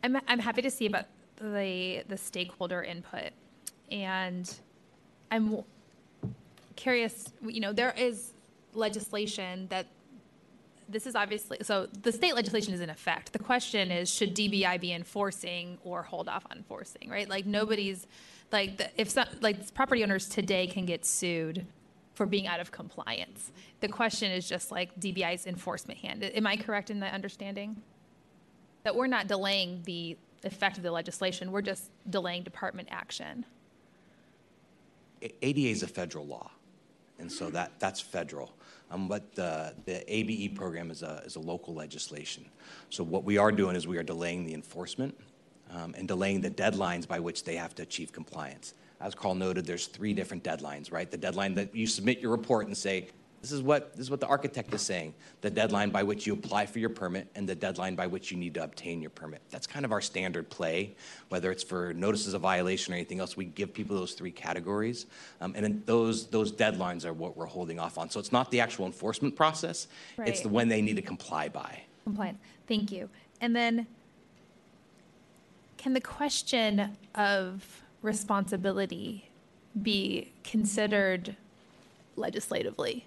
I'm, 0.03 0.17
I'm 0.27 0.39
happy 0.39 0.63
to 0.63 0.71
see 0.71 0.87
about 0.87 1.05
the, 1.37 2.03
the 2.07 2.17
stakeholder 2.17 2.81
input. 2.81 3.29
And 3.91 4.51
I'm 5.29 5.63
curious, 6.81 7.31
you 7.45 7.59
know, 7.59 7.73
there 7.73 7.93
is 7.95 8.33
legislation 8.73 9.67
that 9.69 9.85
this 10.89 11.05
is 11.05 11.15
obviously 11.15 11.57
so 11.61 11.87
the 12.01 12.11
state 12.11 12.35
legislation 12.35 12.73
is 12.73 12.81
in 12.81 12.89
effect. 12.89 13.31
The 13.33 13.39
question 13.39 13.91
is 13.91 14.09
should 14.13 14.35
DBI 14.35 14.81
be 14.81 14.91
enforcing 14.91 15.77
or 15.83 16.01
hold 16.01 16.27
off 16.27 16.45
on 16.49 16.57
enforcing, 16.57 17.09
right? 17.09 17.29
Like 17.29 17.45
nobody's 17.45 18.07
like 18.51 18.77
the, 18.77 18.89
if 18.99 19.09
some, 19.09 19.27
like 19.41 19.73
property 19.73 20.03
owners 20.03 20.27
today 20.27 20.67
can 20.67 20.85
get 20.85 21.05
sued 21.05 21.65
for 22.15 22.25
being 22.25 22.47
out 22.47 22.59
of 22.59 22.71
compliance. 22.71 23.51
The 23.79 23.87
question 23.87 24.31
is 24.31 24.49
just 24.49 24.71
like 24.71 24.99
DBI's 24.99 25.45
enforcement 25.45 25.99
hand. 25.99 26.23
Am 26.23 26.45
I 26.45 26.57
correct 26.57 26.89
in 26.89 26.99
that 26.99 27.13
understanding? 27.13 27.81
That 28.83 28.95
we're 28.95 29.07
not 29.07 29.27
delaying 29.27 29.83
the 29.85 30.17
effect 30.43 30.77
of 30.77 30.83
the 30.83 30.91
legislation, 30.91 31.51
we're 31.51 31.61
just 31.61 31.91
delaying 32.09 32.41
department 32.41 32.89
action. 32.91 33.45
ADA 35.21 35.69
is 35.69 35.83
a 35.83 35.87
federal 35.87 36.25
law 36.25 36.49
and 37.21 37.31
so 37.31 37.49
that, 37.51 37.79
that's 37.79 38.01
federal. 38.01 38.53
Um, 38.91 39.07
but 39.07 39.33
the, 39.35 39.73
the 39.85 40.03
ABE 40.13 40.55
program 40.55 40.91
is 40.91 41.01
a, 41.01 41.21
is 41.25 41.37
a 41.37 41.39
local 41.39 41.73
legislation. 41.73 42.45
So 42.89 43.03
what 43.03 43.23
we 43.23 43.37
are 43.37 43.51
doing 43.51 43.75
is 43.77 43.87
we 43.87 43.97
are 43.97 44.03
delaying 44.03 44.45
the 44.45 44.53
enforcement 44.53 45.17
um, 45.73 45.95
and 45.97 46.07
delaying 46.07 46.41
the 46.41 46.51
deadlines 46.51 47.07
by 47.07 47.19
which 47.19 47.45
they 47.45 47.55
have 47.55 47.73
to 47.75 47.83
achieve 47.83 48.11
compliance. 48.11 48.73
As 48.99 49.15
Carl 49.15 49.35
noted, 49.35 49.65
there's 49.65 49.87
three 49.87 50.13
different 50.13 50.43
deadlines, 50.43 50.91
right? 50.91 51.09
The 51.09 51.17
deadline 51.17 51.55
that 51.55 51.73
you 51.73 51.87
submit 51.87 52.19
your 52.19 52.31
report 52.31 52.67
and 52.67 52.77
say, 52.77 53.07
this 53.41 53.51
is 53.51 53.61
what 53.63 53.93
this 53.93 54.01
is 54.01 54.11
what 54.11 54.19
the 54.19 54.27
architect 54.27 54.73
is 54.73 54.81
saying. 54.81 55.15
The 55.41 55.49
deadline 55.49 55.89
by 55.89 56.03
which 56.03 56.27
you 56.27 56.33
apply 56.33 56.67
for 56.67 56.77
your 56.77 56.89
permit 56.89 57.27
and 57.33 57.49
the 57.49 57.55
deadline 57.55 57.95
by 57.95 58.05
which 58.05 58.29
you 58.31 58.37
need 58.37 58.53
to 58.53 58.63
obtain 58.63 59.01
your 59.01 59.09
permit. 59.09 59.41
That's 59.49 59.65
kind 59.65 59.83
of 59.83 59.91
our 59.91 60.01
standard 60.01 60.49
play. 60.49 60.95
Whether 61.29 61.51
it's 61.51 61.63
for 61.63 61.91
notices 61.93 62.35
of 62.35 62.41
violation 62.41 62.93
or 62.93 62.97
anything 62.97 63.19
else, 63.19 63.35
we 63.35 63.45
give 63.45 63.73
people 63.73 63.95
those 63.95 64.13
three 64.13 64.31
categories, 64.31 65.07
um, 65.41 65.53
and 65.55 65.63
then 65.63 65.81
those 65.87 66.27
those 66.27 66.51
deadlines 66.51 67.03
are 67.03 67.13
what 67.13 67.35
we're 67.35 67.47
holding 67.47 67.79
off 67.79 67.97
on. 67.97 68.11
So 68.11 68.19
it's 68.19 68.31
not 68.31 68.51
the 68.51 68.59
actual 68.59 68.85
enforcement 68.85 69.35
process; 69.35 69.87
right. 70.17 70.27
it's 70.29 70.41
the 70.41 70.49
when 70.49 70.69
they 70.69 70.81
need 70.81 70.97
to 70.97 71.01
comply 71.01 71.49
by. 71.49 71.81
Compliance. 72.03 72.37
Thank 72.67 72.91
you. 72.91 73.09
And 73.41 73.55
then, 73.55 73.87
can 75.77 75.93
the 75.93 76.01
question 76.01 76.95
of 77.15 77.81
responsibility 78.03 79.29
be 79.81 80.31
considered 80.43 81.35
legislatively? 82.15 83.05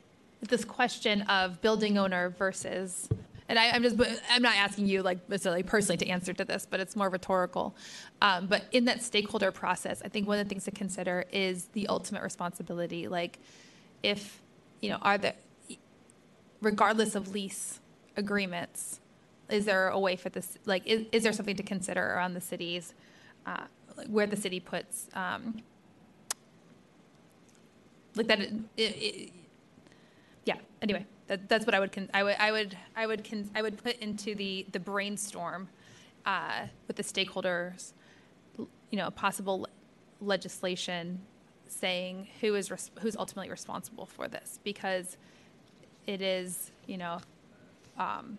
This 0.48 0.64
question 0.64 1.22
of 1.22 1.60
building 1.60 1.98
owner 1.98 2.30
versus 2.30 3.08
and 3.48 3.58
I, 3.58 3.76
am 3.76 3.82
just 3.82 3.96
I'm 4.30 4.42
not 4.42 4.56
asking 4.56 4.86
you 4.86 5.02
like 5.02 5.28
necessarily 5.28 5.62
personally 5.62 5.98
to 5.98 6.08
answer 6.08 6.32
to 6.32 6.44
this, 6.44 6.66
but 6.68 6.80
it's 6.80 6.96
more 6.96 7.10
rhetorical. 7.10 7.76
Um, 8.22 8.46
but 8.46 8.64
in 8.72 8.86
that 8.86 9.02
stakeholder 9.02 9.52
process, 9.52 10.00
I 10.04 10.08
think 10.08 10.26
one 10.26 10.38
of 10.38 10.46
the 10.46 10.48
things 10.48 10.64
to 10.64 10.70
consider 10.70 11.26
is 11.30 11.66
the 11.66 11.86
ultimate 11.88 12.22
responsibility. 12.22 13.06
Like, 13.06 13.38
if 14.02 14.40
you 14.80 14.88
know, 14.88 14.98
are 15.02 15.18
there, 15.18 15.34
regardless 16.62 17.14
of 17.14 17.32
lease 17.32 17.80
agreements, 18.16 19.00
is 19.50 19.66
there 19.66 19.88
a 19.88 19.98
way 19.98 20.16
for 20.16 20.30
this? 20.30 20.56
Like, 20.64 20.86
is, 20.86 21.06
is 21.12 21.22
there 21.22 21.32
something 21.32 21.56
to 21.56 21.62
consider 21.62 22.02
around 22.02 22.32
the 22.34 22.40
cities, 22.40 22.94
uh, 23.44 23.64
where 24.08 24.26
the 24.26 24.36
city 24.36 24.58
puts, 24.58 25.08
um, 25.12 25.62
like 28.16 28.26
that? 28.28 28.40
It, 28.40 28.60
it. 28.78 29.32
Anyway, 30.84 31.06
that, 31.26 31.48
that's 31.48 31.66
what 31.66 31.74
I 31.74 31.80
would 31.80 31.92
con- 31.92 32.10
I 32.14 32.22
would 32.22 32.36
I 32.38 32.52
would 32.52 32.76
I 32.94 33.06
would 33.06 33.28
con- 33.28 33.50
I 33.54 33.62
would 33.62 33.82
put 33.82 33.98
into 33.98 34.34
the 34.34 34.66
the 34.70 34.80
brainstorm 34.80 35.68
uh, 36.26 36.66
with 36.86 36.96
the 36.96 37.02
stakeholders. 37.02 37.92
You 38.58 38.98
know, 38.98 39.10
possible 39.10 39.66
legislation 40.20 41.20
saying 41.66 42.28
who 42.40 42.54
is 42.54 42.70
res- 42.70 42.90
who's 43.00 43.16
ultimately 43.16 43.50
responsible 43.50 44.06
for 44.06 44.28
this 44.28 44.60
because 44.62 45.16
it 46.06 46.20
is 46.22 46.70
you 46.86 46.98
know 46.98 47.18
um, 47.98 48.38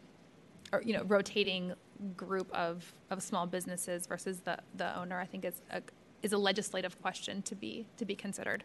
or 0.71 0.81
you 0.81 0.93
know 0.93 1.03
rotating 1.03 1.73
group 2.15 2.53
of, 2.53 2.91
of 3.09 3.23
small 3.23 3.45
businesses 3.47 4.05
versus 4.05 4.41
the, 4.41 4.57
the 4.75 4.97
owner 4.97 5.19
I 5.19 5.25
think 5.25 5.45
is 5.45 5.61
a, 5.71 5.81
is 6.21 6.33
a 6.33 6.37
legislative 6.37 7.01
question 7.01 7.41
to 7.43 7.55
be 7.55 7.85
to 7.97 8.05
be 8.05 8.15
considered 8.15 8.63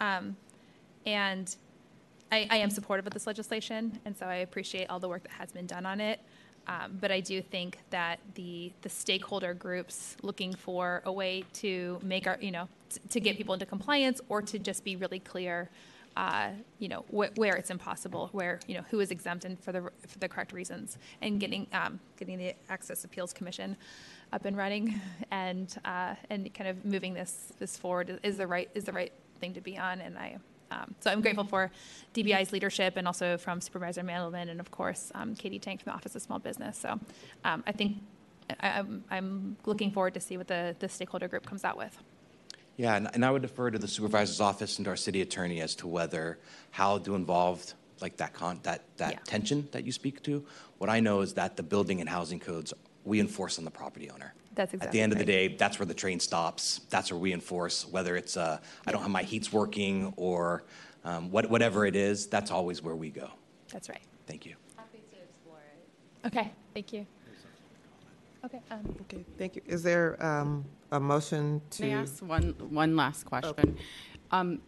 um, 0.00 0.36
and 1.04 1.54
I, 2.32 2.46
I, 2.50 2.56
am 2.56 2.70
supportive 2.70 3.06
of 3.06 3.12
this 3.12 3.26
legislation, 3.26 4.00
and 4.04 4.16
so 4.16 4.26
I 4.26 4.36
appreciate 4.36 4.90
all 4.90 4.98
the 4.98 5.08
work 5.08 5.22
that 5.22 5.32
has 5.32 5.52
been 5.52 5.66
done 5.66 5.86
on 5.86 6.00
it. 6.00 6.20
Um, 6.68 6.98
but 7.00 7.12
I 7.12 7.20
do 7.20 7.40
think 7.40 7.78
that 7.90 8.18
the 8.34 8.72
the 8.82 8.88
stakeholder 8.88 9.54
groups 9.54 10.16
looking 10.22 10.52
for 10.52 11.02
a 11.04 11.12
way 11.12 11.44
to 11.54 12.00
make 12.02 12.26
our 12.26 12.38
you 12.40 12.50
know 12.50 12.68
t- 12.90 13.00
to 13.10 13.20
get 13.20 13.36
people 13.36 13.54
into 13.54 13.66
compliance 13.66 14.20
or 14.28 14.42
to 14.42 14.58
just 14.58 14.82
be 14.82 14.96
really 14.96 15.20
clear, 15.20 15.70
uh, 16.16 16.50
you 16.80 16.88
know 16.88 17.04
wh- 17.10 17.36
where 17.38 17.54
it's 17.54 17.70
impossible, 17.70 18.30
where 18.32 18.58
you 18.66 18.74
know 18.74 18.84
who 18.90 18.98
is 18.98 19.12
exempt 19.12 19.44
and 19.44 19.60
for 19.60 19.70
the 19.70 19.82
for 20.08 20.18
the 20.18 20.28
correct 20.28 20.52
reasons, 20.52 20.98
and 21.22 21.38
getting 21.38 21.68
um, 21.72 22.00
getting 22.18 22.38
the 22.38 22.54
Access 22.68 23.04
Appeals 23.04 23.32
Commission 23.32 23.76
up 24.32 24.44
and 24.44 24.56
running, 24.56 25.00
and 25.30 25.76
uh, 25.84 26.16
and 26.30 26.52
kind 26.52 26.68
of 26.68 26.84
moving 26.84 27.14
this 27.14 27.52
this 27.60 27.76
forward 27.76 28.18
is 28.24 28.38
the 28.38 28.46
right 28.46 28.68
is 28.74 28.82
the 28.82 28.92
right 28.92 29.12
thing 29.38 29.54
to 29.54 29.60
be 29.60 29.78
on, 29.78 30.00
and 30.00 30.18
I 30.18 30.38
um, 30.70 30.94
so 31.00 31.10
I'm 31.10 31.20
grateful 31.20 31.44
for 31.44 31.70
DBI's 32.14 32.52
leadership 32.52 32.96
and 32.96 33.06
also 33.06 33.36
from 33.36 33.60
Supervisor 33.60 34.02
Mandelman 34.02 34.48
and 34.50 34.60
of 34.60 34.70
course 34.70 35.12
um, 35.14 35.34
Katie 35.34 35.58
Tang 35.58 35.78
from 35.78 35.90
the 35.90 35.96
Office 35.96 36.14
of 36.14 36.22
Small 36.22 36.38
Business. 36.38 36.78
So 36.78 36.98
um, 37.44 37.62
I 37.66 37.72
think 37.72 37.98
I, 38.60 38.68
am 38.78 39.04
I'm 39.10 39.56
looking 39.66 39.90
forward 39.90 40.14
to 40.14 40.20
see 40.20 40.36
what 40.36 40.48
the, 40.48 40.74
the 40.78 40.88
stakeholder 40.88 41.28
group 41.28 41.46
comes 41.46 41.64
out 41.64 41.76
with. 41.76 41.96
Yeah, 42.76 42.96
and, 42.96 43.08
and 43.14 43.24
I 43.24 43.30
would 43.30 43.42
defer 43.42 43.70
to 43.70 43.78
the 43.78 43.88
supervisor's 43.88 44.40
office 44.40 44.78
and 44.78 44.84
to 44.84 44.90
our 44.90 44.96
city 44.96 45.22
attorney 45.22 45.60
as 45.60 45.74
to 45.76 45.86
whether 45.86 46.38
how 46.70 46.98
to 46.98 47.14
involve 47.14 47.72
like 48.00 48.18
that 48.18 48.34
con, 48.34 48.60
that, 48.64 48.82
that 48.98 49.12
Yeah. 49.12 49.18
tension 49.24 49.68
that 49.72 49.84
you 49.84 49.92
speak 49.92 50.22
to. 50.24 50.44
What 50.78 50.90
I 50.90 51.00
know 51.00 51.22
is 51.22 51.34
that 51.34 51.56
the 51.56 51.62
building 51.62 52.00
and 52.00 52.08
housing 52.08 52.38
codes, 52.38 52.74
we 53.04 53.20
enforce 53.20 53.58
on 53.58 53.64
the 53.64 53.70
property 53.70 54.10
owner. 54.10 54.34
That's 54.56 54.72
At 54.72 54.80
the 54.80 54.86
exactly 54.86 55.00
end 55.02 55.12
of 55.12 55.18
the 55.18 55.24
day, 55.24 55.48
that's 55.48 55.78
where 55.78 55.86
the 55.86 55.94
train 55.94 56.18
stops. 56.18 56.80
That's 56.88 57.12
where 57.12 57.20
we 57.20 57.34
enforce, 57.34 57.86
whether 57.86 58.16
it's, 58.16 58.38
uh, 58.38 58.58
I 58.86 58.90
don't 58.90 59.02
have 59.02 59.10
my 59.10 59.22
heats 59.22 59.52
working 59.52 60.14
or 60.16 60.64
um, 61.04 61.30
what, 61.30 61.50
whatever 61.50 61.84
it 61.84 61.94
is, 61.94 62.26
that's 62.26 62.50
always 62.50 62.82
where 62.82 62.96
we 62.96 63.10
go. 63.10 63.28
That's 63.70 63.90
right. 63.90 64.00
Thank 64.26 64.46
you. 64.46 64.56
Okay, 66.24 66.50
thank 66.74 66.92
you. 66.92 67.06
Okay, 68.44 68.60
um, 68.70 68.96
Okay, 69.02 69.24
thank 69.38 69.56
you. 69.56 69.62
Is 69.66 69.82
there 69.82 70.16
um, 70.24 70.64
a 70.90 70.98
motion 70.98 71.60
to? 71.70 71.82
May 71.82 71.94
I 71.94 72.00
ask 72.00 72.22
one, 72.24 72.54
one 72.70 72.96
last 72.96 73.24
question? 73.24 73.76
Um, 74.32 74.60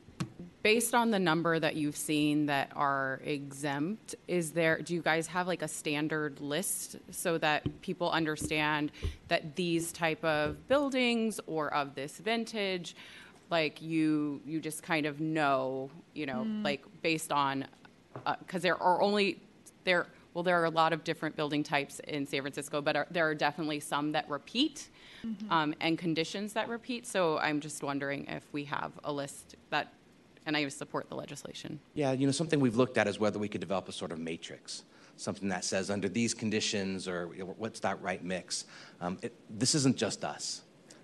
Based 0.63 0.93
on 0.95 1.13
the 1.13 1.21
number 1.21 1.59
that 1.59 1.77
you've 1.77 1.97
seen 1.97 2.47
that 2.47 2.73
are 2.75 3.21
exempt, 3.25 4.17
is 4.27 4.51
there, 4.51 4.81
do 4.83 4.93
you 4.93 5.01
guys 5.03 5.29
have 5.29 5.47
like 5.47 5.63
a 5.63 5.69
standard 5.69 6.41
list 6.41 6.97
so 7.13 7.39
that 7.39 7.81
people 7.81 8.11
understand 8.11 8.91
that 9.29 9.55
these 9.55 9.93
type 9.93 10.23
of 10.25 10.67
buildings 10.67 11.39
or 11.47 11.73
of 11.73 11.95
this 11.95 12.19
vintage, 12.19 12.97
like 13.51 13.81
you, 13.81 14.41
you 14.45 14.61
just 14.61 14.83
kind 14.83 15.07
of 15.07 15.21
know, 15.21 15.91
you 16.13 16.27
know, 16.27 16.45
Mm. 16.45 16.65
like 16.65 16.85
based 17.03 17.31
on, 17.31 17.65
because 18.41 18.63
there 18.63 18.83
are 18.83 19.01
only, 19.01 19.41
there, 19.85 20.09
well, 20.35 20.43
there 20.43 20.61
are 20.61 20.65
a 20.67 20.71
lot 20.71 20.93
of 20.93 21.05
different 21.05 21.37
building 21.37 21.63
types 21.63 22.01
in 22.01 22.27
San 22.27 22.41
Francisco, 22.43 22.81
but 22.83 22.97
are- 22.97 23.07
there 23.13 23.29
are 23.29 23.35
definitely 23.35 23.79
some 23.81 24.11
that 24.13 24.29
repeat 24.29 24.89
Mhm. 25.25 25.51
um, 25.51 25.75
and 25.81 25.97
conditions 25.99 26.53
that 26.55 26.69
repeat. 26.69 27.07
So 27.07 27.39
I'm 27.39 27.61
just 27.61 27.83
wondering 27.83 28.27
if 28.27 28.43
we 28.53 28.65
have 28.65 28.93
a 29.05 29.13
list 29.13 29.55
that, 29.71 29.93
and 30.49 30.57
I 30.57 30.67
support 30.69 31.11
the 31.11 31.15
legislation. 31.15 31.79
Yeah, 31.93 32.13
you 32.13 32.27
know, 32.27 32.33
something 32.33 32.59
we've 32.59 32.75
looked 32.75 32.97
at 32.97 33.07
is 33.07 33.21
whether 33.21 33.39
we 33.39 33.49
could 33.49 33.61
develop 33.61 33.87
a 33.87 33.93
sort 33.93 34.13
of 34.13 34.19
matrix, 34.19 34.83
something 35.19 35.51
that 35.51 35.63
says 35.63 35.91
under 35.91 36.09
these 36.09 36.33
conditions 36.33 37.07
or 37.07 37.31
you 37.37 37.45
know, 37.45 37.55
what's 37.59 37.81
that 37.81 38.01
right 38.03 38.25
mix. 38.25 38.65
Um, 39.03 39.19
it, 39.21 39.35
this 39.51 39.75
isn't 39.75 39.99
just 39.99 40.25
us. 40.25 40.63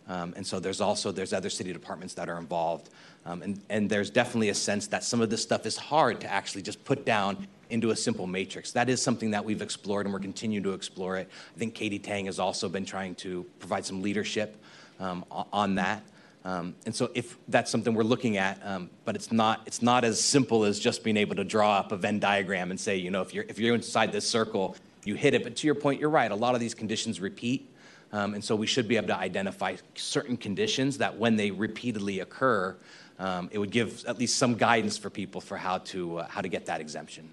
Um, 0.08 0.32
and 0.34 0.46
so 0.46 0.60
there's 0.60 0.80
also 0.80 1.12
there's 1.12 1.34
other 1.34 1.50
city 1.50 1.74
departments 1.74 2.14
that 2.14 2.28
are 2.28 2.38
involved, 2.38 2.90
um, 3.24 3.42
and 3.42 3.60
and 3.70 3.88
there's 3.88 4.10
definitely 4.10 4.48
a 4.50 4.54
sense 4.54 4.86
that 4.88 5.04
some 5.04 5.20
of 5.22 5.30
this 5.30 5.42
stuff 5.42 5.64
is 5.64 5.76
hard 5.76 6.20
to 6.22 6.30
actually 6.30 6.62
just 6.62 6.82
put 6.84 7.06
down 7.06 7.46
into 7.70 7.90
a 7.90 7.96
simple 7.96 8.26
matrix. 8.26 8.72
That 8.72 8.90
is 8.90 9.00
something 9.00 9.30
that 9.30 9.44
we've 9.44 9.62
explored, 9.62 10.04
and 10.06 10.12
we're 10.12 10.20
continuing 10.20 10.64
to 10.64 10.72
explore 10.72 11.16
it. 11.16 11.28
I 11.54 11.58
think 11.58 11.74
Katie 11.74 11.98
Tang 11.98 12.26
has 12.26 12.38
also 12.38 12.68
been 12.68 12.84
trying 12.84 13.14
to 13.16 13.44
provide 13.58 13.84
some 13.86 14.02
leadership 14.02 14.56
um, 15.00 15.24
on 15.30 15.74
that. 15.76 16.02
Um, 16.44 16.74
and 16.84 16.94
so 16.94 17.10
if 17.14 17.38
that's 17.48 17.70
something 17.70 17.94
we're 17.94 18.02
looking 18.02 18.36
at, 18.36 18.60
um, 18.64 18.90
but 19.06 19.16
it's 19.16 19.32
not, 19.32 19.62
it's 19.66 19.80
not 19.80 20.04
as 20.04 20.20
simple 20.20 20.64
as 20.64 20.78
just 20.78 21.02
being 21.02 21.16
able 21.16 21.36
to 21.36 21.44
draw 21.44 21.78
up 21.78 21.90
a 21.90 21.96
Venn 21.96 22.20
diagram 22.20 22.70
and 22.70 22.78
say, 22.78 22.96
you 22.96 23.10
know, 23.10 23.22
if 23.22 23.32
you're, 23.32 23.44
if 23.48 23.58
you're 23.58 23.74
inside 23.74 24.12
this 24.12 24.28
circle, 24.28 24.76
you 25.04 25.14
hit 25.14 25.32
it. 25.32 25.42
But 25.42 25.56
to 25.56 25.66
your 25.66 25.74
point, 25.74 26.00
you're 26.00 26.10
right. 26.10 26.30
A 26.30 26.34
lot 26.34 26.54
of 26.54 26.60
these 26.60 26.74
conditions 26.74 27.18
repeat. 27.18 27.70
Um, 28.12 28.34
and 28.34 28.44
so 28.44 28.54
we 28.54 28.66
should 28.66 28.86
be 28.86 28.96
able 28.96 29.08
to 29.08 29.16
identify 29.16 29.76
certain 29.94 30.36
conditions 30.36 30.98
that 30.98 31.18
when 31.18 31.36
they 31.36 31.50
repeatedly 31.50 32.20
occur, 32.20 32.76
um, 33.18 33.48
it 33.50 33.58
would 33.58 33.70
give 33.70 34.04
at 34.04 34.18
least 34.18 34.36
some 34.36 34.54
guidance 34.54 34.98
for 34.98 35.08
people 35.08 35.40
for 35.40 35.56
how 35.56 35.78
to, 35.78 36.18
uh, 36.18 36.26
how 36.28 36.40
to 36.40 36.48
get 36.48 36.66
that 36.66 36.80
exemption. 36.80 37.30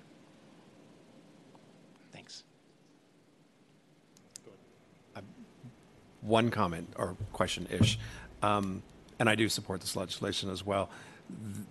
Thanks. 2.11 2.43
One 6.21 6.49
comment 6.49 6.87
or 6.95 7.17
question-ish, 7.33 7.99
um, 8.41 8.81
and 9.21 9.29
I 9.29 9.35
do 9.35 9.47
support 9.47 9.81
this 9.81 9.95
legislation 9.95 10.49
as 10.49 10.65
well. 10.65 10.89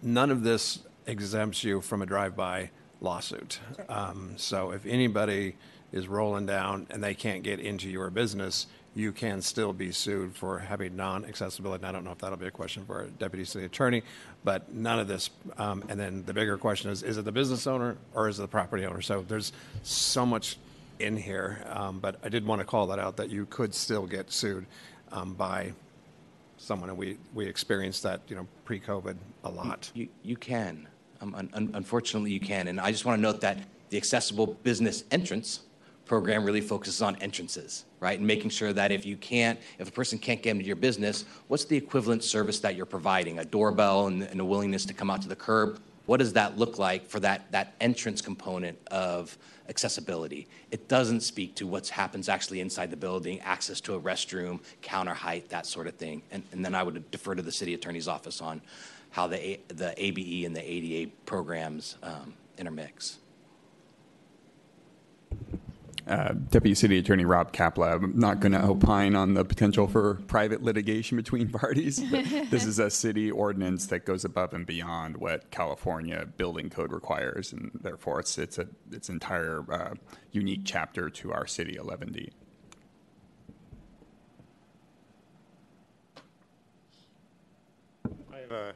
None 0.03 0.31
of 0.31 0.45
this 0.45 0.79
exempts 1.07 1.65
you 1.65 1.81
from 1.81 2.01
a 2.01 2.07
drive-by 2.07 2.71
lawsuit. 3.01 3.59
Um, 3.89 4.35
So 4.37 4.71
if 4.71 4.87
anybody 4.87 5.57
is 5.91 6.07
rolling 6.07 6.47
down 6.47 6.87
and 6.91 7.03
they 7.03 7.13
can't 7.13 7.43
get 7.43 7.59
into 7.59 7.91
your 7.91 8.09
business, 8.09 8.69
you 8.95 9.11
can 9.11 9.43
still 9.43 9.73
be 9.73 9.91
sued 9.91 10.37
for 10.37 10.61
having 10.61 10.95
non-accessibility. 10.95 11.83
And 11.83 11.89
I 11.89 11.93
don't 11.93 12.05
know 12.05 12.13
if 12.13 12.19
that'll 12.19 12.39
be 12.39 12.47
a 12.47 12.53
question 12.53 12.85
for 12.85 13.03
a 13.03 13.09
deputy 13.09 13.45
city 13.45 13.65
attorney, 13.65 14.05
but 14.45 14.73
none 14.73 15.01
of 15.01 15.09
this. 15.09 15.31
um, 15.59 15.83
And 15.89 15.99
then 15.99 16.23
the 16.27 16.33
bigger 16.33 16.57
question 16.57 16.89
is, 16.93 17.03
is 17.03 17.19
it 17.19 17.25
the 17.25 17.33
business 17.33 17.67
owner 17.67 17.97
or 18.15 18.29
is 18.29 18.39
it 18.39 18.43
the 18.43 18.49
property 18.49 18.87
owner? 18.87 19.03
So 19.03 19.25
there's 19.27 19.53
so 19.83 20.25
much 20.25 20.57
in 21.01 21.17
here, 21.17 21.65
um, 21.69 21.99
but 21.99 22.15
I 22.23 22.29
did 22.29 22.47
want 22.47 22.61
to 22.61 22.65
call 22.65 22.87
that 22.89 23.01
out, 23.01 23.17
that 23.17 23.29
you 23.29 23.45
could 23.47 23.75
still 23.75 24.07
get 24.07 24.31
sued 24.31 24.67
um, 25.11 25.35
by 25.35 25.73
someone, 26.71 26.89
and 26.89 26.97
we, 26.97 27.19
we 27.35 27.45
experienced 27.47 28.05
that, 28.05 28.21
you 28.29 28.37
know, 28.37 28.47
pre-COVID 28.65 29.17
a 29.43 29.51
lot. 29.51 29.91
You, 29.93 30.07
you 30.23 30.37
can. 30.37 30.87
Um, 31.21 31.35
un- 31.35 31.51
un- 31.53 31.71
unfortunately, 31.75 32.31
you 32.31 32.39
can. 32.39 32.69
And 32.69 32.79
I 32.79 32.93
just 32.93 33.05
want 33.05 33.19
to 33.19 33.21
note 33.21 33.41
that 33.41 33.59
the 33.89 33.97
accessible 33.97 34.47
business 34.63 35.03
entrance 35.11 35.63
program 36.05 36.45
really 36.45 36.61
focuses 36.61 37.03
on 37.03 37.17
entrances, 37.17 37.87
right? 37.99 38.19
And 38.19 38.25
making 38.25 38.51
sure 38.51 38.73
that 38.73 38.93
if 38.93 39.05
you 39.05 39.17
can't, 39.17 39.59
if 39.81 39.89
a 39.89 39.91
person 39.91 40.17
can't 40.17 40.41
get 40.41 40.53
into 40.53 40.65
your 40.65 40.77
business, 40.77 41.25
what's 41.49 41.65
the 41.65 41.77
equivalent 41.77 42.23
service 42.23 42.61
that 42.61 42.77
you're 42.77 42.87
providing? 42.87 43.41
A 43.41 43.45
doorbell 43.45 44.07
and, 44.07 44.23
and 44.23 44.41
a 44.41 44.45
willingness 44.45 44.85
to 44.85 44.95
come 44.95 45.11
out 45.11 45.23
to 45.23 45.29
the 45.29 45.35
curb? 45.35 45.81
What 46.07 46.19
does 46.19 46.33
that 46.35 46.57
look 46.57 46.79
like 46.79 47.05
for 47.05 47.19
that, 47.19 47.51
that 47.51 47.75
entrance 47.81 48.23
component 48.23 48.79
of 48.93 49.37
accessibility? 49.71 50.47
It 50.71 50.89
doesn't 50.89 51.21
speak 51.21 51.55
to 51.55 51.67
what 51.67 51.89
happens 51.89 52.29
actually 52.29 52.61
inside 52.61 52.91
the 52.91 52.97
building, 52.97 53.41
access 53.41 53.81
to 53.83 53.95
a 53.95 54.01
restroom, 54.01 54.61
counter 54.83 55.15
height, 55.15 55.49
that 55.49 55.65
sort 55.65 55.87
of 55.87 55.95
thing. 55.95 56.21
And, 56.31 56.43
and 56.53 56.63
then 56.63 56.75
I 56.75 56.83
would 56.83 57.11
defer 57.11 57.35
to 57.35 57.43
the 57.43 57.53
city 57.53 57.73
attorney's 57.73 58.09
office 58.09 58.43
on 58.43 58.61
how 59.11 59.27
the, 59.27 59.39
A- 59.39 59.61
the 59.69 59.95
ABE 59.97 60.45
and 60.45 60.55
the 60.55 60.63
ADA 60.63 61.11
programs 61.25 61.97
um, 62.03 62.35
intermix. 62.59 63.19
Uh, 66.11 66.33
Deputy 66.33 66.75
City 66.75 66.99
Attorney 66.99 67.25
Rob 67.25 67.53
Kapla. 67.53 67.95
I'm 67.95 68.19
not 68.19 68.41
going 68.41 68.51
to 68.51 68.65
opine 68.65 69.15
on 69.15 69.35
the 69.35 69.45
potential 69.45 69.87
for 69.87 70.15
private 70.27 70.61
litigation 70.61 71.17
between 71.17 71.49
parties. 71.53 72.01
But 72.01 72.25
this 72.51 72.65
is 72.65 72.81
a 72.81 72.91
city 72.91 73.31
ordinance 73.31 73.87
that 73.87 74.05
goes 74.05 74.25
above 74.25 74.53
and 74.53 74.67
beyond 74.67 75.19
what 75.19 75.53
California 75.53 76.27
building 76.37 76.69
code 76.69 76.91
requires, 76.91 77.53
and 77.53 77.71
therefore 77.81 78.19
it's 78.19 78.39
it's 78.39 78.59
a 78.59 78.67
it's 78.91 79.09
entire 79.09 79.65
uh, 79.73 79.95
unique 80.33 80.63
chapter 80.65 81.09
to 81.11 81.33
our 81.33 81.47
city 81.47 81.79
11D. 81.81 82.31
I 88.33 88.39
have 88.41 88.51
a, 88.51 88.69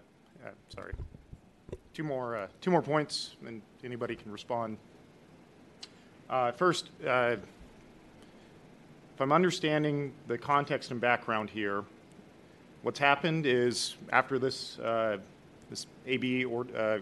uh, 0.47 0.51
sorry, 0.69 0.93
two 1.93 2.05
more, 2.05 2.37
uh, 2.37 2.47
two 2.61 2.71
more 2.71 2.83
points, 2.83 3.35
and 3.45 3.61
anybody 3.83 4.15
can 4.15 4.31
respond. 4.31 4.79
Uh, 6.35 6.51
First, 6.51 6.89
uh, 7.07 7.37
if 9.15 9.21
I'm 9.21 9.31
understanding 9.31 10.13
the 10.27 10.37
context 10.37 10.91
and 10.91 11.01
background 11.01 11.49
here, 11.49 11.85
what's 12.83 12.99
happened 12.99 13.47
is 13.47 13.95
after 14.11 14.41
this, 14.41 14.77
uh, 14.81 15.19
this 15.71 15.87
AB 16.09 16.45
or, 16.45 16.67
uh, 16.77 16.99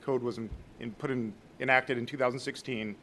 code 0.00 0.22
was 0.22 0.38
in, 0.38 0.48
in- 0.80 0.92
put 0.92 1.10
in, 1.10 1.34
enacted 1.60 1.98
in 1.98 2.06
2016, 2.06 2.96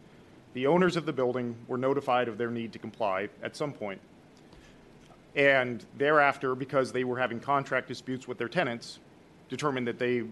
the 0.56 0.66
owners 0.66 0.96
of 0.96 1.06
the 1.06 1.14
building 1.14 1.56
were 1.68 1.78
notified 1.78 2.28
of 2.28 2.40
their 2.40 2.50
need 2.50 2.74
to 2.74 2.80
comply 2.80 3.30
at 3.44 3.56
some 3.56 3.72
point. 3.72 4.02
And 5.36 5.86
thereafter, 6.00 6.56
because 6.56 6.92
they 6.92 7.04
were 7.04 7.20
having 7.20 7.40
contract 7.40 7.88
disputes 7.88 8.28
with 8.28 8.40
their 8.40 8.50
tenants, 8.50 8.98
determined 9.48 9.86
that 9.86 10.00
they, 10.00 10.24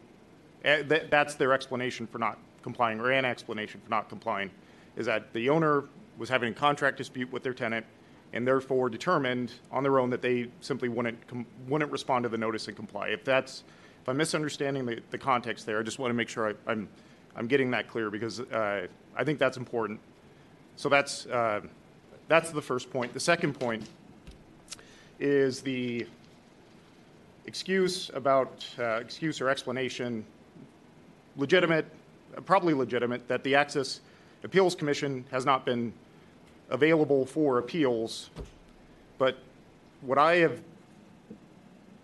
eh, 0.63 0.81
that, 0.87 1.11
that's 1.11 1.35
their 1.35 1.53
explanation 1.53 2.07
for 2.07 2.17
not 2.17 2.39
complying, 2.63 2.99
or 2.99 3.11
an 3.11 3.25
explanation 3.25 3.79
for 3.83 3.91
not 3.91 4.09
complying, 4.09 4.49
is 4.95 5.05
that 5.05 5.33
the 5.33 5.49
owner 5.49 5.85
was 6.17 6.29
having 6.29 6.51
a 6.51 6.55
contract 6.55 6.97
dispute 6.97 7.31
with 7.31 7.43
their 7.43 7.53
tenant, 7.53 7.85
and 8.33 8.47
therefore 8.47 8.89
determined 8.89 9.53
on 9.71 9.83
their 9.83 9.99
own 9.99 10.09
that 10.09 10.21
they 10.21 10.49
simply 10.61 10.89
wouldn't, 10.89 11.27
com- 11.27 11.45
wouldn't 11.67 11.91
respond 11.91 12.23
to 12.23 12.29
the 12.29 12.37
notice 12.37 12.67
and 12.67 12.75
comply. 12.75 13.07
If 13.07 13.23
that's, 13.23 13.63
if 14.01 14.09
I'm 14.09 14.17
misunderstanding 14.17 14.85
the, 14.85 15.01
the 15.11 15.17
context 15.17 15.65
there, 15.65 15.79
I 15.79 15.83
just 15.83 15.99
want 15.99 16.09
to 16.09 16.15
make 16.15 16.29
sure 16.29 16.49
I, 16.49 16.71
I'm, 16.71 16.89
I'm 17.35 17.47
getting 17.47 17.71
that 17.71 17.87
clear, 17.87 18.09
because 18.09 18.39
uh, 18.39 18.87
I 19.15 19.23
think 19.23 19.39
that's 19.39 19.57
important. 19.57 19.99
So 20.75 20.89
that's, 20.89 21.25
uh, 21.27 21.61
that's 22.27 22.51
the 22.51 22.61
first 22.61 22.91
point. 22.91 23.13
The 23.13 23.19
second 23.19 23.57
point 23.59 23.87
is 25.19 25.61
the 25.61 26.05
excuse 27.45 28.09
about, 28.13 28.65
uh, 28.79 28.95
excuse 28.95 29.39
or 29.39 29.49
explanation, 29.49 30.25
legitimate, 31.37 31.85
probably 32.45 32.73
legitimate, 32.73 33.27
that 33.27 33.43
the 33.43 33.55
Access 33.55 34.01
Appeals 34.45 34.75
Commission 34.75 35.25
has 35.31 35.43
not 35.43 35.65
been 35.65 35.91
available 36.69 37.25
for 37.25 37.57
appeals. 37.57 38.29
But 39.17 39.39
what 40.01 40.19
I 40.19 40.35
have, 40.35 40.61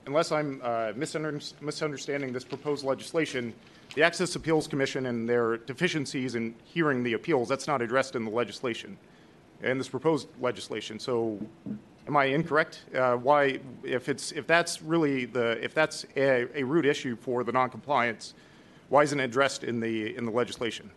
unless 0.07 0.31
I'm 0.31 0.59
uh, 0.63 0.93
misunder- 0.93 1.53
misunderstanding 1.61 2.33
this 2.33 2.43
proposed 2.43 2.83
legislation, 2.83 3.53
the 3.93 4.01
Access 4.01 4.35
Appeals 4.35 4.67
Commission 4.67 5.05
and 5.05 5.29
their 5.29 5.57
deficiencies 5.57 6.33
in 6.33 6.55
hearing 6.63 7.03
the 7.03 7.13
appeals, 7.13 7.47
that's 7.47 7.67
not 7.67 7.79
addressed 7.79 8.15
in 8.15 8.25
the 8.25 8.31
legislation, 8.31 8.97
in 9.61 9.77
this 9.77 9.89
proposed 9.89 10.27
legislation. 10.39 10.97
So 10.97 11.37
am 12.07 12.17
I 12.17 12.25
incorrect? 12.25 12.85
Uh, 12.95 13.17
Why, 13.17 13.59
if 13.83 14.09
it's, 14.09 14.31
if 14.31 14.47
that's 14.47 14.81
really 14.81 15.25
the, 15.25 15.63
if 15.63 15.75
that's 15.75 16.07
a, 16.15 16.47
a 16.59 16.63
root 16.63 16.87
issue 16.87 17.15
for 17.17 17.43
the 17.43 17.51
noncompliance, 17.51 18.33
why 18.89 19.03
isn't 19.03 19.19
it 19.19 19.25
addressed 19.25 19.63
in 19.63 19.79
the, 19.79 20.15
in 20.17 20.25
the 20.25 20.31
legislation? 20.31 20.89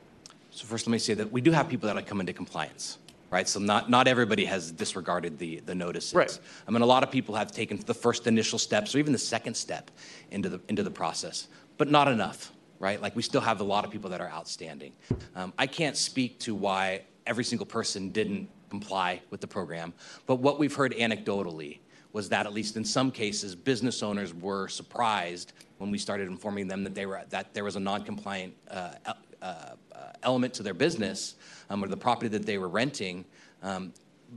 So 0.55 0.67
first, 0.67 0.87
let 0.87 0.93
me 0.93 0.99
say 0.99 1.15
that 1.15 1.33
we 1.33 1.41
do 1.41 1.51
have 1.51 1.69
people 1.69 1.89
that 1.89 1.97
have 1.97 2.07
come 2.07 2.21
into 2.21 2.33
compliance, 2.33 2.99
right? 3.29 3.49
So 3.49 3.59
not, 3.59 3.91
not 3.91 4.07
everybody 4.07 4.45
has 4.45 4.71
disregarded 4.71 5.37
the, 5.37 5.59
the 5.67 5.75
notices. 5.75 6.15
Right. 6.15 6.39
I 6.69 6.71
mean, 6.71 6.83
a 6.83 6.87
lot 6.87 7.03
of 7.03 7.11
people 7.11 7.35
have 7.35 7.51
taken 7.51 7.77
the 7.79 7.93
first 7.93 8.29
initial 8.29 8.61
steps 8.61 8.95
or 8.95 8.99
even 8.99 9.13
the 9.13 9.19
second 9.19 9.57
step 9.57 9.91
into 10.31 10.49
the, 10.49 10.61
into 10.69 10.85
the 10.85 10.93
process, 10.93 11.49
but 11.77 11.91
not 11.91 12.07
enough, 12.07 12.53
right? 12.79 13.03
Like 13.03 13.17
we 13.17 13.23
still 13.23 13.41
have 13.41 13.61
a 13.61 13.65
lot 13.65 13.85
of 13.85 13.91
people 13.91 14.09
that 14.11 14.21
are 14.21 14.31
outstanding. 14.31 14.93
Um, 15.35 15.53
I 15.59 15.67
can't 15.67 15.97
speak 15.97 16.39
to 16.41 16.55
why 16.55 17.03
every 17.27 17.43
single 17.43 17.67
person 17.67 18.11
didn't 18.11 18.49
comply 18.71 19.23
with 19.31 19.41
the 19.41 19.49
program, 19.49 19.93
but 20.27 20.37
what 20.37 20.61
we've 20.61 20.75
heard 20.75 20.93
anecdotally 20.93 21.81
was 22.13 22.29
that 22.29 22.47
at 22.47 22.55
least 22.55 22.77
in 22.77 22.85
some 22.85 23.11
cases, 23.11 23.57
business 23.57 24.01
owners 24.01 24.33
were 24.33 24.69
surprised 24.69 25.53
when 25.79 25.91
we 25.91 25.99
started 25.99 26.29
informing 26.29 26.69
them 26.69 26.85
that 26.85 26.95
they 26.95 27.07
were 27.07 27.21
that 27.31 27.53
there 27.53 27.65
was 27.65 27.75
a 27.75 27.81
non-compliant 27.81 28.55
uh, 28.71 28.93
uh, 29.45 29.75
element 30.23 30.55
to 30.55 30.63
their 30.63 30.75
business 30.75 31.37
um, 31.71 31.85
or 31.85 31.89
the 31.89 31.97
property 31.97 32.29
that 32.29 32.47
they 32.47 32.59
were 32.59 32.69
renting 32.69 33.25
um, 33.63 33.93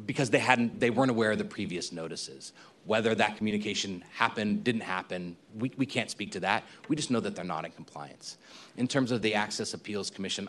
because 0.05 0.29
they 0.29 0.39
hadn't 0.39 0.79
they 0.79 0.89
weren't 0.89 1.09
aware 1.09 1.31
of 1.31 1.37
the 1.37 1.45
previous 1.45 1.91
notices. 1.91 2.53
Whether 2.85 3.15
that 3.15 3.35
communication 3.37 4.03
happened, 4.13 4.63
didn't 4.63 4.81
happen, 4.81 5.35
we, 5.57 5.71
we 5.77 5.85
can't 5.85 6.09
speak 6.09 6.31
to 6.33 6.39
that. 6.41 6.63
We 6.87 6.95
just 6.95 7.11
know 7.11 7.19
that 7.19 7.35
they're 7.35 7.43
not 7.43 7.65
in 7.65 7.71
compliance. 7.71 8.37
In 8.77 8.87
terms 8.87 9.11
of 9.11 9.21
the 9.21 9.33
Access 9.33 9.73
Appeals 9.73 10.09
Commission, 10.09 10.47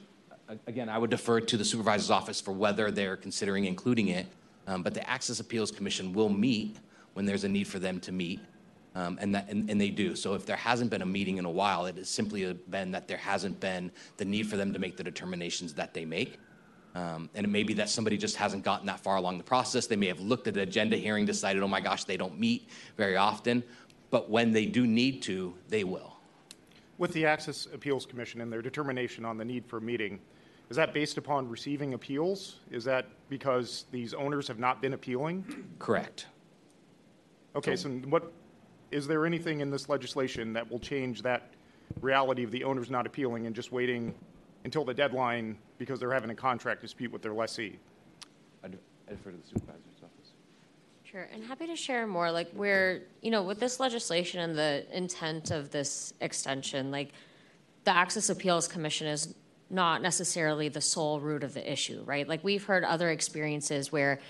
again, 0.66 0.88
I 0.88 0.98
would 0.98 1.10
defer 1.10 1.40
to 1.40 1.56
the 1.56 1.64
supervisor's 1.64 2.10
office 2.10 2.40
for 2.40 2.52
whether 2.52 2.90
they're 2.90 3.16
considering 3.16 3.64
including 3.64 4.08
it. 4.08 4.26
Um, 4.68 4.82
but 4.82 4.94
the 4.94 5.08
Access 5.08 5.40
Appeals 5.40 5.72
Commission 5.72 6.12
will 6.12 6.28
meet 6.28 6.76
when 7.14 7.24
there's 7.24 7.44
a 7.44 7.48
need 7.48 7.66
for 7.66 7.78
them 7.78 7.98
to 8.00 8.12
meet. 8.12 8.40
Um, 8.98 9.16
and, 9.20 9.32
that, 9.32 9.48
and, 9.48 9.70
and 9.70 9.80
they 9.80 9.90
do. 9.90 10.16
So 10.16 10.34
if 10.34 10.44
there 10.44 10.56
hasn't 10.56 10.90
been 10.90 11.02
a 11.02 11.06
meeting 11.06 11.36
in 11.36 11.44
a 11.44 11.50
while, 11.50 11.86
it 11.86 11.96
has 11.98 12.08
simply 12.08 12.52
been 12.52 12.90
that 12.90 13.06
there 13.06 13.16
hasn't 13.16 13.60
been 13.60 13.92
the 14.16 14.24
need 14.24 14.48
for 14.48 14.56
them 14.56 14.72
to 14.72 14.80
make 14.80 14.96
the 14.96 15.04
determinations 15.04 15.72
that 15.74 15.94
they 15.94 16.04
make. 16.04 16.40
Um, 16.96 17.30
and 17.36 17.46
it 17.46 17.48
may 17.48 17.62
be 17.62 17.74
that 17.74 17.88
somebody 17.90 18.18
just 18.18 18.34
hasn't 18.34 18.64
gotten 18.64 18.86
that 18.88 18.98
far 18.98 19.16
along 19.16 19.38
the 19.38 19.44
process. 19.44 19.86
They 19.86 19.94
may 19.94 20.08
have 20.08 20.18
looked 20.18 20.48
at 20.48 20.54
the 20.54 20.62
agenda 20.62 20.96
hearing, 20.96 21.26
decided, 21.26 21.62
oh 21.62 21.68
my 21.68 21.80
gosh, 21.80 22.04
they 22.04 22.16
don't 22.16 22.40
meet 22.40 22.70
very 22.96 23.16
often. 23.16 23.62
But 24.10 24.30
when 24.30 24.50
they 24.50 24.66
do 24.66 24.84
need 24.84 25.22
to, 25.22 25.54
they 25.68 25.84
will. 25.84 26.16
With 26.96 27.12
the 27.12 27.24
Access 27.24 27.68
Appeals 27.72 28.04
Commission 28.04 28.40
and 28.40 28.52
their 28.52 28.62
determination 28.62 29.24
on 29.24 29.38
the 29.38 29.44
need 29.44 29.64
for 29.64 29.76
a 29.76 29.80
meeting, 29.80 30.18
is 30.70 30.76
that 30.76 30.92
based 30.92 31.18
upon 31.18 31.48
receiving 31.48 31.94
appeals? 31.94 32.56
Is 32.72 32.82
that 32.86 33.06
because 33.28 33.84
these 33.92 34.12
owners 34.12 34.48
have 34.48 34.58
not 34.58 34.82
been 34.82 34.94
appealing? 34.94 35.44
Correct. 35.78 36.26
Okay, 37.54 37.76
so 37.76 37.90
what, 37.90 38.32
is 38.90 39.06
there 39.06 39.26
anything 39.26 39.60
in 39.60 39.70
this 39.70 39.88
legislation 39.88 40.52
that 40.54 40.70
will 40.70 40.78
change 40.78 41.22
that 41.22 41.50
reality 42.00 42.44
of 42.44 42.50
the 42.50 42.64
owners 42.64 42.90
not 42.90 43.06
appealing 43.06 43.46
and 43.46 43.54
just 43.54 43.72
waiting 43.72 44.14
until 44.64 44.84
the 44.84 44.94
deadline 44.94 45.56
because 45.78 46.00
they're 46.00 46.12
having 46.12 46.30
a 46.30 46.34
contract 46.34 46.80
dispute 46.80 47.12
with 47.12 47.22
their 47.22 47.34
lessee? 47.34 47.78
I 48.64 48.68
defer 48.68 49.30
to 49.30 49.36
the 49.36 49.46
supervisor's 49.46 50.02
office. 50.02 50.32
Sure, 51.04 51.28
and 51.32 51.42
happy 51.44 51.66
to 51.66 51.76
share 51.76 52.06
more. 52.06 52.30
Like, 52.30 52.50
where, 52.52 53.02
you 53.22 53.30
know, 53.30 53.42
with 53.42 53.60
this 53.60 53.80
legislation 53.80 54.40
and 54.40 54.56
the 54.56 54.84
intent 54.92 55.50
of 55.50 55.70
this 55.70 56.12
extension, 56.20 56.90
like, 56.90 57.12
the 57.84 57.94
Access 57.94 58.28
Appeals 58.28 58.68
Commission 58.68 59.06
is 59.06 59.34
not 59.70 60.02
necessarily 60.02 60.68
the 60.68 60.80
sole 60.80 61.20
root 61.20 61.44
of 61.44 61.54
the 61.54 61.72
issue, 61.72 62.02
right? 62.04 62.28
Like, 62.28 62.44
we've 62.44 62.64
heard 62.64 62.84
other 62.84 63.10
experiences 63.10 63.90
where, 63.90 64.20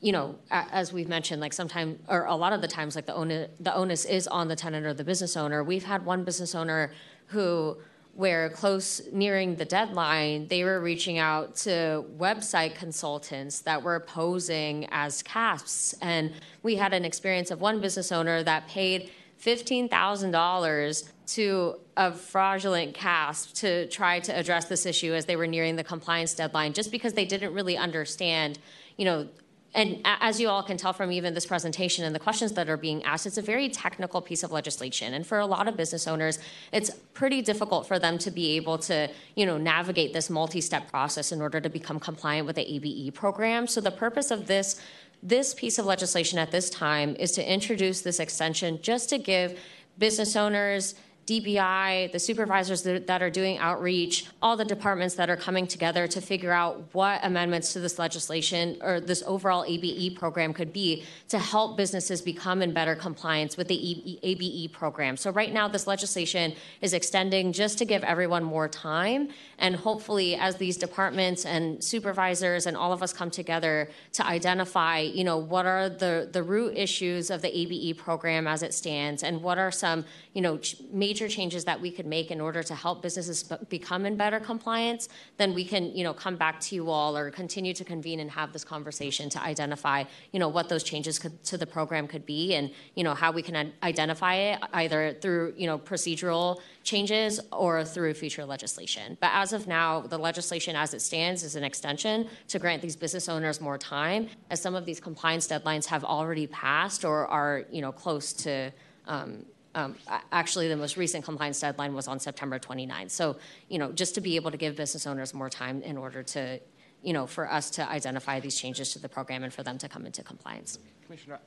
you 0.00 0.12
know, 0.12 0.36
as 0.50 0.92
we've 0.92 1.08
mentioned, 1.08 1.40
like 1.40 1.52
sometimes, 1.52 1.98
or 2.08 2.24
a 2.26 2.34
lot 2.34 2.52
of 2.52 2.60
the 2.60 2.68
times, 2.68 2.94
like 2.94 3.06
the 3.06 3.14
onus, 3.14 3.48
the 3.58 3.74
onus 3.74 4.04
is 4.04 4.28
on 4.28 4.48
the 4.48 4.56
tenant 4.56 4.86
or 4.86 4.92
the 4.92 5.04
business 5.04 5.36
owner. 5.36 5.64
We've 5.64 5.84
had 5.84 6.04
one 6.04 6.22
business 6.22 6.54
owner 6.54 6.92
who, 7.28 7.78
where 8.14 8.48
close 8.50 9.02
nearing 9.12 9.56
the 9.56 9.64
deadline, 9.64 10.48
they 10.48 10.64
were 10.64 10.80
reaching 10.80 11.18
out 11.18 11.56
to 11.56 12.04
website 12.18 12.74
consultants 12.74 13.60
that 13.60 13.82
were 13.82 14.00
posing 14.00 14.86
as 14.90 15.22
CASPs. 15.22 15.94
And 16.00 16.32
we 16.62 16.76
had 16.76 16.94
an 16.94 17.04
experience 17.04 17.50
of 17.50 17.60
one 17.60 17.80
business 17.80 18.12
owner 18.12 18.42
that 18.42 18.68
paid 18.68 19.10
$15,000 19.42 21.08
to 21.26 21.76
a 21.96 22.12
fraudulent 22.12 22.94
CASP 22.94 23.54
to 23.56 23.86
try 23.88 24.20
to 24.20 24.36
address 24.38 24.66
this 24.66 24.86
issue 24.86 25.12
as 25.12 25.26
they 25.26 25.36
were 25.36 25.46
nearing 25.46 25.76
the 25.76 25.84
compliance 25.84 26.34
deadline, 26.34 26.72
just 26.72 26.90
because 26.90 27.14
they 27.14 27.24
didn't 27.24 27.52
really 27.52 27.76
understand, 27.76 28.58
you 28.96 29.04
know, 29.04 29.28
and 29.76 30.00
as 30.04 30.40
you 30.40 30.48
all 30.48 30.62
can 30.62 30.78
tell 30.78 30.94
from 30.94 31.12
even 31.12 31.34
this 31.34 31.44
presentation 31.44 32.02
and 32.04 32.14
the 32.14 32.18
questions 32.18 32.52
that 32.52 32.70
are 32.70 32.78
being 32.78 33.04
asked, 33.04 33.26
it's 33.26 33.36
a 33.36 33.42
very 33.42 33.68
technical 33.68 34.22
piece 34.22 34.42
of 34.42 34.50
legislation. 34.50 35.12
And 35.12 35.26
for 35.26 35.38
a 35.38 35.44
lot 35.44 35.68
of 35.68 35.76
business 35.76 36.08
owners, 36.08 36.38
it's 36.72 36.90
pretty 37.12 37.42
difficult 37.42 37.86
for 37.86 37.98
them 37.98 38.16
to 38.18 38.30
be 38.30 38.56
able 38.56 38.78
to, 38.78 39.10
you 39.34 39.44
know, 39.44 39.58
navigate 39.58 40.14
this 40.14 40.30
multi-step 40.30 40.90
process 40.90 41.30
in 41.30 41.42
order 41.42 41.60
to 41.60 41.68
become 41.68 42.00
compliant 42.00 42.46
with 42.46 42.56
the 42.56 42.62
ABE 42.62 43.14
program. 43.14 43.66
So 43.66 43.82
the 43.82 43.90
purpose 43.90 44.30
of 44.30 44.46
this 44.46 44.80
this 45.22 45.54
piece 45.54 45.78
of 45.78 45.86
legislation 45.86 46.38
at 46.38 46.50
this 46.50 46.68
time 46.70 47.16
is 47.16 47.32
to 47.32 47.52
introduce 47.52 48.02
this 48.02 48.20
extension 48.20 48.78
just 48.82 49.08
to 49.08 49.18
give 49.18 49.58
business 49.98 50.36
owners 50.36 50.94
DBI, 51.26 52.12
the 52.12 52.20
supervisors 52.20 52.82
that 52.82 53.20
are 53.20 53.30
doing 53.30 53.58
outreach, 53.58 54.26
all 54.40 54.56
the 54.56 54.64
departments 54.64 55.16
that 55.16 55.28
are 55.28 55.36
coming 55.36 55.66
together 55.66 56.06
to 56.06 56.20
figure 56.20 56.52
out 56.52 56.84
what 56.92 57.18
amendments 57.24 57.72
to 57.72 57.80
this 57.80 57.98
legislation 57.98 58.78
or 58.80 59.00
this 59.00 59.24
overall 59.26 59.64
ABE 59.66 60.14
program 60.14 60.54
could 60.54 60.72
be 60.72 61.02
to 61.28 61.40
help 61.40 61.76
businesses 61.76 62.22
become 62.22 62.62
in 62.62 62.72
better 62.72 62.94
compliance 62.94 63.56
with 63.56 63.66
the 63.66 64.20
ABE 64.22 64.72
program. 64.72 65.16
So 65.16 65.30
right 65.32 65.52
now, 65.52 65.66
this 65.66 65.88
legislation 65.88 66.54
is 66.80 66.92
extending 66.92 67.52
just 67.52 67.76
to 67.78 67.84
give 67.84 68.04
everyone 68.04 68.44
more 68.44 68.68
time, 68.68 69.30
and 69.58 69.74
hopefully, 69.74 70.36
as 70.36 70.56
these 70.56 70.76
departments 70.76 71.44
and 71.44 71.82
supervisors 71.82 72.66
and 72.66 72.76
all 72.76 72.92
of 72.92 73.02
us 73.02 73.12
come 73.12 73.32
together 73.32 73.90
to 74.12 74.24
identify, 74.24 75.00
you 75.00 75.24
know, 75.24 75.38
what 75.38 75.66
are 75.66 75.88
the 75.88 76.28
the 76.30 76.42
root 76.44 76.76
issues 76.76 77.30
of 77.30 77.42
the 77.42 77.50
ABE 77.58 77.98
program 77.98 78.46
as 78.46 78.62
it 78.62 78.72
stands, 78.72 79.24
and 79.24 79.42
what 79.42 79.58
are 79.58 79.72
some, 79.72 80.04
you 80.32 80.40
know, 80.40 80.58
ch- 80.58 80.76
changes 81.16 81.64
that 81.64 81.80
we 81.80 81.90
could 81.90 82.06
make 82.06 82.30
in 82.30 82.40
order 82.40 82.62
to 82.62 82.74
help 82.74 83.02
businesses 83.02 83.42
become 83.68 84.04
in 84.06 84.16
better 84.16 84.38
compliance, 84.38 85.08
then 85.38 85.54
we 85.54 85.64
can, 85.64 85.94
you 85.96 86.04
know, 86.04 86.12
come 86.12 86.36
back 86.36 86.60
to 86.60 86.74
you 86.74 86.90
all 86.90 87.16
or 87.16 87.30
continue 87.30 87.74
to 87.74 87.84
convene 87.84 88.20
and 88.20 88.30
have 88.30 88.52
this 88.52 88.64
conversation 88.64 89.30
to 89.30 89.42
identify, 89.42 90.04
you 90.32 90.38
know, 90.38 90.48
what 90.48 90.68
those 90.68 90.82
changes 90.82 91.18
could, 91.18 91.42
to 91.44 91.56
the 91.56 91.66
program 91.66 92.06
could 92.06 92.24
be 92.26 92.54
and, 92.54 92.70
you 92.94 93.02
know, 93.02 93.14
how 93.14 93.32
we 93.32 93.42
can 93.42 93.72
identify 93.82 94.34
it 94.34 94.58
either 94.74 95.16
through, 95.20 95.54
you 95.56 95.66
know, 95.66 95.78
procedural 95.78 96.60
changes 96.84 97.40
or 97.50 97.84
through 97.84 98.14
future 98.14 98.44
legislation. 98.44 99.16
But 99.20 99.30
as 99.32 99.52
of 99.52 99.66
now, 99.66 100.00
the 100.00 100.18
legislation 100.18 100.76
as 100.76 100.94
it 100.94 101.02
stands 101.02 101.42
is 101.42 101.56
an 101.56 101.64
extension 101.64 102.28
to 102.48 102.58
grant 102.58 102.82
these 102.82 102.96
business 102.96 103.28
owners 103.28 103.60
more 103.60 103.78
time 103.78 104.28
as 104.50 104.60
some 104.60 104.74
of 104.74 104.84
these 104.84 105.00
compliance 105.00 105.48
deadlines 105.48 105.86
have 105.86 106.04
already 106.04 106.46
passed 106.46 107.04
or 107.04 107.26
are, 107.26 107.64
you 107.70 107.80
know, 107.80 107.92
close 107.92 108.32
to, 108.32 108.70
um, 109.06 109.44
um, 109.76 109.94
actually, 110.32 110.68
the 110.68 110.76
most 110.76 110.96
recent 110.96 111.22
compliance 111.22 111.60
deadline 111.60 111.94
was 111.94 112.08
on 112.08 112.18
September 112.18 112.58
29th. 112.58 113.10
So, 113.10 113.36
you 113.68 113.78
know, 113.78 113.92
just 113.92 114.14
to 114.14 114.22
be 114.22 114.34
able 114.36 114.50
to 114.50 114.56
give 114.56 114.74
business 114.74 115.06
owners 115.06 115.34
more 115.34 115.50
time 115.50 115.82
in 115.82 115.98
order 115.98 116.22
to, 116.22 116.58
you 117.02 117.12
know, 117.12 117.26
for 117.26 117.50
us 117.52 117.68
to 117.72 117.88
identify 117.88 118.40
these 118.40 118.58
changes 118.58 118.94
to 118.94 118.98
the 118.98 119.08
program 119.08 119.44
and 119.44 119.52
for 119.52 119.62
them 119.62 119.76
to 119.78 119.88
come 119.88 120.06
into 120.06 120.22
compliance. 120.22 120.78
Commissioner, 121.04 121.38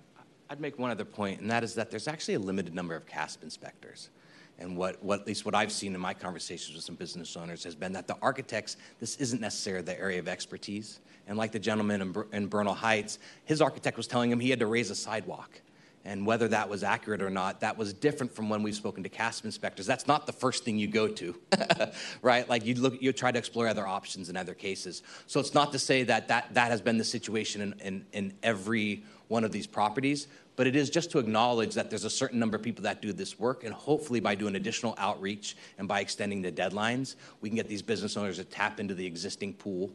I'd 0.47 0.61
make 0.61 0.77
one 0.77 0.91
other 0.91 1.05
point, 1.05 1.41
and 1.41 1.49
that 1.49 1.63
is 1.63 1.73
that 1.73 1.89
there's 1.89 2.07
actually 2.07 2.35
a 2.35 2.39
limited 2.39 2.75
number 2.75 2.95
of 2.95 3.07
CASP 3.07 3.41
inspectors. 3.41 4.11
And 4.59 4.77
what, 4.77 5.01
what, 5.03 5.21
at 5.21 5.27
least 5.27 5.43
what 5.43 5.55
I've 5.55 5.71
seen 5.71 5.95
in 5.95 6.01
my 6.01 6.13
conversations 6.13 6.75
with 6.75 6.83
some 6.83 6.95
business 6.95 7.35
owners 7.35 7.63
has 7.63 7.73
been 7.73 7.93
that 7.93 8.07
the 8.07 8.17
architects, 8.21 8.77
this 8.99 9.15
isn't 9.15 9.41
necessarily 9.41 9.83
their 9.83 9.99
area 9.99 10.19
of 10.19 10.27
expertise. 10.27 10.99
And 11.27 11.35
like 11.35 11.51
the 11.51 11.59
gentleman 11.59 12.01
in, 12.01 12.23
in 12.33 12.47
Bernal 12.47 12.75
Heights, 12.75 13.17
his 13.45 13.59
architect 13.59 13.97
was 13.97 14.05
telling 14.05 14.31
him 14.31 14.39
he 14.39 14.51
had 14.51 14.59
to 14.59 14.67
raise 14.67 14.91
a 14.91 14.95
sidewalk. 14.95 15.61
And 16.05 16.25
whether 16.25 16.47
that 16.47 16.69
was 16.69 16.83
accurate 16.83 17.21
or 17.21 17.29
not, 17.29 17.59
that 17.59 17.77
was 17.77 17.93
different 17.93 18.33
from 18.33 18.49
when 18.49 18.63
we've 18.63 18.75
spoken 18.75 19.03
to 19.03 19.09
CASP 19.09 19.45
inspectors. 19.45 19.85
That's 19.85 20.07
not 20.07 20.25
the 20.25 20.33
first 20.33 20.63
thing 20.63 20.77
you 20.77 20.87
go 20.87 21.07
to, 21.07 21.35
right? 22.21 22.47
Like 22.47 22.65
you 22.65 22.75
look, 22.75 23.01
you 23.01 23.11
try 23.11 23.31
to 23.31 23.37
explore 23.37 23.67
other 23.67 23.85
options 23.85 24.29
in 24.29 24.37
other 24.37 24.53
cases. 24.53 25.03
So 25.27 25.39
it's 25.39 25.53
not 25.53 25.71
to 25.73 25.79
say 25.79 26.03
that 26.03 26.29
that, 26.29 26.53
that 26.53 26.71
has 26.71 26.81
been 26.81 26.97
the 26.97 27.03
situation 27.03 27.61
in, 27.61 27.73
in, 27.81 28.05
in 28.13 28.33
every 28.43 29.03
one 29.27 29.43
of 29.43 29.51
these 29.51 29.67
properties, 29.67 30.27
but 30.55 30.67
it 30.67 30.75
is 30.75 30.89
just 30.89 31.11
to 31.11 31.19
acknowledge 31.19 31.73
that 31.75 31.89
there's 31.89 32.05
a 32.05 32.09
certain 32.09 32.39
number 32.39 32.57
of 32.57 32.63
people 32.63 32.83
that 32.83 33.01
do 33.01 33.13
this 33.13 33.37
work, 33.37 33.63
and 33.63 33.73
hopefully 33.73 34.19
by 34.19 34.35
doing 34.35 34.55
additional 34.55 34.95
outreach 34.97 35.55
and 35.77 35.87
by 35.87 35.99
extending 35.99 36.41
the 36.41 36.51
deadlines, 36.51 37.15
we 37.41 37.49
can 37.49 37.55
get 37.55 37.67
these 37.67 37.81
business 37.81 38.17
owners 38.17 38.37
to 38.37 38.43
tap 38.43 38.79
into 38.79 38.93
the 38.93 39.05
existing 39.05 39.53
pool 39.53 39.91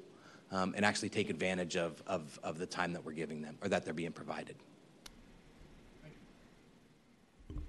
um, 0.52 0.72
and 0.76 0.85
actually 0.85 1.09
take 1.09 1.31
advantage 1.31 1.76
of, 1.76 2.02
of, 2.06 2.39
of 2.43 2.59
the 2.59 2.66
time 2.66 2.93
that 2.93 3.05
we're 3.05 3.12
giving 3.12 3.43
them 3.43 3.59
or 3.62 3.68
that 3.68 3.85
they're 3.85 3.93
being 3.93 4.12
provided. 4.12 4.55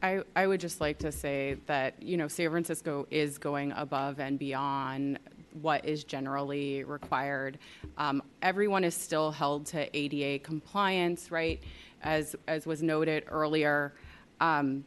I, 0.05 0.21
I 0.35 0.45
would 0.45 0.59
just 0.59 0.81
like 0.81 0.99
to 0.99 1.11
say 1.11 1.57
that, 1.65 1.99
you 1.99 2.15
know, 2.15 2.27
San 2.27 2.51
Francisco 2.51 3.07
is 3.09 3.39
going 3.39 3.71
above 3.71 4.19
and 4.19 4.37
beyond 4.37 5.17
what 5.59 5.83
is 5.83 6.03
generally 6.03 6.83
required. 6.83 7.57
Um, 7.97 8.21
everyone 8.43 8.83
is 8.83 8.93
still 8.93 9.31
held 9.31 9.65
to 9.67 9.97
ADA 9.97 10.43
compliance, 10.43 11.31
right? 11.31 11.59
As, 12.03 12.35
as 12.47 12.67
was 12.67 12.83
noted 12.83 13.23
earlier. 13.29 13.95
Um, 14.39 14.85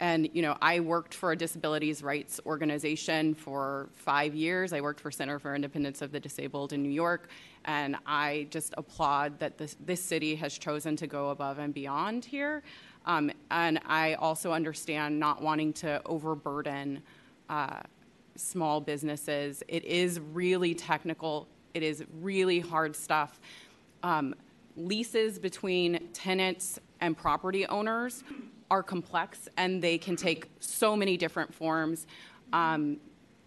and 0.00 0.30
you 0.32 0.40
know, 0.40 0.56
I 0.62 0.80
worked 0.80 1.12
for 1.12 1.32
a 1.32 1.36
disabilities 1.36 2.02
rights 2.02 2.40
organization 2.46 3.34
for 3.34 3.90
five 3.92 4.34
years. 4.34 4.72
I 4.72 4.80
worked 4.80 5.00
for 5.00 5.10
Center 5.10 5.38
for 5.38 5.54
Independence 5.54 6.00
of 6.00 6.10
the 6.12 6.18
Disabled 6.18 6.72
in 6.72 6.82
New 6.82 6.88
York, 6.88 7.28
and 7.66 7.96
I 8.06 8.46
just 8.48 8.72
applaud 8.78 9.38
that 9.40 9.58
this, 9.58 9.76
this 9.84 10.02
city 10.02 10.34
has 10.36 10.56
chosen 10.56 10.96
to 10.96 11.06
go 11.06 11.28
above 11.28 11.58
and 11.58 11.74
beyond 11.74 12.24
here. 12.24 12.62
Um, 13.06 13.30
and 13.50 13.80
I 13.86 14.14
also 14.14 14.52
understand 14.52 15.18
not 15.18 15.42
wanting 15.42 15.72
to 15.74 16.02
overburden 16.04 17.02
uh, 17.48 17.80
small 18.36 18.80
businesses. 18.80 19.62
It 19.68 19.84
is 19.84 20.20
really 20.20 20.74
technical. 20.74 21.48
It 21.74 21.82
is 21.82 22.04
really 22.20 22.60
hard 22.60 22.94
stuff. 22.94 23.40
Um, 24.02 24.34
leases 24.76 25.38
between 25.38 26.08
tenants 26.12 26.78
and 27.00 27.16
property 27.16 27.66
owners 27.66 28.22
are 28.70 28.82
complex 28.82 29.48
and 29.56 29.82
they 29.82 29.98
can 29.98 30.16
take 30.16 30.48
so 30.60 30.96
many 30.96 31.16
different 31.16 31.52
forms. 31.52 32.06
Um, 32.52 32.98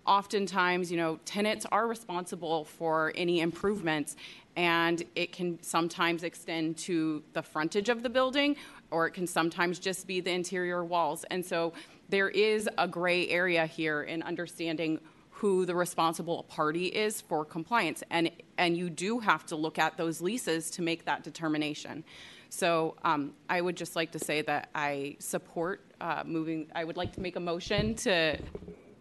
oftentimes, 0.05 0.91
you 0.91 0.97
know, 0.97 1.19
tenants 1.25 1.65
are 1.71 1.87
responsible 1.87 2.65
for 2.65 3.13
any 3.15 3.39
improvements, 3.39 4.15
and 4.55 5.03
it 5.15 5.31
can 5.31 5.61
sometimes 5.63 6.23
extend 6.23 6.77
to 6.77 7.23
the 7.33 7.41
frontage 7.41 7.89
of 7.89 8.03
the 8.03 8.09
building, 8.09 8.55
or 8.93 9.07
it 9.07 9.11
can 9.11 9.27
sometimes 9.27 9.79
just 9.79 10.07
be 10.07 10.21
the 10.21 10.31
interior 10.31 10.85
walls. 10.85 11.25
And 11.31 11.43
so 11.45 11.73
there 12.09 12.29
is 12.29 12.69
a 12.77 12.87
gray 12.87 13.27
area 13.27 13.65
here 13.65 14.03
in 14.03 14.21
understanding 14.23 14.99
who 15.31 15.65
the 15.65 15.75
responsible 15.75 16.43
party 16.43 16.85
is 16.85 17.19
for 17.19 17.43
compliance, 17.43 18.03
and 18.11 18.31
and 18.57 18.77
you 18.77 18.89
do 18.89 19.19
have 19.19 19.45
to 19.47 19.55
look 19.55 19.77
at 19.77 19.97
those 19.97 20.21
leases 20.21 20.69
to 20.71 20.81
make 20.81 21.03
that 21.05 21.23
determination. 21.23 22.03
So 22.49 22.95
um, 23.03 23.33
I 23.49 23.59
would 23.61 23.75
just 23.75 23.95
like 23.95 24.11
to 24.11 24.19
say 24.19 24.43
that 24.43 24.69
I 24.75 25.17
support 25.19 25.81
uh, 25.99 26.23
moving. 26.25 26.67
I 26.75 26.83
would 26.83 26.97
like 26.97 27.11
to 27.13 27.19
make 27.19 27.35
a 27.35 27.39
motion 27.39 27.95
to 27.95 28.37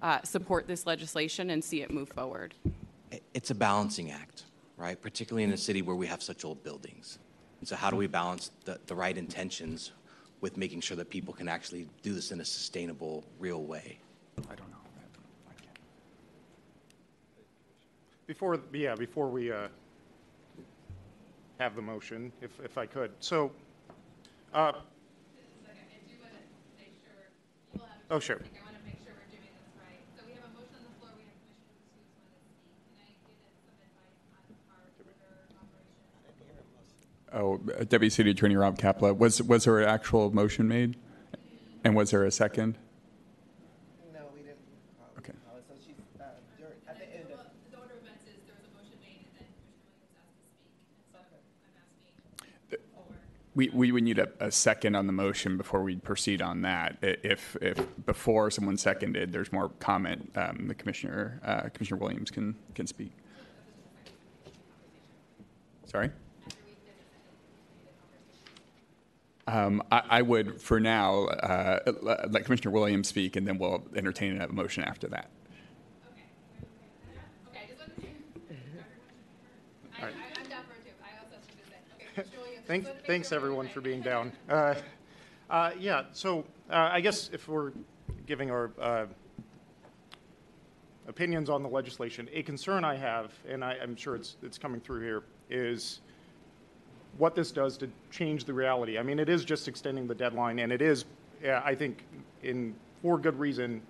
uh, 0.00 0.22
support 0.22 0.66
this 0.66 0.86
legislation 0.86 1.50
and 1.50 1.62
see 1.62 1.82
it 1.82 1.90
move 1.92 2.08
forward. 2.08 2.54
It's 3.34 3.50
a 3.50 3.54
balancing 3.54 4.10
act, 4.10 4.44
right? 4.76 5.00
Particularly 5.00 5.44
in 5.44 5.52
a 5.52 5.58
city 5.58 5.82
where 5.82 5.96
we 5.96 6.06
have 6.06 6.22
such 6.22 6.44
old 6.44 6.64
buildings. 6.64 7.18
And 7.62 7.68
so, 7.68 7.76
how 7.76 7.90
do 7.90 7.96
we 7.96 8.08
balance 8.08 8.50
the, 8.64 8.80
the 8.88 8.94
right 8.96 9.16
intentions 9.16 9.92
with 10.40 10.56
making 10.56 10.80
sure 10.80 10.96
that 10.96 11.08
people 11.08 11.32
can 11.32 11.46
actually 11.46 11.86
do 12.02 12.12
this 12.12 12.32
in 12.32 12.40
a 12.40 12.44
sustainable, 12.44 13.22
real 13.38 13.62
way? 13.62 14.00
I 14.50 14.56
don't 14.56 14.68
know. 14.68 14.78
Before, 18.26 18.58
yeah, 18.72 18.96
before 18.96 19.28
we 19.28 19.52
uh, 19.52 19.68
have 21.60 21.76
the 21.76 21.82
motion, 21.82 22.32
if, 22.40 22.50
if 22.64 22.76
I 22.78 22.84
could. 22.84 23.12
So, 23.20 23.52
uh, 24.52 24.72
oh, 28.10 28.18
sure. 28.18 28.40
Oh, 37.34 37.60
uh, 37.78 37.84
Deputy 37.84 38.10
City 38.10 38.30
Attorney 38.32 38.56
Rob 38.56 38.76
Kapla, 38.76 39.16
was, 39.16 39.42
was 39.42 39.64
there 39.64 39.80
an 39.80 39.88
actual 39.88 40.30
motion 40.34 40.68
made? 40.68 40.96
And 41.82 41.96
was 41.96 42.10
there 42.10 42.24
a 42.24 42.30
second? 42.30 42.76
No, 44.12 44.20
we 44.34 44.42
didn't. 44.42 44.58
Okay. 45.18 45.32
So 45.66 45.74
she's, 45.84 45.94
uh, 46.20 46.24
during, 46.58 46.74
at 46.86 46.98
the 46.98 47.04
end 47.06 47.24
of. 47.32 47.38
Well, 47.38 47.46
the 47.70 47.78
order 47.78 47.94
of 47.94 48.02
events 48.02 48.22
is 48.24 48.36
there 48.46 48.54
was 48.56 48.68
a 48.68 48.74
motion 48.76 48.98
made, 49.00 49.24
and 49.26 49.34
then 49.34 49.48
Commissioner 49.64 49.82
Williams 49.88 50.14
asked 50.20 50.36
to 50.36 50.44
speak. 50.44 50.92
So 51.10 51.18
okay. 51.18 51.40
I'm 51.64 51.80
asking. 51.80 52.52
The, 52.70 52.78
we, 53.54 53.70
we 53.70 53.92
would 53.92 54.04
need 54.04 54.18
a, 54.18 54.28
a 54.38 54.52
second 54.52 54.94
on 54.94 55.06
the 55.06 55.12
motion 55.12 55.56
before 55.56 55.82
we 55.82 55.96
proceed 55.96 56.42
on 56.42 56.62
that. 56.62 56.98
If, 57.02 57.56
if 57.62 57.80
before 58.04 58.50
someone 58.50 58.76
seconded, 58.76 59.32
there's 59.32 59.52
more 59.52 59.70
comment, 59.80 60.30
um, 60.36 60.68
the 60.68 60.74
Commissioner, 60.74 61.40
uh, 61.44 61.70
Commissioner 61.70 61.98
Williams 61.98 62.30
can, 62.30 62.54
can 62.74 62.86
speak. 62.86 63.10
Sorry? 65.86 66.10
Um, 69.46 69.82
I, 69.90 70.02
I 70.08 70.22
would, 70.22 70.60
for 70.60 70.78
now, 70.78 71.24
uh, 71.24 71.80
let 72.00 72.30
let 72.30 72.44
Commissioner 72.44 72.70
Williams 72.70 73.08
speak, 73.08 73.36
and 73.36 73.46
then 73.46 73.58
we'll 73.58 73.82
entertain 73.96 74.40
a 74.40 74.48
motion 74.48 74.84
after 74.84 75.08
that. 75.08 75.30
Thanks, 82.64 82.88
thanks 83.06 83.32
everyone 83.32 83.68
for 83.68 83.80
being 83.80 84.00
down. 84.00 84.32
Uh, 84.48 84.74
uh, 85.50 85.72
yeah, 85.78 86.04
so 86.12 86.44
uh, 86.70 86.88
I 86.92 87.00
guess 87.00 87.28
if 87.32 87.48
we're 87.48 87.72
giving 88.24 88.50
our 88.50 88.70
uh, 88.80 89.06
opinions 91.08 91.50
on 91.50 91.62
the 91.62 91.68
legislation, 91.68 92.30
a 92.32 92.42
concern 92.42 92.84
I 92.84 92.94
have, 92.94 93.32
and 93.48 93.64
I, 93.64 93.76
I'm 93.82 93.96
sure 93.96 94.14
it's 94.14 94.36
it's 94.42 94.56
coming 94.56 94.80
through 94.80 95.02
here, 95.02 95.22
is 95.50 96.00
what 97.18 97.34
this 97.34 97.52
does 97.52 97.76
to 97.78 97.88
change 98.10 98.44
the 98.44 98.52
reality. 98.52 98.98
I 98.98 99.02
mean, 99.02 99.18
it 99.18 99.28
is 99.28 99.44
just 99.44 99.68
extending 99.68 100.06
the 100.06 100.14
deadline, 100.14 100.58
and 100.58 100.72
it 100.72 100.82
is, 100.82 101.04
uh, 101.46 101.60
I 101.64 101.74
think, 101.74 102.04
in 102.42 102.74
for 103.02 103.18
good 103.18 103.38
reason, 103.38 103.82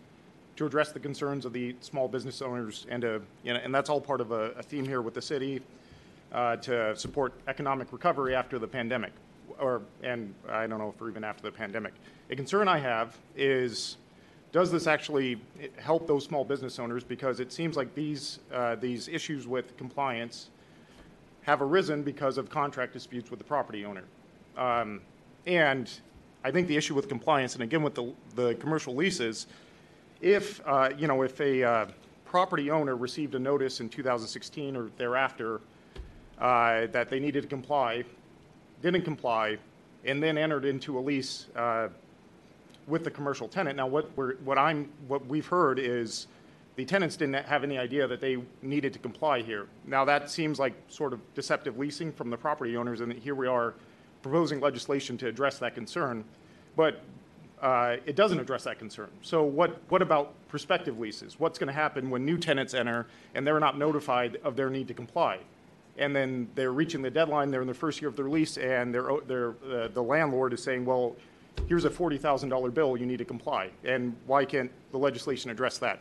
to 0.57 0.67
address 0.67 0.93
the 0.93 1.01
concerns 1.01 1.45
of 1.45 1.53
the 1.53 1.75
small 1.81 2.09
business 2.09 2.43
owners, 2.43 2.87
and 2.91 3.03
to, 3.03 3.23
you 3.43 3.53
know, 3.55 3.61
and 3.63 3.75
that's 3.75 3.91
all 3.91 4.01
part 4.01 4.21
of 4.21 4.33
a, 4.33 4.51
a 4.53 4.63
theme 4.63 4.87
here 4.87 5.03
with 5.03 5.15
the 5.15 5.23
city 5.23 5.61
uh, 6.33 6.57
to 6.57 6.97
support 6.97 7.33
economic 7.49 7.93
recovery 7.93 8.35
after 8.35 8.59
the 8.59 8.67
pandemic, 8.67 9.13
or 9.59 9.83
and 10.03 10.35
I 10.49 10.67
don't 10.67 10.79
know 10.79 10.93
if 10.95 11.01
we're 11.01 11.11
even 11.11 11.25
after 11.25 11.43
the 11.43 11.53
pandemic. 11.53 11.93
A 12.31 12.37
concern 12.37 12.69
I 12.69 12.79
have 12.79 13.17
is. 13.37 13.97
Does 14.53 14.71
this 14.71 14.87
actually 14.87 15.41
help 15.79 16.07
those 16.07 16.25
small 16.25 16.45
business 16.45 16.79
owners? 16.79 17.03
Because 17.03 17.41
it 17.41 17.51
seems 17.51 17.75
like 17.75 17.95
these 17.95 18.39
uh, 18.53 18.75
these 18.75 19.09
issues 19.09 19.47
with 19.47 19.75
compliance 19.79 20.51
have 21.43 21.61
arisen 21.61 22.03
because 22.03 22.39
of 22.39 22.49
contract 22.49 22.93
disputes 22.93 23.31
with 23.31 23.39
the 23.39 23.45
property 23.45 23.85
owner. 23.85 24.05
Um, 24.57 25.01
and 25.47 25.91
I 26.45 26.51
think 26.51 26.69
the 26.69 26.77
issue 26.77 26.95
with 26.95 27.09
compliance, 27.09 27.55
and 27.55 27.63
again 27.63 27.83
with 27.83 27.95
the, 27.95 28.13
the 28.35 28.55
commercial 28.57 28.95
leases, 28.95 29.47
if, 30.21 30.61
uh, 30.67 30.91
you 30.97 31.07
know, 31.07 31.23
if 31.23 31.41
a 31.41 31.63
uh, 31.63 31.87
property 32.25 32.71
owner 32.71 32.97
received 32.97 33.35
a 33.35 33.39
notice 33.39 33.81
in 33.81 33.89
2016 33.89 34.77
or 34.77 34.91
thereafter 34.97 35.61
uh, 36.39 36.87
that 36.89 37.11
they 37.11 37.19
needed 37.19 37.43
to 37.43 37.49
comply, 37.49 38.05
didn't 38.81 39.03
comply, 39.03 39.59
and 40.05 40.23
then 40.23 40.39
entered 40.39 40.65
into 40.65 40.99
a 40.99 41.01
lease 41.01 41.47
uh, 41.57 41.89
with 42.87 43.05
the 43.05 43.11
commercial 43.11 43.49
tenant. 43.49 43.77
Now, 43.77 43.87
what, 43.87 44.11
we're, 44.17 44.37
what, 44.37 44.59
I'm, 44.59 44.91
what 45.09 45.27
we've 45.27 45.47
heard 45.47 45.79
is 45.79 46.27
the 46.77 46.85
tenants 46.85 47.17
didn't 47.17 47.35
have 47.47 47.65
any 47.65 47.79
idea 47.79 48.07
that 48.07 48.21
they 48.21 48.39
needed 48.63 48.93
to 48.95 48.99
comply 48.99 49.43
here. 49.43 49.67
Now, 49.87 50.05
that 50.07 50.31
seems 50.31 50.59
like 50.59 50.75
sort 50.89 51.13
of 51.13 51.21
deceptive 51.35 51.79
leasing 51.79 52.13
from 52.13 52.31
the 52.31 52.37
property 52.37 52.77
owners, 52.77 53.01
and 53.01 53.13
here 53.13 53.35
we 53.35 53.47
are 53.47 53.75
proposing 54.23 54.61
legislation 54.61 55.19
to 55.19 55.29
address 55.29 55.59
that 55.59 55.75
concern. 55.75 56.25
But 56.75 57.03
uh, 57.61 57.97
it 58.07 58.17
doesn't 58.17 58.41
address 58.41 58.65
that 58.65 58.79
concern. 58.79 59.09
So, 59.21 59.45
what, 59.45 59.81
what 59.89 60.03
about 60.03 60.33
prospective 60.49 60.99
leases? 60.99 61.39
What's 61.39 61.59
going 61.59 61.69
to 61.69 61.73
happen 61.73 62.11
when 62.11 62.25
new 62.25 62.39
tenants 62.39 62.75
enter 62.75 63.07
and 63.35 63.47
they're 63.47 63.61
not 63.61 63.79
notified 63.79 64.39
of 64.43 64.57
their 64.57 64.71
need 64.71 64.89
to 64.89 64.95
comply? 64.95 65.39
And 65.99 66.17
then 66.17 66.49
they're 66.55 66.73
reaching 66.73 67.03
the 67.03 67.11
deadline, 67.11 67.51
they're 67.51 67.61
in 67.61 67.69
the 67.69 67.75
first 67.75 68.01
year 68.01 68.09
of 68.09 68.17
their 68.17 68.29
lease, 68.29 68.57
and 68.57 68.95
they're, 68.95 69.11
they're, 69.27 69.55
uh, 69.71 69.89
the 69.89 70.03
landlord 70.03 70.55
is 70.55 70.63
saying, 70.63 70.87
well, 70.87 71.15
here's 71.69 71.85
a 71.85 71.91
$40,000 71.91 72.73
bill, 72.73 72.97
you 72.97 73.05
need 73.05 73.19
to 73.19 73.27
comply. 73.27 73.71
And 73.85 74.17
why 74.27 74.47
can't 74.47 74.71
the 74.91 74.99
legislation 74.99 75.51
address 75.51 75.77
that? 75.79 76.01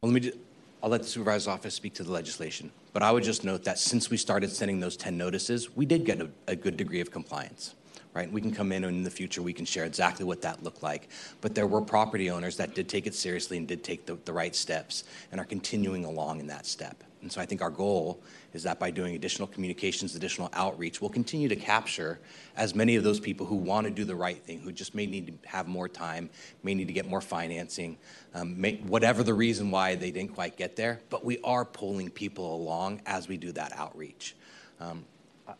Well, 0.00 0.12
let 0.12 0.22
me. 0.22 0.28
Just, 0.28 0.38
I'll 0.80 0.90
let 0.90 1.02
the 1.02 1.08
supervisor's 1.08 1.48
office 1.48 1.74
speak 1.74 1.94
to 1.94 2.04
the 2.04 2.12
legislation, 2.12 2.70
but 2.92 3.02
I 3.02 3.10
would 3.10 3.24
just 3.24 3.42
note 3.42 3.64
that 3.64 3.80
since 3.80 4.10
we 4.10 4.16
started 4.16 4.52
sending 4.52 4.78
those 4.78 4.96
10 4.96 5.18
notices, 5.18 5.74
we 5.74 5.86
did 5.86 6.04
get 6.04 6.20
a, 6.20 6.30
a 6.46 6.54
good 6.54 6.76
degree 6.76 7.00
of 7.00 7.10
compliance. 7.10 7.74
Right? 8.14 8.30
We 8.30 8.40
can 8.40 8.52
come 8.52 8.70
in 8.70 8.84
and 8.84 8.96
in 8.96 9.02
the 9.02 9.10
future 9.10 9.42
we 9.42 9.52
can 9.52 9.64
share 9.64 9.84
exactly 9.84 10.24
what 10.24 10.40
that 10.42 10.62
looked 10.62 10.84
like. 10.84 11.08
But 11.40 11.56
there 11.56 11.66
were 11.66 11.80
property 11.80 12.30
owners 12.30 12.56
that 12.58 12.76
did 12.76 12.88
take 12.88 13.08
it 13.08 13.14
seriously 13.14 13.56
and 13.58 13.66
did 13.66 13.82
take 13.82 14.06
the, 14.06 14.16
the 14.24 14.32
right 14.32 14.54
steps 14.54 15.02
and 15.32 15.40
are 15.40 15.44
continuing 15.44 16.04
along 16.04 16.40
in 16.40 16.46
that 16.46 16.64
step. 16.64 17.02
And 17.22 17.30
so 17.30 17.40
I 17.40 17.46
think 17.46 17.60
our 17.60 17.70
goal 17.70 18.20
is 18.54 18.62
that 18.62 18.78
by 18.78 18.90
doing 18.90 19.14
additional 19.14 19.46
communications, 19.46 20.14
additional 20.14 20.48
outreach, 20.52 21.00
we'll 21.00 21.10
continue 21.10 21.48
to 21.48 21.56
capture 21.56 22.18
as 22.56 22.74
many 22.74 22.96
of 22.96 23.04
those 23.04 23.20
people 23.20 23.46
who 23.46 23.56
want 23.56 23.86
to 23.86 23.90
do 23.90 24.04
the 24.04 24.14
right 24.14 24.42
thing, 24.42 24.60
who 24.60 24.72
just 24.72 24.94
may 24.94 25.06
need 25.06 25.26
to 25.26 25.48
have 25.48 25.68
more 25.68 25.88
time, 25.88 26.30
may 26.62 26.74
need 26.74 26.86
to 26.86 26.92
get 26.92 27.06
more 27.06 27.20
financing, 27.20 27.98
um, 28.34 28.58
may, 28.58 28.76
whatever 28.76 29.22
the 29.22 29.34
reason 29.34 29.70
why 29.70 29.94
they 29.94 30.10
didn't 30.10 30.34
quite 30.34 30.56
get 30.56 30.76
there. 30.76 31.00
But 31.10 31.24
we 31.24 31.38
are 31.44 31.64
pulling 31.64 32.10
people 32.10 32.54
along 32.54 33.02
as 33.06 33.28
we 33.28 33.36
do 33.36 33.52
that 33.52 33.72
outreach. 33.76 34.34
Um, 34.80 35.04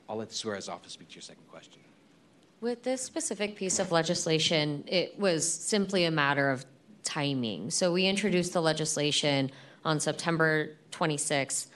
I'll 0.09 0.17
let 0.17 0.29
the 0.29 0.35
Suarez 0.35 0.69
office 0.69 0.93
speak 0.93 1.09
to 1.09 1.15
your 1.15 1.23
second 1.23 1.49
question. 1.51 1.81
With 2.61 2.83
this 2.83 3.03
specific 3.03 3.57
piece 3.57 3.79
of 3.79 3.93
legislation, 3.93 4.85
it 4.87 5.19
was 5.19 5.51
simply 5.51 6.05
a 6.05 6.11
matter 6.11 6.51
of 6.51 6.65
timing. 7.05 7.71
So 7.71 7.93
we 7.93 8.07
introduced 8.07 8.53
the 8.53 8.61
legislation 8.61 9.51
on 9.85 10.01
September 10.01 10.71
26th. 10.91 11.68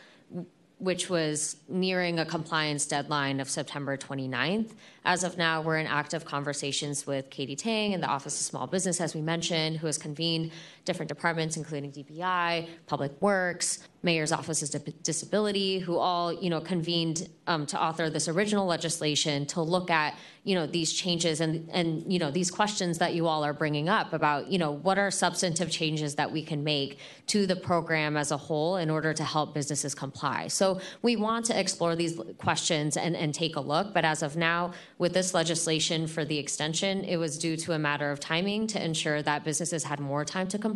Which 0.83 1.09
was 1.09 1.59
nearing 1.69 2.19
a 2.19 2.25
compliance 2.25 2.87
deadline 2.87 3.39
of 3.39 3.49
September 3.49 3.97
29th. 3.97 4.73
As 5.05 5.23
of 5.23 5.39
now, 5.39 5.63
we're 5.63 5.79
in 5.79 5.87
active 5.87 6.25
conversations 6.25 7.07
with 7.07 7.31
Katie 7.31 7.55
Tang 7.55 7.95
and 7.95 8.03
the 8.03 8.09
Office 8.09 8.41
of 8.41 8.45
Small 8.45 8.67
Business, 8.67 9.01
as 9.01 9.15
we 9.15 9.21
mentioned, 9.21 9.77
who 9.77 9.87
has 9.87 9.97
convened 9.97 10.51
different 10.85 11.09
departments, 11.09 11.57
including 11.57 11.93
DBI, 11.93 12.69
Public 12.87 13.13
Works, 13.21 13.87
Mayor's 14.03 14.33
Office 14.33 14.75
of 14.75 15.03
Disability, 15.03 15.79
who 15.79 15.97
all, 15.97 16.33
you 16.33 16.51
know, 16.51 16.61
convened 16.61 17.29
um, 17.47 17.67
to 17.67 17.81
author 17.81 18.11
this 18.11 18.27
original 18.27 18.67
legislation 18.67 19.47
to 19.47 19.63
look 19.63 19.91
at, 19.91 20.17
you 20.43 20.57
know, 20.57 20.67
these 20.67 20.93
changes 20.93 21.41
and 21.41 21.69
and 21.71 22.13
you 22.13 22.19
know 22.19 22.33
these 22.33 22.51
questions 22.51 22.99
that 22.99 23.15
you 23.15 23.29
all 23.29 23.45
are 23.45 23.53
bringing 23.53 23.89
up 23.89 24.13
about, 24.13 24.49
you 24.49 24.59
know, 24.59 24.73
what 24.73 24.99
are 24.99 25.11
substantive 25.11 25.71
changes 25.71 26.17
that 26.17 26.33
we 26.33 26.43
can 26.43 26.65
make 26.65 26.99
to 27.29 27.47
the 27.47 27.55
program 27.55 28.17
as 28.17 28.33
a 28.33 28.37
whole 28.37 28.77
in 28.77 28.91
order 28.91 29.15
to 29.15 29.23
help 29.23 29.55
businesses 29.55 29.95
comply. 29.95 30.49
So 30.49 30.81
we 31.03 31.15
want 31.15 31.47
to 31.47 31.59
explore 31.59 31.95
these 31.95 32.19
questions 32.39 32.97
and, 32.97 33.17
and 33.17 33.33
take 33.33 33.55
a 33.55 33.61
look, 33.61 33.95
but 33.95 34.05
as 34.05 34.23
of 34.25 34.37
now, 34.37 34.73
with 34.99 35.15
this 35.15 35.33
legislation 35.33 36.09
for 36.09 36.25
the 36.25 36.39
extension, 36.39 37.05
it 37.05 37.19
was 37.19 37.39
due 37.39 37.57
to 37.59 37.73
a 37.73 37.79
matter 37.79 38.11
of 38.11 38.19
timing 38.19 38.67
to 38.69 38.85
ensure 38.85 39.23
that 39.23 39.45
businesses 39.45 39.85
had 39.85 40.01
more 40.01 40.25
time 40.25 40.49
to 40.49 40.59
comply. 40.59 40.72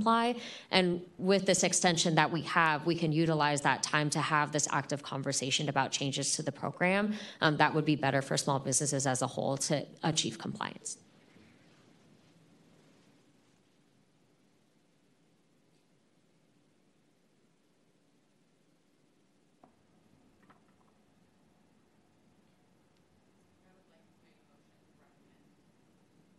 And 0.70 1.02
with 1.18 1.46
this 1.46 1.62
extension 1.62 2.14
that 2.16 2.30
we 2.30 2.42
have, 2.42 2.86
we 2.86 2.94
can 2.94 3.12
utilize 3.12 3.62
that 3.62 3.82
time 3.82 4.10
to 4.10 4.20
have 4.20 4.52
this 4.52 4.68
active 4.70 5.02
conversation 5.02 5.68
about 5.68 5.92
changes 5.92 6.36
to 6.36 6.42
the 6.42 6.52
program. 6.52 7.14
Um, 7.40 7.56
that 7.56 7.74
would 7.74 7.84
be 7.84 7.96
better 7.96 8.22
for 8.22 8.36
small 8.36 8.58
businesses 8.58 9.06
as 9.06 9.22
a 9.22 9.26
whole 9.26 9.56
to 9.58 9.86
achieve 10.02 10.38
compliance. 10.38 10.98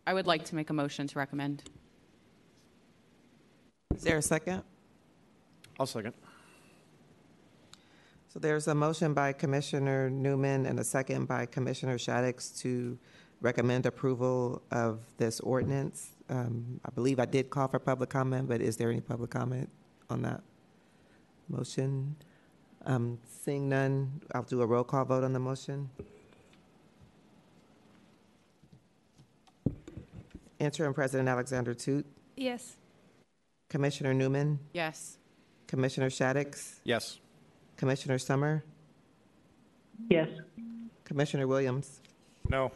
I 0.08 0.14
would 0.14 0.26
like 0.26 0.46
to 0.46 0.54
make 0.54 0.70
a 0.70 0.72
motion 0.72 1.06
to 1.06 1.18
recommend. 1.18 1.64
Is 3.94 4.02
there 4.02 4.18
a 4.18 4.22
second? 4.22 4.62
I'll 5.80 5.86
second. 5.86 6.14
So 8.28 8.38
there's 8.38 8.68
a 8.68 8.74
motion 8.74 9.14
by 9.14 9.32
Commissioner 9.32 10.10
Neumann 10.10 10.66
and 10.66 10.78
a 10.78 10.84
second 10.84 11.26
by 11.26 11.46
Commissioner 11.46 11.96
Shaddix 11.96 12.56
to 12.60 12.98
recommend 13.40 13.86
approval 13.86 14.62
of 14.70 15.00
this 15.16 15.40
ordinance. 15.40 16.10
Um, 16.28 16.80
I 16.84 16.90
believe 16.90 17.18
I 17.18 17.24
did 17.24 17.48
call 17.50 17.68
for 17.68 17.78
public 17.78 18.10
comment, 18.10 18.48
but 18.48 18.60
is 18.60 18.76
there 18.76 18.90
any 18.90 19.00
public 19.00 19.30
comment 19.30 19.70
on 20.10 20.22
that 20.22 20.42
motion? 21.48 22.14
Um, 22.84 23.18
Seeing 23.26 23.68
none, 23.68 24.20
I'll 24.34 24.42
do 24.42 24.60
a 24.60 24.66
roll 24.66 24.84
call 24.84 25.06
vote 25.06 25.24
on 25.24 25.32
the 25.32 25.40
motion. 25.40 25.88
Interim 30.58 30.92
President 30.92 31.28
Alexander 31.28 31.72
Tut, 31.72 32.04
Yes. 32.36 32.76
Commissioner 33.68 34.14
Neumann, 34.14 34.58
Yes. 34.72 35.18
Commissioner 35.66 36.08
Shaddix, 36.08 36.80
Yes. 36.84 37.18
Commissioner 37.76 38.18
Summer, 38.18 38.64
Yes. 40.08 40.28
Commissioner 41.04 41.46
Williams. 41.46 42.00
No. 42.48 42.72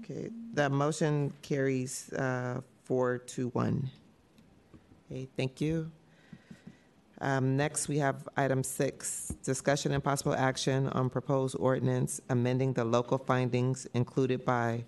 Okay, 0.00 0.30
the 0.54 0.68
motion 0.70 1.32
carries 1.42 2.12
uh, 2.12 2.60
four 2.84 3.18
to 3.18 3.48
one. 3.48 3.90
Okay, 5.10 5.28
thank 5.36 5.60
you. 5.60 5.90
Um, 7.20 7.56
Next, 7.56 7.88
we 7.88 7.98
have 7.98 8.28
item 8.36 8.64
six, 8.64 9.32
discussion 9.44 9.92
and 9.92 10.02
possible 10.02 10.34
action 10.34 10.88
on 10.88 11.08
proposed 11.08 11.56
ordinance 11.58 12.20
amending 12.30 12.72
the 12.72 12.84
local 12.84 13.16
findings 13.18 13.86
included 13.94 14.44
by 14.44 14.84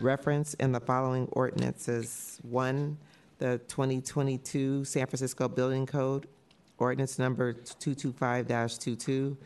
reference 0.00 0.54
in 0.54 0.72
the 0.72 0.80
following 0.80 1.26
ordinances. 1.32 2.38
One, 2.42 2.98
the 3.38 3.58
2022 3.68 4.84
San 4.84 5.06
Francisco 5.06 5.48
Building 5.48 5.86
Code, 5.86 6.28
ordinance 6.78 7.18
number 7.18 7.52
225-22. 7.54 9.36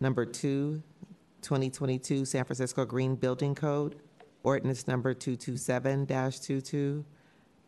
Number 0.00 0.24
two, 0.24 0.82
2022 1.42 2.24
San 2.24 2.44
Francisco 2.44 2.84
Green 2.84 3.14
Building 3.16 3.54
Code, 3.54 3.96
ordinance 4.42 4.86
number 4.86 5.14
227-22. 5.14 7.04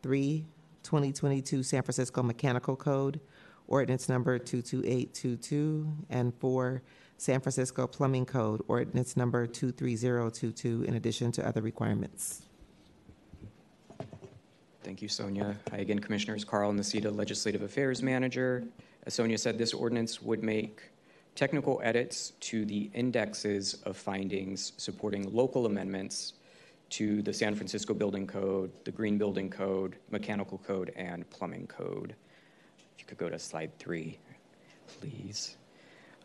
Three, 0.01 0.45
2022 0.83 1.63
San 1.63 1.83
Francisco 1.83 2.23
Mechanical 2.23 2.75
Code, 2.75 3.19
ordinance 3.67 4.09
number 4.09 4.39
22822. 4.39 5.93
And 6.09 6.33
four, 6.39 6.81
San 7.17 7.39
Francisco 7.39 7.85
Plumbing 7.85 8.25
Code, 8.25 8.61
ordinance 8.67 9.15
number 9.15 9.45
23022, 9.45 10.83
in 10.83 10.95
addition 10.95 11.31
to 11.33 11.47
other 11.47 11.61
requirements. 11.61 12.47
Thank 14.83 15.01
you, 15.01 15.07
Sonia. 15.07 15.55
Hi 15.69 15.77
again, 15.77 15.99
Commissioners. 15.99 16.43
Carl 16.43 16.73
Nicita, 16.73 17.15
Legislative 17.15 17.61
Affairs 17.61 18.01
Manager. 18.01 18.63
As 19.05 19.13
Sonia 19.13 19.37
said, 19.37 19.57
this 19.57 19.73
ordinance 19.73 20.21
would 20.21 20.41
make 20.41 20.81
technical 21.35 21.79
edits 21.83 22.31
to 22.39 22.65
the 22.65 22.89
indexes 22.93 23.75
of 23.85 23.95
findings 23.95 24.73
supporting 24.77 25.31
local 25.33 25.67
amendments 25.67 26.33
to 26.89 27.21
the 27.21 27.31
San 27.31 27.55
Francisco 27.55 27.93
Building 27.93 28.25
Code, 28.25 28.71
the 28.83 28.91
Green 28.91 29.17
Building 29.17 29.49
Code, 29.49 29.97
Mechanical 30.09 30.57
Code, 30.57 30.91
and 30.95 31.29
Plumbing 31.29 31.67
Code. 31.67 32.15
If 32.95 32.99
you 32.99 33.05
could 33.05 33.19
go 33.19 33.29
to 33.29 33.37
slide 33.37 33.77
three, 33.77 34.17
please. 34.99 35.57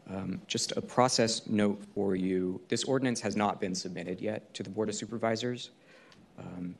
Um, 0.08 0.40
just 0.46 0.72
a 0.76 0.80
process 0.80 1.46
note 1.46 1.82
for 1.94 2.16
you. 2.16 2.60
This 2.68 2.84
ordinance 2.84 3.20
has 3.20 3.36
not 3.36 3.60
been 3.60 3.74
submitted 3.74 4.20
yet 4.20 4.52
to 4.54 4.62
the 4.62 4.70
Board 4.70 4.88
of 4.88 4.94
Supervisors. 4.94 5.70
Um, 6.38 6.74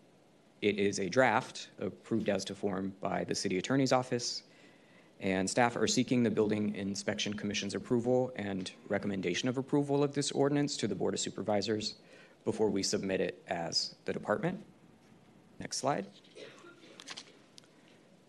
it 0.63 0.79
is 0.79 0.99
a 0.99 1.09
draft 1.09 1.69
approved 1.79 2.29
as 2.29 2.45
to 2.47 2.55
form 2.55 2.95
by 3.01 3.25
the 3.25 3.35
City 3.35 3.59
Attorney's 3.59 3.93
Office, 3.93 4.43
and 5.21 5.49
staff 5.49 5.77
are 5.77 5.87
seeking 5.87 6.23
the 6.23 6.31
Building 6.31 6.75
Inspection 6.75 7.33
Commission's 7.35 7.75
approval 7.75 8.33
and 8.37 8.71
recommendation 8.89 9.49
of 9.49 9.59
approval 9.59 10.03
of 10.03 10.15
this 10.15 10.31
ordinance 10.33 10.77
to 10.77 10.89
the 10.89 10.95
Board 10.95 11.15
of 11.15 11.21
Supervisors 11.21 11.97
before 12.45 12.71
we 12.71 12.83
submit 12.83 13.21
it 13.21 13.43
as 13.49 13.95
the 14.05 14.13
department. 14.13 14.63
Next 15.59 15.79
slide. 15.79 16.07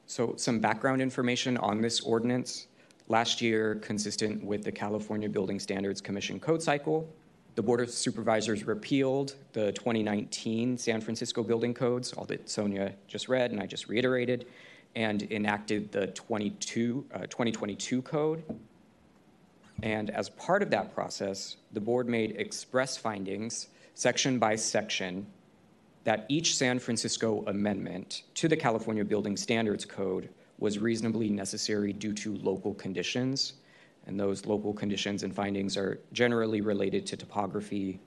So, 0.06 0.36
some 0.38 0.60
background 0.60 1.02
information 1.02 1.58
on 1.58 1.82
this 1.82 2.00
ordinance. 2.00 2.68
Last 3.10 3.42
year, 3.42 3.76
consistent 3.76 4.44
with 4.44 4.64
the 4.64 4.72
California 4.72 5.30
Building 5.30 5.60
Standards 5.60 6.02
Commission 6.02 6.40
code 6.40 6.64
cycle, 6.64 7.08
the 7.58 7.64
Board 7.64 7.82
of 7.82 7.90
Supervisors 7.90 8.66
repealed 8.66 9.34
the 9.54 9.72
2019 9.72 10.78
San 10.78 11.02
Francisco 11.02 11.42
Building 11.42 11.74
Codes, 11.74 12.14
all 12.14 12.24
that 12.26 12.48
Sonia 12.48 12.94
just 13.08 13.28
read 13.28 13.50
and 13.50 13.60
I 13.60 13.66
just 13.66 13.90
reiterated, 13.90 14.46
and 14.96 15.24
enacted 15.32 15.92
the 15.92 16.06
22, 16.06 17.04
uh, 17.16 17.18
2022 17.22 18.04
code. 18.04 18.44
And 19.82 20.12
as 20.12 20.30
part 20.30 20.62
of 20.62 20.70
that 20.70 20.94
process, 20.94 21.58
the 21.72 21.82
board 21.82 22.08
made 22.08 22.36
express 22.38 22.96
findings, 22.96 23.70
section 23.96 24.38
by 24.38 24.56
section, 24.56 25.26
that 26.04 26.28
each 26.30 26.56
San 26.56 26.78
Francisco 26.78 27.44
amendment 27.48 28.22
to 28.36 28.48
the 28.48 28.56
California 28.56 29.04
Building 29.04 29.36
Standards 29.36 29.84
Code 29.84 30.30
was 30.60 30.78
reasonably 30.78 31.32
necessary 31.32 31.92
due 31.92 32.14
to 32.14 32.36
local 32.36 32.76
conditions 32.76 33.54
and 34.08 34.20
those 34.20 34.46
local 34.46 34.74
conditions 34.74 35.24
and 35.24 35.36
findings 35.36 35.78
are 35.78 36.00
generally 36.14 36.62
related 36.62 37.06
to 37.08 37.18
topography, 37.18 38.00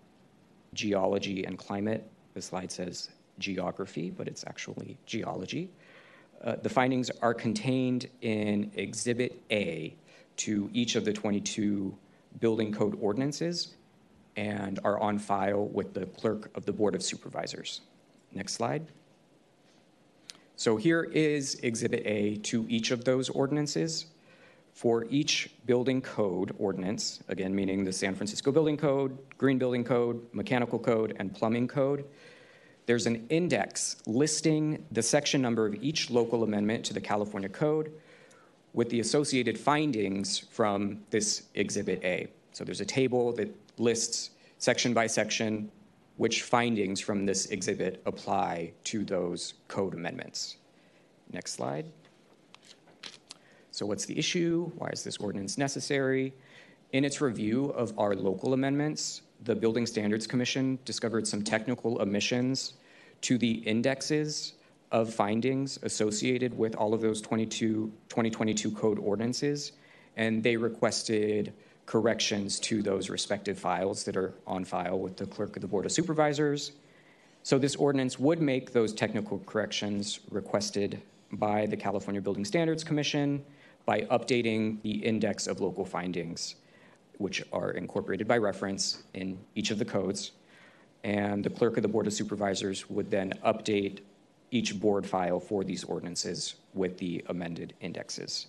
geology, 0.75 1.45
and 1.45 1.59
climate. 1.59 2.11
The 2.35 2.43
slide 2.43 2.73
says 2.73 3.11
geography, 3.39 4.11
but 4.11 4.27
it's 4.27 4.45
actually 4.47 4.99
geology. 5.07 5.71
Uh, 6.43 6.57
the 6.57 6.71
findings 6.71 7.11
are 7.23 7.35
contained 7.35 8.09
in 8.23 8.71
Exhibit 8.75 9.43
A 9.51 9.95
to 10.37 10.71
each 10.73 10.97
of 10.97 11.05
the 11.05 11.13
22 11.13 11.95
building 12.41 12.73
code 12.73 12.97
ordinances 13.01 13.75
and 14.37 14.81
are 14.85 14.99
on 14.99 15.19
file 15.19 15.67
with 15.67 15.93
the 15.93 16.07
clerk 16.07 16.51
of 16.57 16.65
the 16.65 16.73
Board 16.73 16.95
of 16.95 17.03
Supervisors. 17.03 17.83
Next 18.33 18.55
slide. 18.55 18.87
So 20.57 20.77
here 20.77 21.05
is 21.05 21.57
Exhibit 21.57 22.03
A 22.07 22.37
to 22.37 22.65
each 22.69 22.91
of 22.91 23.05
those 23.05 23.29
ordinances. 23.29 24.07
For 24.81 25.05
each 25.11 25.51
building 25.67 26.01
code 26.01 26.55
ordinance, 26.59 27.23
again, 27.29 27.55
meaning 27.55 27.85
the 27.85 27.93
San 27.93 28.15
Francisco 28.15 28.51
Building 28.51 28.79
Code, 28.79 29.19
Green 29.37 29.59
Building 29.59 29.85
Code, 29.85 30.27
Mechanical 30.33 30.79
Code, 30.79 31.15
and 31.19 31.35
Plumbing 31.35 31.69
Code, 31.69 32.07
there's 32.87 33.07
an 33.07 33.27
index 33.29 33.97
listing 34.07 34.87
the 34.91 35.03
section 35.03 35.43
number 35.43 35.67
of 35.67 35.75
each 35.83 36.09
local 36.09 36.45
amendment 36.45 36.83
to 36.87 36.95
the 36.95 37.01
California 37.01 37.51
Code 37.51 37.93
with 38.73 38.89
the 38.89 39.01
associated 39.01 39.59
findings 39.59 40.39
from 40.39 41.03
this 41.11 41.43
Exhibit 41.57 42.03
A. 42.03 42.29
So 42.53 42.65
there's 42.65 42.81
a 42.81 42.87
table 42.87 43.35
that 43.35 43.55
lists 43.77 44.31
section 44.57 44.95
by 44.95 45.09
section 45.09 45.71
which 46.17 46.43
findings 46.43 47.01
from 47.01 47.27
this 47.27 47.45
exhibit 47.49 48.01
apply 48.07 48.73
to 48.85 49.05
those 49.05 49.53
code 49.69 49.93
amendments. 49.93 50.57
Next 51.31 51.53
slide. 51.53 51.85
So, 53.73 53.87
what's 53.87 54.05
the 54.05 54.19
issue? 54.19 54.71
Why 54.77 54.89
is 54.89 55.05
this 55.05 55.17
ordinance 55.19 55.57
necessary? 55.57 56.33
In 56.93 57.05
its 57.05 57.21
review 57.21 57.67
of 57.67 57.97
our 57.99 58.17
local 58.17 58.53
amendments, 58.53 59.23
the 59.45 59.55
Building 59.55 59.87
Standards 59.87 60.27
Commission 60.27 60.79
discovered 60.85 61.27
some 61.27 61.43
technical 61.43 62.03
omissions 62.03 62.75
to 63.23 63.39
the 63.39 63.53
indexes 63.53 64.55
of 64.91 65.15
findings 65.15 65.79
associated 65.83 66.57
with 66.57 66.75
all 66.75 66.93
of 66.95 67.01
those 67.01 67.21
22, 67.21 67.93
2022 68.09 68.73
code 68.73 68.99
ordinances, 68.99 69.73
and 70.17 70.43
they 70.43 70.57
requested 70.57 71.53
corrections 71.87 72.59
to 72.61 72.83
those 72.83 73.09
respective 73.09 73.59
files 73.59 74.03
that 74.05 74.17
are 74.17 74.35
on 74.47 74.65
file 74.65 74.99
with 74.99 75.17
the 75.17 75.27
clerk 75.27 75.57
of 75.57 75.63
the 75.63 75.69
Board 75.69 75.87
of 75.87 75.93
Supervisors. 75.93 76.73
So 77.45 77.57
this 77.57 77.77
ordinance 77.77 78.19
would 78.19 78.41
make 78.41 78.73
those 78.73 78.93
technical 78.93 79.39
corrections 79.47 80.21
requested 80.31 81.01
by 81.33 81.67
the 81.67 81.77
California 81.77 82.21
Building 82.21 82.45
Standards 82.45 82.83
Commission 82.83 83.45
by 83.91 84.03
updating 84.03 84.81
the 84.83 85.05
index 85.05 85.49
of 85.49 85.61
local 85.61 85.85
findings, 85.85 86.55
which 87.19 87.43
are 87.53 87.73
incorporated 87.73 88.29
by 88.29 88.39
reference 88.39 89.03
in 89.15 89.37
each 89.57 89.73
of 89.73 89.81
the 89.81 89.85
codes. 89.85 90.31
And 91.03 91.43
the 91.43 91.51
clerk 91.51 91.77
of 91.77 91.83
the 91.83 91.89
Board 91.89 92.07
of 92.07 92.13
Supervisors 92.13 92.89
would 92.89 93.11
then 93.11 93.33
update 93.45 93.99
each 94.53 94.79
board 94.79 95.05
file 95.05 95.41
for 95.41 95.65
these 95.65 95.83
ordinances 95.83 96.55
with 96.73 96.99
the 96.99 97.25
amended 97.31 97.75
indexes. 97.81 98.47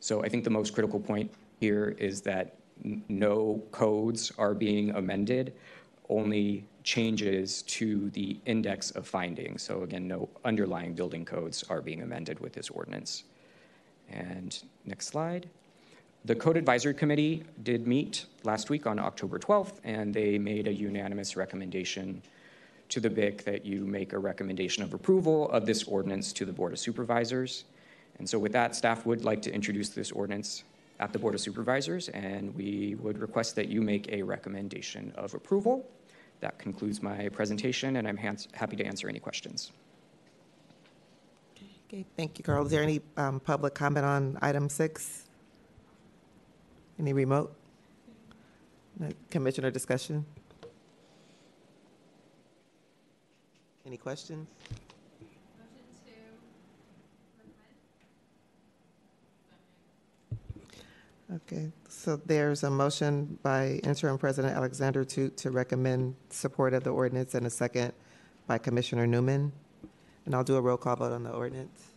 So 0.00 0.22
I 0.22 0.28
think 0.28 0.44
the 0.44 0.50
most 0.50 0.74
critical 0.74 1.00
point 1.00 1.32
here 1.58 1.96
is 1.98 2.20
that 2.22 2.56
n- 2.84 3.02
no 3.08 3.62
codes 3.70 4.30
are 4.36 4.52
being 4.52 4.90
amended, 4.90 5.54
only 6.10 6.66
changes 6.84 7.62
to 7.78 8.10
the 8.10 8.36
index 8.44 8.90
of 8.90 9.06
findings. 9.06 9.62
So 9.62 9.84
again, 9.84 10.06
no 10.06 10.28
underlying 10.44 10.92
building 10.92 11.24
codes 11.24 11.64
are 11.70 11.80
being 11.80 12.02
amended 12.02 12.40
with 12.40 12.52
this 12.52 12.68
ordinance. 12.68 13.24
And 14.12 14.56
next 14.84 15.08
slide. 15.08 15.48
The 16.24 16.36
Code 16.36 16.56
Advisory 16.56 16.94
Committee 16.94 17.42
did 17.64 17.86
meet 17.86 18.26
last 18.44 18.70
week 18.70 18.86
on 18.86 19.00
October 19.00 19.40
12th, 19.40 19.80
and 19.82 20.14
they 20.14 20.38
made 20.38 20.68
a 20.68 20.72
unanimous 20.72 21.36
recommendation 21.36 22.22
to 22.90 23.00
the 23.00 23.10
BIC 23.10 23.44
that 23.44 23.66
you 23.66 23.86
make 23.86 24.12
a 24.12 24.18
recommendation 24.18 24.84
of 24.84 24.94
approval 24.94 25.50
of 25.50 25.66
this 25.66 25.82
ordinance 25.84 26.32
to 26.34 26.44
the 26.44 26.52
Board 26.52 26.72
of 26.72 26.78
Supervisors. 26.78 27.64
And 28.18 28.28
so 28.28 28.38
with 28.38 28.52
that, 28.52 28.76
staff 28.76 29.04
would 29.06 29.24
like 29.24 29.42
to 29.42 29.52
introduce 29.52 29.88
this 29.88 30.12
ordinance 30.12 30.62
at 31.00 31.12
the 31.12 31.18
Board 31.18 31.34
of 31.34 31.40
Supervisors, 31.40 32.08
and 32.10 32.54
we 32.54 32.94
would 33.00 33.18
request 33.18 33.56
that 33.56 33.68
you 33.68 33.80
make 33.80 34.12
a 34.12 34.22
recommendation 34.22 35.12
of 35.16 35.34
approval. 35.34 35.90
That 36.38 36.58
concludes 36.58 37.02
my 37.02 37.30
presentation, 37.30 37.96
and 37.96 38.06
I'm 38.06 38.16
hands- 38.16 38.46
happy 38.52 38.76
to 38.76 38.84
answer 38.84 39.08
any 39.08 39.18
questions. 39.18 39.72
Okay, 41.92 42.06
thank 42.16 42.38
you, 42.38 42.44
Carl. 42.44 42.64
Is 42.64 42.70
there 42.70 42.82
any 42.82 43.02
um, 43.18 43.38
public 43.38 43.74
comment 43.74 44.06
on 44.06 44.38
item 44.40 44.70
six? 44.70 45.28
Any 46.98 47.12
remote? 47.12 47.54
No, 48.98 49.10
Commissioner 49.30 49.70
discussion? 49.70 50.24
Any 53.84 53.98
questions? 53.98 54.48
Okay, 61.34 61.70
so 61.90 62.16
there's 62.24 62.62
a 62.62 62.70
motion 62.70 63.38
by 63.42 63.80
interim 63.84 64.16
President 64.16 64.56
Alexander 64.56 65.04
to, 65.04 65.28
to 65.28 65.50
recommend 65.50 66.14
support 66.30 66.72
of 66.72 66.84
the 66.84 66.90
ordinance 66.90 67.34
and 67.34 67.46
a 67.46 67.50
second 67.50 67.92
by 68.46 68.56
Commissioner 68.56 69.06
Neumann. 69.06 69.52
And 70.26 70.34
I'll 70.34 70.44
do 70.44 70.56
a 70.56 70.60
roll 70.60 70.76
call 70.76 70.96
vote 70.96 71.12
on 71.12 71.24
the 71.24 71.30
ordinance. 71.30 71.88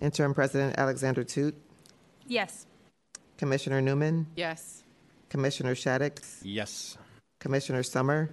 Interim 0.00 0.34
President 0.34 0.74
Alexander 0.78 1.24
Tut, 1.24 1.54
Yes. 2.26 2.66
Commissioner 3.38 3.80
Neumann, 3.80 4.26
Yes. 4.36 4.82
Commissioner 5.28 5.74
Shaddix, 5.74 6.40
Yes. 6.42 6.96
Commissioner 7.38 7.82
Summer, 7.82 8.30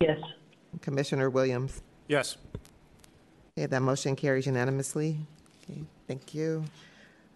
Yes. 0.00 0.18
Commissioner 0.80 1.30
Williams. 1.30 1.82
Yes. 2.08 2.36
Okay, 3.56 3.66
that 3.66 3.80
motion 3.82 4.16
carries 4.16 4.46
unanimously. 4.46 5.18
Okay, 5.62 5.84
thank 6.06 6.34
you. 6.34 6.64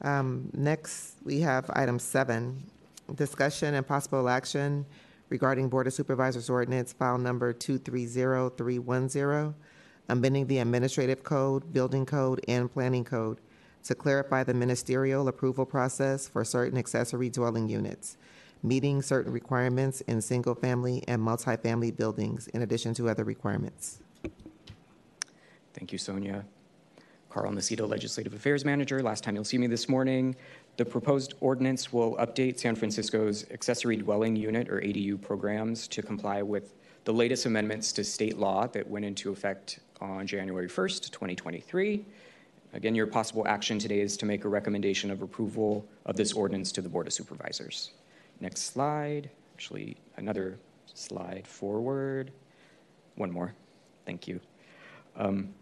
Um, 0.02 0.50
Next, 0.52 1.16
we 1.24 1.40
have 1.40 1.70
item 1.74 1.98
seven, 1.98 2.64
discussion 3.14 3.74
and 3.74 3.86
possible 3.86 4.28
action 4.28 4.86
regarding 5.32 5.68
Board 5.70 5.86
of 5.86 5.94
Supervisors 5.94 6.50
ordinance 6.50 6.92
file 6.92 7.16
number 7.16 7.54
230310, 7.54 9.54
amending 10.10 10.46
the 10.46 10.58
administrative 10.58 11.24
code, 11.24 11.72
building 11.72 12.04
code, 12.04 12.44
and 12.48 12.70
planning 12.70 13.02
code 13.02 13.40
to 13.84 13.94
clarify 13.94 14.44
the 14.44 14.52
ministerial 14.52 15.28
approval 15.28 15.64
process 15.64 16.28
for 16.28 16.44
certain 16.44 16.76
accessory 16.76 17.30
dwelling 17.30 17.66
units, 17.66 18.18
meeting 18.62 19.00
certain 19.00 19.32
requirements 19.32 20.02
in 20.02 20.20
single-family 20.20 21.02
and 21.08 21.22
multifamily 21.22 21.96
buildings, 21.96 22.48
in 22.48 22.60
addition 22.60 22.92
to 22.92 23.08
other 23.08 23.24
requirements. 23.24 24.02
Thank 25.72 25.92
you, 25.92 25.98
Sonia. 25.98 26.44
Carl 27.30 27.52
Nicita, 27.52 27.88
Legislative 27.88 28.34
Affairs 28.34 28.66
Manager. 28.66 29.02
Last 29.02 29.24
time 29.24 29.34
you'll 29.34 29.44
see 29.44 29.56
me 29.56 29.66
this 29.66 29.88
morning. 29.88 30.36
The 30.78 30.84
proposed 30.86 31.34
ordinance 31.40 31.92
will 31.92 32.16
update 32.16 32.58
San 32.58 32.74
Francisco's 32.74 33.44
accessory 33.50 33.96
dwelling 33.96 34.34
unit 34.36 34.70
or 34.70 34.80
ADU 34.80 35.20
programs 35.20 35.86
to 35.88 36.00
comply 36.00 36.40
with 36.40 36.74
the 37.04 37.12
latest 37.12 37.44
amendments 37.44 37.92
to 37.92 38.04
state 38.04 38.38
law 38.38 38.66
that 38.68 38.88
went 38.88 39.04
into 39.04 39.30
effect 39.30 39.80
on 40.00 40.26
January 40.26 40.68
1st, 40.68 41.10
2023. 41.10 42.06
Again, 42.72 42.94
your 42.94 43.06
possible 43.06 43.46
action 43.46 43.78
today 43.78 44.00
is 44.00 44.16
to 44.16 44.24
make 44.24 44.46
a 44.46 44.48
recommendation 44.48 45.10
of 45.10 45.20
approval 45.20 45.86
of 46.06 46.16
this 46.16 46.32
ordinance 46.32 46.72
to 46.72 46.80
the 46.80 46.88
Board 46.88 47.06
of 47.06 47.12
Supervisors. 47.12 47.90
Next 48.40 48.62
slide. 48.62 49.28
Actually, 49.54 49.98
another 50.16 50.58
slide 50.94 51.46
forward. 51.46 52.32
One 53.16 53.30
more. 53.30 53.54
Thank 54.06 54.26
you. 54.26 54.40
Um, 55.16 55.52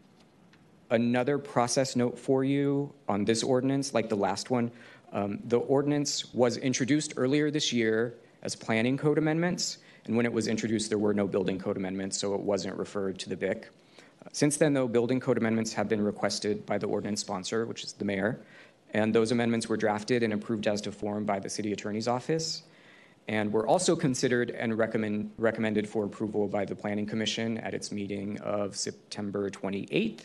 Another 0.91 1.39
process 1.39 1.95
note 1.95 2.19
for 2.19 2.43
you 2.43 2.93
on 3.09 3.25
this 3.25 3.45
ordinance, 3.45 3.95
like 3.95 4.09
the 4.09 4.17
last 4.17 4.51
one, 4.51 4.73
um, 5.13 5.41
the 5.45 5.59
ordinance 5.59 6.33
was 6.33 6.57
introduced 6.57 7.15
earlier 7.17 7.51
this 7.51 7.73
year 7.73 8.15
as 8.43 8.55
planning 8.55 8.97
code 8.97 9.19
amendments, 9.19 9.79
and 10.07 10.17
when 10.17 10.25
it 10.25 10.33
was 10.33 10.47
introduced, 10.47 10.89
there 10.89 10.99
were 10.99 11.13
no 11.13 11.27
building 11.27 11.59
code 11.59 11.77
amendments, 11.77 12.19
so 12.19 12.35
it 12.35 12.41
wasn't 12.41 12.77
referred 12.77 13.19
to 13.19 13.29
the 13.29 13.37
BIC. 13.37 13.71
Uh, 14.25 14.29
Since 14.33 14.57
then, 14.57 14.73
though, 14.73 14.89
building 14.89 15.21
code 15.21 15.37
amendments 15.37 15.73
have 15.75 15.89
been 15.89 16.03
requested 16.03 16.65
by 16.65 16.79
the 16.79 16.87
ordinance 16.87 17.21
sponsor, 17.21 17.67
which 17.67 17.85
is 17.85 17.93
the 17.93 18.05
mayor, 18.05 18.41
and 18.93 19.15
those 19.15 19.33
amendments 19.33 19.69
were 19.69 19.77
drafted 19.77 20.23
and 20.23 20.33
approved 20.33 20.67
as 20.67 20.81
to 20.83 20.93
form 20.93 21.25
by 21.25 21.39
the 21.39 21.51
city 21.51 21.73
attorney's 21.73 22.09
office, 22.09 22.63
and 23.29 23.53
were 23.53 23.67
also 23.67 23.95
considered 23.95 24.51
and 24.51 24.79
recommend, 24.79 25.31
recommended 25.39 25.89
for 25.89 26.05
approval 26.05 26.49
by 26.49 26.65
the 26.65 26.75
planning 26.75 27.07
commission 27.07 27.59
at 27.59 27.75
its 27.75 27.93
meeting 27.93 28.39
of 28.41 28.77
September 28.77 29.51
28th 29.51 30.23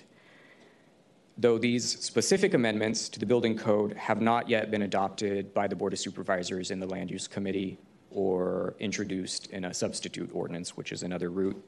though 1.38 1.58
these 1.58 2.00
specific 2.00 2.54
amendments 2.54 3.10
to 3.10 3.20
the 3.20 3.26
building 3.26 3.58
code 3.58 3.94
have 3.94 4.22
not 4.22 4.50
yet 4.50 4.72
been 4.72 4.84
adopted 4.84 5.54
by 5.54 5.68
the 5.68 5.76
Board 5.76 5.94
of 5.94 6.00
Supervisors 6.00 6.72
in 6.72 6.80
the 6.80 6.88
Land 6.88 7.12
Use 7.12 7.28
Committee 7.28 7.78
or 8.12 8.76
introduced 8.80 9.48
in 9.52 9.66
a 9.66 9.74
substitute 9.74 10.30
ordinance, 10.34 10.78
which 10.78 10.92
is 10.92 11.04
another 11.04 11.30
route. 11.30 11.62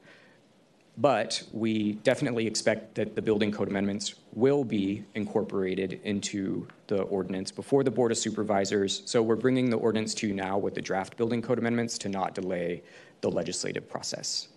But 0.96 1.44
we 1.52 1.92
definitely 1.92 2.46
expect 2.46 2.96
that 2.96 3.14
the 3.14 3.22
building 3.22 3.52
code 3.52 3.68
amendments 3.68 4.16
will 4.32 4.64
be 4.64 5.04
incorporated 5.14 6.00
into 6.02 6.66
the 6.88 7.02
ordinance 7.02 7.52
before 7.52 7.84
the 7.84 7.90
Board 7.90 8.10
of 8.10 8.18
Supervisors. 8.18 9.02
So 9.04 9.22
we're 9.22 9.36
bringing 9.36 9.70
the 9.70 9.76
ordinance 9.76 10.12
to 10.14 10.26
you 10.26 10.34
now 10.34 10.58
with 10.58 10.74
the 10.74 10.82
draft 10.82 11.16
building 11.16 11.40
code 11.40 11.58
amendments 11.58 11.98
to 11.98 12.08
not 12.08 12.34
delay 12.34 12.82
the 13.20 13.30
legislative 13.30 13.88
process. 13.88 14.48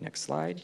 Next 0.00 0.22
slide. 0.22 0.62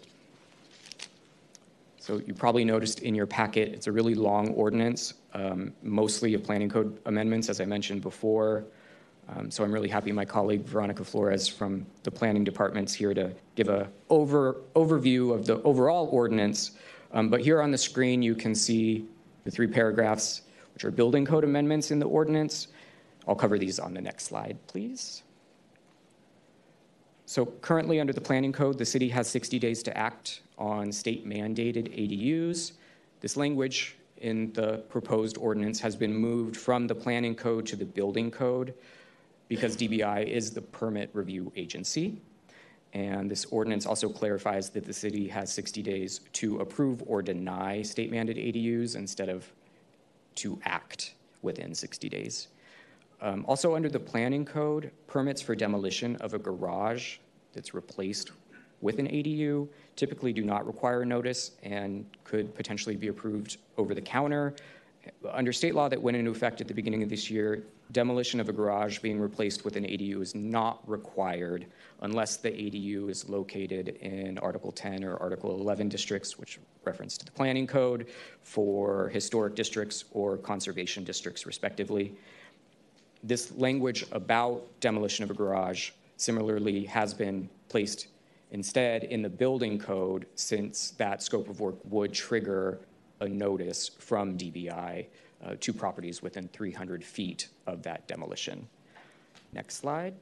So 2.04 2.20
you 2.26 2.34
probably 2.34 2.66
noticed 2.66 3.00
in 3.00 3.14
your 3.14 3.24
packet, 3.26 3.68
it's 3.72 3.86
a 3.86 3.92
really 3.92 4.14
long 4.14 4.48
ordinance, 4.48 5.14
um, 5.32 5.72
mostly 5.82 6.34
of 6.34 6.44
planning 6.44 6.68
code 6.68 7.00
amendments, 7.06 7.48
as 7.48 7.62
I 7.62 7.64
mentioned 7.64 8.02
before. 8.02 8.66
Um, 9.30 9.50
so 9.50 9.64
I'm 9.64 9.72
really 9.72 9.88
happy 9.88 10.12
my 10.12 10.26
colleague 10.26 10.66
Veronica 10.66 11.02
Flores 11.02 11.48
from 11.48 11.86
the 12.02 12.10
planning 12.10 12.44
department's 12.44 12.92
here 12.92 13.14
to 13.14 13.32
give 13.54 13.70
a 13.70 13.88
over 14.10 14.60
overview 14.76 15.32
of 15.32 15.46
the 15.46 15.62
overall 15.62 16.08
ordinance. 16.08 16.72
Um, 17.14 17.30
but 17.30 17.40
here 17.40 17.62
on 17.62 17.70
the 17.70 17.78
screen, 17.78 18.20
you 18.20 18.34
can 18.34 18.54
see 18.54 19.06
the 19.44 19.50
three 19.50 19.66
paragraphs, 19.66 20.42
which 20.74 20.84
are 20.84 20.90
building 20.90 21.24
code 21.24 21.42
amendments 21.42 21.90
in 21.90 22.00
the 22.00 22.06
ordinance. 22.06 22.68
I'll 23.26 23.34
cover 23.34 23.58
these 23.58 23.78
on 23.78 23.94
the 23.94 24.02
next 24.02 24.24
slide, 24.24 24.58
please. 24.66 25.23
So 27.34 27.46
currently, 27.46 27.98
under 27.98 28.12
the 28.12 28.20
planning 28.20 28.52
code, 28.52 28.78
the 28.78 28.86
city 28.86 29.08
has 29.08 29.26
60 29.26 29.58
days 29.58 29.82
to 29.82 29.98
act 29.98 30.42
on 30.56 30.92
state 30.92 31.26
mandated 31.28 31.88
ADUs. 31.92 32.74
This 33.18 33.36
language 33.36 33.96
in 34.18 34.52
the 34.52 34.84
proposed 34.88 35.36
ordinance 35.38 35.80
has 35.80 35.96
been 35.96 36.14
moved 36.14 36.56
from 36.56 36.86
the 36.86 36.94
planning 36.94 37.34
code 37.34 37.66
to 37.66 37.74
the 37.74 37.84
building 37.84 38.30
code 38.30 38.72
because 39.48 39.76
DBI 39.76 40.24
is 40.28 40.52
the 40.52 40.62
permit 40.62 41.10
review 41.12 41.50
agency. 41.56 42.22
And 42.92 43.28
this 43.28 43.46
ordinance 43.46 43.84
also 43.84 44.08
clarifies 44.08 44.70
that 44.70 44.84
the 44.84 44.92
city 44.92 45.26
has 45.26 45.52
60 45.52 45.82
days 45.82 46.20
to 46.34 46.60
approve 46.60 47.02
or 47.04 47.20
deny 47.20 47.82
state 47.82 48.12
mandated 48.12 48.54
ADUs 48.54 48.94
instead 48.94 49.28
of 49.28 49.52
to 50.36 50.60
act 50.64 51.14
within 51.42 51.74
60 51.74 52.08
days. 52.08 52.46
Um, 53.20 53.44
also, 53.48 53.74
under 53.74 53.88
the 53.88 53.98
planning 53.98 54.44
code, 54.44 54.92
permits 55.08 55.42
for 55.42 55.56
demolition 55.56 56.14
of 56.16 56.34
a 56.34 56.38
garage 56.38 57.16
that's 57.54 57.74
replaced 57.74 58.32
with 58.80 58.98
an 58.98 59.06
ADU 59.06 59.66
typically 59.96 60.32
do 60.32 60.44
not 60.44 60.66
require 60.66 61.04
notice 61.04 61.52
and 61.62 62.04
could 62.24 62.54
potentially 62.54 62.96
be 62.96 63.08
approved 63.08 63.56
over 63.78 63.94
the 63.94 64.00
counter. 64.00 64.54
Under 65.30 65.52
state 65.52 65.74
law 65.74 65.88
that 65.88 66.00
went 66.00 66.16
into 66.16 66.30
effect 66.30 66.60
at 66.60 66.68
the 66.68 66.74
beginning 66.74 67.02
of 67.02 67.08
this 67.08 67.30
year, 67.30 67.64
demolition 67.92 68.40
of 68.40 68.48
a 68.48 68.52
garage 68.52 68.98
being 68.98 69.20
replaced 69.20 69.64
with 69.64 69.76
an 69.76 69.84
ADU 69.84 70.20
is 70.20 70.34
not 70.34 70.86
required 70.88 71.66
unless 72.02 72.36
the 72.36 72.50
ADU 72.50 73.08
is 73.08 73.28
located 73.28 73.88
in 74.00 74.38
Article 74.38 74.72
10 74.72 75.04
or 75.04 75.16
Article 75.16 75.58
11 75.58 75.88
districts, 75.88 76.38
which 76.38 76.58
reference 76.84 77.16
to 77.18 77.24
the 77.24 77.32
planning 77.32 77.66
code 77.66 78.08
for 78.42 79.08
historic 79.10 79.54
districts 79.54 80.04
or 80.12 80.36
conservation 80.38 81.04
districts, 81.04 81.46
respectively. 81.46 82.14
This 83.22 83.52
language 83.52 84.04
about 84.12 84.62
demolition 84.80 85.24
of 85.24 85.30
a 85.30 85.34
garage 85.34 85.90
similarly 86.16 86.84
has 86.84 87.14
been 87.14 87.48
placed 87.68 88.08
instead 88.50 89.04
in 89.04 89.20
the 89.22 89.28
building 89.28 89.78
code 89.78 90.26
since 90.36 90.90
that 90.92 91.22
scope 91.22 91.48
of 91.48 91.60
work 91.60 91.76
would 91.84 92.12
trigger 92.12 92.78
a 93.20 93.28
notice 93.28 93.90
from 93.98 94.38
DBI 94.38 95.06
uh, 95.44 95.54
to 95.60 95.72
properties 95.72 96.22
within 96.22 96.48
300 96.48 97.04
feet 97.04 97.48
of 97.66 97.82
that 97.82 98.06
demolition. 98.06 98.66
Next 99.52 99.76
slide. 99.76 100.14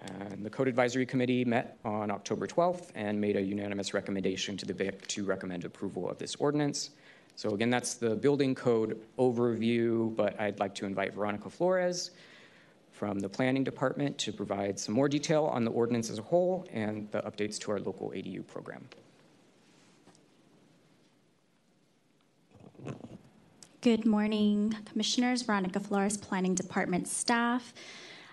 And 0.00 0.44
the 0.44 0.50
Code 0.50 0.68
Advisory 0.68 1.06
Committee 1.06 1.44
met 1.44 1.76
on 1.84 2.10
October 2.10 2.46
12th 2.46 2.90
and 2.94 3.20
made 3.20 3.36
a 3.36 3.40
unanimous 3.40 3.94
recommendation 3.94 4.56
to 4.56 4.66
the 4.66 4.74
BIC 4.74 5.06
to 5.08 5.24
recommend 5.24 5.64
approval 5.64 6.08
of 6.08 6.18
this 6.18 6.36
ordinance. 6.36 6.90
So, 7.34 7.50
again, 7.50 7.70
that's 7.70 7.94
the 7.94 8.16
building 8.16 8.54
code 8.54 9.00
overview, 9.18 10.14
but 10.14 10.38
I'd 10.40 10.58
like 10.60 10.74
to 10.76 10.86
invite 10.86 11.14
Veronica 11.14 11.50
Flores 11.50 12.12
from 12.98 13.20
the 13.20 13.28
Planning 13.28 13.62
Department 13.62 14.18
to 14.18 14.32
provide 14.32 14.78
some 14.78 14.92
more 14.92 15.08
detail 15.08 15.44
on 15.44 15.64
the 15.64 15.70
ordinance 15.70 16.10
as 16.10 16.18
a 16.18 16.22
whole 16.22 16.66
and 16.72 17.08
the 17.12 17.22
updates 17.22 17.56
to 17.60 17.70
our 17.70 17.78
local 17.78 18.10
ADU 18.10 18.44
program. 18.44 18.88
Good 23.80 24.04
morning, 24.04 24.74
Commissioners. 24.84 25.42
Veronica 25.42 25.78
Flores, 25.78 26.16
Planning 26.16 26.56
Department 26.56 27.06
staff. 27.06 27.72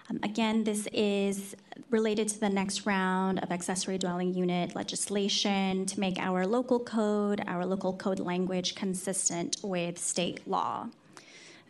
Um, 0.09 0.19
again, 0.23 0.63
this 0.63 0.87
is 0.91 1.55
related 1.91 2.27
to 2.29 2.39
the 2.39 2.49
next 2.49 2.87
round 2.87 3.39
of 3.43 3.51
accessory 3.51 3.99
dwelling 3.99 4.33
unit 4.33 4.75
legislation 4.75 5.85
to 5.85 5.99
make 5.99 6.17
our 6.17 6.47
local 6.47 6.79
code, 6.79 7.43
our 7.45 7.65
local 7.65 7.93
code 7.93 8.19
language 8.19 8.73
consistent 8.73 9.57
with 9.61 9.99
state 9.99 10.47
law. 10.47 10.87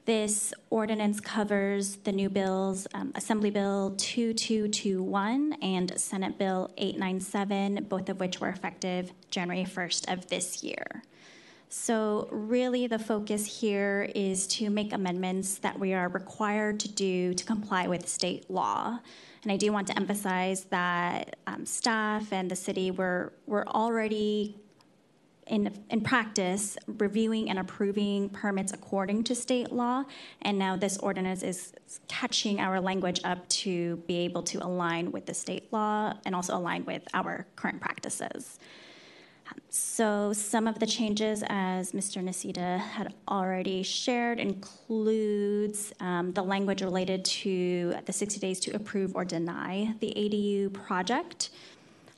This 0.06 0.54
ordinance 0.70 1.20
covers 1.20 1.96
the 1.96 2.12
new 2.12 2.30
bills, 2.30 2.88
um, 2.94 3.12
Assembly 3.16 3.50
Bill 3.50 3.96
2221 3.98 5.54
and 5.64 6.00
Senate 6.00 6.38
Bill 6.38 6.70
897, 6.78 7.88
both 7.90 8.08
of 8.10 8.20
which 8.20 8.40
were 8.40 8.50
effective 8.50 9.12
January 9.32 9.66
1st 9.66 10.14
of 10.14 10.28
this 10.28 10.64
year. 10.64 11.02
So, 11.70 12.28
really, 12.32 12.86
the 12.86 13.00
focus 13.00 13.62
here 13.62 14.12
is 14.14 14.46
to 14.48 14.70
make 14.70 14.94
amendments 14.94 15.58
that 15.58 15.80
we 15.80 15.96
are 15.96 16.08
required 16.08 16.80
to 16.82 16.88
do 16.88 17.34
to 17.34 17.44
comply 17.44 17.88
with 17.88 18.08
state 18.08 18.48
law. 18.48 19.00
And 19.42 19.52
I 19.52 19.58
do 19.58 19.72
want 19.72 19.88
to 19.88 19.96
emphasize 19.98 20.66
that 20.66 21.38
um, 21.48 21.66
staff 21.66 22.32
and 22.32 22.52
the 22.52 22.56
city 22.56 22.92
were, 22.92 23.34
were 23.48 23.68
already 23.68 24.56
in, 25.48 25.72
in 25.90 26.02
practice 26.02 26.78
reviewing 26.88 27.50
and 27.50 27.60
approving 27.60 28.30
permits 28.30 28.74
according 28.74 29.24
to 29.26 29.36
state 29.36 29.72
law. 29.72 30.04
And 30.42 30.58
now 30.58 30.76
this 30.76 30.98
ordinance 30.98 31.44
is 31.44 31.74
catching 32.08 32.60
our 32.60 32.82
language 32.82 33.22
up 33.24 33.48
to 33.50 33.98
be 34.08 34.18
able 34.20 34.44
to 34.44 34.66
align 34.66 35.12
with 35.12 35.26
the 35.26 35.34
state 35.34 35.72
law 35.72 36.14
and 36.26 36.36
also 36.36 36.58
align 36.58 36.86
with 36.86 37.04
our 37.14 37.46
current 37.56 37.80
practices. 37.80 38.60
So, 39.70 40.34
some 40.34 40.68
of 40.68 40.80
the 40.80 40.88
changes, 40.88 41.44
as 41.48 41.92
Mr. 41.92 42.24
Nicita 42.24 42.80
had 42.80 43.14
already 43.28 43.84
shared, 43.84 44.40
includes 44.40 45.94
um, 46.00 46.32
the 46.32 46.42
language 46.42 46.82
related 46.82 47.24
to 47.26 47.96
the 48.06 48.14
60 48.14 48.40
days 48.40 48.60
to 48.62 48.72
approve 48.72 49.16
or 49.16 49.24
deny 49.24 49.94
the 50.00 50.14
ADU 50.16 50.74
project. 50.74 51.52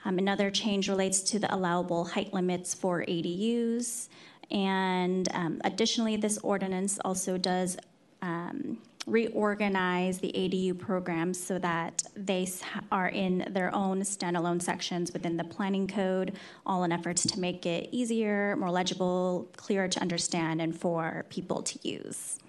Um, 0.08 0.20
another 0.20 0.50
change 0.50 0.88
relates 0.88 1.20
to 1.32 1.38
the 1.38 1.54
allowable 1.54 2.06
height 2.06 2.34
limits 2.34 2.74
for 2.74 3.04
ADUs. 3.04 4.08
And 4.50 5.28
um, 5.34 5.60
additionally, 5.66 6.16
this 6.16 6.38
ordinance 6.38 6.98
also 7.04 7.38
does 7.38 7.76
um, 8.22 8.78
reorganize 9.06 10.20
the 10.20 10.32
ADU 10.34 10.80
programs 10.80 11.38
so 11.38 11.60
that 11.60 12.04
they 12.16 12.48
are 12.90 13.10
in 13.10 13.50
their 13.52 13.76
own 13.76 14.00
standalone 14.02 14.62
sections 14.62 15.12
within 15.12 15.36
the 15.36 15.44
planning 15.44 15.88
code, 15.88 16.38
all 16.66 16.86
in 16.86 16.94
efforts 16.94 17.24
to 17.24 17.40
make 17.42 17.66
it 17.66 17.90
easier, 17.92 18.56
more 18.56 18.72
legible, 18.72 19.50
clearer 19.58 19.90
to 19.90 20.00
understand, 20.00 20.62
and 20.62 20.80
for 20.80 21.26
people 21.28 21.62
to 21.64 21.86
use. 21.86 22.40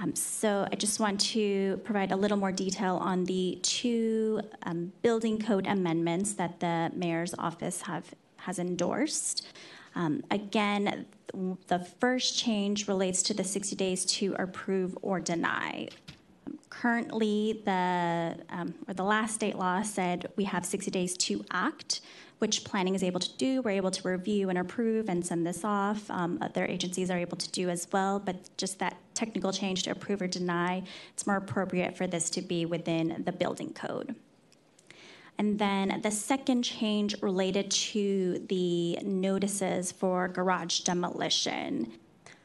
Um, 0.00 0.14
so 0.14 0.66
I 0.70 0.74
just 0.74 0.98
want 0.98 1.20
to 1.32 1.80
provide 1.84 2.10
a 2.10 2.16
little 2.16 2.36
more 2.36 2.52
detail 2.52 2.96
on 2.96 3.24
the 3.24 3.58
two 3.62 4.40
um, 4.64 4.92
building 5.02 5.40
code 5.40 5.66
amendments 5.66 6.32
that 6.34 6.60
the 6.60 6.90
mayor's 6.94 7.34
office 7.38 7.82
have 7.82 8.14
has 8.38 8.58
endorsed. 8.58 9.46
Um, 9.94 10.22
again, 10.30 11.06
the 11.68 11.78
first 12.00 12.36
change 12.36 12.88
relates 12.88 13.22
to 13.24 13.34
the 13.34 13.44
60 13.44 13.76
days 13.76 14.04
to 14.06 14.34
approve 14.38 14.98
or 15.02 15.20
deny. 15.20 15.88
Currently, 16.68 17.62
the 17.64 18.36
um, 18.50 18.74
or 18.88 18.94
the 18.94 19.04
last 19.04 19.34
state 19.34 19.56
law 19.56 19.82
said 19.82 20.26
we 20.36 20.44
have 20.44 20.66
60 20.66 20.90
days 20.90 21.16
to 21.18 21.44
act, 21.50 22.00
which 22.38 22.64
planning 22.64 22.94
is 22.94 23.02
able 23.02 23.20
to 23.20 23.36
do. 23.36 23.62
We're 23.62 23.70
able 23.70 23.90
to 23.92 24.08
review 24.08 24.48
and 24.48 24.58
approve 24.58 25.08
and 25.08 25.24
send 25.24 25.46
this 25.46 25.64
off. 25.64 26.10
Um, 26.10 26.38
other 26.40 26.64
agencies 26.64 27.10
are 27.10 27.18
able 27.18 27.36
to 27.36 27.50
do 27.50 27.70
as 27.70 27.86
well, 27.92 28.18
but 28.18 28.36
just 28.56 28.78
that 28.80 28.96
technical 29.14 29.52
change 29.52 29.84
to 29.84 29.90
approve 29.90 30.20
or 30.20 30.26
deny, 30.26 30.82
it's 31.12 31.26
more 31.26 31.36
appropriate 31.36 31.96
for 31.96 32.06
this 32.06 32.30
to 32.30 32.42
be 32.42 32.66
within 32.66 33.22
the 33.24 33.32
building 33.32 33.72
code. 33.72 34.14
And 35.38 35.58
then 35.58 36.00
the 36.02 36.10
second 36.10 36.62
change 36.62 37.20
related 37.20 37.70
to 37.70 38.44
the 38.48 38.98
notices 39.02 39.90
for 39.90 40.28
garage 40.28 40.80
demolition. 40.80 41.92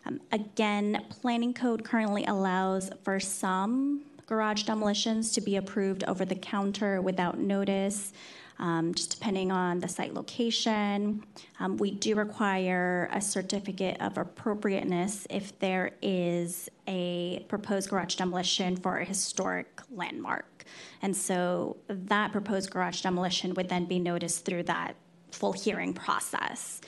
Um, 0.06 0.22
again, 0.32 1.06
planning 1.10 1.54
code 1.54 1.84
currently 1.84 2.26
allows 2.26 2.90
for 3.04 3.20
some 3.20 4.06
garage 4.26 4.64
demolitions 4.64 5.32
to 5.34 5.42
be 5.42 5.56
approved 5.56 6.04
over 6.06 6.26
the 6.26 6.36
counter 6.36 7.02
without 7.02 7.38
notice. 7.38 8.14
Um, 8.60 8.94
just 8.94 9.12
depending 9.12 9.54
on 9.54 9.80
the 9.80 9.88
site 9.88 10.14
location. 10.14 11.24
Um, 11.62 11.78
we 11.78 11.92
do 11.92 12.16
require 12.16 13.10
a 13.14 13.22
certificate 13.22 13.96
of 14.02 14.18
appropriateness 14.18 15.26
if 15.30 15.58
there 15.60 15.92
is 16.02 16.68
a 16.86 17.46
proposed 17.48 17.90
garage 17.90 18.16
demolition 18.16 18.76
for 18.76 18.98
a 18.98 19.06
historic 19.06 19.82
landmark. 19.90 20.66
And 21.02 21.16
so 21.16 21.78
that 21.88 22.34
proposed 22.34 22.70
garage 22.70 23.02
demolition 23.02 23.54
would 23.54 23.70
then 23.70 23.86
be 23.86 23.98
noticed 23.98 24.44
through 24.44 24.64
that 24.64 24.96
full 25.32 25.54
hearing 25.54 25.94
process. 25.94 26.82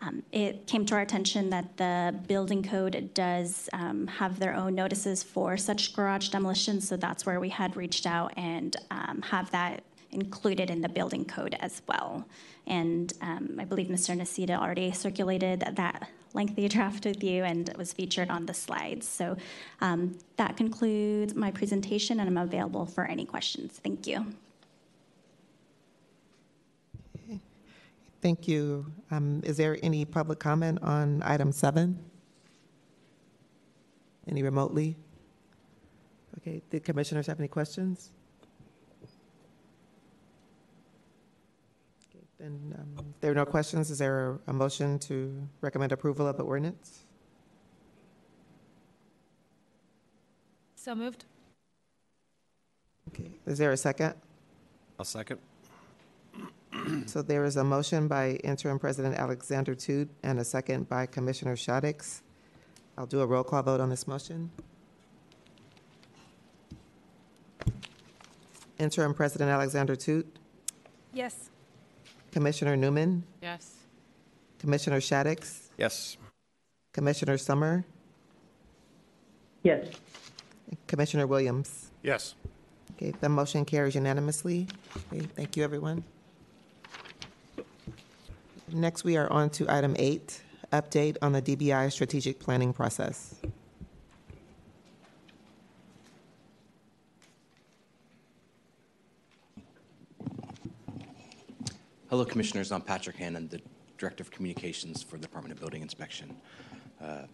Um, 0.00 0.22
it 0.30 0.66
came 0.66 0.86
to 0.86 0.94
our 0.94 1.00
attention 1.00 1.50
that 1.50 1.76
the 1.76 2.14
building 2.28 2.62
code 2.62 3.10
does 3.14 3.68
um, 3.72 4.06
have 4.06 4.38
their 4.38 4.54
own 4.54 4.74
notices 4.74 5.22
for 5.22 5.56
such 5.56 5.92
garage 5.92 6.28
demolitions, 6.28 6.88
so 6.88 6.96
that's 6.96 7.26
where 7.26 7.40
we 7.40 7.48
had 7.48 7.76
reached 7.76 8.06
out 8.06 8.32
and 8.36 8.76
um, 8.90 9.22
have 9.22 9.50
that 9.50 9.82
included 10.10 10.70
in 10.70 10.80
the 10.80 10.88
building 10.88 11.24
code 11.24 11.56
as 11.60 11.82
well. 11.86 12.26
And 12.66 13.12
um, 13.20 13.56
I 13.58 13.64
believe 13.64 13.88
Mr. 13.88 14.16
Nicita 14.16 14.58
already 14.58 14.92
circulated 14.92 15.60
that 15.60 16.08
lengthy 16.34 16.68
draft 16.68 17.04
with 17.04 17.22
you 17.22 17.44
and 17.44 17.72
was 17.76 17.92
featured 17.92 18.30
on 18.30 18.46
the 18.46 18.54
slides. 18.54 19.06
So 19.08 19.36
um, 19.80 20.18
that 20.36 20.56
concludes 20.56 21.34
my 21.34 21.50
presentation, 21.50 22.20
and 22.20 22.28
I'm 22.28 22.36
available 22.36 22.86
for 22.86 23.04
any 23.04 23.24
questions. 23.24 23.80
Thank 23.82 24.06
you. 24.06 24.26
Thank 28.20 28.48
you. 28.48 28.86
Um, 29.12 29.42
is 29.44 29.56
there 29.56 29.78
any 29.82 30.04
public 30.04 30.40
comment 30.40 30.82
on 30.82 31.22
item 31.22 31.52
seven? 31.52 31.98
Any 34.26 34.42
remotely? 34.42 34.96
Okay, 36.38 36.60
did 36.70 36.84
commissioners 36.84 37.26
have 37.28 37.38
any 37.38 37.48
questions? 37.48 38.10
Then, 42.38 42.74
um, 42.78 43.14
there 43.20 43.32
are 43.32 43.34
no 43.34 43.44
questions, 43.44 43.90
is 43.90 43.98
there 43.98 44.38
a 44.46 44.52
motion 44.52 44.98
to 45.00 45.48
recommend 45.60 45.90
approval 45.90 46.26
of 46.28 46.36
the 46.36 46.44
ordinance? 46.44 47.00
So 50.76 50.94
moved. 50.94 51.24
Okay, 53.08 53.32
is 53.44 53.58
there 53.58 53.72
a 53.72 53.76
second? 53.76 54.14
I'll 54.98 55.04
second. 55.04 55.38
So 57.06 57.22
there 57.22 57.44
is 57.44 57.56
a 57.56 57.64
motion 57.64 58.06
by 58.08 58.32
Interim 58.44 58.78
President 58.78 59.16
Alexander 59.16 59.74
Tut 59.74 60.08
and 60.22 60.38
a 60.38 60.44
second 60.44 60.88
by 60.88 61.06
Commissioner 61.06 61.56
Shadix. 61.56 62.20
I'll 62.96 63.06
do 63.06 63.20
a 63.20 63.26
roll 63.26 63.42
call 63.42 63.62
vote 63.62 63.80
on 63.80 63.88
this 63.88 64.06
motion. 64.06 64.50
Interim 68.78 69.12
President 69.12 69.50
Alexander 69.50 69.96
Tut, 69.96 70.26
Yes. 71.12 71.50
Commissioner 72.38 72.76
Neumann, 72.76 73.24
Yes. 73.42 73.74
Commissioner 74.60 75.00
Shaddix, 75.00 75.70
Yes. 75.76 76.16
Commissioner 76.92 77.36
Summer, 77.36 77.84
Yes. 79.64 79.88
Commissioner 80.86 81.26
Williams. 81.26 81.90
Yes. 82.00 82.36
Okay, 82.92 83.12
the 83.20 83.28
motion 83.28 83.64
carries 83.64 83.96
unanimously. 83.96 84.68
Okay, 85.12 85.26
thank 85.34 85.56
you, 85.56 85.64
everyone. 85.64 86.04
Next, 88.72 89.02
we 89.02 89.16
are 89.16 89.28
on 89.32 89.50
to 89.50 89.68
item 89.68 89.96
eight, 89.98 90.40
update 90.72 91.16
on 91.20 91.32
the 91.32 91.42
DBI 91.42 91.90
strategic 91.90 92.38
planning 92.38 92.72
process. 92.72 93.34
Hello, 102.10 102.24
Commissioners. 102.24 102.72
I'm 102.72 102.80
Patrick 102.80 103.16
Hannan, 103.16 103.48
the 103.48 103.60
Director 103.98 104.22
of 104.22 104.30
Communications 104.30 105.02
for 105.02 105.16
the 105.16 105.22
Department 105.22 105.52
of 105.52 105.60
Building 105.60 105.82
Inspection. 105.82 106.34
Uh, 107.04 107.24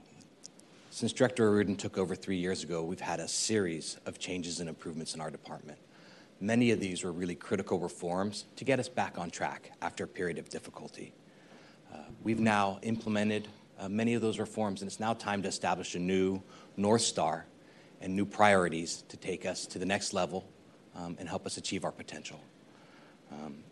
Since 0.91 1.13
Director 1.13 1.47
O'Riordan 1.47 1.77
took 1.77 1.97
over 1.97 2.17
three 2.17 2.39
years 2.39 2.65
ago, 2.65 2.83
we've 2.83 2.99
had 2.99 3.21
a 3.21 3.29
series 3.29 3.99
of 4.05 4.19
changes 4.19 4.59
and 4.59 4.69
improvements 4.69 5.15
in 5.15 5.21
our 5.21 5.31
department. 5.31 5.79
Many 6.41 6.73
of 6.73 6.81
these 6.81 7.05
were 7.05 7.13
really 7.13 7.37
critical 7.37 7.79
reforms 7.79 8.47
to 8.57 8.65
get 8.65 8.81
us 8.81 8.89
back 8.89 9.17
on 9.17 9.31
track 9.31 9.71
after 9.81 10.03
a 10.03 10.09
period 10.09 10.39
of 10.39 10.49
difficulty. 10.49 11.15
Uh, 11.95 11.99
We've 12.25 12.41
now 12.41 12.81
implemented 12.83 13.47
uh, 13.79 13.89
many 13.89 14.15
of 14.15 14.23
those 14.23 14.41
reforms, 14.41 14.83
and 14.83 14.91
it's 14.91 14.99
now 14.99 15.15
time 15.15 15.41
to 15.43 15.49
establish 15.49 15.95
a 15.95 16.01
new 16.01 16.43
North 16.77 17.03
Star 17.03 17.47
and 18.01 18.17
new 18.17 18.27
priorities 18.27 19.05
to 19.09 19.17
take 19.17 19.47
us 19.47 19.67
to 19.67 19.79
the 19.79 19.87
next 19.87 20.13
level 20.13 20.45
um, 20.97 21.15
and 21.21 21.29
help 21.29 21.47
us 21.47 21.59
achieve 21.59 21.85
our 21.85 21.93
potential. 21.93 22.41
Um, 23.31 23.63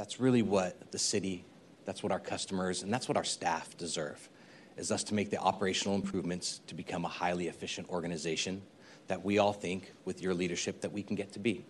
That's 0.00 0.18
really 0.18 0.40
what 0.40 0.90
the 0.92 0.98
city, 0.98 1.44
that's 1.84 2.02
what 2.02 2.10
our 2.10 2.18
customers, 2.18 2.82
and 2.82 2.90
that's 2.90 3.06
what 3.06 3.18
our 3.18 3.24
staff 3.24 3.76
deserve, 3.76 4.30
is 4.78 4.90
us 4.90 5.04
to 5.04 5.14
make 5.14 5.28
the 5.28 5.36
operational 5.36 5.94
improvements 5.94 6.62
to 6.68 6.74
become 6.74 7.04
a 7.04 7.08
highly 7.08 7.48
efficient 7.48 7.86
organization 7.90 8.62
that 9.08 9.22
we 9.22 9.36
all 9.36 9.52
think, 9.52 9.92
with 10.06 10.22
your 10.22 10.32
leadership, 10.32 10.80
that 10.80 10.90
we 10.90 11.02
can 11.02 11.16
get 11.16 11.32
to 11.32 11.38
be. 11.38 11.66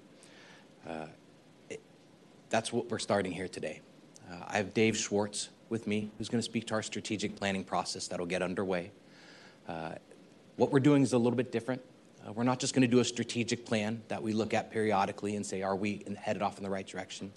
Uh, 0.89 1.07
it- 1.71 1.81
That's 2.51 2.73
what 2.73 2.89
we're 2.89 3.01
starting 3.01 3.33
here 3.33 3.49
today. 3.49 3.81
Uh, 4.31 4.37
I 4.47 4.59
have 4.59 4.75
Dave 4.75 4.97
Schwartz 4.97 5.49
with 5.69 5.89
me, 5.89 6.13
who's 6.17 6.29
going 6.29 6.39
to 6.39 6.45
speak 6.45 6.69
to 6.69 6.75
our 6.75 6.83
strategic 6.83 7.35
planning 7.35 7.65
process 7.65 8.07
that'll 8.07 8.27
get 8.27 8.43
underway. 8.43 8.93
Uh, 9.67 9.95
What 10.55 10.71
we're 10.71 10.79
doing 10.79 11.03
is 11.03 11.15
a 11.15 11.19
little 11.19 11.37
bit 11.37 11.51
different. 11.51 11.83
Uh, 12.25 12.33
We're 12.33 12.45
not 12.45 12.61
just 12.61 12.75
going 12.75 12.83
to 12.83 12.95
do 12.97 13.01
a 13.01 13.05
strategic 13.05 13.67
plan 13.67 14.03
that 14.07 14.23
we 14.23 14.35
look 14.35 14.55
at 14.55 14.71
periodically 14.71 15.35
and 15.35 15.45
say, 15.45 15.63
are 15.63 15.75
we 15.75 16.05
headed 16.17 16.43
off 16.43 16.59
in 16.59 16.63
the 16.63 16.71
right 16.71 16.87
direction? 16.87 17.33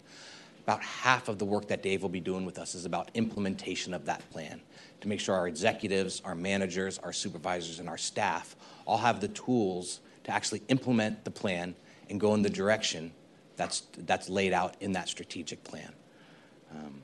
About 0.64 0.82
half 0.82 1.28
of 1.28 1.40
the 1.40 1.46
work 1.46 1.68
that 1.68 1.84
Dave 1.84 2.02
will 2.02 2.10
be 2.10 2.22
doing 2.22 2.46
with 2.46 2.58
us 2.58 2.74
is 2.74 2.86
about 2.86 3.12
implementation 3.14 3.94
of 3.94 4.06
that 4.06 4.28
plan 4.32 4.62
to 5.02 5.08
make 5.10 5.20
sure 5.20 5.36
our 5.36 5.48
executives, 5.48 6.22
our 6.24 6.36
managers, 6.36 6.98
our 7.00 7.12
supervisors, 7.12 7.80
and 7.80 7.90
our 7.90 7.98
staff 7.98 8.56
all 8.86 8.98
have 8.98 9.20
the 9.20 9.28
tools 9.30 10.00
to 10.24 10.32
actually 10.32 10.62
implement 10.70 11.26
the 11.26 11.32
plan 11.32 11.76
and 12.10 12.20
go 12.20 12.34
in 12.34 12.42
the 12.42 12.50
direction 12.50 13.12
that's, 13.58 13.82
that's 14.00 14.30
laid 14.30 14.54
out 14.54 14.76
in 14.80 14.94
that 14.94 15.10
strategic 15.10 15.64
plan. 15.66 15.94
Um, 16.72 17.02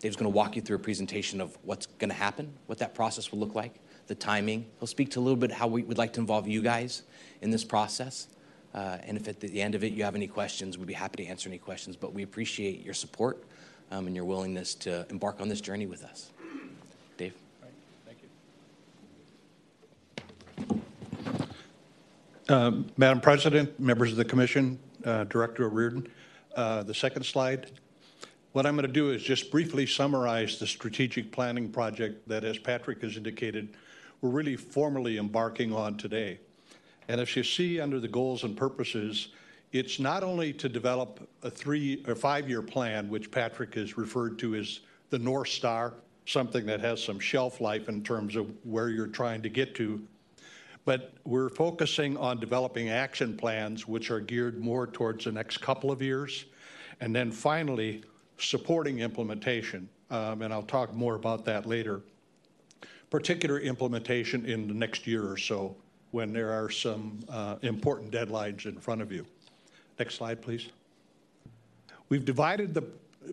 Dave's 0.00 0.16
going 0.16 0.30
to 0.30 0.34
walk 0.36 0.54
you 0.54 0.62
through 0.62 0.76
a 0.76 0.80
presentation 0.80 1.40
of 1.40 1.58
what's 1.62 1.86
going 1.86 2.10
to 2.10 2.16
happen, 2.16 2.52
what 2.66 2.78
that 2.78 2.94
process 2.94 3.32
will 3.32 3.40
look 3.40 3.56
like, 3.56 3.74
the 4.06 4.14
timing. 4.14 4.66
He'll 4.78 4.86
speak 4.86 5.10
to 5.10 5.18
a 5.18 5.22
little 5.22 5.36
bit 5.36 5.50
how 5.50 5.66
we 5.66 5.82
would 5.82 5.98
like 5.98 6.12
to 6.12 6.20
involve 6.20 6.46
you 6.46 6.62
guys 6.62 7.02
in 7.42 7.50
this 7.50 7.64
process. 7.64 8.28
Uh, 8.74 8.98
and 9.04 9.16
if 9.16 9.28
at 9.28 9.40
the 9.40 9.62
end 9.62 9.74
of 9.74 9.82
it 9.82 9.92
you 9.92 10.04
have 10.04 10.14
any 10.14 10.26
questions, 10.26 10.76
we'd 10.76 10.86
be 10.86 10.92
happy 10.94 11.24
to 11.24 11.30
answer 11.30 11.48
any 11.48 11.58
questions. 11.58 11.96
But 11.96 12.12
we 12.12 12.22
appreciate 12.22 12.84
your 12.84 12.94
support 12.94 13.44
um, 13.90 14.06
and 14.06 14.14
your 14.14 14.24
willingness 14.24 14.74
to 14.76 15.06
embark 15.10 15.40
on 15.40 15.48
this 15.48 15.60
journey 15.60 15.86
with 15.86 16.04
us. 16.04 16.30
Dave? 17.16 17.34
Uh, 22.48 22.72
Madam 22.96 23.20
President, 23.20 23.78
members 23.78 24.10
of 24.10 24.16
the 24.16 24.24
commission, 24.24 24.78
uh, 25.04 25.24
Director 25.24 25.66
O'Riordan, 25.66 26.08
uh, 26.56 26.82
the 26.82 26.94
second 26.94 27.24
slide. 27.24 27.70
What 28.52 28.64
I'm 28.64 28.74
going 28.74 28.86
to 28.86 28.92
do 28.92 29.10
is 29.10 29.22
just 29.22 29.50
briefly 29.50 29.86
summarize 29.86 30.58
the 30.58 30.66
strategic 30.66 31.30
planning 31.30 31.70
project 31.70 32.26
that, 32.28 32.44
as 32.44 32.58
Patrick 32.58 33.02
has 33.02 33.16
indicated, 33.16 33.76
we're 34.20 34.30
really 34.30 34.56
formally 34.56 35.18
embarking 35.18 35.72
on 35.72 35.96
today. 35.96 36.40
And 37.08 37.20
as 37.20 37.34
you 37.34 37.42
see 37.42 37.80
under 37.80 37.98
the 38.00 38.08
goals 38.08 38.44
and 38.44 38.56
purposes, 38.56 39.28
it's 39.72 39.98
not 39.98 40.22
only 40.22 40.52
to 40.54 40.68
develop 40.68 41.28
a 41.42 41.50
three 41.50 42.04
or 42.06 42.14
five-year 42.14 42.62
plan, 42.62 43.08
which 43.08 43.30
Patrick 43.30 43.74
has 43.74 43.96
referred 43.96 44.38
to 44.40 44.54
as 44.54 44.80
the 45.10 45.18
North 45.18 45.48
Star, 45.48 45.94
something 46.26 46.66
that 46.66 46.80
has 46.80 47.02
some 47.02 47.18
shelf 47.18 47.60
life 47.60 47.88
in 47.88 48.02
terms 48.02 48.36
of 48.36 48.52
where 48.64 48.90
you're 48.90 49.06
trying 49.06 49.42
to 49.42 49.48
get 49.48 49.74
to, 49.74 50.06
but 50.84 51.12
we're 51.24 51.50
focusing 51.50 52.16
on 52.16 52.40
developing 52.40 52.88
action 52.88 53.36
plans 53.36 53.86
which 53.86 54.10
are 54.10 54.20
geared 54.20 54.58
more 54.58 54.86
towards 54.86 55.24
the 55.24 55.32
next 55.32 55.58
couple 55.58 55.90
of 55.90 56.00
years. 56.00 56.46
And 57.00 57.14
then 57.14 57.30
finally, 57.30 58.04
supporting 58.38 59.00
implementation. 59.00 59.88
Um, 60.10 60.40
and 60.42 60.52
I'll 60.52 60.62
talk 60.62 60.94
more 60.94 61.14
about 61.14 61.44
that 61.44 61.66
later. 61.66 62.00
Particular 63.10 63.60
implementation 63.60 64.46
in 64.46 64.66
the 64.66 64.74
next 64.74 65.06
year 65.06 65.30
or 65.30 65.36
so 65.36 65.76
when 66.10 66.32
there 66.32 66.50
are 66.50 66.70
some 66.70 67.20
uh, 67.28 67.56
important 67.62 68.10
deadlines 68.10 68.66
in 68.66 68.78
front 68.78 69.02
of 69.02 69.12
you. 69.12 69.26
Next 69.98 70.14
slide, 70.14 70.40
please. 70.40 70.68
We've 72.08 72.24
divided 72.24 72.72
the, 72.72 72.84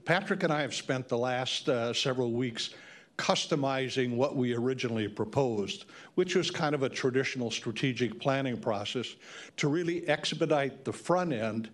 Patrick 0.04 0.44
and 0.44 0.52
I 0.52 0.62
have 0.62 0.74
spent 0.74 1.08
the 1.08 1.18
last 1.18 1.70
uh, 1.70 1.94
several 1.94 2.32
weeks 2.32 2.72
customizing 3.18 4.16
what 4.16 4.36
we 4.36 4.54
originally 4.54 5.08
proposed, 5.08 5.86
which 6.16 6.36
was 6.36 6.52
kind 6.52 6.76
of 6.76 6.84
a 6.84 6.90
traditional 6.90 7.50
strategic 7.50 8.20
planning 8.20 8.58
process 8.58 9.16
to 9.58 9.70
really 9.70 10.08
expedite 10.10 10.84
the 10.84 10.92
front 10.92 11.32
end 11.32 11.70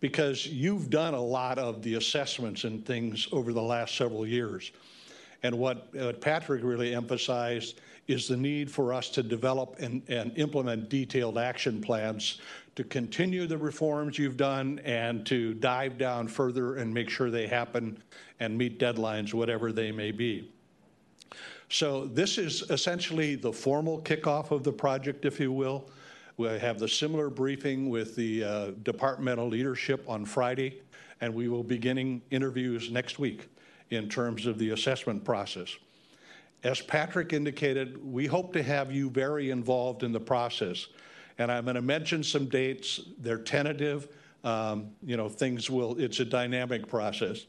because 0.00 0.46
you've 0.46 0.90
done 0.90 1.14
a 1.14 1.20
lot 1.20 1.58
of 1.58 1.82
the 1.82 1.94
assessments 1.94 2.64
and 2.64 2.84
things 2.84 3.26
over 3.32 3.52
the 3.52 3.62
last 3.62 3.96
several 3.96 4.26
years. 4.26 4.70
And 5.42 5.58
what 5.58 5.88
uh, 5.98 6.12
Patrick 6.20 6.62
really 6.62 6.94
emphasized 6.94 7.80
is 8.06 8.28
the 8.28 8.36
need 8.36 8.70
for 8.70 8.92
us 8.92 9.08
to 9.10 9.22
develop 9.22 9.76
and, 9.78 10.02
and 10.08 10.36
implement 10.36 10.88
detailed 10.88 11.38
action 11.38 11.80
plans 11.80 12.40
to 12.76 12.84
continue 12.84 13.46
the 13.46 13.56
reforms 13.56 14.18
you've 14.18 14.36
done 14.36 14.80
and 14.84 15.24
to 15.26 15.54
dive 15.54 15.96
down 15.96 16.28
further 16.28 16.76
and 16.76 16.92
make 16.92 17.08
sure 17.08 17.30
they 17.30 17.46
happen 17.46 18.02
and 18.40 18.56
meet 18.56 18.78
deadlines, 18.78 19.32
whatever 19.32 19.72
they 19.72 19.92
may 19.92 20.10
be. 20.10 20.50
So 21.68 22.06
this 22.06 22.36
is 22.36 22.62
essentially 22.70 23.36
the 23.36 23.52
formal 23.52 24.00
kickoff 24.02 24.50
of 24.50 24.64
the 24.64 24.72
project, 24.72 25.24
if 25.24 25.40
you 25.40 25.52
will. 25.52 25.88
We 26.36 26.48
have 26.48 26.78
the 26.78 26.88
similar 26.88 27.30
briefing 27.30 27.88
with 27.88 28.16
the 28.16 28.44
uh, 28.44 28.70
departmental 28.82 29.48
leadership 29.48 30.04
on 30.08 30.24
Friday, 30.24 30.82
and 31.20 31.32
we 31.32 31.48
will 31.48 31.62
be 31.62 31.76
beginning 31.76 32.22
interviews 32.30 32.90
next 32.90 33.18
week 33.18 33.48
in 33.90 34.08
terms 34.08 34.46
of 34.46 34.58
the 34.58 34.70
assessment 34.70 35.24
process. 35.24 35.76
As 36.64 36.80
Patrick 36.80 37.34
indicated, 37.34 38.02
we 38.02 38.24
hope 38.26 38.54
to 38.54 38.62
have 38.62 38.90
you 38.90 39.10
very 39.10 39.50
involved 39.50 40.02
in 40.02 40.12
the 40.12 40.20
process. 40.20 40.86
And 41.36 41.52
I'm 41.52 41.64
going 41.64 41.74
to 41.74 41.82
mention 41.82 42.24
some 42.24 42.46
dates. 42.46 43.00
They're 43.18 43.38
tentative. 43.38 44.08
Um, 44.44 44.90
you 45.02 45.18
know, 45.18 45.28
things 45.28 45.68
will, 45.68 46.00
it's 46.00 46.20
a 46.20 46.24
dynamic 46.24 46.88
process. 46.88 47.44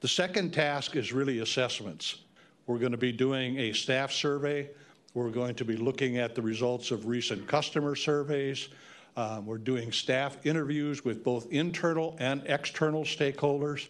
The 0.00 0.08
second 0.08 0.52
task 0.52 0.96
is 0.96 1.12
really 1.12 1.38
assessments. 1.38 2.22
We're 2.66 2.78
going 2.78 2.92
to 2.92 2.98
be 2.98 3.12
doing 3.12 3.58
a 3.58 3.72
staff 3.72 4.10
survey. 4.10 4.70
We're 5.14 5.30
going 5.30 5.54
to 5.56 5.64
be 5.64 5.76
looking 5.76 6.18
at 6.18 6.34
the 6.34 6.42
results 6.42 6.90
of 6.90 7.06
recent 7.06 7.46
customer 7.46 7.94
surveys. 7.94 8.70
Um, 9.16 9.46
we're 9.46 9.58
doing 9.58 9.92
staff 9.92 10.44
interviews 10.44 11.04
with 11.04 11.22
both 11.22 11.46
internal 11.52 12.16
and 12.18 12.42
external 12.46 13.04
stakeholders, 13.04 13.88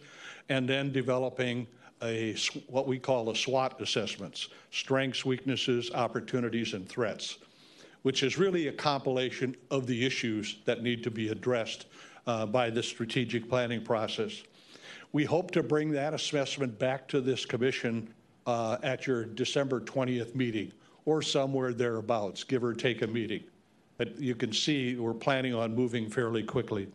and 0.49 0.67
then 0.67 0.91
developing 0.91 1.65
a 2.03 2.35
what 2.67 2.87
we 2.87 2.99
call 2.99 3.29
a 3.29 3.35
SWOT 3.35 3.81
assessments: 3.81 4.49
strengths, 4.71 5.25
weaknesses, 5.25 5.91
opportunities, 5.93 6.73
and 6.73 6.87
threats, 6.87 7.37
which 8.03 8.21
is 8.23 8.37
really 8.37 8.67
a 8.67 8.73
compilation 8.73 9.55
of 9.71 9.87
the 9.87 10.05
issues 10.05 10.57
that 10.65 10.83
need 10.83 11.03
to 11.03 11.11
be 11.11 11.29
addressed 11.29 11.85
uh, 12.27 12.45
by 12.45 12.69
the 12.69 12.83
strategic 12.83 13.49
planning 13.49 13.83
process. 13.83 14.43
We 15.11 15.25
hope 15.25 15.51
to 15.51 15.63
bring 15.63 15.91
that 15.91 16.13
assessment 16.13 16.77
back 16.79 17.07
to 17.09 17.21
this 17.21 17.45
commission 17.45 18.13
uh, 18.47 18.77
at 18.83 19.05
your 19.07 19.25
December 19.25 19.79
20th 19.79 20.35
meeting 20.35 20.71
or 21.05 21.21
somewhere 21.21 21.73
thereabouts, 21.73 22.43
give 22.43 22.63
or 22.63 22.73
take 22.73 23.01
a 23.01 23.07
meeting. 23.07 23.43
But 23.97 24.19
you 24.19 24.35
can 24.35 24.51
see 24.53 24.95
we're 24.95 25.13
planning 25.13 25.53
on 25.53 25.75
moving 25.75 26.09
fairly 26.09 26.43
quickly. 26.43 26.87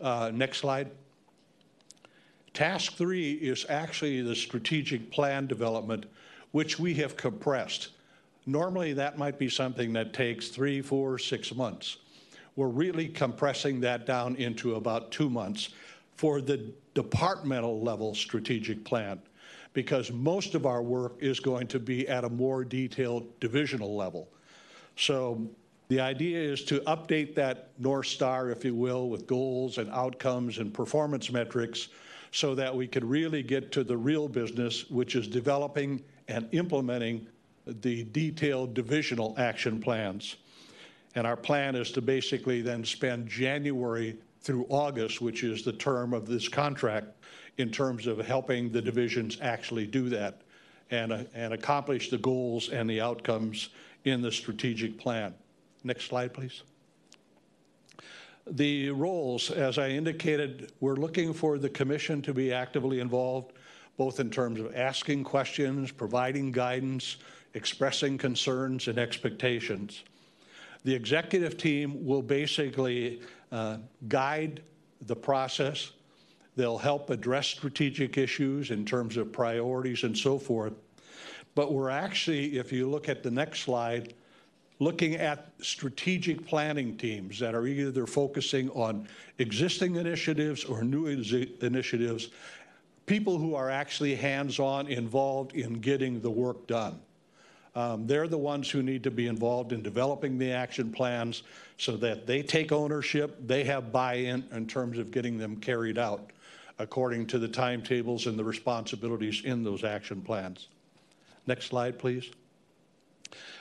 Uh, 0.00 0.30
next 0.34 0.58
slide. 0.58 0.90
Task 2.54 2.92
three 2.92 3.32
is 3.32 3.66
actually 3.68 4.22
the 4.22 4.36
strategic 4.36 5.10
plan 5.10 5.48
development, 5.48 6.06
which 6.52 6.78
we 6.78 6.94
have 6.94 7.16
compressed. 7.16 7.88
Normally, 8.46 8.92
that 8.92 9.18
might 9.18 9.40
be 9.40 9.48
something 9.48 9.92
that 9.94 10.12
takes 10.12 10.48
three, 10.48 10.80
four, 10.80 11.18
six 11.18 11.52
months. 11.52 11.96
We're 12.54 12.68
really 12.68 13.08
compressing 13.08 13.80
that 13.80 14.06
down 14.06 14.36
into 14.36 14.76
about 14.76 15.10
two 15.10 15.28
months 15.28 15.70
for 16.16 16.40
the 16.40 16.70
departmental 16.94 17.80
level 17.80 18.14
strategic 18.14 18.84
plan 18.84 19.20
because 19.72 20.12
most 20.12 20.54
of 20.54 20.64
our 20.64 20.80
work 20.80 21.16
is 21.18 21.40
going 21.40 21.66
to 21.66 21.80
be 21.80 22.06
at 22.06 22.22
a 22.22 22.28
more 22.28 22.64
detailed 22.64 23.28
divisional 23.40 23.96
level. 23.96 24.28
So 24.94 25.50
the 25.88 25.98
idea 25.98 26.38
is 26.38 26.62
to 26.66 26.78
update 26.82 27.34
that 27.34 27.70
North 27.80 28.06
Star, 28.06 28.50
if 28.50 28.64
you 28.64 28.76
will, 28.76 29.08
with 29.08 29.26
goals 29.26 29.78
and 29.78 29.90
outcomes 29.90 30.58
and 30.58 30.72
performance 30.72 31.32
metrics 31.32 31.88
so 32.34 32.52
that 32.52 32.74
we 32.74 32.88
could 32.88 33.04
really 33.04 33.44
get 33.44 33.70
to 33.70 33.84
the 33.84 33.96
real 33.96 34.26
business, 34.26 34.90
which 34.90 35.14
is 35.14 35.28
developing 35.28 36.02
and 36.26 36.48
implementing 36.50 37.24
the 37.64 38.02
detailed 38.06 38.74
divisional 38.74 39.36
action 39.38 39.80
plans. 39.80 40.34
And 41.14 41.28
our 41.28 41.36
plan 41.36 41.76
is 41.76 41.92
to 41.92 42.02
basically 42.02 42.60
then 42.60 42.84
spend 42.84 43.28
January 43.28 44.16
through 44.40 44.66
August, 44.68 45.20
which 45.20 45.44
is 45.44 45.62
the 45.62 45.74
term 45.74 46.12
of 46.12 46.26
this 46.26 46.48
contract, 46.48 47.06
in 47.58 47.70
terms 47.70 48.08
of 48.08 48.18
helping 48.18 48.72
the 48.72 48.82
divisions 48.82 49.38
actually 49.40 49.86
do 49.86 50.08
that 50.08 50.40
and, 50.90 51.12
uh, 51.12 51.22
and 51.34 51.54
accomplish 51.54 52.10
the 52.10 52.18
goals 52.18 52.68
and 52.68 52.90
the 52.90 53.00
outcomes 53.00 53.68
in 54.06 54.20
the 54.20 54.32
strategic 54.32 54.98
plan. 54.98 55.32
Next 55.84 56.06
slide, 56.06 56.34
please. 56.34 56.64
The 58.46 58.90
roles, 58.90 59.50
as 59.50 59.78
I 59.78 59.88
indicated, 59.88 60.72
we're 60.80 60.96
looking 60.96 61.32
for 61.32 61.58
the 61.58 61.70
commission 61.70 62.20
to 62.22 62.34
be 62.34 62.52
actively 62.52 63.00
involved, 63.00 63.52
both 63.96 64.20
in 64.20 64.30
terms 64.30 64.60
of 64.60 64.76
asking 64.76 65.24
questions, 65.24 65.90
providing 65.90 66.52
guidance, 66.52 67.16
expressing 67.54 68.18
concerns 68.18 68.88
and 68.88 68.98
expectations. 68.98 70.04
The 70.84 70.94
executive 70.94 71.56
team 71.56 72.04
will 72.04 72.20
basically 72.20 73.22
uh, 73.50 73.78
guide 74.08 74.62
the 75.06 75.16
process. 75.16 75.92
They'll 76.56 76.76
help 76.76 77.08
address 77.08 77.46
strategic 77.46 78.18
issues 78.18 78.70
in 78.70 78.84
terms 78.84 79.16
of 79.16 79.32
priorities 79.32 80.04
and 80.04 80.16
so 80.16 80.38
forth. 80.38 80.74
But 81.54 81.72
we're 81.72 81.90
actually, 81.90 82.58
if 82.58 82.72
you 82.72 82.90
look 82.90 83.08
at 83.08 83.22
the 83.22 83.30
next 83.30 83.60
slide, 83.60 84.12
looking 84.80 85.14
at 85.14 85.50
strategic 85.60 86.46
planning 86.46 86.96
teams 86.96 87.38
that 87.38 87.54
are 87.54 87.66
either 87.66 88.06
focusing 88.06 88.68
on 88.70 89.06
existing 89.38 89.96
initiatives 89.96 90.64
or 90.64 90.82
new 90.82 91.06
initiatives, 91.06 92.28
people 93.06 93.38
who 93.38 93.54
are 93.54 93.70
actually 93.70 94.14
hands 94.14 94.58
on 94.58 94.86
involved 94.88 95.54
in 95.54 95.74
getting 95.74 96.20
the 96.20 96.30
work 96.30 96.66
done. 96.66 97.00
Um, 97.76 98.06
they're 98.06 98.28
the 98.28 98.38
ones 98.38 98.70
who 98.70 98.82
need 98.82 99.02
to 99.02 99.10
be 99.10 99.26
involved 99.26 99.72
in 99.72 99.82
developing 99.82 100.38
the 100.38 100.52
action 100.52 100.92
plans 100.92 101.42
so 101.76 101.96
that 101.96 102.26
they 102.26 102.42
take 102.42 102.70
ownership, 102.70 103.36
they 103.46 103.64
have 103.64 103.90
buy 103.90 104.14
in 104.14 104.44
in 104.52 104.66
terms 104.66 104.96
of 104.98 105.10
getting 105.10 105.38
them 105.38 105.56
carried 105.56 105.98
out 105.98 106.30
according 106.78 107.26
to 107.26 107.38
the 107.38 107.48
timetables 107.48 108.26
and 108.26 108.38
the 108.38 108.44
responsibilities 108.44 109.42
in 109.44 109.62
those 109.62 109.84
action 109.84 110.20
plans. 110.20 110.68
Next 111.46 111.66
slide, 111.66 111.98
please. 111.98 112.30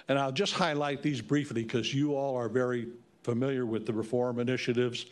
And 0.08 0.20
I'll 0.20 0.32
just 0.32 0.54
highlight 0.54 1.02
these 1.02 1.22
briefly 1.22 1.64
because 1.64 1.94
you 1.94 2.16
all 2.16 2.36
are 2.36 2.50
very 2.50 2.88
familiar 3.24 3.66
with 3.66 3.86
the 3.86 3.94
reform 3.94 4.40
initiatives. 4.40 5.06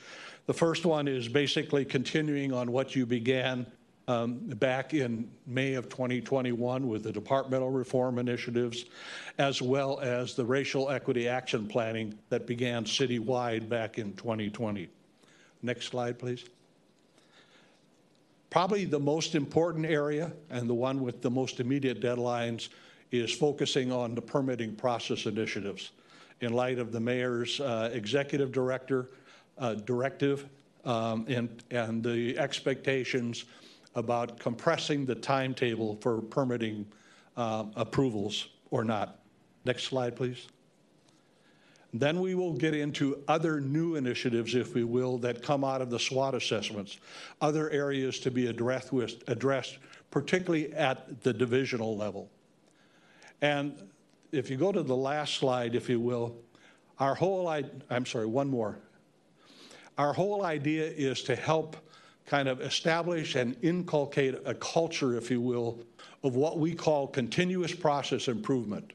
The 0.48 0.54
first 0.54 0.86
one 0.86 1.08
is 1.08 1.28
basically 1.28 1.86
continuing 1.86 2.54
on 2.54 2.72
what 2.72 2.96
you 2.96 3.06
began 3.06 3.66
um, 4.08 4.40
back 4.40 4.94
in 4.94 5.30
May 5.46 5.76
of 5.76 5.88
2021 5.88 6.88
with 6.88 7.04
the 7.04 7.12
departmental 7.12 7.70
reform 7.70 8.20
initiatives, 8.20 8.86
as 9.38 9.62
well 9.62 10.00
as 10.00 10.36
the 10.36 10.44
racial 10.44 10.90
equity 10.90 11.28
action 11.28 11.68
planning 11.68 12.18
that 12.30 12.48
began 12.48 12.84
citywide 12.84 13.70
back 13.70 13.98
in 13.98 14.14
2020. 14.16 14.90
Next 15.62 15.88
slide, 15.88 16.20
please. 16.20 16.46
Probably 18.50 18.84
the 18.84 19.00
most 19.00 19.36
important 19.36 19.86
area 19.86 20.34
and 20.50 20.70
the 20.70 20.74
one 20.74 21.02
with 21.02 21.22
the 21.22 21.32
most 21.32 21.62
immediate 21.62 22.02
deadlines 22.02 22.68
is 23.12 23.32
focusing 23.32 23.92
on 23.92 24.16
the 24.16 24.22
permitting 24.22 24.76
process 24.76 25.26
initiatives 25.26 25.92
in 26.40 26.54
light 26.54 26.80
of 26.80 26.92
the 26.92 27.00
mayor's 27.00 27.60
uh, 27.60 27.90
executive 27.94 28.52
director 28.52 29.10
uh, 29.58 29.76
directive 29.76 30.48
um, 30.86 31.26
and, 31.28 31.64
and 31.70 32.04
the 32.04 32.38
expectations 32.38 33.46
about 33.96 34.40
compressing 34.40 35.06
the 35.06 35.16
timetable 35.16 35.98
for 36.02 36.22
permitting 36.22 36.86
uh, 37.38 37.66
approvals 37.76 38.48
or 38.72 38.84
not. 38.84 39.20
Next 39.66 39.84
slide, 39.84 40.16
please. 40.16 40.48
Then 41.94 42.22
we 42.22 42.36
will 42.36 42.54
get 42.54 42.74
into 42.74 43.22
other 43.28 43.60
new 43.60 43.96
initiatives, 43.96 44.56
if 44.56 44.74
we 44.74 44.86
will, 44.86 45.18
that 45.20 45.44
come 45.44 45.64
out 45.64 45.82
of 45.82 45.90
the 45.90 46.00
SWOT 46.00 46.34
assessments, 46.36 46.98
other 47.42 47.70
areas 47.70 48.18
to 48.20 48.32
be 48.32 48.48
addressed, 48.48 48.94
with, 48.94 49.24
addressed 49.28 49.78
particularly 50.10 50.74
at 50.74 51.22
the 51.22 51.34
divisional 51.34 51.98
level. 51.98 52.30
And 53.42 53.76
if 54.32 54.50
you 54.50 54.58
go 54.58 54.72
to 54.72 54.84
the 54.84 54.96
last 54.96 55.36
slide, 55.36 55.76
if 55.76 55.90
you 55.90 56.00
will, 56.00 56.36
our 57.00 57.16
whole, 57.16 57.50
I'm 57.90 58.06
sorry, 58.06 58.28
one 58.28 58.48
more. 58.48 58.78
Our 59.98 60.14
whole 60.14 60.46
idea 60.46 60.86
is 60.86 61.24
to 61.24 61.36
help 61.36 61.76
kind 62.26 62.48
of 62.48 62.62
establish 62.62 63.36
and 63.36 63.56
inculcate 63.62 64.36
a 64.46 64.54
culture, 64.54 65.18
if 65.18 65.30
you 65.30 65.42
will, 65.42 65.80
of 66.24 66.36
what 66.36 66.60
we 66.60 66.74
call 66.74 67.08
continuous 67.08 67.74
process 67.74 68.28
improvement, 68.28 68.94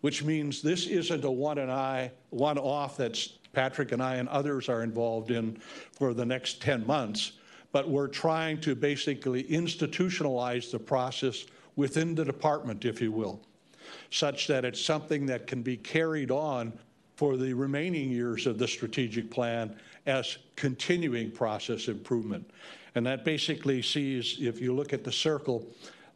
which 0.00 0.22
means 0.22 0.62
this 0.62 0.86
isn't 0.86 1.24
a 1.24 1.30
one 1.30 1.58
and 1.58 1.70
I 1.70 2.12
one 2.30 2.58
off 2.58 2.96
that 2.98 3.18
Patrick 3.52 3.92
and 3.92 4.02
I 4.02 4.16
and 4.16 4.28
others 4.28 4.68
are 4.68 4.82
involved 4.82 5.30
in 5.30 5.58
for 5.92 6.14
the 6.14 6.24
next 6.24 6.62
10 6.62 6.86
months, 6.86 7.32
but 7.72 7.88
we're 7.88 8.08
trying 8.08 8.60
to 8.60 8.74
basically 8.74 9.44
institutionalize 9.44 10.70
the 10.70 10.78
process 10.78 11.44
within 11.76 12.14
the 12.14 12.24
department, 12.24 12.84
if 12.84 13.00
you 13.00 13.12
will, 13.12 13.40
such 14.10 14.46
that 14.46 14.64
it's 14.64 14.80
something 14.80 15.26
that 15.26 15.46
can 15.46 15.62
be 15.62 15.76
carried 15.76 16.30
on 16.30 16.72
for 17.16 17.36
the 17.36 17.52
remaining 17.52 18.10
years 18.10 18.46
of 18.46 18.58
the 18.58 18.68
strategic 18.68 19.30
plan 19.30 19.74
as 20.06 20.38
continuing 20.56 21.30
process 21.30 21.88
improvement. 21.88 22.48
And 22.94 23.04
that 23.06 23.24
basically 23.24 23.82
sees, 23.82 24.38
if 24.40 24.60
you 24.60 24.74
look 24.74 24.92
at 24.92 25.04
the 25.04 25.12
circle, 25.12 25.66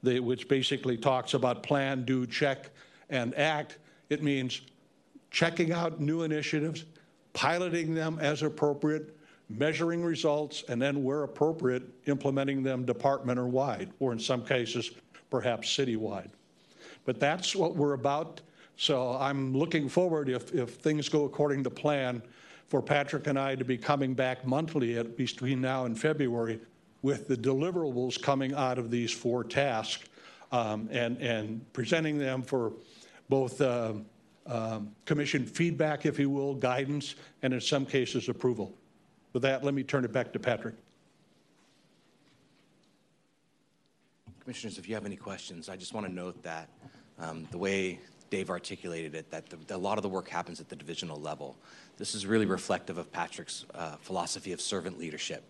the, 0.03 0.21
which 0.21 0.49
basically 0.49 0.97
talks 0.97 1.35
about 1.35 1.63
plan, 1.63 2.05
do, 2.05 2.27
check, 2.27 2.71
and 3.11 3.35
act, 3.37 3.79
it 4.09 4.23
means 4.23 4.63
checking 5.31 5.73
out 5.73 6.01
new 6.01 6.23
initiatives, 6.23 6.85
piloting 7.33 7.95
them 7.95 8.19
as 8.21 8.43
appropriate, 8.43 9.17
measuring 9.49 10.03
results, 10.03 10.65
and 10.69 10.81
then, 10.81 11.03
where 11.03 11.25
appropriate, 11.25 11.83
implementing 12.07 12.63
them 12.63 12.85
department 12.85 13.39
or 13.39 13.47
wide, 13.47 13.91
or 14.01 14.13
in 14.13 14.19
some 14.19 14.45
cases, 14.45 14.93
perhaps 15.31 15.69
citywide. 15.69 16.31
But 17.05 17.21
that's 17.21 17.55
what 17.55 17.77
we're 17.77 17.95
about. 17.95 18.41
So 18.77 19.17
I'm 19.19 19.57
looking 19.57 19.89
forward, 19.89 20.29
if, 20.29 20.55
if 20.55 20.75
things 20.75 21.09
go 21.09 21.25
according 21.25 21.65
to 21.65 21.71
plan, 21.71 22.23
for 22.73 22.81
Patrick 22.81 23.27
and 23.27 23.39
I 23.39 23.55
to 23.55 23.67
be 23.67 23.77
coming 23.77 24.15
back 24.15 24.47
monthly 24.47 24.97
at 24.97 25.15
between 25.15 25.61
now 25.61 25.85
and 25.85 25.99
February 25.99 26.59
with 27.03 27.29
the 27.29 27.37
deliverables 27.37 28.21
coming 28.21 28.55
out 28.55 28.79
of 28.79 28.91
these 28.91 29.13
four 29.13 29.45
tasks 29.45 30.09
um, 30.53 30.89
and, 30.91 31.19
and 31.19 31.71
presenting 31.75 32.17
them 32.17 32.43
for 32.43 32.73
both 33.29 33.61
uh, 33.61 33.93
um, 34.47 34.91
commission 35.05 35.45
feedback, 35.45 36.07
if 36.07 36.19
you 36.19 36.31
will, 36.31 36.55
guidance, 36.55 37.15
and 37.43 37.53
in 37.53 37.61
some 37.61 37.85
cases 37.85 38.31
approval. 38.31 38.73
With 39.35 39.43
that, 39.43 39.65
let 39.65 39.75
me 39.75 39.83
turn 39.83 40.05
it 40.07 40.13
back 40.13 40.33
to 40.33 40.39
Patrick. 40.39 40.75
Commissioners, 44.43 44.77
if 44.77 44.89
you 44.89 44.95
have 44.97 45.07
any 45.07 45.15
questions, 45.15 45.69
I 45.69 45.77
just 45.77 45.95
want 45.95 46.05
to 46.05 46.13
note 46.13 46.43
that 46.43 46.69
um, 47.21 47.47
the 47.53 47.59
way 47.59 48.01
Dave 48.29 48.51
articulated 48.51 49.15
it, 49.15 49.31
that 49.31 49.45
the, 49.49 49.77
a 49.77 49.79
lot 49.79 49.99
of 49.99 50.03
the 50.03 50.09
work 50.09 50.29
happens 50.29 50.61
at 50.61 50.69
the 50.69 50.75
divisional 50.75 51.21
level. 51.21 51.57
This 51.97 52.17
is 52.17 52.27
really 52.27 52.47
reflective 52.47 52.99
of 52.99 53.13
Patrick's 53.13 53.67
uh, 53.73 53.93
philosophy 54.01 54.53
of 54.53 54.61
servant 54.61 54.99
leadership 54.99 55.45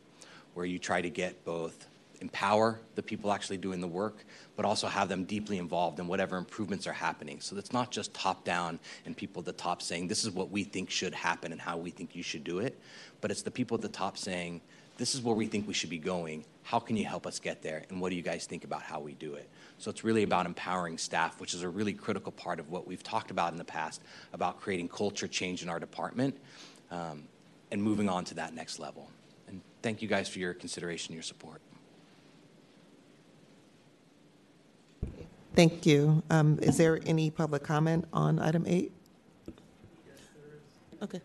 where 0.52 0.66
you 0.66 0.78
try 0.78 1.00
to 1.00 1.08
get 1.08 1.42
both 1.46 1.86
empower 2.20 2.80
the 2.94 3.02
people 3.02 3.32
actually 3.32 3.56
doing 3.56 3.80
the 3.80 3.88
work, 3.88 4.26
but 4.56 4.66
also 4.66 4.86
have 4.86 5.08
them 5.08 5.24
deeply 5.24 5.56
involved 5.56 5.98
in 5.98 6.06
whatever 6.06 6.36
improvements 6.36 6.86
are 6.86 6.92
happening. 6.92 7.40
So 7.40 7.56
it's 7.56 7.72
not 7.72 7.90
just 7.90 8.12
top 8.12 8.44
down 8.44 8.78
and 9.06 9.16
people 9.16 9.40
at 9.40 9.46
the 9.46 9.52
top 9.54 9.80
saying, 9.80 10.08
this 10.08 10.22
is 10.22 10.30
what 10.32 10.50
we 10.50 10.64
think 10.64 10.90
should 10.90 11.14
happen 11.14 11.50
and 11.50 11.60
how 11.60 11.78
we 11.78 11.88
think 11.90 12.14
you 12.14 12.22
should 12.22 12.44
do 12.44 12.58
it, 12.58 12.78
but 13.22 13.30
it's 13.30 13.42
the 13.42 13.50
people 13.50 13.74
at 13.74 13.80
the 13.80 13.88
top 13.88 14.18
saying, 14.18 14.60
this 15.02 15.16
is 15.16 15.20
where 15.20 15.34
we 15.34 15.48
think 15.48 15.66
we 15.66 15.74
should 15.74 15.90
be 15.90 15.98
going. 15.98 16.44
How 16.62 16.78
can 16.78 16.96
you 16.96 17.04
help 17.04 17.26
us 17.26 17.40
get 17.40 17.60
there? 17.60 17.82
And 17.88 18.00
what 18.00 18.10
do 18.10 18.14
you 18.14 18.22
guys 18.22 18.46
think 18.46 18.62
about 18.62 18.82
how 18.82 19.00
we 19.00 19.14
do 19.14 19.34
it? 19.34 19.48
So 19.78 19.90
it's 19.90 20.04
really 20.04 20.22
about 20.22 20.46
empowering 20.46 20.96
staff, 20.96 21.40
which 21.40 21.54
is 21.54 21.62
a 21.62 21.68
really 21.68 21.92
critical 21.92 22.30
part 22.30 22.60
of 22.60 22.70
what 22.70 22.86
we've 22.86 23.02
talked 23.02 23.32
about 23.32 23.50
in 23.50 23.58
the 23.58 23.64
past 23.64 24.00
about 24.32 24.60
creating 24.60 24.88
culture 24.88 25.26
change 25.26 25.60
in 25.60 25.68
our 25.68 25.80
department 25.80 26.38
um, 26.92 27.24
and 27.72 27.82
moving 27.82 28.08
on 28.08 28.24
to 28.26 28.34
that 28.34 28.54
next 28.54 28.78
level. 28.78 29.10
And 29.48 29.60
thank 29.82 30.02
you 30.02 30.08
guys 30.08 30.28
for 30.28 30.38
your 30.38 30.54
consideration, 30.54 31.14
your 31.14 31.24
support. 31.24 31.60
Thank 35.56 35.84
you. 35.84 36.22
Um, 36.30 36.60
is 36.62 36.76
there 36.76 37.00
any 37.06 37.28
public 37.32 37.64
comment 37.64 38.04
on 38.12 38.38
item 38.38 38.64
eight? 38.68 38.92
Yes, 39.48 40.18
okay. 41.02 41.20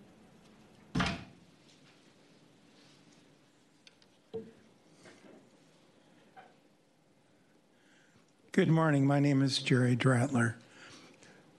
Good 8.58 8.70
morning. 8.70 9.06
My 9.06 9.20
name 9.20 9.44
is 9.44 9.60
Jerry 9.60 9.96
Dratler. 9.96 10.56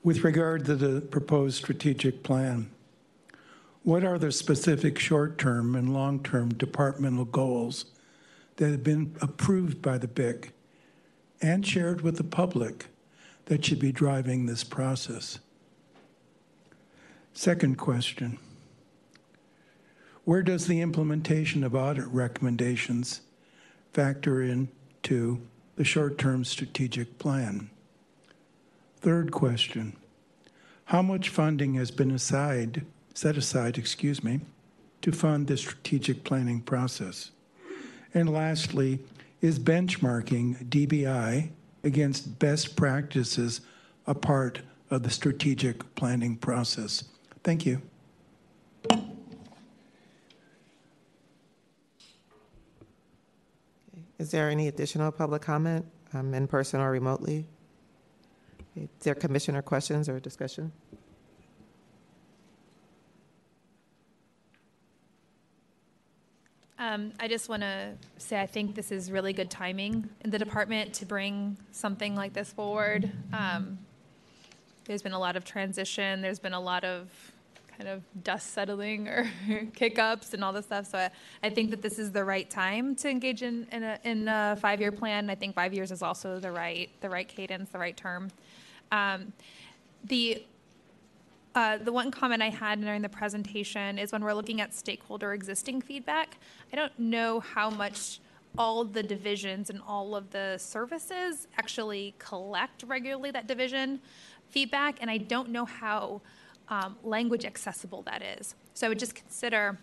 With 0.03 0.25
regard 0.25 0.65
to 0.65 0.75
the 0.75 1.01
proposed 1.01 1.57
strategic 1.57 2.25
plan, 2.25 2.73
what 3.85 4.03
are 4.03 4.19
the 4.19 4.33
specific 4.33 4.99
short-term 4.99 5.77
and 5.77 5.95
long-term 5.95 6.55
departmental 6.55 7.25
goals 7.25 7.85
that 8.57 8.73
have 8.73 8.83
been 8.83 9.15
approved 9.21 9.81
by 9.81 9.97
the 9.97 10.09
BIC 10.09 10.53
and 11.41 11.65
shared 11.65 12.01
with 12.01 12.17
the 12.17 12.25
public 12.25 12.87
that 13.45 13.65
should 13.65 13.79
be 13.79 13.93
driving 13.93 14.47
this 14.47 14.65
process? 14.65 15.39
Second 17.33 17.79
question. 17.79 18.41
Where 20.25 20.43
does 20.43 20.67
the 20.67 20.81
implementation 20.81 21.63
of 21.63 21.77
audit 21.77 22.09
recommendations 22.09 23.21
factor 23.93 24.43
into 24.43 25.43
the 25.79 25.85
short-term 25.85 26.45
strategic 26.45 27.21
plan? 27.21 27.71
Third 28.97 29.31
question. 29.31 29.97
How 30.87 31.03
much 31.03 31.29
funding 31.29 31.75
has 31.75 31.93
been 31.93 32.11
aside, 32.11 32.85
set 33.15 33.37
aside, 33.37 33.79
excuse 33.79 34.25
me, 34.25 34.41
to 35.03 35.13
fund 35.13 35.47
the 35.47 35.57
strategic 35.57 36.25
planning 36.25 36.63
process? 36.63 37.31
And 38.13 38.29
lastly, 38.29 38.99
is 39.41 39.61
benchmarking 39.61 40.69
DBI 40.69 41.51
against 41.85 42.41
best 42.41 42.75
practices 42.75 43.61
a 44.09 44.17
part 44.17 44.63
of 44.91 45.05
the 45.05 45.11
strategic 45.11 45.95
planning 45.95 46.35
process? 46.35 47.05
Thank 47.45 47.65
you. 47.65 47.81
Is 54.19 54.31
there 54.33 54.51
any 54.51 54.69
additional 54.69 55.13
public 55.13 55.43
comment, 55.43 55.87
um, 56.13 56.35
in 56.35 56.49
person 56.49 56.81
or 56.81 56.91
remotely? 56.91 57.47
Is 58.77 58.89
there 59.01 59.15
commissioner 59.15 59.63
questions 59.63 60.09
or 60.09 60.19
discussion? 60.19 60.73
Um, 66.81 67.13
I 67.19 67.27
just 67.27 67.49
want 67.49 67.63
to 67.63 67.95
say 68.19 68.41
I 68.41 68.47
think 68.47 68.77
this 68.77 68.93
is 68.93 69.11
really 69.11 69.33
good 69.33 69.51
timing 69.51 70.09
in 70.21 70.31
the 70.31 70.39
department 70.39 70.95
to 70.95 71.07
bring 71.07 71.57
something 71.73 72.15
like 72.15 72.33
this 72.33 72.53
forward. 72.53 73.11
Um, 73.33 73.79
there's 74.85 75.03
been 75.03 75.13
a 75.13 75.19
lot 75.19 75.37
of 75.37 75.45
transition. 75.45 76.23
There's 76.23 76.39
been 76.39 76.55
a 76.55 76.61
lot 76.61 76.85
of 76.85 77.11
kind 77.79 77.89
of 77.89 78.03
dust 78.25 78.53
settling 78.53 79.07
or 79.07 79.31
kick-ups 79.75 80.35
and 80.35 80.43
all 80.43 80.53
this 80.53 80.67
stuff. 80.67 80.87
So 80.87 80.99
I, 80.99 81.11
I 81.45 81.51
think 81.51 81.71
that 81.71 81.81
this 81.81 81.99
is 81.99 82.11
the 82.11 82.25
right 82.25 82.51
time 82.51 82.97
to 82.97 83.09
engage 83.09 83.43
in, 83.43 83.69
in, 83.71 83.85
a, 83.85 83.99
in 84.03 84.29
a 84.29 84.59
five-year 84.61 84.91
plan. 84.91 85.31
I 85.31 85.37
think 85.37 85.55
five 85.55 85.73
years 85.73 85.93
is 85.93 86.03
also 86.03 86.41
the 86.41 86.51
right 86.51 86.91
the 87.01 87.09
right 87.09 87.29
cadence, 87.29 87.71
the 87.71 87.79
right 87.79 87.97
term. 87.97 88.31
Um, 88.91 89.33
the 90.05 90.45
uh, 91.55 91.79
the 91.79 91.93
one 91.93 92.11
comment 92.11 92.43
I 92.43 92.51
had 92.51 92.81
during 92.81 93.03
the 93.03 93.09
presentation 93.09 93.99
is 93.99 94.13
when 94.13 94.23
we're 94.23 94.35
looking 94.35 94.61
at 94.61 94.75
stakeholder 94.75 95.33
existing 95.33 95.81
feedback, 95.81 96.39
I 96.73 96.77
don't 96.77 96.97
know 96.99 97.41
how 97.41 97.71
much 97.71 98.21
all 98.57 98.85
the 98.85 99.03
divisions 99.03 99.71
and 99.71 99.81
all 99.87 100.15
of 100.15 100.31
the 100.31 100.57
services 100.59 101.49
actually 101.57 102.15
collect 102.19 102.85
regularly 102.87 103.31
that 103.31 103.47
division 103.47 104.01
feedback, 104.51 104.99
and 105.01 105.11
I 105.11 105.19
don't 105.19 105.51
know 105.51 105.65
how 105.65 106.21
um, 106.71 106.97
language 107.03 107.45
accessible 107.45 108.03
that 108.03 108.23
is. 108.23 108.55
So 108.75 108.87
I 108.87 108.89
would 108.89 108.99
just 108.99 109.15
consider 109.15 109.79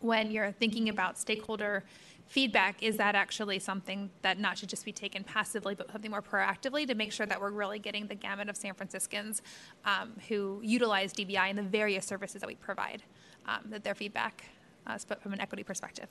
when 0.00 0.30
you're 0.30 0.52
thinking 0.52 0.88
about 0.88 1.18
stakeholder 1.18 1.84
feedback, 2.26 2.82
is 2.82 2.96
that 2.96 3.14
actually 3.14 3.58
something 3.58 4.10
that 4.22 4.38
not 4.38 4.58
should 4.58 4.68
just 4.68 4.84
be 4.84 4.92
taken 4.92 5.22
passively, 5.22 5.74
but 5.74 5.90
something 5.90 6.10
more 6.10 6.22
proactively 6.22 6.86
to 6.86 6.94
make 6.94 7.12
sure 7.12 7.26
that 7.26 7.40
we're 7.40 7.50
really 7.50 7.78
getting 7.78 8.06
the 8.06 8.14
gamut 8.14 8.48
of 8.48 8.56
San 8.56 8.74
Franciscans 8.74 9.42
um, 9.84 10.12
who 10.28 10.60
utilize 10.62 11.12
DBI 11.12 11.48
and 11.50 11.58
the 11.58 11.62
various 11.62 12.04
services 12.04 12.40
that 12.40 12.48
we 12.48 12.56
provide, 12.56 13.02
um, 13.46 13.60
that 13.66 13.84
their 13.84 13.94
feedback 13.94 14.44
uh, 14.86 14.98
from 14.98 15.32
an 15.32 15.40
equity 15.40 15.62
perspective. 15.62 16.08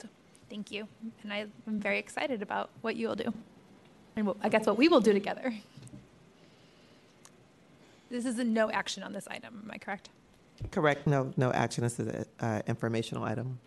So 0.00 0.08
thank 0.48 0.70
you. 0.70 0.86
And 1.22 1.32
I 1.32 1.46
am 1.66 1.80
very 1.80 1.98
excited 1.98 2.42
about 2.42 2.70
what 2.82 2.96
you 2.96 3.08
will 3.08 3.16
do. 3.16 3.32
And 4.14 4.32
I 4.42 4.48
guess 4.48 4.66
what 4.66 4.78
we 4.78 4.88
will 4.88 5.00
do 5.00 5.12
together. 5.12 5.52
This 8.10 8.24
is 8.24 8.38
a 8.38 8.44
no 8.44 8.70
action 8.70 9.02
on 9.02 9.12
this 9.12 9.26
item, 9.28 9.62
am 9.64 9.70
I 9.70 9.78
correct? 9.78 10.10
Correct, 10.70 11.06
no, 11.06 11.32
no 11.36 11.52
action, 11.52 11.84
this 11.84 11.98
is 11.98 12.06
an 12.06 12.24
uh, 12.40 12.62
informational 12.66 13.24
item. 13.24 13.58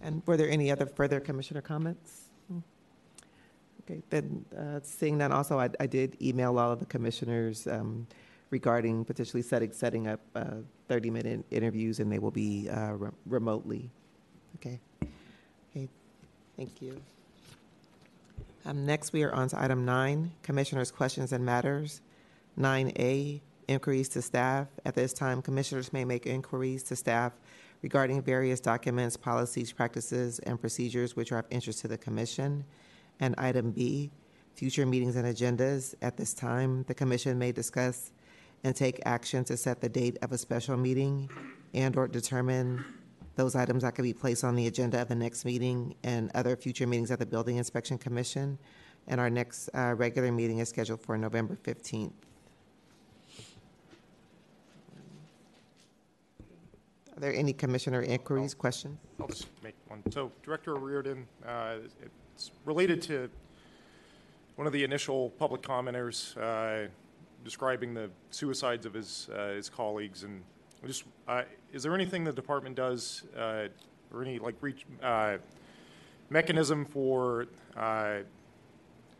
And 0.00 0.22
were 0.26 0.36
there 0.36 0.50
any 0.50 0.70
other 0.70 0.86
further 0.86 1.20
commissioner 1.20 1.60
comments? 1.60 2.22
Okay, 3.84 4.00
then, 4.10 4.44
uh, 4.56 4.80
seeing 4.82 5.18
that 5.18 5.32
also, 5.32 5.58
I, 5.58 5.68
I 5.80 5.86
did 5.86 6.16
email 6.22 6.58
all 6.58 6.70
of 6.72 6.78
the 6.78 6.86
commissioners 6.86 7.66
um, 7.66 8.06
regarding 8.50 9.04
potentially 9.04 9.42
setting, 9.42 9.72
setting 9.72 10.06
up 10.08 10.20
30-minute 10.88 11.44
interviews, 11.50 11.98
and 11.98 12.10
they 12.10 12.18
will 12.20 12.30
be 12.30 12.68
uh, 12.68 12.92
re- 12.92 13.10
remotely. 13.26 13.90
Okay? 14.56 14.78
Okay, 15.70 15.88
thank 16.56 16.80
you. 16.80 17.00
Um, 18.64 18.86
Next, 18.86 19.12
we 19.12 19.24
are 19.24 19.34
on 19.34 19.48
to 19.48 19.60
item 19.60 19.84
nine, 19.84 20.32
Commissioners' 20.42 20.90
Questions 20.90 21.32
and 21.32 21.44
Matters. 21.44 22.00
9A, 22.58 23.40
Inquiries 23.66 24.08
to 24.10 24.22
Staff. 24.22 24.68
At 24.84 24.94
this 24.94 25.12
time, 25.12 25.42
commissioners 25.42 25.92
may 25.92 26.04
make 26.04 26.26
inquiries 26.26 26.82
to 26.84 26.96
staff 26.96 27.32
regarding 27.80 28.22
various 28.22 28.60
documents, 28.60 29.16
policies, 29.16 29.72
practices, 29.72 30.38
and 30.40 30.60
procedures 30.60 31.16
which 31.16 31.32
are 31.32 31.38
of 31.38 31.46
interest 31.50 31.80
to 31.80 31.88
the 31.88 31.98
commission. 31.98 32.64
And 33.18 33.34
item 33.36 33.72
B, 33.72 34.10
future 34.54 34.86
meetings 34.86 35.16
and 35.16 35.26
agendas. 35.26 35.94
At 36.02 36.16
this 36.16 36.34
time, 36.34 36.84
the 36.86 36.94
commission 36.94 37.38
may 37.38 37.52
discuss 37.52 38.12
and 38.62 38.76
take 38.76 39.00
action 39.06 39.42
to 39.44 39.56
set 39.56 39.80
the 39.80 39.88
date 39.88 40.18
of 40.22 40.30
a 40.30 40.38
special 40.38 40.76
meeting 40.76 41.28
and/or 41.74 42.06
determine 42.06 42.84
those 43.36 43.56
items 43.56 43.82
that 43.82 43.94
could 43.94 44.02
be 44.02 44.12
placed 44.12 44.44
on 44.44 44.54
the 44.56 44.66
agenda 44.66 45.00
of 45.00 45.08
the 45.08 45.14
next 45.14 45.44
meeting 45.44 45.94
and 46.02 46.30
other 46.34 46.56
future 46.56 46.86
meetings 46.86 47.10
of 47.10 47.18
the 47.18 47.26
Building 47.26 47.56
Inspection 47.56 47.98
Commission. 47.98 48.58
And 49.08 49.20
our 49.20 49.30
next 49.30 49.68
uh, 49.74 49.94
regular 49.96 50.30
meeting 50.30 50.58
is 50.58 50.68
scheduled 50.68 51.00
for 51.00 51.16
November 51.18 51.56
15th. 51.64 52.12
Are 57.16 57.20
there 57.20 57.34
any 57.34 57.52
commissioner 57.52 58.02
inquiries, 58.02 58.54
questions? 58.54 58.98
I'll 59.20 59.28
just 59.28 59.46
make 59.62 59.74
one. 59.88 60.02
So 60.10 60.32
Director 60.42 60.76
O'Riordan, 60.76 61.26
uh, 61.46 61.76
it's 62.34 62.50
related 62.64 63.02
to 63.02 63.30
one 64.56 64.66
of 64.66 64.72
the 64.72 64.84
initial 64.84 65.30
public 65.30 65.62
commenters 65.62 66.36
uh, 66.36 66.88
describing 67.44 67.94
the 67.94 68.10
suicides 68.30 68.86
of 68.86 68.94
his, 68.94 69.28
uh, 69.34 69.48
his 69.48 69.68
colleagues. 69.68 70.22
And 70.22 70.42
just, 70.86 71.04
uh, 71.28 71.42
is 71.72 71.82
there 71.82 71.94
anything 71.94 72.24
the 72.24 72.32
department 72.32 72.76
does 72.76 73.24
uh, 73.36 73.68
or 74.12 74.22
any 74.22 74.38
like 74.38 74.54
reach, 74.60 74.84
uh, 75.02 75.38
mechanism 76.30 76.84
for 76.84 77.46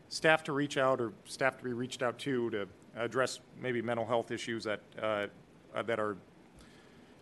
staff 0.09 0.43
to 0.43 0.53
reach 0.53 0.77
out 0.77 1.01
or 1.01 1.11
staff 1.25 1.57
to 1.57 1.63
be 1.63 1.73
reached 1.73 2.03
out 2.03 2.19
to 2.19 2.49
to 2.51 2.67
address 2.95 3.39
maybe 3.59 3.81
mental 3.81 4.05
health 4.05 4.29
issues 4.29 4.63
that, 4.63 4.81
that 4.95 5.99
are 5.99 6.15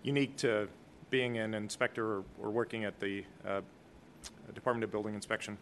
unique 0.03 0.35
to 0.35 0.67
being 1.09 1.37
an 1.37 1.53
inspector 1.53 2.17
or, 2.17 2.23
or 2.41 2.49
working 2.49 2.85
at 2.85 2.99
the 2.99 3.23
uh, 3.47 3.61
Department 4.53 4.83
of 4.83 4.91
Building 4.91 5.13
Inspection? 5.13 5.57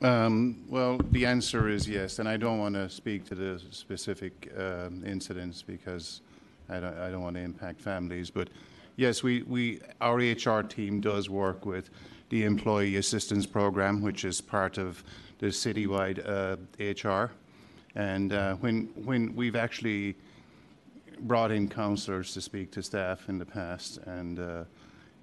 Um, 0.00 0.64
well, 0.68 0.98
the 1.10 1.26
answer 1.26 1.68
is 1.68 1.88
yes, 1.88 2.20
and 2.20 2.28
I 2.28 2.36
don't 2.36 2.58
want 2.58 2.76
to 2.76 2.88
speak 2.88 3.24
to 3.26 3.34
the 3.34 3.60
specific 3.70 4.52
um, 4.56 5.04
incidents 5.04 5.62
because 5.62 6.20
I 6.68 6.80
don't, 6.80 6.98
I 6.98 7.10
don't 7.10 7.22
want 7.22 7.36
to 7.36 7.42
impact 7.42 7.80
families. 7.80 8.30
But 8.30 8.48
yes, 8.96 9.22
we, 9.22 9.42
we 9.42 9.80
our 10.00 10.16
HR 10.16 10.62
team 10.62 11.00
does 11.00 11.30
work 11.30 11.64
with 11.64 11.90
the 12.28 12.44
Employee 12.44 12.96
Assistance 12.96 13.46
Program, 13.46 14.02
which 14.02 14.24
is 14.24 14.40
part 14.40 14.78
of 14.78 15.02
the 15.38 15.46
citywide 15.46 16.18
uh, 16.28 16.56
HR. 16.78 17.32
And 17.94 18.32
uh, 18.32 18.54
when 18.56 18.90
when 19.04 19.34
we've 19.34 19.56
actually 19.56 20.16
brought 21.20 21.50
in 21.50 21.68
counselors 21.68 22.32
to 22.34 22.40
speak 22.40 22.70
to 22.72 22.82
staff 22.82 23.28
in 23.28 23.38
the 23.38 23.46
past, 23.46 23.98
and 24.06 24.38
uh, 24.38 24.64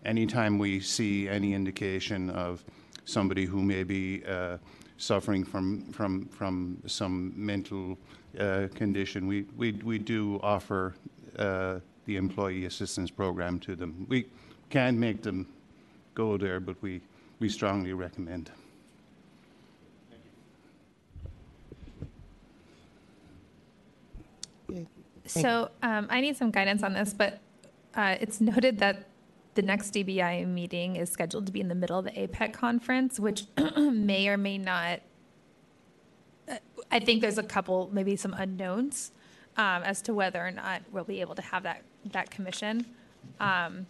anytime 0.03 0.57
we 0.57 0.79
see 0.79 1.29
any 1.29 1.53
indication 1.53 2.29
of 2.31 2.63
somebody 3.05 3.45
who 3.45 3.61
may 3.61 3.83
be 3.83 4.23
uh, 4.25 4.57
suffering 4.97 5.43
from 5.43 5.91
from 5.91 6.25
from 6.25 6.81
some 6.85 7.33
mental 7.35 7.97
uh, 8.39 8.67
condition, 8.73 9.27
we, 9.27 9.45
we 9.55 9.73
we 9.83 9.99
do 9.99 10.39
offer 10.43 10.95
uh, 11.37 11.79
the 12.05 12.17
employee 12.17 12.65
assistance 12.65 13.11
program 13.11 13.59
to 13.59 13.75
them. 13.75 14.05
We 14.09 14.27
can 14.69 14.99
make 14.99 15.21
them 15.21 15.47
go 16.13 16.37
there, 16.37 16.59
but 16.59 16.81
we, 16.81 17.01
we 17.39 17.49
strongly 17.49 17.93
recommend. 17.93 18.51
So 25.27 25.71
um, 25.81 26.07
I 26.09 26.21
need 26.21 26.37
some 26.37 26.51
guidance 26.51 26.83
on 26.83 26.93
this, 26.93 27.13
but 27.13 27.39
uh, 27.95 28.15
it's 28.21 28.39
noted 28.39 28.77
that 28.79 29.07
the 29.55 29.61
next 29.61 29.93
DBI 29.93 30.47
meeting 30.47 30.97
is 30.97 31.09
scheduled 31.09 31.45
to 31.47 31.51
be 31.51 31.61
in 31.61 31.67
the 31.67 31.75
middle 31.75 31.97
of 31.97 32.05
the 32.05 32.11
APEC 32.11 32.53
conference, 32.53 33.19
which 33.19 33.45
may 33.77 34.27
or 34.27 34.37
may 34.37 34.57
not. 34.57 34.99
Uh, 36.47 36.57
I 36.91 36.99
think 36.99 37.21
there's 37.21 37.37
a 37.37 37.43
couple, 37.43 37.89
maybe 37.91 38.15
some 38.15 38.33
unknowns 38.33 39.11
um, 39.57 39.83
as 39.83 40.01
to 40.03 40.13
whether 40.13 40.45
or 40.45 40.51
not 40.51 40.81
we'll 40.91 41.03
be 41.03 41.21
able 41.21 41.35
to 41.35 41.41
have 41.41 41.63
that 41.63 41.81
that 42.11 42.29
commission 42.29 42.85
um, 43.39 43.85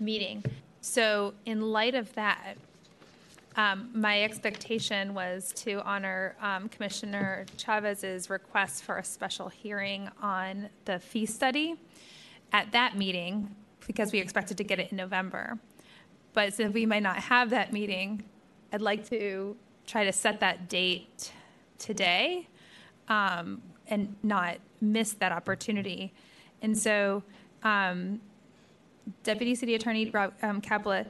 meeting. 0.00 0.44
So, 0.80 1.34
in 1.46 1.60
light 1.60 1.94
of 1.94 2.12
that, 2.14 2.54
um, 3.56 3.90
my 3.94 4.24
expectation 4.24 5.14
was 5.14 5.52
to 5.56 5.80
honor 5.82 6.34
um, 6.40 6.68
Commissioner 6.68 7.46
Chavez's 7.56 8.30
request 8.30 8.82
for 8.82 8.98
a 8.98 9.04
special 9.04 9.48
hearing 9.48 10.08
on 10.20 10.68
the 10.86 10.98
fee 10.98 11.26
study 11.26 11.76
at 12.52 12.72
that 12.72 12.96
meeting 12.96 13.54
because 13.86 14.12
we 14.12 14.18
expected 14.18 14.56
to 14.58 14.64
get 14.64 14.78
it 14.78 14.90
in 14.90 14.96
November. 14.96 15.58
But 16.32 16.54
since 16.54 16.72
we 16.72 16.86
might 16.86 17.02
not 17.02 17.16
have 17.16 17.50
that 17.50 17.72
meeting, 17.72 18.24
I'd 18.72 18.80
like 18.80 19.08
to 19.10 19.56
try 19.86 20.04
to 20.04 20.12
set 20.12 20.40
that 20.40 20.68
date 20.68 21.32
today 21.78 22.48
um, 23.08 23.60
and 23.92 24.16
not 24.22 24.56
miss 24.80 25.12
that 25.12 25.32
opportunity. 25.32 26.14
And 26.62 26.76
so, 26.76 27.22
um, 27.62 28.22
Deputy 29.22 29.54
City 29.54 29.74
Attorney 29.74 30.08
Rob 30.08 30.32
um, 30.42 30.62
Kapla, 30.62 31.06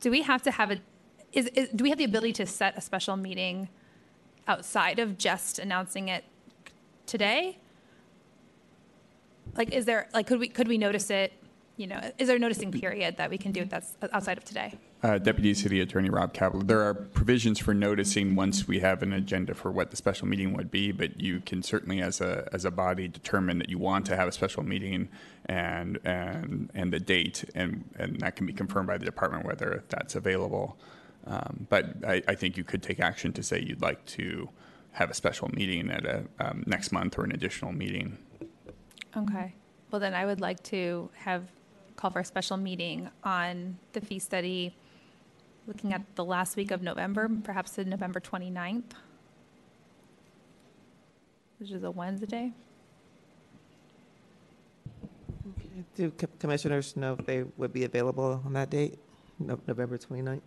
do 0.00 0.10
we 0.10 0.22
have 0.22 0.42
to 0.42 0.52
have 0.52 0.70
a 0.70 0.78
is, 1.32 1.46
is 1.48 1.70
do 1.70 1.82
we 1.82 1.90
have 1.90 1.98
the 1.98 2.04
ability 2.04 2.34
to 2.34 2.46
set 2.46 2.76
a 2.76 2.80
special 2.80 3.16
meeting 3.16 3.68
outside 4.46 4.98
of 4.98 5.18
just 5.18 5.58
announcing 5.58 6.08
it 6.08 6.24
today? 7.06 7.58
Like, 9.56 9.72
is 9.72 9.84
there 9.84 10.08
like 10.14 10.28
could 10.28 10.38
we 10.38 10.48
could 10.48 10.68
we 10.68 10.78
notice 10.78 11.10
it? 11.10 11.32
You 11.76 11.86
know, 11.86 12.00
is 12.18 12.28
there 12.28 12.36
a 12.36 12.38
noticing 12.38 12.70
period 12.70 13.16
that 13.16 13.30
we 13.30 13.38
can 13.38 13.50
do 13.50 13.64
that's 13.64 13.96
outside 14.12 14.36
of 14.36 14.44
today? 14.44 14.74
Uh, 15.02 15.16
Deputy 15.18 15.54
City 15.54 15.80
Attorney 15.80 16.10
Rob 16.10 16.34
Kapla, 16.34 16.66
there 16.66 16.82
are 16.82 16.92
provisions 16.92 17.58
for 17.58 17.72
noticing 17.72 18.36
once 18.36 18.68
we 18.68 18.80
have 18.80 19.02
an 19.02 19.12
agenda 19.14 19.54
for 19.54 19.72
what 19.72 19.90
the 19.90 19.96
special 19.96 20.28
meeting 20.28 20.52
would 20.52 20.70
be, 20.70 20.92
but 20.92 21.18
you 21.18 21.40
can 21.40 21.62
certainly, 21.62 22.02
as 22.02 22.20
a 22.20 22.46
as 22.52 22.66
a 22.66 22.70
body, 22.70 23.08
determine 23.08 23.58
that 23.58 23.70
you 23.70 23.78
want 23.78 24.04
to 24.06 24.16
have 24.16 24.28
a 24.28 24.32
special 24.32 24.62
meeting 24.62 25.08
and 25.46 25.98
and 26.04 26.70
and 26.74 26.92
the 26.92 27.00
date, 27.00 27.44
and 27.54 27.88
and 27.98 28.20
that 28.20 28.36
can 28.36 28.46
be 28.46 28.52
confirmed 28.52 28.86
by 28.86 28.98
the 28.98 29.06
department 29.06 29.46
whether 29.46 29.82
that's 29.88 30.14
available. 30.14 30.76
Um, 31.26 31.66
but 31.70 32.04
I, 32.06 32.22
I 32.28 32.34
think 32.34 32.56
you 32.56 32.64
could 32.64 32.82
take 32.82 33.00
action 33.00 33.32
to 33.32 33.42
say 33.42 33.60
you'd 33.60 33.80
like 33.80 34.04
to 34.06 34.48
have 34.92 35.10
a 35.10 35.14
special 35.14 35.48
meeting 35.48 35.90
at 35.90 36.04
a 36.04 36.24
um, 36.38 36.64
next 36.66 36.92
month 36.92 37.18
or 37.18 37.24
an 37.24 37.32
additional 37.32 37.72
meeting. 37.72 38.18
Okay. 39.16 39.54
Well, 39.90 40.00
then 40.00 40.14
I 40.14 40.26
would 40.26 40.40
like 40.40 40.62
to 40.64 41.10
have 41.14 41.48
call 41.96 42.10
for 42.10 42.20
a 42.20 42.24
special 42.24 42.56
meeting 42.56 43.08
on 43.24 43.78
the 43.92 44.00
fee 44.00 44.18
study 44.18 44.74
looking 45.66 45.92
at 45.92 46.02
the 46.16 46.24
last 46.24 46.56
week 46.56 46.70
of 46.70 46.82
November, 46.82 47.30
perhaps 47.44 47.72
the 47.72 47.84
November 47.84 48.18
29th, 48.20 48.82
which 51.58 51.70
is 51.70 51.82
a 51.84 51.90
Wednesday. 51.90 52.52
Do 55.94 56.10
co- 56.10 56.26
commissioners 56.38 56.96
know 56.96 57.16
if 57.18 57.26
they 57.26 57.44
would 57.56 57.72
be 57.72 57.84
available 57.84 58.42
on 58.44 58.52
that 58.54 58.70
date, 58.70 58.98
No- 59.38 59.60
November 59.66 59.98
29th? 59.98 60.40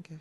Okay. 0.00 0.18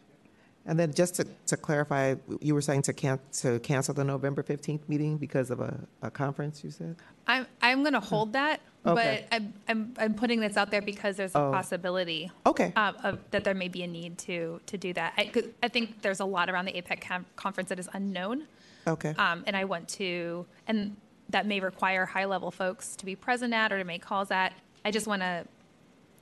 And 0.68 0.78
then 0.78 0.94
just 0.94 1.16
to, 1.16 1.26
to 1.48 1.56
clarify, 1.56 2.16
you 2.42 2.54
were 2.54 2.62
saying 2.62 2.82
to 2.84 2.94
can, 2.94 3.20
to 3.40 3.60
cancel 3.62 3.94
the 3.94 4.04
November 4.04 4.44
15th 4.44 4.82
meeting 4.90 5.18
because 5.18 5.50
of 5.50 5.62
a, 5.62 5.80
a 6.02 6.12
conference, 6.12 6.62
you 6.64 6.72
said? 6.72 6.98
I'm, 7.26 7.48
I'm 7.62 7.84
going 7.84 7.94
to 7.94 8.02
hold 8.02 8.34
that, 8.34 8.60
Okay. 8.86 9.26
but 9.30 9.36
I'm, 9.36 9.54
I'm, 9.70 9.94
I'm 9.98 10.14
putting 10.14 10.42
this 10.42 10.58
out 10.58 10.70
there 10.70 10.82
because 10.82 11.16
there's 11.16 11.36
a 11.36 11.40
Oh. 11.40 11.52
possibility. 11.54 12.30
Okay. 12.46 12.74
um, 12.76 12.96
of, 13.04 13.20
that 13.32 13.46
there 13.46 13.54
may 13.54 13.70
be 13.70 13.84
a 13.84 13.88
need 13.88 14.18
to, 14.20 14.60
to 14.66 14.78
do 14.78 14.92
that. 14.94 15.14
I, 15.18 15.26
'cause 15.28 15.46
I 15.64 15.70
think 15.70 16.02
there's 16.02 16.20
a 16.20 16.26
lot 16.26 16.50
around 16.50 16.66
the 16.66 16.74
APEC 16.74 17.00
com- 17.02 17.26
conference 17.38 17.70
that 17.70 17.80
is 17.80 17.88
unknown. 17.94 18.44
Okay. 18.86 19.14
Um, 19.18 19.44
and 19.48 19.56
I 19.56 19.64
want 19.64 19.88
to, 19.90 20.46
and 20.68 20.98
that 21.30 21.46
may 21.46 21.62
require 21.62 22.06
high-level 22.06 22.52
folks 22.52 22.96
to 22.98 23.06
be 23.06 23.16
present 23.16 23.54
at 23.54 23.72
or 23.72 23.78
to 23.78 23.84
make 23.86 24.02
calls 24.02 24.32
at. 24.32 24.52
I 24.84 24.92
just 24.92 25.08
want 25.08 25.22
to 25.22 25.46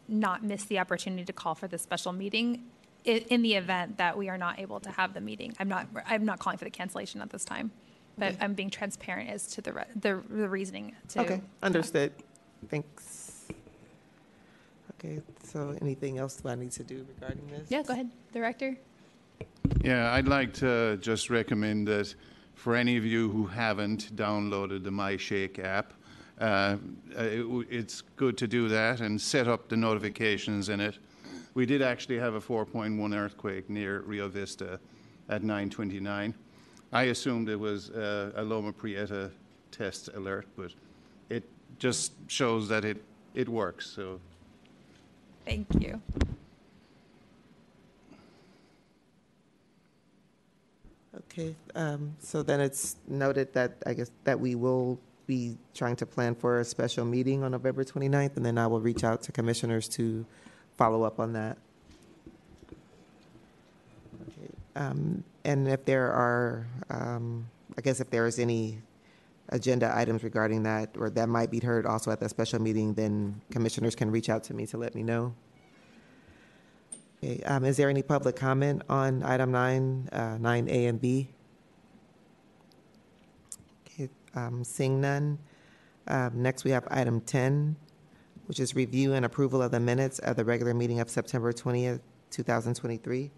not 0.08 0.44
miss 0.44 0.66
the 0.66 0.78
opportunity 0.78 1.26
to 1.26 1.34
call 1.34 1.56
for 1.56 1.68
this 1.68 1.82
special 1.82 2.12
meeting 2.12 2.64
in, 3.06 3.18
in 3.30 3.42
the 3.42 3.54
event 3.56 3.98
that 3.98 4.18
we 4.18 4.28
are 4.30 4.38
not 4.38 4.60
able 4.60 4.80
to 4.82 4.90
have 4.92 5.14
the 5.14 5.22
meeting. 5.22 5.54
I'm 5.60 5.70
not, 5.70 5.88
I'm 6.06 6.26
not 6.26 6.40
calling 6.40 6.58
for 6.58 6.66
the 6.66 6.72
cancellation 6.72 7.22
at 7.22 7.30
this 7.30 7.46
time, 7.46 7.72
but 8.18 8.34
Okay. 8.34 8.44
I'm 8.44 8.54
being 8.54 8.70
transparent 8.70 9.30
as 9.30 9.48
to 9.48 9.62
the, 9.62 9.74
re- 9.74 9.86
the, 9.96 10.22
the 10.30 10.50
reasoning 10.50 10.96
to. 11.10 11.22
Okay, 11.22 11.42
understood. 11.64 12.12
Thanks. 12.70 13.44
Okay, 15.00 15.22
so 15.44 15.78
anything 15.82 16.18
else 16.18 16.38
do 16.38 16.50
I 16.50 16.56
need 16.56 16.72
to 16.72 16.84
do 16.84 17.06
regarding 17.16 17.48
this? 17.48 17.70
Yeah, 17.70 17.84
go 17.84 17.94
ahead, 17.94 18.10
Director. 18.34 18.76
Yeah, 19.84 20.12
I'd 20.14 20.28
like 20.28 20.54
to 20.56 20.98
just 20.98 21.30
recommend 21.30 21.88
that 21.88 22.14
for 22.56 22.76
any 22.76 22.98
of 22.98 23.06
you 23.06 23.30
who 23.30 23.46
haven't 23.46 24.16
downloaded 24.16 24.84
the 24.84 24.90
MyShake 24.90 25.60
app, 25.60 25.94
uh, 26.40 26.78
it 27.12 27.44
w- 27.44 27.68
it's 27.70 28.02
good 28.02 28.38
to 28.38 28.48
do 28.48 28.68
that 28.70 29.02
and 29.02 29.22
set 29.22 29.48
up 29.48 29.68
the 29.70 29.78
notifications 29.78 30.70
in 30.70 30.80
it. 30.80 30.98
We 31.56 31.66
did 31.66 31.82
actually 31.82 32.20
have 32.20 32.36
a 32.36 32.42
4.1 32.42 33.18
earthquake 33.18 33.70
near 33.70 34.02
Rio 34.02 34.28
Vista 34.28 34.78
at 35.30 35.42
9:29. 35.42 36.34
I 36.92 37.04
assumed 37.04 37.50
it 37.50 37.60
was 37.60 37.90
uh, 37.90 38.34
a 38.36 38.44
Loma 38.44 38.74
Prieta 38.74 39.32
test 39.72 40.10
alert, 40.14 40.48
but 40.58 40.72
it 41.30 41.44
just 41.80 42.12
shows 42.28 42.68
that 42.68 42.84
it, 42.84 43.02
it 43.34 43.48
works. 43.48 43.90
So 43.90 44.20
Thank 45.46 45.68
you. 45.80 46.02
Okay, 51.18 51.56
um, 51.76 52.16
so 52.20 52.44
then 52.44 52.60
it's 52.60 52.98
noted 53.08 53.54
that, 53.54 53.72
I 53.86 53.94
guess, 53.94 54.12
that 54.26 54.40
we 54.40 54.56
will 54.56 55.00
be 55.28 55.58
trying 55.74 55.96
to 55.98 56.06
plan 56.06 56.36
for 56.36 56.60
a 56.60 56.66
special 56.66 57.06
meeting 57.06 57.44
on 57.44 57.52
November 57.52 57.84
29th, 57.84 58.36
and 58.38 58.46
then 58.46 58.58
I 58.58 58.68
will 58.68 58.82
reach 58.82 59.04
out 59.04 59.22
to 59.24 59.32
commissioners 59.32 59.88
to 59.90 60.26
follow 60.78 61.04
up 61.04 61.20
on 61.20 61.34
that. 61.34 61.58
Um, 64.76 65.24
And 65.46 65.68
if 65.68 65.86
there 65.86 66.12
are, 66.12 66.66
um, 66.90 67.46
I 67.78 67.82
guess 67.82 68.00
if 68.00 68.10
there 68.10 68.26
is 68.26 68.40
any 68.40 68.82
agenda 69.50 69.94
items 69.96 70.24
regarding 70.24 70.64
that, 70.64 70.98
or 70.98 71.12
that 71.12 71.30
might 71.30 71.52
be 71.52 71.60
heard 71.60 71.86
also 71.86 72.10
at 72.10 72.20
the 72.20 72.28
special 72.28 72.60
meeting, 72.60 72.96
then 72.96 73.42
commissioners 73.52 73.94
can 73.96 74.10
reach 74.10 74.28
out 74.28 74.44
to 74.46 74.56
me 74.56 74.66
to 74.66 74.78
let 74.78 74.96
me 74.96 75.04
know. 75.04 75.36
Okay, 77.24 77.44
um, 77.44 77.64
is 77.64 77.78
there 77.78 77.92
any 77.92 78.02
public 78.02 78.36
comment 78.36 78.82
on 78.90 79.22
item 79.22 79.52
nine, 79.52 80.10
uh, 80.12 80.38
nine 80.40 80.68
A 80.68 80.88
and 80.88 81.00
B? 81.00 81.30
Okay, 83.86 84.10
um, 84.34 84.64
seeing 84.64 85.00
none. 85.00 85.38
Um, 86.08 86.42
next, 86.42 86.64
we 86.66 86.72
have 86.72 86.88
item 86.90 87.22
ten, 87.22 87.76
which 88.48 88.60
is 88.60 88.76
review 88.76 89.14
and 89.14 89.26
approval 89.26 89.62
of 89.62 89.72
the 89.72 89.80
minutes 89.80 90.20
of 90.20 90.36
the 90.36 90.46
regular 90.46 90.74
meeting 90.74 91.00
of 91.00 91.10
September 91.10 91.52
twentieth, 91.52 92.02
two 92.30 92.44
thousand 92.44 92.76
twenty-three. 92.76 93.32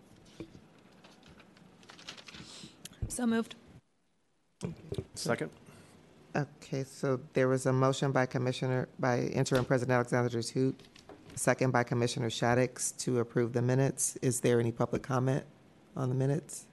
So 3.07 3.25
moved. 3.25 3.55
Second? 5.15 5.49
Okay, 6.35 6.83
so 6.83 7.19
there 7.33 7.47
was 7.47 7.65
a 7.65 7.73
motion 7.73 8.11
by 8.11 8.25
Commissioner, 8.25 8.87
by 8.99 9.21
Interim 9.21 9.65
President 9.65 9.95
Alexander 9.95 10.41
Hoot, 10.53 10.79
second 11.35 11.71
by 11.71 11.83
Commissioner 11.83 12.29
Shaddix 12.29 12.95
to 12.97 13.19
approve 13.19 13.53
the 13.53 13.61
minutes. 13.61 14.17
Is 14.21 14.41
there 14.41 14.59
any 14.59 14.71
public 14.71 15.01
comment 15.01 15.43
on 15.95 16.09
the 16.09 16.15
minutes? 16.15 16.67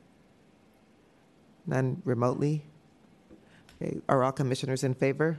None 1.66 2.02
remotely? 2.04 2.64
Okay, 3.80 4.00
are 4.08 4.22
all 4.22 4.32
commissioners 4.32 4.84
in 4.84 4.92
favor? 4.92 5.38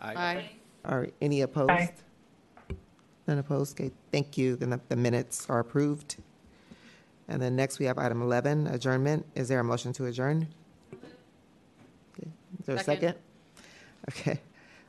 Aye. 0.00 0.48
Are 0.84 1.08
any 1.20 1.42
opposed? 1.42 1.70
Aye. 1.70 1.92
None 3.26 3.38
opposed? 3.38 3.78
Okay, 3.80 3.90
thank 4.12 4.36
you. 4.38 4.56
Then 4.56 4.70
the- 4.70 4.80
the 4.88 4.96
minutes 4.96 5.46
are 5.48 5.60
approved. 5.60 6.16
And 7.28 7.40
then 7.40 7.54
next, 7.54 7.78
we 7.78 7.86
have 7.86 7.96
item 7.98 8.22
11, 8.22 8.66
adjournment. 8.66 9.24
Is 9.36 9.48
there 9.48 9.60
a 9.60 9.64
motion 9.64 9.92
to 9.94 10.06
adjourn? 10.06 10.48
Okay, 10.92 12.28
Is 12.58 12.66
there 12.66 12.76
a 12.76 12.78
Second. 12.82 13.14
second? 13.14 13.18
Okay, 14.08 14.40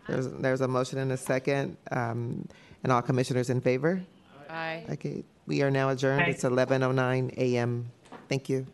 there's, 0.08 0.28
there's 0.42 0.62
a 0.62 0.68
motion 0.68 0.98
and 0.98 1.12
a 1.12 1.18
second. 1.18 1.78
Um, 1.92 2.48
And 2.84 2.92
all 2.92 3.04
commissioners 3.04 3.52
in 3.52 3.62
favor? 3.62 4.02
Aye. 4.50 4.86
Okay, 4.90 5.24
we 5.46 5.62
are 5.62 5.70
now 5.70 5.90
adjourned. 5.90 6.24
Aye. 6.24 6.30
It's 6.32 6.44
11:09 6.44 7.30
a.m. 7.38 7.92
Thank 8.28 8.50
you. 8.50 8.66